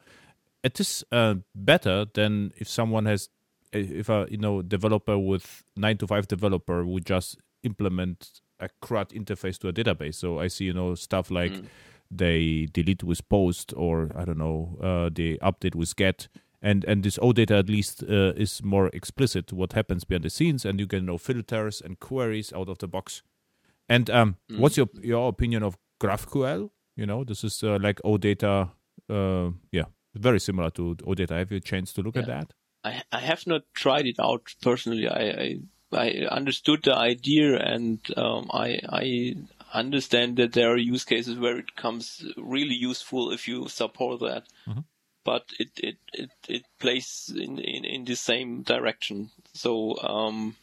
it 0.64 0.80
is 0.80 1.04
uh, 1.12 1.36
better 1.56 2.06
than 2.14 2.54
if 2.58 2.70
someone 2.70 3.06
has 3.06 3.30
if 3.74 4.10
a 4.10 4.28
you 4.30 4.38
know 4.38 4.62
developer 4.62 5.18
with 5.18 5.64
nine 5.76 5.98
to 5.98 6.08
five 6.08 6.28
developer 6.28 6.86
would 6.86 7.06
just 7.06 7.38
implement 7.64 8.42
a 8.60 8.70
CRUD 8.82 9.10
interface 9.10 9.58
to 9.60 9.68
a 9.68 9.74
database. 9.74 10.16
So 10.16 10.40
I 10.40 10.48
see 10.48 10.66
you 10.66 10.74
know 10.74 10.96
stuff 10.96 11.32
like 11.32 11.52
mm. 11.52 11.66
they 12.10 12.68
delete 12.72 13.04
with 13.04 13.28
post 13.30 13.74
or 13.76 14.12
I 14.16 14.26
don't 14.26 14.38
know 14.38 14.78
uh, 14.82 15.10
they 15.14 15.38
update 15.38 15.76
with 15.76 15.96
get. 15.96 16.28
And, 16.64 16.86
and 16.86 17.02
this 17.02 17.18
OData 17.18 17.58
at 17.58 17.70
least 17.70 18.04
uh, 18.04 18.34
is 18.36 18.64
more 18.64 18.92
explicit 18.94 19.52
what 19.52 19.74
happens 19.74 20.04
behind 20.04 20.26
the 20.26 20.30
scenes, 20.30 20.64
and 20.64 20.80
you 20.80 20.86
can 20.86 21.08
know 21.08 21.18
filters 21.18 21.82
and 21.82 22.00
queries 22.00 22.54
out 22.54 22.70
of 22.70 22.78
the 22.78 22.88
box. 22.88 23.24
And 23.90 24.10
um, 24.12 24.36
mm. 24.50 24.60
what's 24.60 24.78
your 24.78 24.88
your 25.02 25.28
opinion 25.28 25.64
of 25.64 25.76
GraphQL? 26.00 26.70
You 26.96 27.06
know, 27.08 27.24
this 27.24 27.44
is 27.44 27.64
uh, 27.64 27.80
like 27.82 28.00
OData. 28.06 28.70
Uh, 29.10 29.52
yeah, 29.72 29.86
very 30.14 30.40
similar 30.40 30.70
to 30.72 30.96
OData. 30.98 31.32
Have 31.32 31.52
you 31.52 31.58
a 31.58 31.62
chance 31.62 31.94
to 31.94 32.04
look 32.04 32.16
yeah. 32.16 32.22
at 32.22 32.28
that? 32.28 32.54
I 32.84 33.02
I 33.12 33.20
have 33.20 33.48
not 33.48 33.64
tried 33.74 34.06
it 34.06 34.20
out 34.20 34.54
personally. 34.62 35.08
I 35.08 35.24
I, 35.24 35.56
I 35.94 36.26
understood 36.30 36.84
the 36.84 36.96
idea 36.96 37.58
and 37.58 38.00
um, 38.18 38.50
I 38.54 38.80
I 38.90 39.36
understand 39.74 40.38
that 40.38 40.54
there 40.54 40.72
are 40.72 40.78
use 40.78 41.06
cases 41.06 41.38
where 41.38 41.58
it 41.58 41.76
comes 41.76 42.26
really 42.38 42.76
useful 42.76 43.32
if 43.32 43.48
you 43.48 43.68
support 43.68 44.20
that. 44.20 44.44
Mm-hmm. 44.68 44.82
But 45.24 45.46
it, 45.60 45.70
it, 45.78 45.98
it, 46.14 46.30
it 46.48 46.64
plays 46.80 47.32
in, 47.36 47.60
in, 47.60 47.86
in 47.86 48.06
the 48.06 48.16
same 48.16 48.64
direction. 48.64 49.30
So, 49.54 49.96
um, 50.02 50.56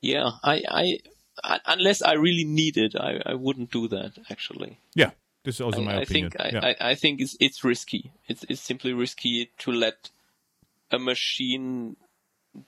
yeah, 0.00 0.30
I, 0.42 0.98
I, 1.44 1.60
unless 1.66 2.00
I 2.00 2.14
really 2.14 2.44
need 2.44 2.78
it, 2.78 2.94
I, 2.98 3.20
I 3.26 3.34
wouldn't 3.34 3.70
do 3.70 3.86
that 3.88 4.12
actually. 4.30 4.78
Yeah. 4.94 5.10
This 5.44 5.56
is 5.56 5.60
also 5.60 5.82
I, 5.82 5.84
my 5.84 5.94
I 5.98 6.02
opinion. 6.02 6.30
Think, 6.30 6.52
yeah. 6.54 6.74
I, 6.80 6.90
I 6.92 6.94
think 6.94 7.20
it's, 7.20 7.36
it's 7.38 7.62
risky. 7.62 8.12
It's, 8.28 8.44
it's 8.48 8.62
simply 8.62 8.94
risky 8.94 9.50
to 9.58 9.72
let 9.72 10.08
a 10.90 10.98
machine 10.98 11.96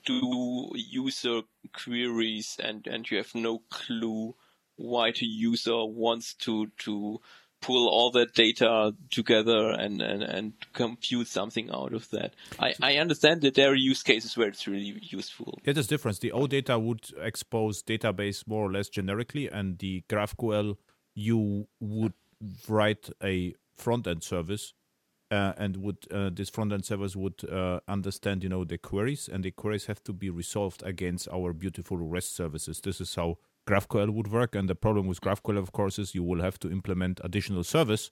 do 0.04 0.70
user 0.74 1.42
queries 1.72 2.56
and, 2.62 2.86
and 2.86 3.10
you 3.10 3.18
have 3.18 3.34
no 3.34 3.62
clue 3.70 4.34
why 4.76 5.12
the 5.12 5.26
user 5.26 5.84
wants 5.84 6.34
to, 6.34 6.68
to 6.78 7.20
pull 7.60 7.88
all 7.88 8.10
that 8.10 8.34
data 8.34 8.92
together 9.10 9.70
and, 9.70 10.02
and, 10.02 10.22
and 10.22 10.52
compute 10.72 11.28
something 11.28 11.70
out 11.70 11.94
of 11.94 12.10
that. 12.10 12.34
I, 12.58 12.74
I 12.82 12.96
understand 12.96 13.42
that 13.42 13.54
there 13.54 13.70
are 13.70 13.74
use 13.74 14.02
cases 14.02 14.36
where 14.36 14.48
it's 14.48 14.66
really 14.66 14.98
useful. 15.00 15.58
Yeah, 15.64 15.72
there's 15.72 15.86
a 15.86 15.90
difference. 15.90 16.18
The 16.18 16.32
OData 16.34 16.82
would 16.82 17.06
expose 17.20 17.82
database 17.82 18.46
more 18.46 18.66
or 18.66 18.72
less 18.72 18.88
generically, 18.88 19.48
and 19.48 19.78
the 19.78 20.02
GraphQL 20.08 20.76
you 21.14 21.68
would 21.80 22.14
write 22.68 23.08
a 23.22 23.54
front 23.76 24.06
end 24.06 24.22
service 24.22 24.74
uh, 25.32 25.54
and 25.56 25.78
would 25.78 26.06
uh, 26.10 26.30
this 26.30 26.50
front 26.50 26.72
end 26.72 26.84
service 26.84 27.16
would 27.16 27.42
uh, 27.50 27.80
understand 27.88 28.42
you 28.42 28.50
know 28.50 28.64
the 28.64 28.76
queries 28.76 29.28
and 29.32 29.42
the 29.44 29.50
queries 29.50 29.86
have 29.86 30.04
to 30.04 30.12
be 30.12 30.28
resolved 30.28 30.82
against 30.84 31.26
our 31.32 31.54
beautiful 31.54 31.96
REST 31.96 32.36
services. 32.36 32.80
This 32.80 33.00
is 33.00 33.14
how 33.14 33.38
GraphQL 33.66 34.10
would 34.10 34.30
work. 34.30 34.54
And 34.54 34.68
the 34.68 34.74
problem 34.74 35.06
with 35.06 35.20
GraphQL, 35.20 35.56
of 35.56 35.72
course, 35.72 35.98
is 35.98 36.14
you 36.14 36.22
will 36.22 36.42
have 36.42 36.58
to 36.60 36.70
implement 36.70 37.20
additional 37.24 37.64
service. 37.64 38.10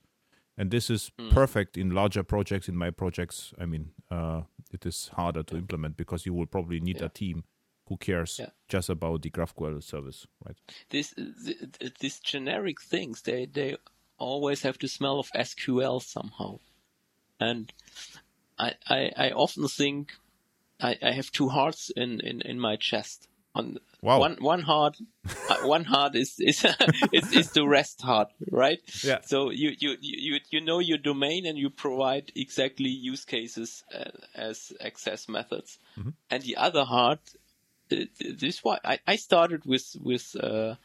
And 0.56 0.70
this 0.70 0.88
is 0.88 1.10
mm. 1.18 1.30
perfect 1.30 1.76
in 1.76 1.90
larger 1.90 2.22
projects. 2.22 2.68
In 2.68 2.76
my 2.76 2.90
projects, 2.90 3.52
I 3.58 3.66
mean, 3.66 3.90
uh, 4.10 4.42
it 4.72 4.86
is 4.86 5.10
harder 5.14 5.42
to 5.44 5.56
implement 5.56 5.96
because 5.96 6.24
you 6.24 6.32
will 6.32 6.46
probably 6.46 6.80
need 6.80 7.00
yeah. 7.00 7.06
a 7.06 7.08
team 7.10 7.44
who 7.88 7.96
cares 7.96 8.38
yeah. 8.38 8.50
just 8.68 8.88
about 8.88 9.22
the 9.22 9.30
GraphQL 9.30 9.82
service, 9.82 10.26
right? 10.46 10.56
This, 10.90 11.14
these 12.00 12.20
generic 12.20 12.80
things, 12.80 13.22
they 13.22 13.46
they 13.46 13.76
always 14.16 14.62
have 14.62 14.78
the 14.78 14.86
smell 14.86 15.18
of 15.18 15.30
SQL 15.34 16.00
somehow. 16.02 16.58
And 17.40 17.72
I, 18.58 18.74
I, 18.88 19.10
I 19.16 19.30
often 19.30 19.66
think 19.68 20.12
I, 20.80 20.96
I 21.02 21.12
have 21.12 21.32
two 21.32 21.48
hearts 21.48 21.90
in, 21.96 22.20
in, 22.20 22.42
in 22.42 22.60
my 22.60 22.76
chest. 22.76 23.26
On 23.52 23.78
wow. 24.00 24.20
one 24.20 24.36
one 24.38 24.62
heart, 24.62 24.96
uh, 25.48 25.56
one 25.64 25.82
heart 25.82 26.14
is 26.14 26.36
is, 26.38 26.64
is 27.12 27.32
is 27.32 27.50
the 27.50 27.66
rest 27.66 28.00
heart, 28.00 28.28
right? 28.48 28.80
Yeah. 29.02 29.22
So 29.22 29.50
you 29.50 29.72
you 29.76 29.96
you 30.00 30.38
you 30.50 30.60
know 30.60 30.78
your 30.78 30.98
domain 30.98 31.46
and 31.46 31.58
you 31.58 31.68
provide 31.68 32.30
exactly 32.36 32.90
use 32.90 33.24
cases 33.24 33.82
uh, 33.92 34.12
as 34.36 34.72
access 34.80 35.28
methods, 35.28 35.80
mm-hmm. 35.98 36.10
and 36.30 36.44
the 36.44 36.58
other 36.58 36.84
heart, 36.84 37.18
uh, 37.90 37.96
this 38.20 38.62
why 38.62 38.78
I, 38.84 39.00
I 39.04 39.16
started 39.16 39.64
with 39.66 39.96
with 40.00 40.36
uh, 40.40 40.76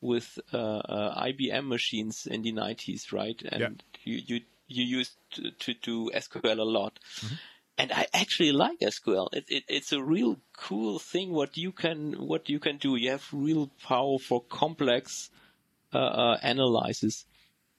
with 0.00 0.38
uh, 0.52 0.56
uh, 0.56 1.24
IBM 1.24 1.66
machines 1.66 2.26
in 2.26 2.42
the 2.42 2.52
90s, 2.52 3.12
right? 3.12 3.40
And 3.50 3.60
yeah. 3.60 3.68
you, 4.04 4.22
you, 4.26 4.40
you 4.68 4.84
used 4.84 5.16
to, 5.32 5.50
to 5.50 5.74
do 5.74 6.10
SQL 6.14 6.58
a 6.58 6.64
lot. 6.64 6.98
Mm-hmm. 7.20 7.34
And 7.78 7.92
I 7.92 8.06
actually 8.14 8.52
like 8.52 8.80
SQL. 8.80 9.28
It, 9.32 9.44
it, 9.48 9.64
it's 9.68 9.92
a 9.92 10.02
real 10.02 10.38
cool 10.56 10.98
thing 10.98 11.32
what 11.32 11.56
you 11.56 11.72
can, 11.72 12.14
what 12.14 12.48
you 12.48 12.58
can 12.58 12.78
do. 12.78 12.96
You 12.96 13.10
have 13.10 13.26
real 13.32 13.70
power 13.86 14.18
for 14.18 14.42
complex, 14.42 15.30
uh, 15.92 15.98
uh 15.98 16.38
analysis. 16.42 17.26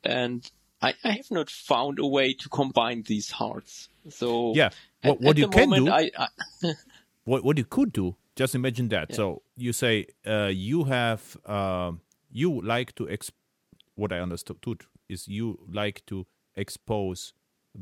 And 0.04 0.50
I, 0.82 0.94
I 1.04 1.12
have 1.12 1.32
not 1.32 1.50
found 1.50 2.00
a 2.00 2.06
way 2.06 2.34
to 2.34 2.50
combine 2.50 3.04
these 3.08 3.32
hearts. 3.32 3.90
So 4.10 4.54
yeah, 4.56 4.70
what, 5.02 5.14
at, 5.14 5.22
what 5.22 5.30
at 5.32 5.38
you 5.38 5.48
can 5.50 5.70
moment, 5.70 5.86
do, 5.88 5.92
I, 5.92 6.12
I 6.18 6.74
what 7.26 7.44
what 7.44 7.58
you 7.58 7.66
could 7.66 7.92
do, 7.92 8.16
just 8.36 8.54
imagine 8.54 8.90
that. 8.90 9.10
Yeah. 9.10 9.16
So 9.16 9.42
you 9.56 9.74
say 9.74 10.08
uh, 10.26 10.52
you 10.54 10.84
have 10.86 11.38
uh, 11.46 11.94
you 12.32 12.62
like 12.62 12.94
to 12.96 13.06
exp- 13.06 13.32
what 13.96 14.14
I 14.14 14.20
understood 14.20 14.58
is 15.10 15.28
you 15.28 15.60
like 15.68 16.06
to 16.08 16.28
expose 16.58 17.34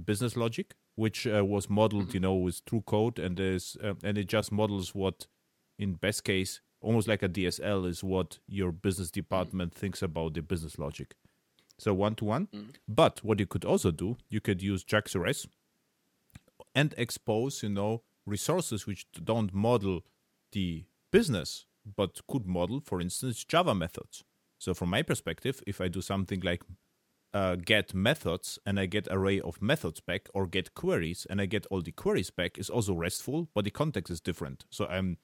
business 0.05 0.35
logic, 0.35 0.75
which 0.95 1.25
uh, 1.25 1.43
was 1.43 1.69
modeled, 1.69 2.13
you 2.13 2.19
know, 2.19 2.35
with 2.35 2.63
true 2.65 2.81
code, 2.85 3.17
and 3.19 3.37
there's 3.37 3.77
uh, 3.83 3.93
and 4.03 4.17
it 4.17 4.27
just 4.27 4.51
models 4.51 4.93
what, 4.93 5.27
in 5.79 5.93
best 5.93 6.23
case, 6.23 6.61
almost 6.81 7.07
like 7.07 7.23
a 7.23 7.29
DSL 7.29 7.87
is 7.87 8.03
what 8.03 8.39
your 8.47 8.71
business 8.71 9.09
department 9.11 9.73
thinks 9.73 10.01
about 10.01 10.33
the 10.35 10.41
business 10.41 10.77
logic. 10.77 11.15
So 11.77 11.93
one 11.93 12.15
to 12.15 12.25
one. 12.25 12.47
But 12.87 13.23
what 13.23 13.39
you 13.39 13.47
could 13.47 13.65
also 13.65 13.91
do, 13.91 14.17
you 14.29 14.39
could 14.39 14.61
use 14.61 14.83
JAX-RS 14.83 15.47
and 16.73 16.93
expose, 16.97 17.63
you 17.63 17.69
know, 17.69 18.01
resources 18.25 18.87
which 18.87 19.05
don't 19.23 19.53
model 19.53 20.03
the 20.51 20.85
business, 21.11 21.65
but 21.97 22.21
could 22.27 22.45
model, 22.45 22.79
for 22.79 23.01
instance, 23.01 23.43
Java 23.43 23.75
methods. 23.75 24.23
So 24.57 24.73
from 24.73 24.89
my 24.89 25.01
perspective, 25.01 25.61
if 25.67 25.81
I 25.81 25.87
do 25.89 26.01
something 26.01 26.39
like 26.41 26.63
uh, 27.35 27.57
get 27.57 27.93
methods 27.93 28.57
and 28.65 28.79
I 28.79 28.85
get 28.85 29.09
array 29.11 29.41
of 29.41 29.61
methods 29.61 29.99
back, 29.99 30.29
or 30.33 30.47
get 30.47 30.73
queries 30.73 31.27
and 31.29 31.41
I 31.41 31.45
get 31.47 31.65
all 31.69 31.81
the 31.81 31.91
queries 31.91 32.29
back, 32.29 32.57
is 32.57 32.69
also 32.69 32.93
RESTful, 32.93 33.49
but 33.53 33.65
the 33.65 33.71
context 33.71 34.09
is 34.09 34.21
different. 34.21 34.63
So 34.71 34.85
I'm 34.85 35.17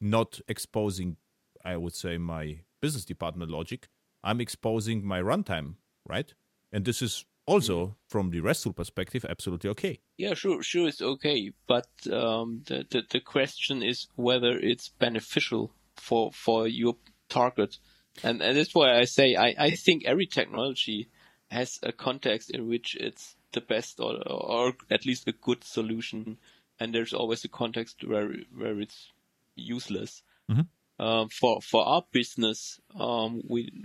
not 0.00 0.40
exposing, 0.48 1.18
I 1.62 1.76
would 1.76 1.94
say, 1.94 2.16
my 2.16 2.60
business 2.80 3.04
department 3.04 3.50
logic. 3.50 3.88
I'm 4.24 4.40
exposing 4.40 5.06
my 5.06 5.20
runtime, 5.20 5.74
right? 6.08 6.32
And 6.72 6.86
this 6.86 7.02
is 7.02 7.26
also 7.46 7.76
mm-hmm. 7.76 7.92
from 8.08 8.30
the 8.30 8.40
RESTful 8.40 8.72
perspective 8.72 9.26
absolutely 9.28 9.68
okay. 9.70 10.00
Yeah, 10.16 10.32
sure, 10.32 10.62
sure, 10.62 10.88
it's 10.88 11.02
okay. 11.02 11.52
But 11.66 11.88
um, 12.10 12.62
the, 12.66 12.86
the 12.88 13.02
the 13.10 13.20
question 13.20 13.82
is 13.82 14.06
whether 14.16 14.58
it's 14.58 14.88
beneficial 14.88 15.74
for 15.96 16.32
for 16.32 16.66
your 16.66 16.96
target 17.28 17.76
and, 18.22 18.42
and 18.42 18.56
that's 18.56 18.74
why 18.74 18.98
I 18.98 19.04
say 19.04 19.36
I, 19.36 19.54
I 19.58 19.70
think 19.70 20.04
every 20.04 20.26
technology 20.26 21.08
has 21.50 21.78
a 21.82 21.92
context 21.92 22.50
in 22.50 22.68
which 22.68 22.96
it's 22.96 23.36
the 23.52 23.60
best 23.60 24.00
or, 24.00 24.16
or 24.26 24.72
at 24.90 25.06
least 25.06 25.28
a 25.28 25.32
good 25.32 25.64
solution. 25.64 26.38
And 26.80 26.94
there's 26.94 27.14
always 27.14 27.44
a 27.44 27.48
context 27.48 28.06
where, 28.06 28.32
where 28.54 28.80
it's 28.80 29.10
useless. 29.56 30.22
Mm-hmm. 30.50 31.02
Um, 31.04 31.28
for, 31.28 31.60
for 31.60 31.86
our 31.86 32.04
business, 32.12 32.80
um, 32.98 33.42
we, 33.48 33.84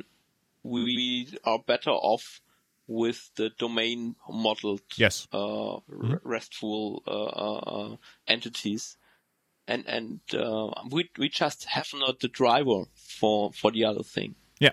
we 0.63 1.27
are 1.43 1.59
better 1.59 1.91
off 1.91 2.41
with 2.87 3.31
the 3.35 3.49
domain 3.57 4.15
modeled, 4.29 4.81
yes. 4.97 5.27
uh, 5.31 5.37
mm-hmm. 5.37 6.15
restful, 6.23 7.03
uh, 7.07 7.91
uh, 7.91 7.95
entities 8.27 8.97
and 9.67 9.85
and 9.87 10.19
uh, 10.33 10.69
we 10.89 11.09
we 11.17 11.29
just 11.29 11.65
have 11.65 11.87
not 11.93 12.19
the 12.19 12.27
driver 12.27 12.83
for 12.95 13.51
for 13.53 13.71
the 13.71 13.85
other 13.85 14.03
thing. 14.03 14.35
Yeah. 14.59 14.71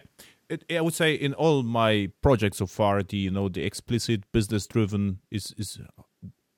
It, 0.51 0.64
I 0.70 0.81
would 0.81 0.94
say 0.94 1.14
in 1.14 1.32
all 1.35 1.62
my 1.62 2.10
projects 2.22 2.59
so 2.59 2.66
far, 2.66 3.02
the 3.02 3.16
you 3.16 3.31
know 3.31 3.48
the 3.48 3.62
explicit 3.62 4.31
business 4.32 4.66
driven 4.66 5.20
is 5.31 5.55
is 5.56 5.78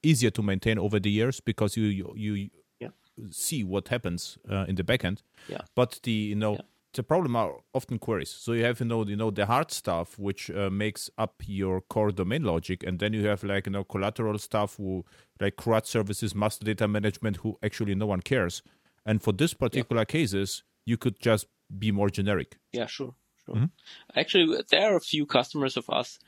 easier 0.02 0.30
to 0.30 0.42
maintain 0.42 0.78
over 0.78 0.98
the 0.98 1.10
years 1.10 1.40
because 1.40 1.76
you 1.76 1.84
you, 1.84 2.12
you 2.16 2.50
yeah. 2.80 2.88
see 3.30 3.62
what 3.62 3.88
happens 3.88 4.38
uh, 4.50 4.64
in 4.68 4.74
the 4.76 4.82
backend. 4.82 5.22
Yeah. 5.48 5.60
But 5.74 6.00
the 6.02 6.12
you 6.12 6.36
know 6.36 6.54
yeah 6.54 6.62
the 6.94 7.02
problem 7.02 7.36
are 7.36 7.60
often 7.72 7.98
queries. 7.98 8.28
So 8.30 8.52
you 8.52 8.64
have 8.64 8.80
you 8.80 8.86
know 8.86 9.04
you 9.06 9.16
know 9.16 9.30
the 9.30 9.46
hard 9.46 9.70
stuff 9.70 10.18
which 10.18 10.50
uh, 10.50 10.70
makes 10.70 11.10
up 11.16 11.42
your 11.46 11.80
core 11.80 12.10
domain 12.10 12.42
logic, 12.42 12.82
and 12.82 12.98
then 12.98 13.12
you 13.12 13.26
have 13.26 13.42
like 13.42 13.66
you 13.66 13.72
know 13.72 13.84
collateral 13.84 14.38
stuff 14.38 14.76
who 14.76 15.04
like 15.40 15.56
CRUD 15.56 15.86
services, 15.86 16.34
master 16.34 16.64
data 16.64 16.86
management, 16.86 17.38
who 17.38 17.58
actually 17.62 17.94
no 17.94 18.06
one 18.06 18.20
cares. 18.20 18.62
And 19.04 19.22
for 19.22 19.32
this 19.32 19.54
particular 19.54 20.02
yeah. 20.02 20.06
cases, 20.06 20.62
you 20.84 20.96
could 20.96 21.18
just 21.18 21.46
be 21.78 21.90
more 21.90 22.10
generic. 22.10 22.58
Yeah, 22.72 22.86
sure, 22.86 23.06
sure. 23.06 23.14
Mm-hmm. 23.52 24.18
Actually, 24.18 24.62
there 24.70 24.92
are 24.92 24.96
a 24.96 25.00
few 25.00 25.26
customers 25.26 25.76
of 25.76 25.88
us 25.90 26.18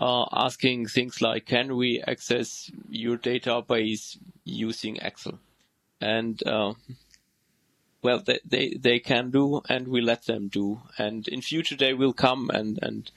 uh, 0.00 0.26
asking 0.32 0.86
things 0.88 1.20
like, 1.22 1.46
"Can 1.46 1.76
we 1.76 2.02
access 2.06 2.70
your 2.88 3.16
database 3.16 4.18
using 4.44 4.96
Excel?" 4.96 5.38
And 6.00 6.42
uh, 6.46 6.74
well, 8.02 8.22
they, 8.24 8.40
they 8.44 8.74
they 8.78 8.98
can 8.98 9.30
do, 9.30 9.62
and 9.68 9.88
we 9.88 10.00
let 10.00 10.26
them 10.26 10.48
do. 10.48 10.82
And 10.98 11.26
in 11.28 11.40
future, 11.40 11.76
they 11.76 11.94
will 11.94 12.12
come 12.12 12.50
and 12.50 12.78
and 12.82 13.10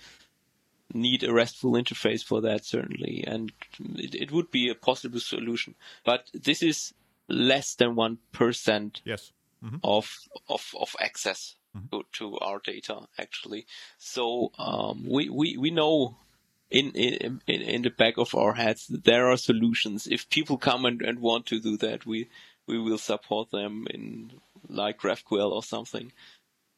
need 0.93 1.23
a 1.23 1.31
RESTful 1.31 1.73
interface 1.73 2.23
for 2.23 2.41
that 2.41 2.65
certainly, 2.65 3.23
and 3.27 3.51
it, 3.95 4.15
it 4.15 4.31
would 4.31 4.49
be 4.49 4.69
a 4.69 4.75
possible 4.75 5.19
solution. 5.19 5.75
But 6.03 6.29
this 6.33 6.63
is 6.63 6.93
less 7.27 7.75
than 7.75 7.95
one 7.95 8.17
percent 8.31 9.01
Yes. 9.05 9.31
of 9.83 10.09
of 10.47 10.73
of 10.79 10.95
access 10.99 11.55
to, 11.91 12.03
to 12.13 12.37
our 12.39 12.59
data 12.59 13.01
actually. 13.17 13.65
So 13.97 14.51
um, 14.57 15.05
we, 15.07 15.29
we 15.29 15.57
we 15.57 15.71
know 15.71 16.17
in, 16.69 16.91
in 16.91 17.41
in 17.47 17.81
the 17.81 17.89
back 17.89 18.17
of 18.17 18.35
our 18.35 18.53
heads 18.53 18.87
there 18.87 19.29
are 19.29 19.37
solutions. 19.37 20.07
If 20.07 20.29
people 20.29 20.57
come 20.57 20.85
and, 20.85 21.01
and 21.01 21.19
want 21.19 21.45
to 21.47 21.59
do 21.59 21.77
that, 21.77 22.05
we 22.05 22.29
we 22.67 22.79
will 22.79 22.97
support 22.97 23.51
them 23.51 23.87
in 23.89 24.31
like 24.67 24.99
GraphQL 24.99 25.51
or 25.51 25.63
something. 25.63 26.11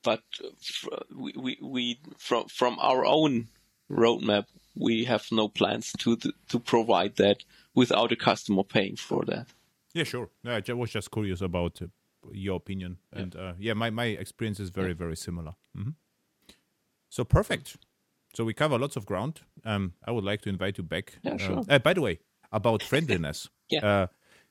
But 0.03 0.23
fr- 0.61 0.89
we, 1.15 1.33
we, 1.37 1.57
we 1.61 1.99
from 2.17 2.47
from 2.47 2.79
our 2.79 3.05
own 3.05 3.49
roadmap, 3.89 4.45
we 4.75 5.05
have 5.05 5.25
no 5.31 5.47
plans 5.47 5.93
to 5.99 6.17
to 6.49 6.59
provide 6.59 7.17
that 7.17 7.43
without 7.75 8.11
a 8.11 8.15
customer 8.15 8.63
paying 8.63 8.95
for 8.95 9.23
that. 9.25 9.47
Yeah, 9.93 10.05
sure. 10.05 10.29
Yeah, 10.43 10.61
I 10.67 10.73
was 10.73 10.91
just 10.91 11.11
curious 11.11 11.41
about 11.41 11.81
uh, 11.81 11.87
your 12.31 12.55
opinion, 12.57 12.97
and 13.11 13.35
uh, 13.35 13.53
yeah, 13.59 13.73
my 13.75 13.89
my 13.89 14.05
experience 14.19 14.59
is 14.63 14.69
very 14.69 14.93
very 14.93 15.15
similar. 15.15 15.55
hmm 15.75 15.91
So 17.09 17.23
perfect. 17.25 17.77
So 18.35 18.45
we 18.45 18.53
cover 18.53 18.79
lots 18.79 18.95
of 18.95 19.05
ground. 19.05 19.41
Um, 19.65 19.93
I 20.07 20.11
would 20.11 20.23
like 20.23 20.41
to 20.43 20.49
invite 20.49 20.77
you 20.77 20.83
back. 20.87 21.19
Yeah, 21.23 21.33
Uh, 21.33 21.37
sure. 21.37 21.65
uh, 21.69 21.79
by 21.79 21.93
the 21.93 22.01
way, 22.01 22.19
about 22.51 22.83
friendliness. 22.91 23.49
Yeah. 23.69 23.85
Uh, 23.85 24.07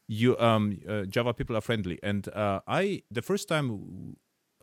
you 0.08 0.36
um 0.38 0.78
uh, 0.88 1.04
Java 1.14 1.32
people 1.32 1.56
are 1.56 1.62
friendly, 1.62 1.98
and 2.02 2.28
uh, 2.28 2.60
I 2.66 3.02
the 3.14 3.22
first 3.22 3.48
time 3.48 4.16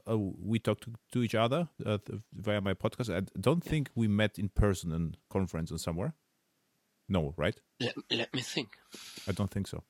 uh, 0.09 0.17
we 0.17 0.59
talked 0.59 0.84
to, 0.84 0.91
to 1.11 1.23
each 1.23 1.35
other 1.35 1.67
uh, 1.85 1.97
th- 2.05 2.21
via 2.34 2.61
my 2.61 2.73
podcast, 2.75 3.09
I 3.09 3.21
don't 3.39 3.63
think 3.63 3.89
we 3.95 4.07
met 4.07 4.38
in 4.39 4.49
person 4.49 4.91
in 4.91 5.15
conference 5.29 5.71
or 5.73 5.77
somewhere. 5.79 6.13
No, 7.09 7.34
right? 7.38 7.59
Let, 7.79 7.95
let 8.11 8.34
me 8.34 8.41
think. 8.41 8.67
I 9.27 9.31
don't 9.34 9.51
think 9.51 9.67
so. 9.67 9.84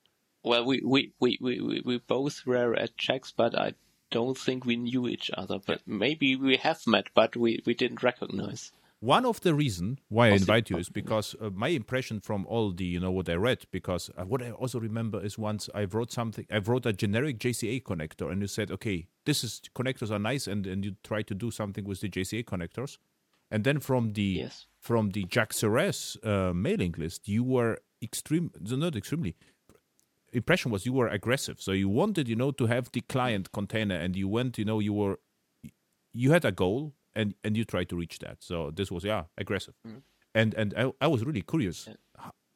Well, 0.47 0.65
we, 0.65 0.81
we, 0.83 1.11
we, 1.19 1.37
we, 1.41 1.81
we- 1.85 1.97
both 2.07 2.45
were 2.45 2.73
at 2.75 2.97
JAX, 2.97 3.31
but 3.31 3.57
I 3.57 3.73
don't 4.11 4.37
think 4.37 4.65
we 4.65 4.77
knew 4.77 5.07
each 5.07 5.29
other. 5.33 5.59
But 5.65 5.81
maybe 5.85 6.35
we 6.35 6.57
have 6.57 6.85
met, 6.87 7.07
but 7.13 7.35
we, 7.35 7.61
we 7.65 7.73
didn't 7.73 8.03
recognize. 8.03 8.71
One 8.99 9.25
of 9.27 9.41
the 9.41 9.53
reason 9.53 9.99
why 10.09 10.27
I 10.29 10.31
invite 10.31 10.71
you 10.71 10.77
is 10.83 10.89
because 10.89 11.35
uh, 11.39 11.51
my 11.53 11.67
impression 11.67 12.19
from 12.19 12.47
all 12.47 12.71
the 12.71 12.85
you 12.85 12.99
know 12.99 13.11
what 13.11 13.29
I 13.29 13.35
read 13.35 13.65
because 13.71 14.09
uh, 14.17 14.23
what 14.23 14.41
I 14.41 14.49
also 14.49 14.79
remember 14.79 15.23
is 15.23 15.37
once 15.37 15.69
I 15.75 15.83
wrote 15.83 16.11
something 16.11 16.47
I 16.49 16.57
wrote 16.57 16.87
a 16.87 16.93
generic 16.93 17.37
JCA 17.37 17.83
connector 17.83 18.31
and 18.31 18.41
you 18.41 18.47
said 18.47 18.71
okay 18.71 19.05
this 19.25 19.43
is 19.43 19.61
connectors 19.75 20.09
are 20.09 20.17
nice 20.17 20.47
and 20.47 20.65
and 20.65 20.83
you 20.83 20.95
try 21.03 21.21
to 21.21 21.35
do 21.35 21.51
something 21.51 21.85
with 21.85 22.01
the 22.01 22.09
JCA 22.09 22.45
connectors 22.45 22.97
and 23.51 23.63
then 23.63 23.79
from 23.79 24.13
the 24.13 24.23
Yes. 24.45 24.65
from 24.79 25.11
the 25.11 25.25
JAX-RS 25.25 26.17
uh, 26.23 26.51
mailing 26.55 26.95
list 26.97 27.27
you 27.27 27.43
were 27.43 27.77
extreme 28.01 28.49
not 28.59 28.95
extremely 28.95 29.35
impression 30.37 30.71
was 30.71 30.85
you 30.85 30.93
were 30.93 31.07
aggressive. 31.07 31.57
So 31.59 31.71
you 31.71 31.89
wanted 31.89 32.27
you 32.27 32.35
know 32.35 32.51
to 32.51 32.65
have 32.67 32.91
the 32.91 33.01
client 33.01 33.51
container 33.51 33.95
and 33.95 34.15
you 34.15 34.27
went 34.27 34.57
you 34.57 34.65
know 34.65 34.79
you 34.79 34.93
were 34.93 35.17
you 36.13 36.31
had 36.31 36.45
a 36.45 36.51
goal 36.51 36.93
and 37.15 37.33
and 37.43 37.57
you 37.57 37.65
tried 37.65 37.89
to 37.89 37.95
reach 37.95 38.19
that. 38.19 38.37
So 38.39 38.71
this 38.71 38.91
was 38.91 39.03
yeah 39.03 39.23
aggressive. 39.37 39.75
And 40.33 40.53
and 40.53 40.73
I, 40.77 40.91
I 41.01 41.07
was 41.07 41.23
really 41.25 41.41
curious 41.41 41.89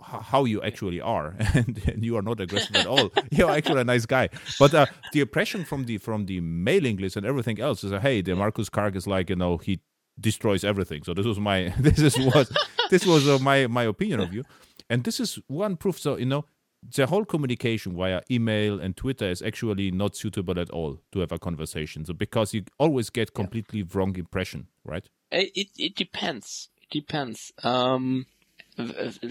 how 0.01 0.45
you 0.45 0.61
actually 0.61 1.01
are. 1.01 1.35
And, 1.53 1.81
and 1.87 2.03
you 2.03 2.15
are 2.17 2.21
not 2.21 2.39
aggressive 2.39 2.75
at 2.75 2.87
all. 2.93 3.11
You're 3.31 3.51
actually 3.51 3.81
a 3.81 3.83
nice 3.83 4.05
guy. 4.05 4.29
But 4.59 4.73
uh, 4.73 4.85
the 5.13 5.19
impression 5.21 5.65
from 5.65 5.85
the 5.85 5.97
from 5.97 6.25
the 6.25 6.39
mailing 6.41 6.97
list 6.97 7.15
and 7.17 7.25
everything 7.25 7.59
else 7.59 7.83
is 7.83 7.91
uh, 7.91 7.99
hey 7.99 8.21
the 8.21 8.35
Markus 8.35 8.69
Karg 8.69 8.95
is 8.95 9.07
like 9.07 9.29
you 9.29 9.35
know 9.35 9.57
he 9.57 9.79
destroys 10.19 10.63
everything. 10.63 11.03
So 11.03 11.13
this 11.13 11.25
was 11.25 11.39
my 11.39 11.73
this 11.79 11.99
is 11.99 12.17
what 12.19 12.49
this 12.89 13.05
was 13.05 13.27
uh, 13.27 13.39
my 13.39 13.67
my 13.67 13.83
opinion 13.83 14.19
of 14.19 14.33
you. 14.33 14.43
And 14.89 15.03
this 15.03 15.19
is 15.19 15.39
one 15.47 15.77
proof. 15.77 15.99
So 15.99 16.17
you 16.17 16.25
know 16.25 16.45
the 16.83 17.05
whole 17.05 17.25
communication 17.25 17.95
via 17.95 18.21
email 18.29 18.79
and 18.79 18.97
Twitter 18.97 19.29
is 19.29 19.41
actually 19.41 19.91
not 19.91 20.15
suitable 20.15 20.59
at 20.59 20.69
all 20.71 20.99
to 21.11 21.19
have 21.19 21.31
a 21.31 21.39
conversation. 21.39 22.05
So 22.05 22.13
because 22.13 22.53
you 22.53 22.63
always 22.79 23.09
get 23.09 23.33
completely 23.33 23.83
wrong 23.83 24.15
impression, 24.17 24.67
right? 24.83 25.07
It, 25.31 25.69
it, 25.77 25.95
depends. 25.95 26.69
It 26.81 26.89
depends. 26.89 27.53
Um, 27.63 28.25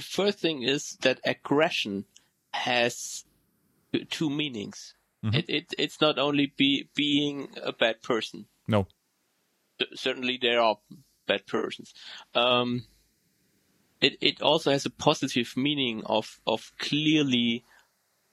first 0.00 0.38
thing 0.38 0.62
is 0.62 0.96
that 1.02 1.20
aggression 1.24 2.04
has 2.52 3.24
two 4.10 4.30
meanings. 4.30 4.94
It, 5.22 5.44
it, 5.48 5.74
it's 5.76 6.00
not 6.00 6.18
only 6.18 6.54
be, 6.56 6.88
being 6.94 7.48
a 7.62 7.72
bad 7.72 8.00
person. 8.00 8.46
No. 8.66 8.86
certainly 9.94 10.38
there 10.40 10.60
are 10.62 10.78
bad 11.26 11.46
persons. 11.46 11.92
Um, 12.34 12.86
it 14.00 14.16
it 14.20 14.42
also 14.42 14.70
has 14.70 14.86
a 14.86 14.90
positive 14.90 15.56
meaning 15.56 16.02
of 16.06 16.40
of 16.46 16.72
clearly 16.78 17.64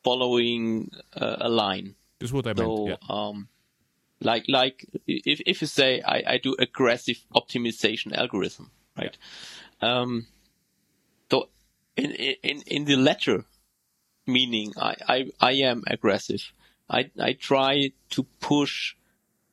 following 0.03 0.91
uh, 1.15 1.37
a 1.41 1.49
line. 1.49 1.95
Is 2.19 2.33
what 2.33 2.47
I 2.47 2.53
meant. 2.53 2.87
Yeah. 2.87 2.95
um, 3.09 3.49
like 4.21 4.45
like 4.47 4.85
if 5.05 5.41
if 5.45 5.61
you 5.61 5.67
say 5.67 6.01
I, 6.01 6.23
I 6.27 6.37
do 6.37 6.55
aggressive 6.57 7.23
optimization 7.35 8.15
algorithm, 8.15 8.71
right? 8.97 9.17
Um, 9.81 10.27
so 11.29 11.49
in 11.95 12.11
in 12.11 12.61
in 12.65 12.85
the 12.85 12.95
latter 12.95 13.45
meaning, 14.25 14.73
I 14.77 14.95
I, 15.07 15.31
I 15.39 15.51
am 15.53 15.83
aggressive. 15.87 16.51
I 16.89 17.11
I 17.19 17.33
try 17.33 17.91
to 18.11 18.23
push 18.39 18.95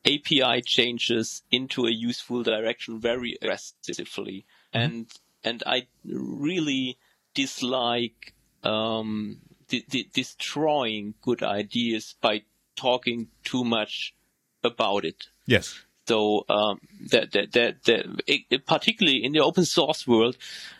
API 0.06 0.62
changes 0.62 1.42
into 1.50 1.86
a 1.86 1.90
useful 1.90 2.42
direction 2.42 3.00
very 3.00 3.36
aggressively, 3.40 4.46
and 4.72 5.06
and 5.44 5.62
I 5.66 5.86
really 6.04 6.98
dislike 7.34 8.34
um, 8.62 9.38
de- 9.68 9.84
de- 9.88 10.10
destroying 10.12 11.14
good 11.22 11.42
ideas 11.42 12.14
by 12.20 12.42
talking 12.76 13.28
too 13.44 13.64
much 13.64 14.14
about 14.62 15.04
it. 15.04 15.28
Yes. 15.46 15.80
So 16.06 16.44
um, 16.48 16.80
that 17.10 17.32
that 17.32 17.52
that, 17.52 17.84
that 17.84 18.22
it, 18.26 18.66
particularly 18.66 19.24
in 19.24 19.32
the 19.32 19.40
open 19.40 19.64
source 19.64 20.06
world, 20.06 20.36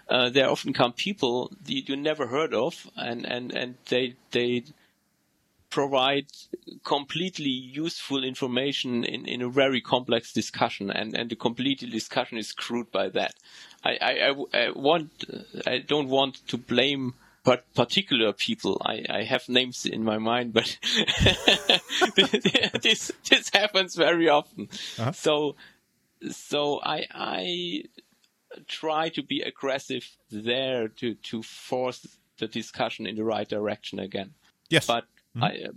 uh, 0.08 0.28
there 0.28 0.50
often 0.50 0.72
come 0.72 0.92
people 0.92 1.52
you, 1.66 1.82
you 1.86 1.96
never 1.96 2.26
heard 2.26 2.52
of, 2.52 2.90
and 2.96 3.24
and 3.24 3.52
and 3.52 3.76
they 3.88 4.16
they 4.32 4.64
provide 5.70 6.26
completely 6.84 7.50
useful 7.50 8.22
information 8.22 9.02
in, 9.02 9.26
in 9.26 9.42
a 9.42 9.48
very 9.48 9.80
complex 9.80 10.32
discussion, 10.32 10.88
and, 10.88 11.16
and 11.16 11.30
the 11.30 11.34
complete 11.34 11.80
discussion 11.90 12.38
is 12.38 12.48
screwed 12.48 12.92
by 12.92 13.08
that. 13.08 13.34
I, 13.85 13.98
I, 14.01 14.35
I- 14.66 14.70
want 14.70 15.24
I 15.66 15.78
don't 15.78 16.09
want 16.09 16.47
to 16.48 16.56
blame 16.59 17.15
but 17.44 17.65
particular 17.74 18.32
people. 18.32 18.81
I, 18.86 19.05
I 19.11 19.23
have 19.24 19.48
names 19.51 19.85
in 19.85 20.02
my 20.02 20.16
mind, 20.16 20.55
but 20.55 20.78
this 22.82 23.12
this 23.28 23.51
happens 23.52 23.94
very 23.94 24.28
often. 24.28 24.69
Uh-huh. 24.98 25.12
So 25.12 25.56
so 26.31 26.81
I 26.82 27.05
I 27.12 27.82
try 28.69 29.09
to 29.11 29.23
be 29.23 29.40
aggressive 29.43 30.09
there 30.31 30.89
to 30.89 31.15
to 31.15 31.43
force 31.43 32.06
the 32.39 32.47
discussion 32.47 33.06
in 33.06 33.16
the 33.16 33.24
right 33.24 33.48
direction 33.48 33.98
again 33.98 34.32
Yes. 34.70 34.86
but 34.86 35.05
I, 35.40 35.48
uh, 35.69 35.73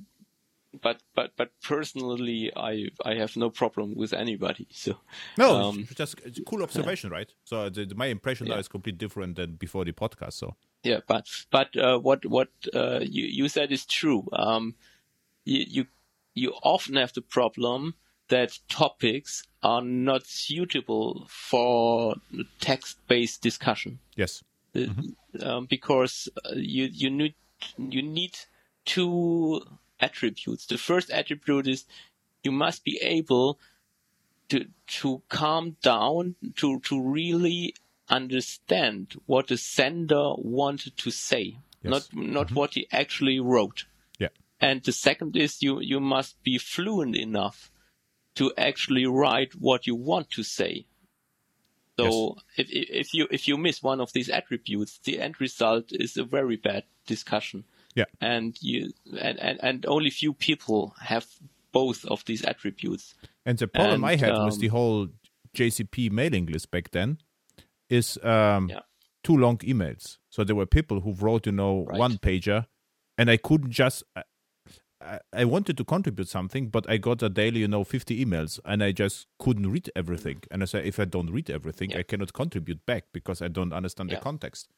but 0.81 1.01
but 1.15 1.31
but 1.35 1.51
personally, 1.63 2.51
I 2.55 2.89
I 3.05 3.15
have 3.15 3.35
no 3.35 3.49
problem 3.49 3.95
with 3.95 4.13
anybody. 4.13 4.67
So 4.77 4.97
no, 5.37 5.55
um, 5.55 5.79
it's 5.79 5.95
just 5.95 6.15
it's 6.25 6.39
a 6.39 6.43
cool 6.43 6.63
observation, 6.63 7.09
right? 7.11 7.31
So 7.43 7.69
the, 7.69 7.93
my 7.95 8.07
impression 8.07 8.47
now 8.47 8.57
is 8.57 8.67
completely 8.67 8.97
different 8.97 9.35
than 9.35 9.55
before 9.55 9.85
the 9.85 9.91
podcast. 9.91 10.33
So 10.33 10.55
yeah, 10.83 10.99
but 11.07 11.27
but 11.51 11.75
uh, 11.75 11.99
what 11.99 12.25
what 12.25 12.49
uh, 12.73 12.99
you 13.01 13.25
you 13.25 13.49
said 13.49 13.71
is 13.71 13.85
true. 13.85 14.27
Um, 14.31 14.75
you, 15.45 15.65
you 15.67 15.85
you 16.33 16.53
often 16.63 16.95
have 16.95 17.13
the 17.13 17.21
problem 17.21 17.95
that 18.29 18.59
topics 18.69 19.43
are 19.63 19.81
not 19.81 20.25
suitable 20.25 21.27
for 21.29 22.15
text-based 22.59 23.41
discussion. 23.41 23.99
yes. 24.15 24.43
um, 25.41 25.65
because 25.65 26.29
uh, 26.45 26.51
you 26.55 26.85
you 26.85 27.09
need 27.09 27.33
you 27.77 28.01
need 28.01 28.37
two 28.85 29.61
attributes. 29.99 30.65
The 30.65 30.77
first 30.77 31.09
attribute 31.09 31.67
is 31.67 31.85
you 32.43 32.51
must 32.51 32.83
be 32.83 32.99
able 33.01 33.59
to 34.49 34.65
to 34.87 35.21
calm 35.29 35.77
down 35.81 36.35
to 36.55 36.79
to 36.81 37.01
really 37.01 37.75
understand 38.09 39.15
what 39.25 39.47
the 39.47 39.57
sender 39.57 40.33
wanted 40.37 40.97
to 40.97 41.11
say, 41.11 41.57
Yes. 41.81 41.91
not 41.91 42.15
not 42.15 42.45
mm-hmm. 42.47 42.55
what 42.55 42.73
he 42.75 42.87
actually 42.91 43.39
wrote. 43.39 43.85
Yeah. 44.19 44.29
And 44.59 44.83
the 44.83 44.93
second 44.93 45.35
is 45.35 45.61
you 45.61 45.79
you 45.81 45.99
must 45.99 46.41
be 46.43 46.57
fluent 46.57 47.15
enough 47.15 47.71
to 48.35 48.53
actually 48.57 49.05
write 49.05 49.53
what 49.55 49.87
you 49.87 49.95
want 49.95 50.29
to 50.31 50.43
say 50.43 50.85
So 51.99 52.37
if 52.55 52.67
if 52.69 53.13
you 53.13 53.27
if 53.31 53.47
you 53.47 53.57
miss 53.57 53.81
one 53.81 53.99
of 53.99 54.13
these 54.13 54.29
attributes, 54.29 54.99
the 54.99 55.19
end 55.19 55.41
result 55.41 55.91
is 55.91 56.15
a 56.15 56.23
very 56.23 56.55
bad 56.55 56.83
discussion. 57.07 57.63
Yeah. 57.97 58.05
And 58.21 58.55
you 58.61 58.91
and, 59.19 59.39
and, 59.39 59.59
and 59.63 59.85
only 59.87 60.11
few 60.11 60.33
people 60.33 60.93
have 61.01 61.25
both 61.71 62.05
of 62.05 62.23
these 62.25 62.43
attributes. 62.45 63.15
And 63.43 63.57
the 63.57 63.67
problem 63.67 64.03
And, 64.03 64.05
I 64.05 64.15
had 64.15 64.33
with 64.45 64.53
um, 64.53 64.59
the 64.59 64.67
whole 64.67 65.07
JCP 65.55 66.11
mailing 66.11 66.45
list 66.45 66.69
back 66.69 66.91
then 66.91 67.17
is 67.89 68.19
um, 68.23 68.69
Yeah. 68.69 68.81
too 69.23 69.35
long 69.35 69.57
emails. 69.59 70.19
So 70.29 70.43
there 70.43 70.55
were 70.55 70.67
people 70.67 71.01
who 71.01 71.13
wrote, 71.13 71.47
you 71.47 71.51
know, 71.51 71.85
Right. 71.85 71.99
one 71.99 72.17
pager, 72.19 72.67
and 73.17 73.31
I 73.31 73.37
couldn't 73.37 73.71
just. 73.71 74.03
I, 75.31 75.45
wanted 75.45 75.77
to 75.77 75.85
contribute 75.85 76.27
something, 76.27 76.69
but 76.69 76.89
I 76.89 76.97
got 76.97 77.21
a 77.21 77.29
daily, 77.29 77.59
you 77.59 77.67
know, 77.67 77.83
50 77.83 78.25
emails, 78.25 78.59
and 78.65 78.83
I 78.83 78.91
just 78.91 79.27
couldn't 79.39 79.71
read 79.71 79.91
everything. 79.95 80.41
And 80.49 80.63
I 80.63 80.65
said, 80.65 80.85
if 80.85 80.99
I 80.99 81.05
don't 81.05 81.29
read 81.31 81.49
everything, 81.51 81.91
Yeah. 81.91 81.99
I 81.99 82.03
cannot 82.03 82.33
contribute 82.33 82.83
back 82.85 83.05
because 83.13 83.41
I 83.41 83.47
don't 83.47 83.73
understand 83.73 84.09
the 84.09 84.17
context. 84.17 84.69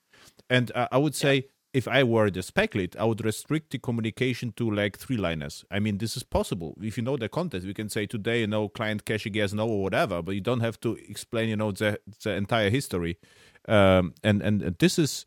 And 0.49 0.71
uh, 0.75 0.89
I 0.91 0.97
would 0.97 1.15
say, 1.15 1.47
if 1.73 1.87
I 1.87 2.03
were 2.03 2.31
the 2.31 2.41
spec 2.41 2.73
lead, 2.75 2.95
I 2.97 3.05
would 3.05 3.23
restrict 3.23 3.71
the 3.71 3.79
communication 3.79 4.53
to 4.53 4.69
like 4.69 4.97
three 4.97 5.17
liners. 5.17 5.63
I 5.69 5.79
mean, 5.79 5.97
this 5.99 6.17
is 6.17 6.23
possible. 6.23 6.75
If 6.81 6.97
you 6.97 7.03
know 7.03 7.17
the 7.17 7.29
context, 7.29 7.67
we 7.67 7.73
can 7.73 7.89
say 7.89 8.05
today, 8.05 8.41
you 8.41 8.47
know, 8.47 8.69
client 8.69 9.05
caching 9.05 9.35
yes, 9.35 9.53
no, 9.53 9.67
or 9.67 9.83
whatever, 9.83 10.21
but 10.21 10.33
you 10.35 10.41
don't 10.41 10.61
have 10.61 10.79
to 10.81 10.95
explain, 11.07 11.49
you 11.49 11.55
know, 11.55 11.71
the, 11.71 11.99
the 12.23 12.31
entire 12.31 12.69
history. 12.69 13.17
Um, 13.67 14.13
and, 14.23 14.41
and 14.41 14.61
this 14.79 14.97
is 14.97 15.25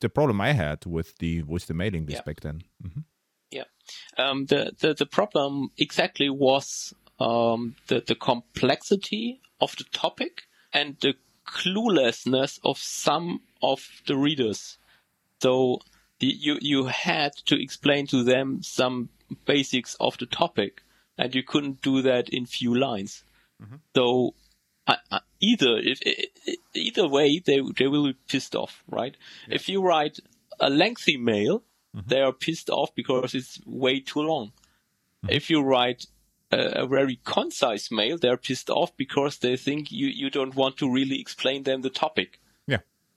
the 0.00 0.08
problem 0.08 0.40
I 0.40 0.52
had 0.52 0.84
with 0.86 1.16
the 1.18 1.42
with 1.42 1.66
the 1.66 1.74
mailing 1.74 2.06
list 2.06 2.18
Yeah. 2.18 2.22
back 2.22 2.40
then. 2.40 2.62
hmm 2.82 3.00
Um, 4.16 4.46
the, 4.46 4.72
the 4.80 4.94
the 4.94 5.06
problem 5.06 5.70
exactly 5.78 6.28
was 6.28 6.94
um, 7.18 7.76
the 7.86 8.00
the 8.06 8.14
complexity 8.14 9.40
of 9.60 9.76
the 9.76 9.84
topic 9.92 10.42
and 10.72 10.96
the 11.00 11.14
cluelessness 11.46 12.58
of 12.64 12.78
some 12.78 13.40
of 13.62 14.02
the 14.06 14.16
readers. 14.16 14.77
So 15.40 15.80
you 16.20 16.58
you 16.60 16.86
had 16.86 17.32
to 17.46 17.60
explain 17.60 18.06
to 18.08 18.24
them 18.24 18.62
some 18.62 19.08
basics 19.44 19.96
of 20.00 20.18
the 20.18 20.26
topic, 20.26 20.82
and 21.16 21.34
you 21.34 21.42
couldn't 21.42 21.82
do 21.82 22.02
that 22.02 22.28
in 22.28 22.46
few 22.46 22.74
lines. 22.74 23.24
Mm-hmm. 23.62 23.76
So 23.94 24.34
I, 24.86 24.96
I, 25.10 25.20
either 25.40 25.78
if 25.78 26.00
either 26.74 27.08
way 27.08 27.38
they 27.38 27.60
they 27.76 27.86
will 27.86 28.06
be 28.06 28.16
pissed 28.28 28.54
off, 28.54 28.82
right? 28.88 29.16
If 29.48 29.68
you 29.68 29.82
write 29.82 30.18
a 30.60 30.70
lengthy 30.70 31.16
mail, 31.16 31.62
mm-hmm. 31.94 32.08
they 32.08 32.20
are 32.20 32.32
pissed 32.32 32.70
off 32.70 32.94
because 32.94 33.34
it's 33.34 33.60
way 33.66 34.00
too 34.00 34.20
long. 34.20 34.46
Mm-hmm. 35.24 35.30
If 35.30 35.50
you 35.50 35.62
write 35.62 36.06
a, 36.50 36.82
a 36.82 36.86
very 36.86 37.20
concise 37.24 37.90
mail, 37.90 38.18
they're 38.18 38.36
pissed 38.36 38.70
off 38.70 38.96
because 38.96 39.38
they 39.38 39.56
think 39.56 39.92
you, 39.92 40.08
you 40.08 40.30
don't 40.30 40.54
want 40.54 40.76
to 40.78 40.92
really 40.92 41.20
explain 41.20 41.62
them 41.62 41.82
the 41.82 41.90
topic. 41.90 42.40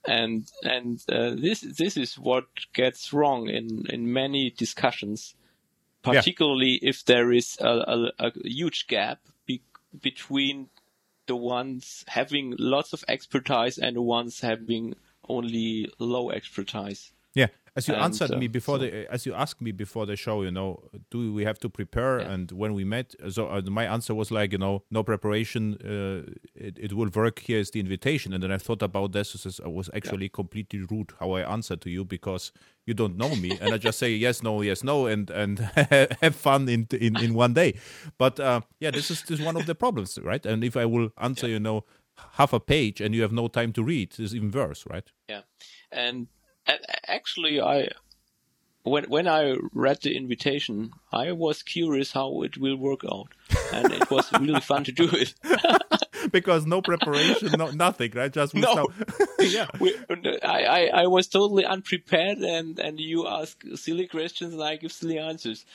Yeah. 0.08 0.24
And 0.24 0.52
and 0.64 1.04
uh, 1.10 1.32
this 1.36 1.62
this 1.62 1.98
is 1.98 2.18
what 2.18 2.46
gets 2.74 3.14
wrong 3.14 3.50
in, 3.50 3.86
in 3.90 4.12
many 4.12 4.50
discussions, 4.50 5.36
particularly 6.02 6.80
if 6.82 7.06
there 7.06 7.32
is 7.32 7.58
a, 7.60 7.68
a, 7.70 8.12
a 8.20 8.32
huge 8.44 8.88
gap 8.88 9.20
be, 9.46 9.62
between 10.02 10.70
the 11.28 11.36
ones 11.36 12.04
having 12.08 12.56
lots 12.58 12.94
of 12.94 13.06
expertise 13.08 13.78
and 13.78 13.96
the 13.96 14.02
ones 14.02 14.42
having 14.42 14.96
only 15.30 15.90
low 16.00 16.32
expertise. 16.32 17.12
Yeah, 17.74 17.78
as 17.78 17.88
you 17.88 17.94
And, 17.94 18.04
answered 18.04 18.32
uh, 18.32 18.38
me 18.38 18.48
before 18.48 18.78
so- 18.80 18.84
the, 18.86 19.12
as 19.12 19.26
you 19.26 19.34
asked 19.34 19.62
me 19.62 19.72
before 19.72 20.06
the 20.06 20.16
show, 20.16 20.44
you 20.44 20.52
know, 20.52 20.84
do 21.10 21.34
we 21.34 21.46
have 21.46 21.58
to 21.60 21.70
prepare? 21.70 22.20
Yeah. 22.20 22.32
And 22.34 22.52
when 22.52 22.74
we 22.74 22.84
met, 22.84 23.16
so 23.30 23.48
uh, 23.48 23.62
my 23.70 23.86
answer 23.86 24.14
was 24.14 24.30
like, 24.32 24.52
you 24.52 24.58
know, 24.58 24.84
no 24.92 25.04
preparation. 25.04 25.76
Uh, 25.82 26.32
it, 26.54 26.78
it 26.80 26.94
will 26.94 27.10
work. 27.16 27.40
Here 27.40 27.60
is 27.60 27.72
the 27.72 27.80
invitation. 27.80 28.34
And 28.34 28.44
then 28.44 28.52
I 28.52 28.58
thought 28.58 28.82
about 28.84 29.12
this. 29.14 29.46
Is- 29.46 29.62
I 29.64 29.70
was 29.70 29.90
actually 29.94 30.30
completely 30.30 30.80
rude 30.80 31.12
how 31.20 31.32
I 31.32 31.42
answered 31.50 31.82
to 31.82 31.90
you 31.90 32.04
because 32.06 32.52
you 32.86 32.94
don't 32.94 33.16
know 33.16 33.36
me, 33.36 33.58
and 33.62 33.74
I 33.74 33.78
just 33.78 34.00
say 34.00 34.10
yes, 34.12 34.42
no, 34.44 34.62
yes, 34.64 34.84
no, 34.84 35.06
and 35.06 35.30
and 35.30 35.60
have 36.22 36.36
fun 36.36 36.68
in 36.68 36.88
in 37.00 37.16
in 37.24 37.34
one 37.36 37.54
day. 37.54 37.74
But 38.18 38.40
uh, 38.40 38.62
yeah, 38.80 38.92
this 38.92 39.10
is 39.12 39.22
this 39.24 39.40
is 39.40 39.46
one 39.46 39.56
of 39.56 39.66
the 39.66 39.76
problems, 39.76 40.18
right? 40.24 40.46
And 40.46 40.64
if 40.64 40.76
I 40.76 40.86
will 40.86 41.10
answer, 41.18 41.48
you 41.48 41.60
know, 41.60 41.86
half 42.34 42.54
a 42.54 42.60
page 42.60 43.00
and 43.00 43.14
you 43.16 43.22
have 43.22 43.32
no 43.36 43.48
time 43.48 43.72
to 43.74 43.84
read, 43.84 44.20
it's 44.20 44.34
even 44.34 44.52
worse, 44.52 44.84
right? 44.90 45.12
Yeah, 45.30 45.42
and 45.92 46.28
actually, 47.08 47.62
I 47.62 47.90
when 48.84 49.06
when 49.06 49.28
I 49.28 49.56
read 49.74 50.02
the 50.02 50.16
invitation, 50.16 50.92
I 51.12 51.32
was 51.32 51.64
curious 51.64 52.12
how 52.12 52.42
it 52.42 52.58
will 52.58 52.78
work 52.78 53.02
out, 53.06 53.30
and 53.74 53.92
it 53.92 54.10
was 54.10 54.32
really 54.40 54.62
fun 54.62 54.84
to 54.86 54.92
do 54.92 55.10
it. 55.12 55.34
because 56.32 56.66
no 56.66 56.82
preparation, 56.82 57.52
no 57.58 57.72
nothing, 57.72 58.12
right? 58.16 58.32
Just 58.32 58.54
we 58.54 58.62
No. 58.62 58.88
yeah, 59.40 59.68
We, 59.80 59.96
I, 60.44 60.64
I 60.64 60.86
I 61.04 61.08
was 61.08 61.28
totally 61.28 61.66
unprepared, 61.66 62.40
and 62.40 62.80
and 62.80 63.00
you 63.00 63.28
ask 63.28 63.62
silly 63.76 64.08
questions 64.08 64.54
and 64.54 64.64
I 64.64 64.78
give 64.78 64.92
silly 64.92 65.20
answers. 65.20 65.66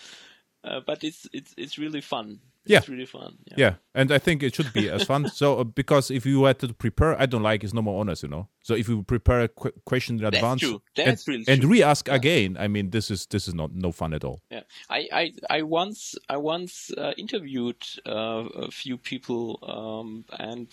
Uh, 0.65 0.81
but 0.85 1.05
it's 1.05 1.29
it's 1.33 1.55
it's 1.57 1.79
really 1.79 2.01
fun. 2.01 2.41
Yeah. 2.67 2.79
It's 2.79 2.89
really 2.89 3.07
fun. 3.07 3.39
Yeah. 3.47 3.55
yeah, 3.57 3.75
and 3.95 4.11
I 4.11 4.19
think 4.19 4.43
it 4.43 4.55
should 4.55 4.73
be 4.73 4.91
as 4.91 5.05
fun. 5.05 5.29
So 5.29 5.59
uh, 5.61 5.65
because 5.65 6.11
if 6.11 6.27
you 6.27 6.45
had 6.45 6.59
to 6.59 6.75
prepare, 6.75 7.21
I 7.21 7.27
don't 7.27 7.43
like 7.43 7.63
it's 7.63 7.73
no 7.73 7.83
more 7.83 8.01
honest, 8.01 8.23
you 8.23 8.29
know. 8.29 8.49
So 8.63 8.75
if 8.75 8.89
you 8.89 9.03
prepare 9.05 9.43
a 9.43 9.49
qu- 9.49 9.73
question 9.85 10.17
in 10.17 10.23
That's 10.23 10.37
advance 10.37 10.61
true. 10.61 10.83
That's 10.97 11.27
and, 11.27 11.29
really 11.29 11.45
and 11.49 11.61
true. 11.61 11.71
re-ask 11.71 12.09
again, 12.09 12.57
I 12.59 12.69
mean, 12.69 12.91
this 12.91 13.11
is 13.11 13.27
this 13.27 13.47
is 13.47 13.55
not 13.55 13.73
no 13.73 13.93
fun 13.93 14.13
at 14.13 14.25
all. 14.25 14.41
Yeah, 14.51 14.63
I 14.91 15.09
I 15.13 15.33
I 15.49 15.63
once 15.63 16.17
I 16.29 16.37
once 16.39 16.91
uh, 16.97 17.13
interviewed 17.17 17.83
uh, 18.05 18.45
a 18.67 18.71
few 18.71 18.99
people 18.99 19.59
um, 19.63 20.25
and 20.39 20.69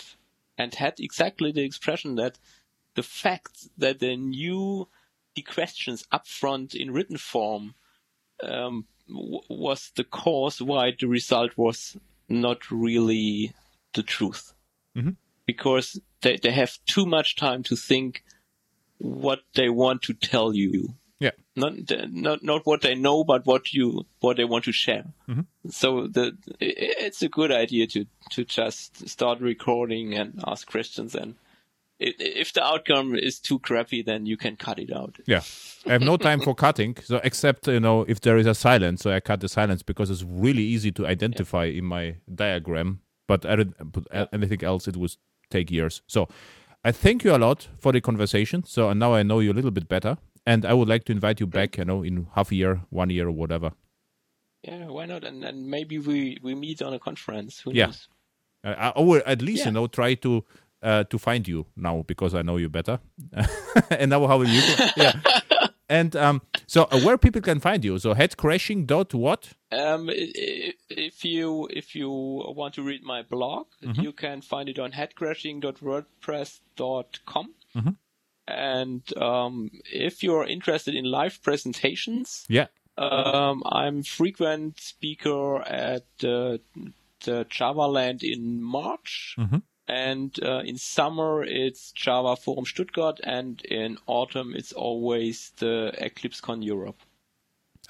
and 0.57 0.73
had 0.73 0.99
exactly 0.99 1.51
the 1.51 1.63
expression 1.63 2.15
that 2.15 2.39
the 2.95 3.03
fact 3.03 3.69
that 3.77 3.99
they 3.99 4.15
knew 4.15 4.87
the 5.35 5.41
questions 5.41 6.05
up 6.11 6.27
front 6.27 6.75
in 6.75 6.91
written 6.91 7.17
form 7.17 7.75
um, 8.43 8.85
was 9.07 9.91
the 9.95 10.03
cause 10.03 10.61
why 10.61 10.91
the 10.99 11.07
result 11.07 11.51
was 11.57 11.97
not 12.29 12.71
really 12.71 13.53
the 13.93 14.03
truth 14.03 14.53
Mhm. 14.95 15.15
because 15.45 15.99
they 16.21 16.37
they 16.37 16.51
have 16.51 16.77
too 16.85 17.05
much 17.05 17.35
time 17.35 17.63
to 17.63 17.75
think 17.75 18.23
what 18.97 19.41
they 19.55 19.69
want 19.69 20.01
to 20.03 20.13
tell 20.13 20.53
you 20.55 20.95
Yeah, 21.19 21.31
not 21.55 21.73
not 22.11 22.43
not 22.43 22.65
what 22.65 22.81
they 22.81 22.95
know, 22.95 23.23
but 23.23 23.45
what 23.45 23.73
you 23.73 24.05
what 24.19 24.35
they 24.37 24.45
want 24.45 24.65
to 24.65 24.71
share. 24.73 25.05
Mhm. 25.27 25.45
So 25.69 26.07
the 26.07 26.35
it's 26.59 27.21
a 27.21 27.29
good 27.29 27.51
idea 27.51 27.87
to 27.87 28.05
to 28.31 28.43
just 28.43 29.07
start 29.07 29.39
recording 29.39 30.13
and 30.19 30.41
ask 30.45 30.67
questions, 30.67 31.15
and 31.15 31.35
if 32.19 32.53
the 32.53 32.63
outcome 32.63 33.15
is 33.15 33.39
too 33.39 33.59
crappy, 33.59 34.01
then 34.03 34.25
you 34.25 34.37
can 34.37 34.55
cut 34.55 34.79
it 34.79 34.91
out. 34.91 35.17
yeah. 35.25 35.41
I 35.87 35.91
have 35.93 36.01
no 36.01 36.17
time 36.17 36.39
for 36.41 36.53
cutting, 36.55 36.95
so 37.03 37.19
except 37.23 37.67
you 37.67 37.79
know 37.79 38.05
if 38.07 38.19
there 38.21 38.37
is 38.37 38.47
a 38.47 38.53
silence, 38.55 39.01
so 39.03 39.11
I 39.11 39.19
cut 39.19 39.39
the 39.41 39.49
silence 39.49 39.83
because 39.83 40.09
it's 40.09 40.23
really 40.23 40.63
easy 40.63 40.91
to 40.93 41.05
identify 41.07 41.65
in 41.65 41.85
my 41.85 42.15
diagram. 42.33 42.99
But, 43.27 43.45
I 43.45 43.55
but 43.55 44.03
Yeah. 44.13 44.25
anything 44.33 44.63
else, 44.63 44.87
it 44.87 44.97
would 44.97 45.15
take 45.49 45.71
years. 45.71 46.01
So 46.07 46.27
I 46.83 46.91
thank 46.91 47.23
you 47.23 47.35
a 47.35 47.37
lot 47.37 47.67
for 47.79 47.91
the 47.93 48.01
conversation. 48.01 48.63
So 48.65 48.91
now 48.93 49.13
I 49.13 49.23
know 49.23 49.39
you 49.39 49.51
a 49.51 49.57
little 49.59 49.71
bit 49.71 49.87
better, 49.87 50.17
and 50.45 50.65
I 50.65 50.73
would 50.73 50.89
like 50.89 51.03
to 51.05 51.11
invite 51.13 51.39
you 51.39 51.47
back. 51.47 51.77
You 51.77 51.85
know, 51.85 52.03
in 52.03 52.27
half 52.35 52.51
a 52.51 52.55
year, 52.55 52.81
one 52.89 53.09
year, 53.09 53.27
or 53.27 53.31
whatever. 53.31 53.71
Yeah, 54.63 54.87
why 54.87 55.05
not? 55.05 55.23
And 55.23 55.43
and 55.43 55.67
maybe 55.69 55.99
we 55.99 56.37
we 56.41 56.55
meet 56.55 56.81
on 56.81 56.93
a 56.93 56.99
conference. 56.99 57.59
Who 57.61 57.71
Yeah. 57.73 57.85
knows? 57.87 58.07
I 58.65 58.93
will 58.97 59.21
at 59.25 59.41
least 59.41 59.59
Yeah. 59.63 59.67
you 59.67 59.73
know 59.73 59.87
try 59.87 60.15
to 60.15 60.45
uh, 60.83 61.03
to 61.05 61.17
find 61.17 61.47
you 61.47 61.65
now 61.75 62.03
because 62.05 62.35
I 62.35 62.43
know 62.43 62.57
you 62.57 62.69
better. 62.69 62.99
and 63.89 64.11
now 64.11 64.27
how 64.27 64.37
will 64.37 64.47
you? 64.49 64.61
Go? 64.77 64.85
Yeah. 64.97 65.13
And 65.89 66.15
um, 66.15 66.41
so 66.65 66.87
uh, 66.91 66.99
where 67.01 67.17
people 67.19 67.41
can 67.41 67.59
find 67.59 67.83
you? 67.85 67.99
So 67.99 68.15
headcrashing 68.15 68.87
dot 68.87 69.13
what? 69.13 69.49
Um, 69.71 70.09
if 70.09 71.23
you 71.25 71.67
if 71.69 71.93
you 71.93 72.09
want 72.09 72.73
to 72.75 72.81
read 72.81 73.03
my 73.03 73.21
blog, 73.21 73.67
you 73.81 74.11
can 74.13 74.41
find 74.41 74.69
it 74.69 74.79
on 74.79 74.93
headcrashing.wordpress.com. 74.93 77.53
Mhm. 77.75 77.95
And 78.47 79.17
um, 79.21 79.69
if 79.85 80.23
you're 80.23 80.45
interested 80.45 80.95
in 80.95 81.05
live 81.05 81.41
presentations, 81.43 82.45
Yeah. 82.49 82.67
um, 82.97 83.63
I'm 83.65 84.03
frequent 84.03 84.79
speaker 84.79 85.61
at 85.61 86.05
uh, 86.23 86.57
the 87.25 87.45
JavaLand 87.49 88.23
in 88.23 88.61
March. 88.61 89.35
Mhm. 89.37 89.61
And 89.87 90.31
uh, 90.41 90.61
in 90.65 90.77
summer, 90.77 91.43
it's 91.43 91.91
Java 91.91 92.37
Forum 92.37 92.65
Stuttgart, 92.65 93.19
and 93.23 93.61
in 93.65 93.97
autumn, 94.07 94.53
it's 94.55 94.71
always 94.71 95.51
the 95.57 95.93
EclipseCon 95.99 96.63
Europe. 96.63 97.01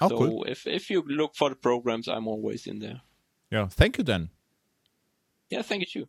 Oh, 0.00 0.08
so 0.08 0.18
cool. 0.18 0.44
if 0.44 0.66
if 0.66 0.90
you 0.90 1.02
look 1.02 1.36
for 1.36 1.50
the 1.50 1.56
programs, 1.56 2.08
I'm 2.08 2.26
always 2.26 2.66
in 2.66 2.80
there. 2.80 3.02
Yeah. 3.50 3.68
Thank 3.68 3.98
you 3.98 4.04
then. 4.04 4.30
Yeah, 5.50 5.62
thank 5.62 5.82
you 5.82 5.86
too. 5.86 6.08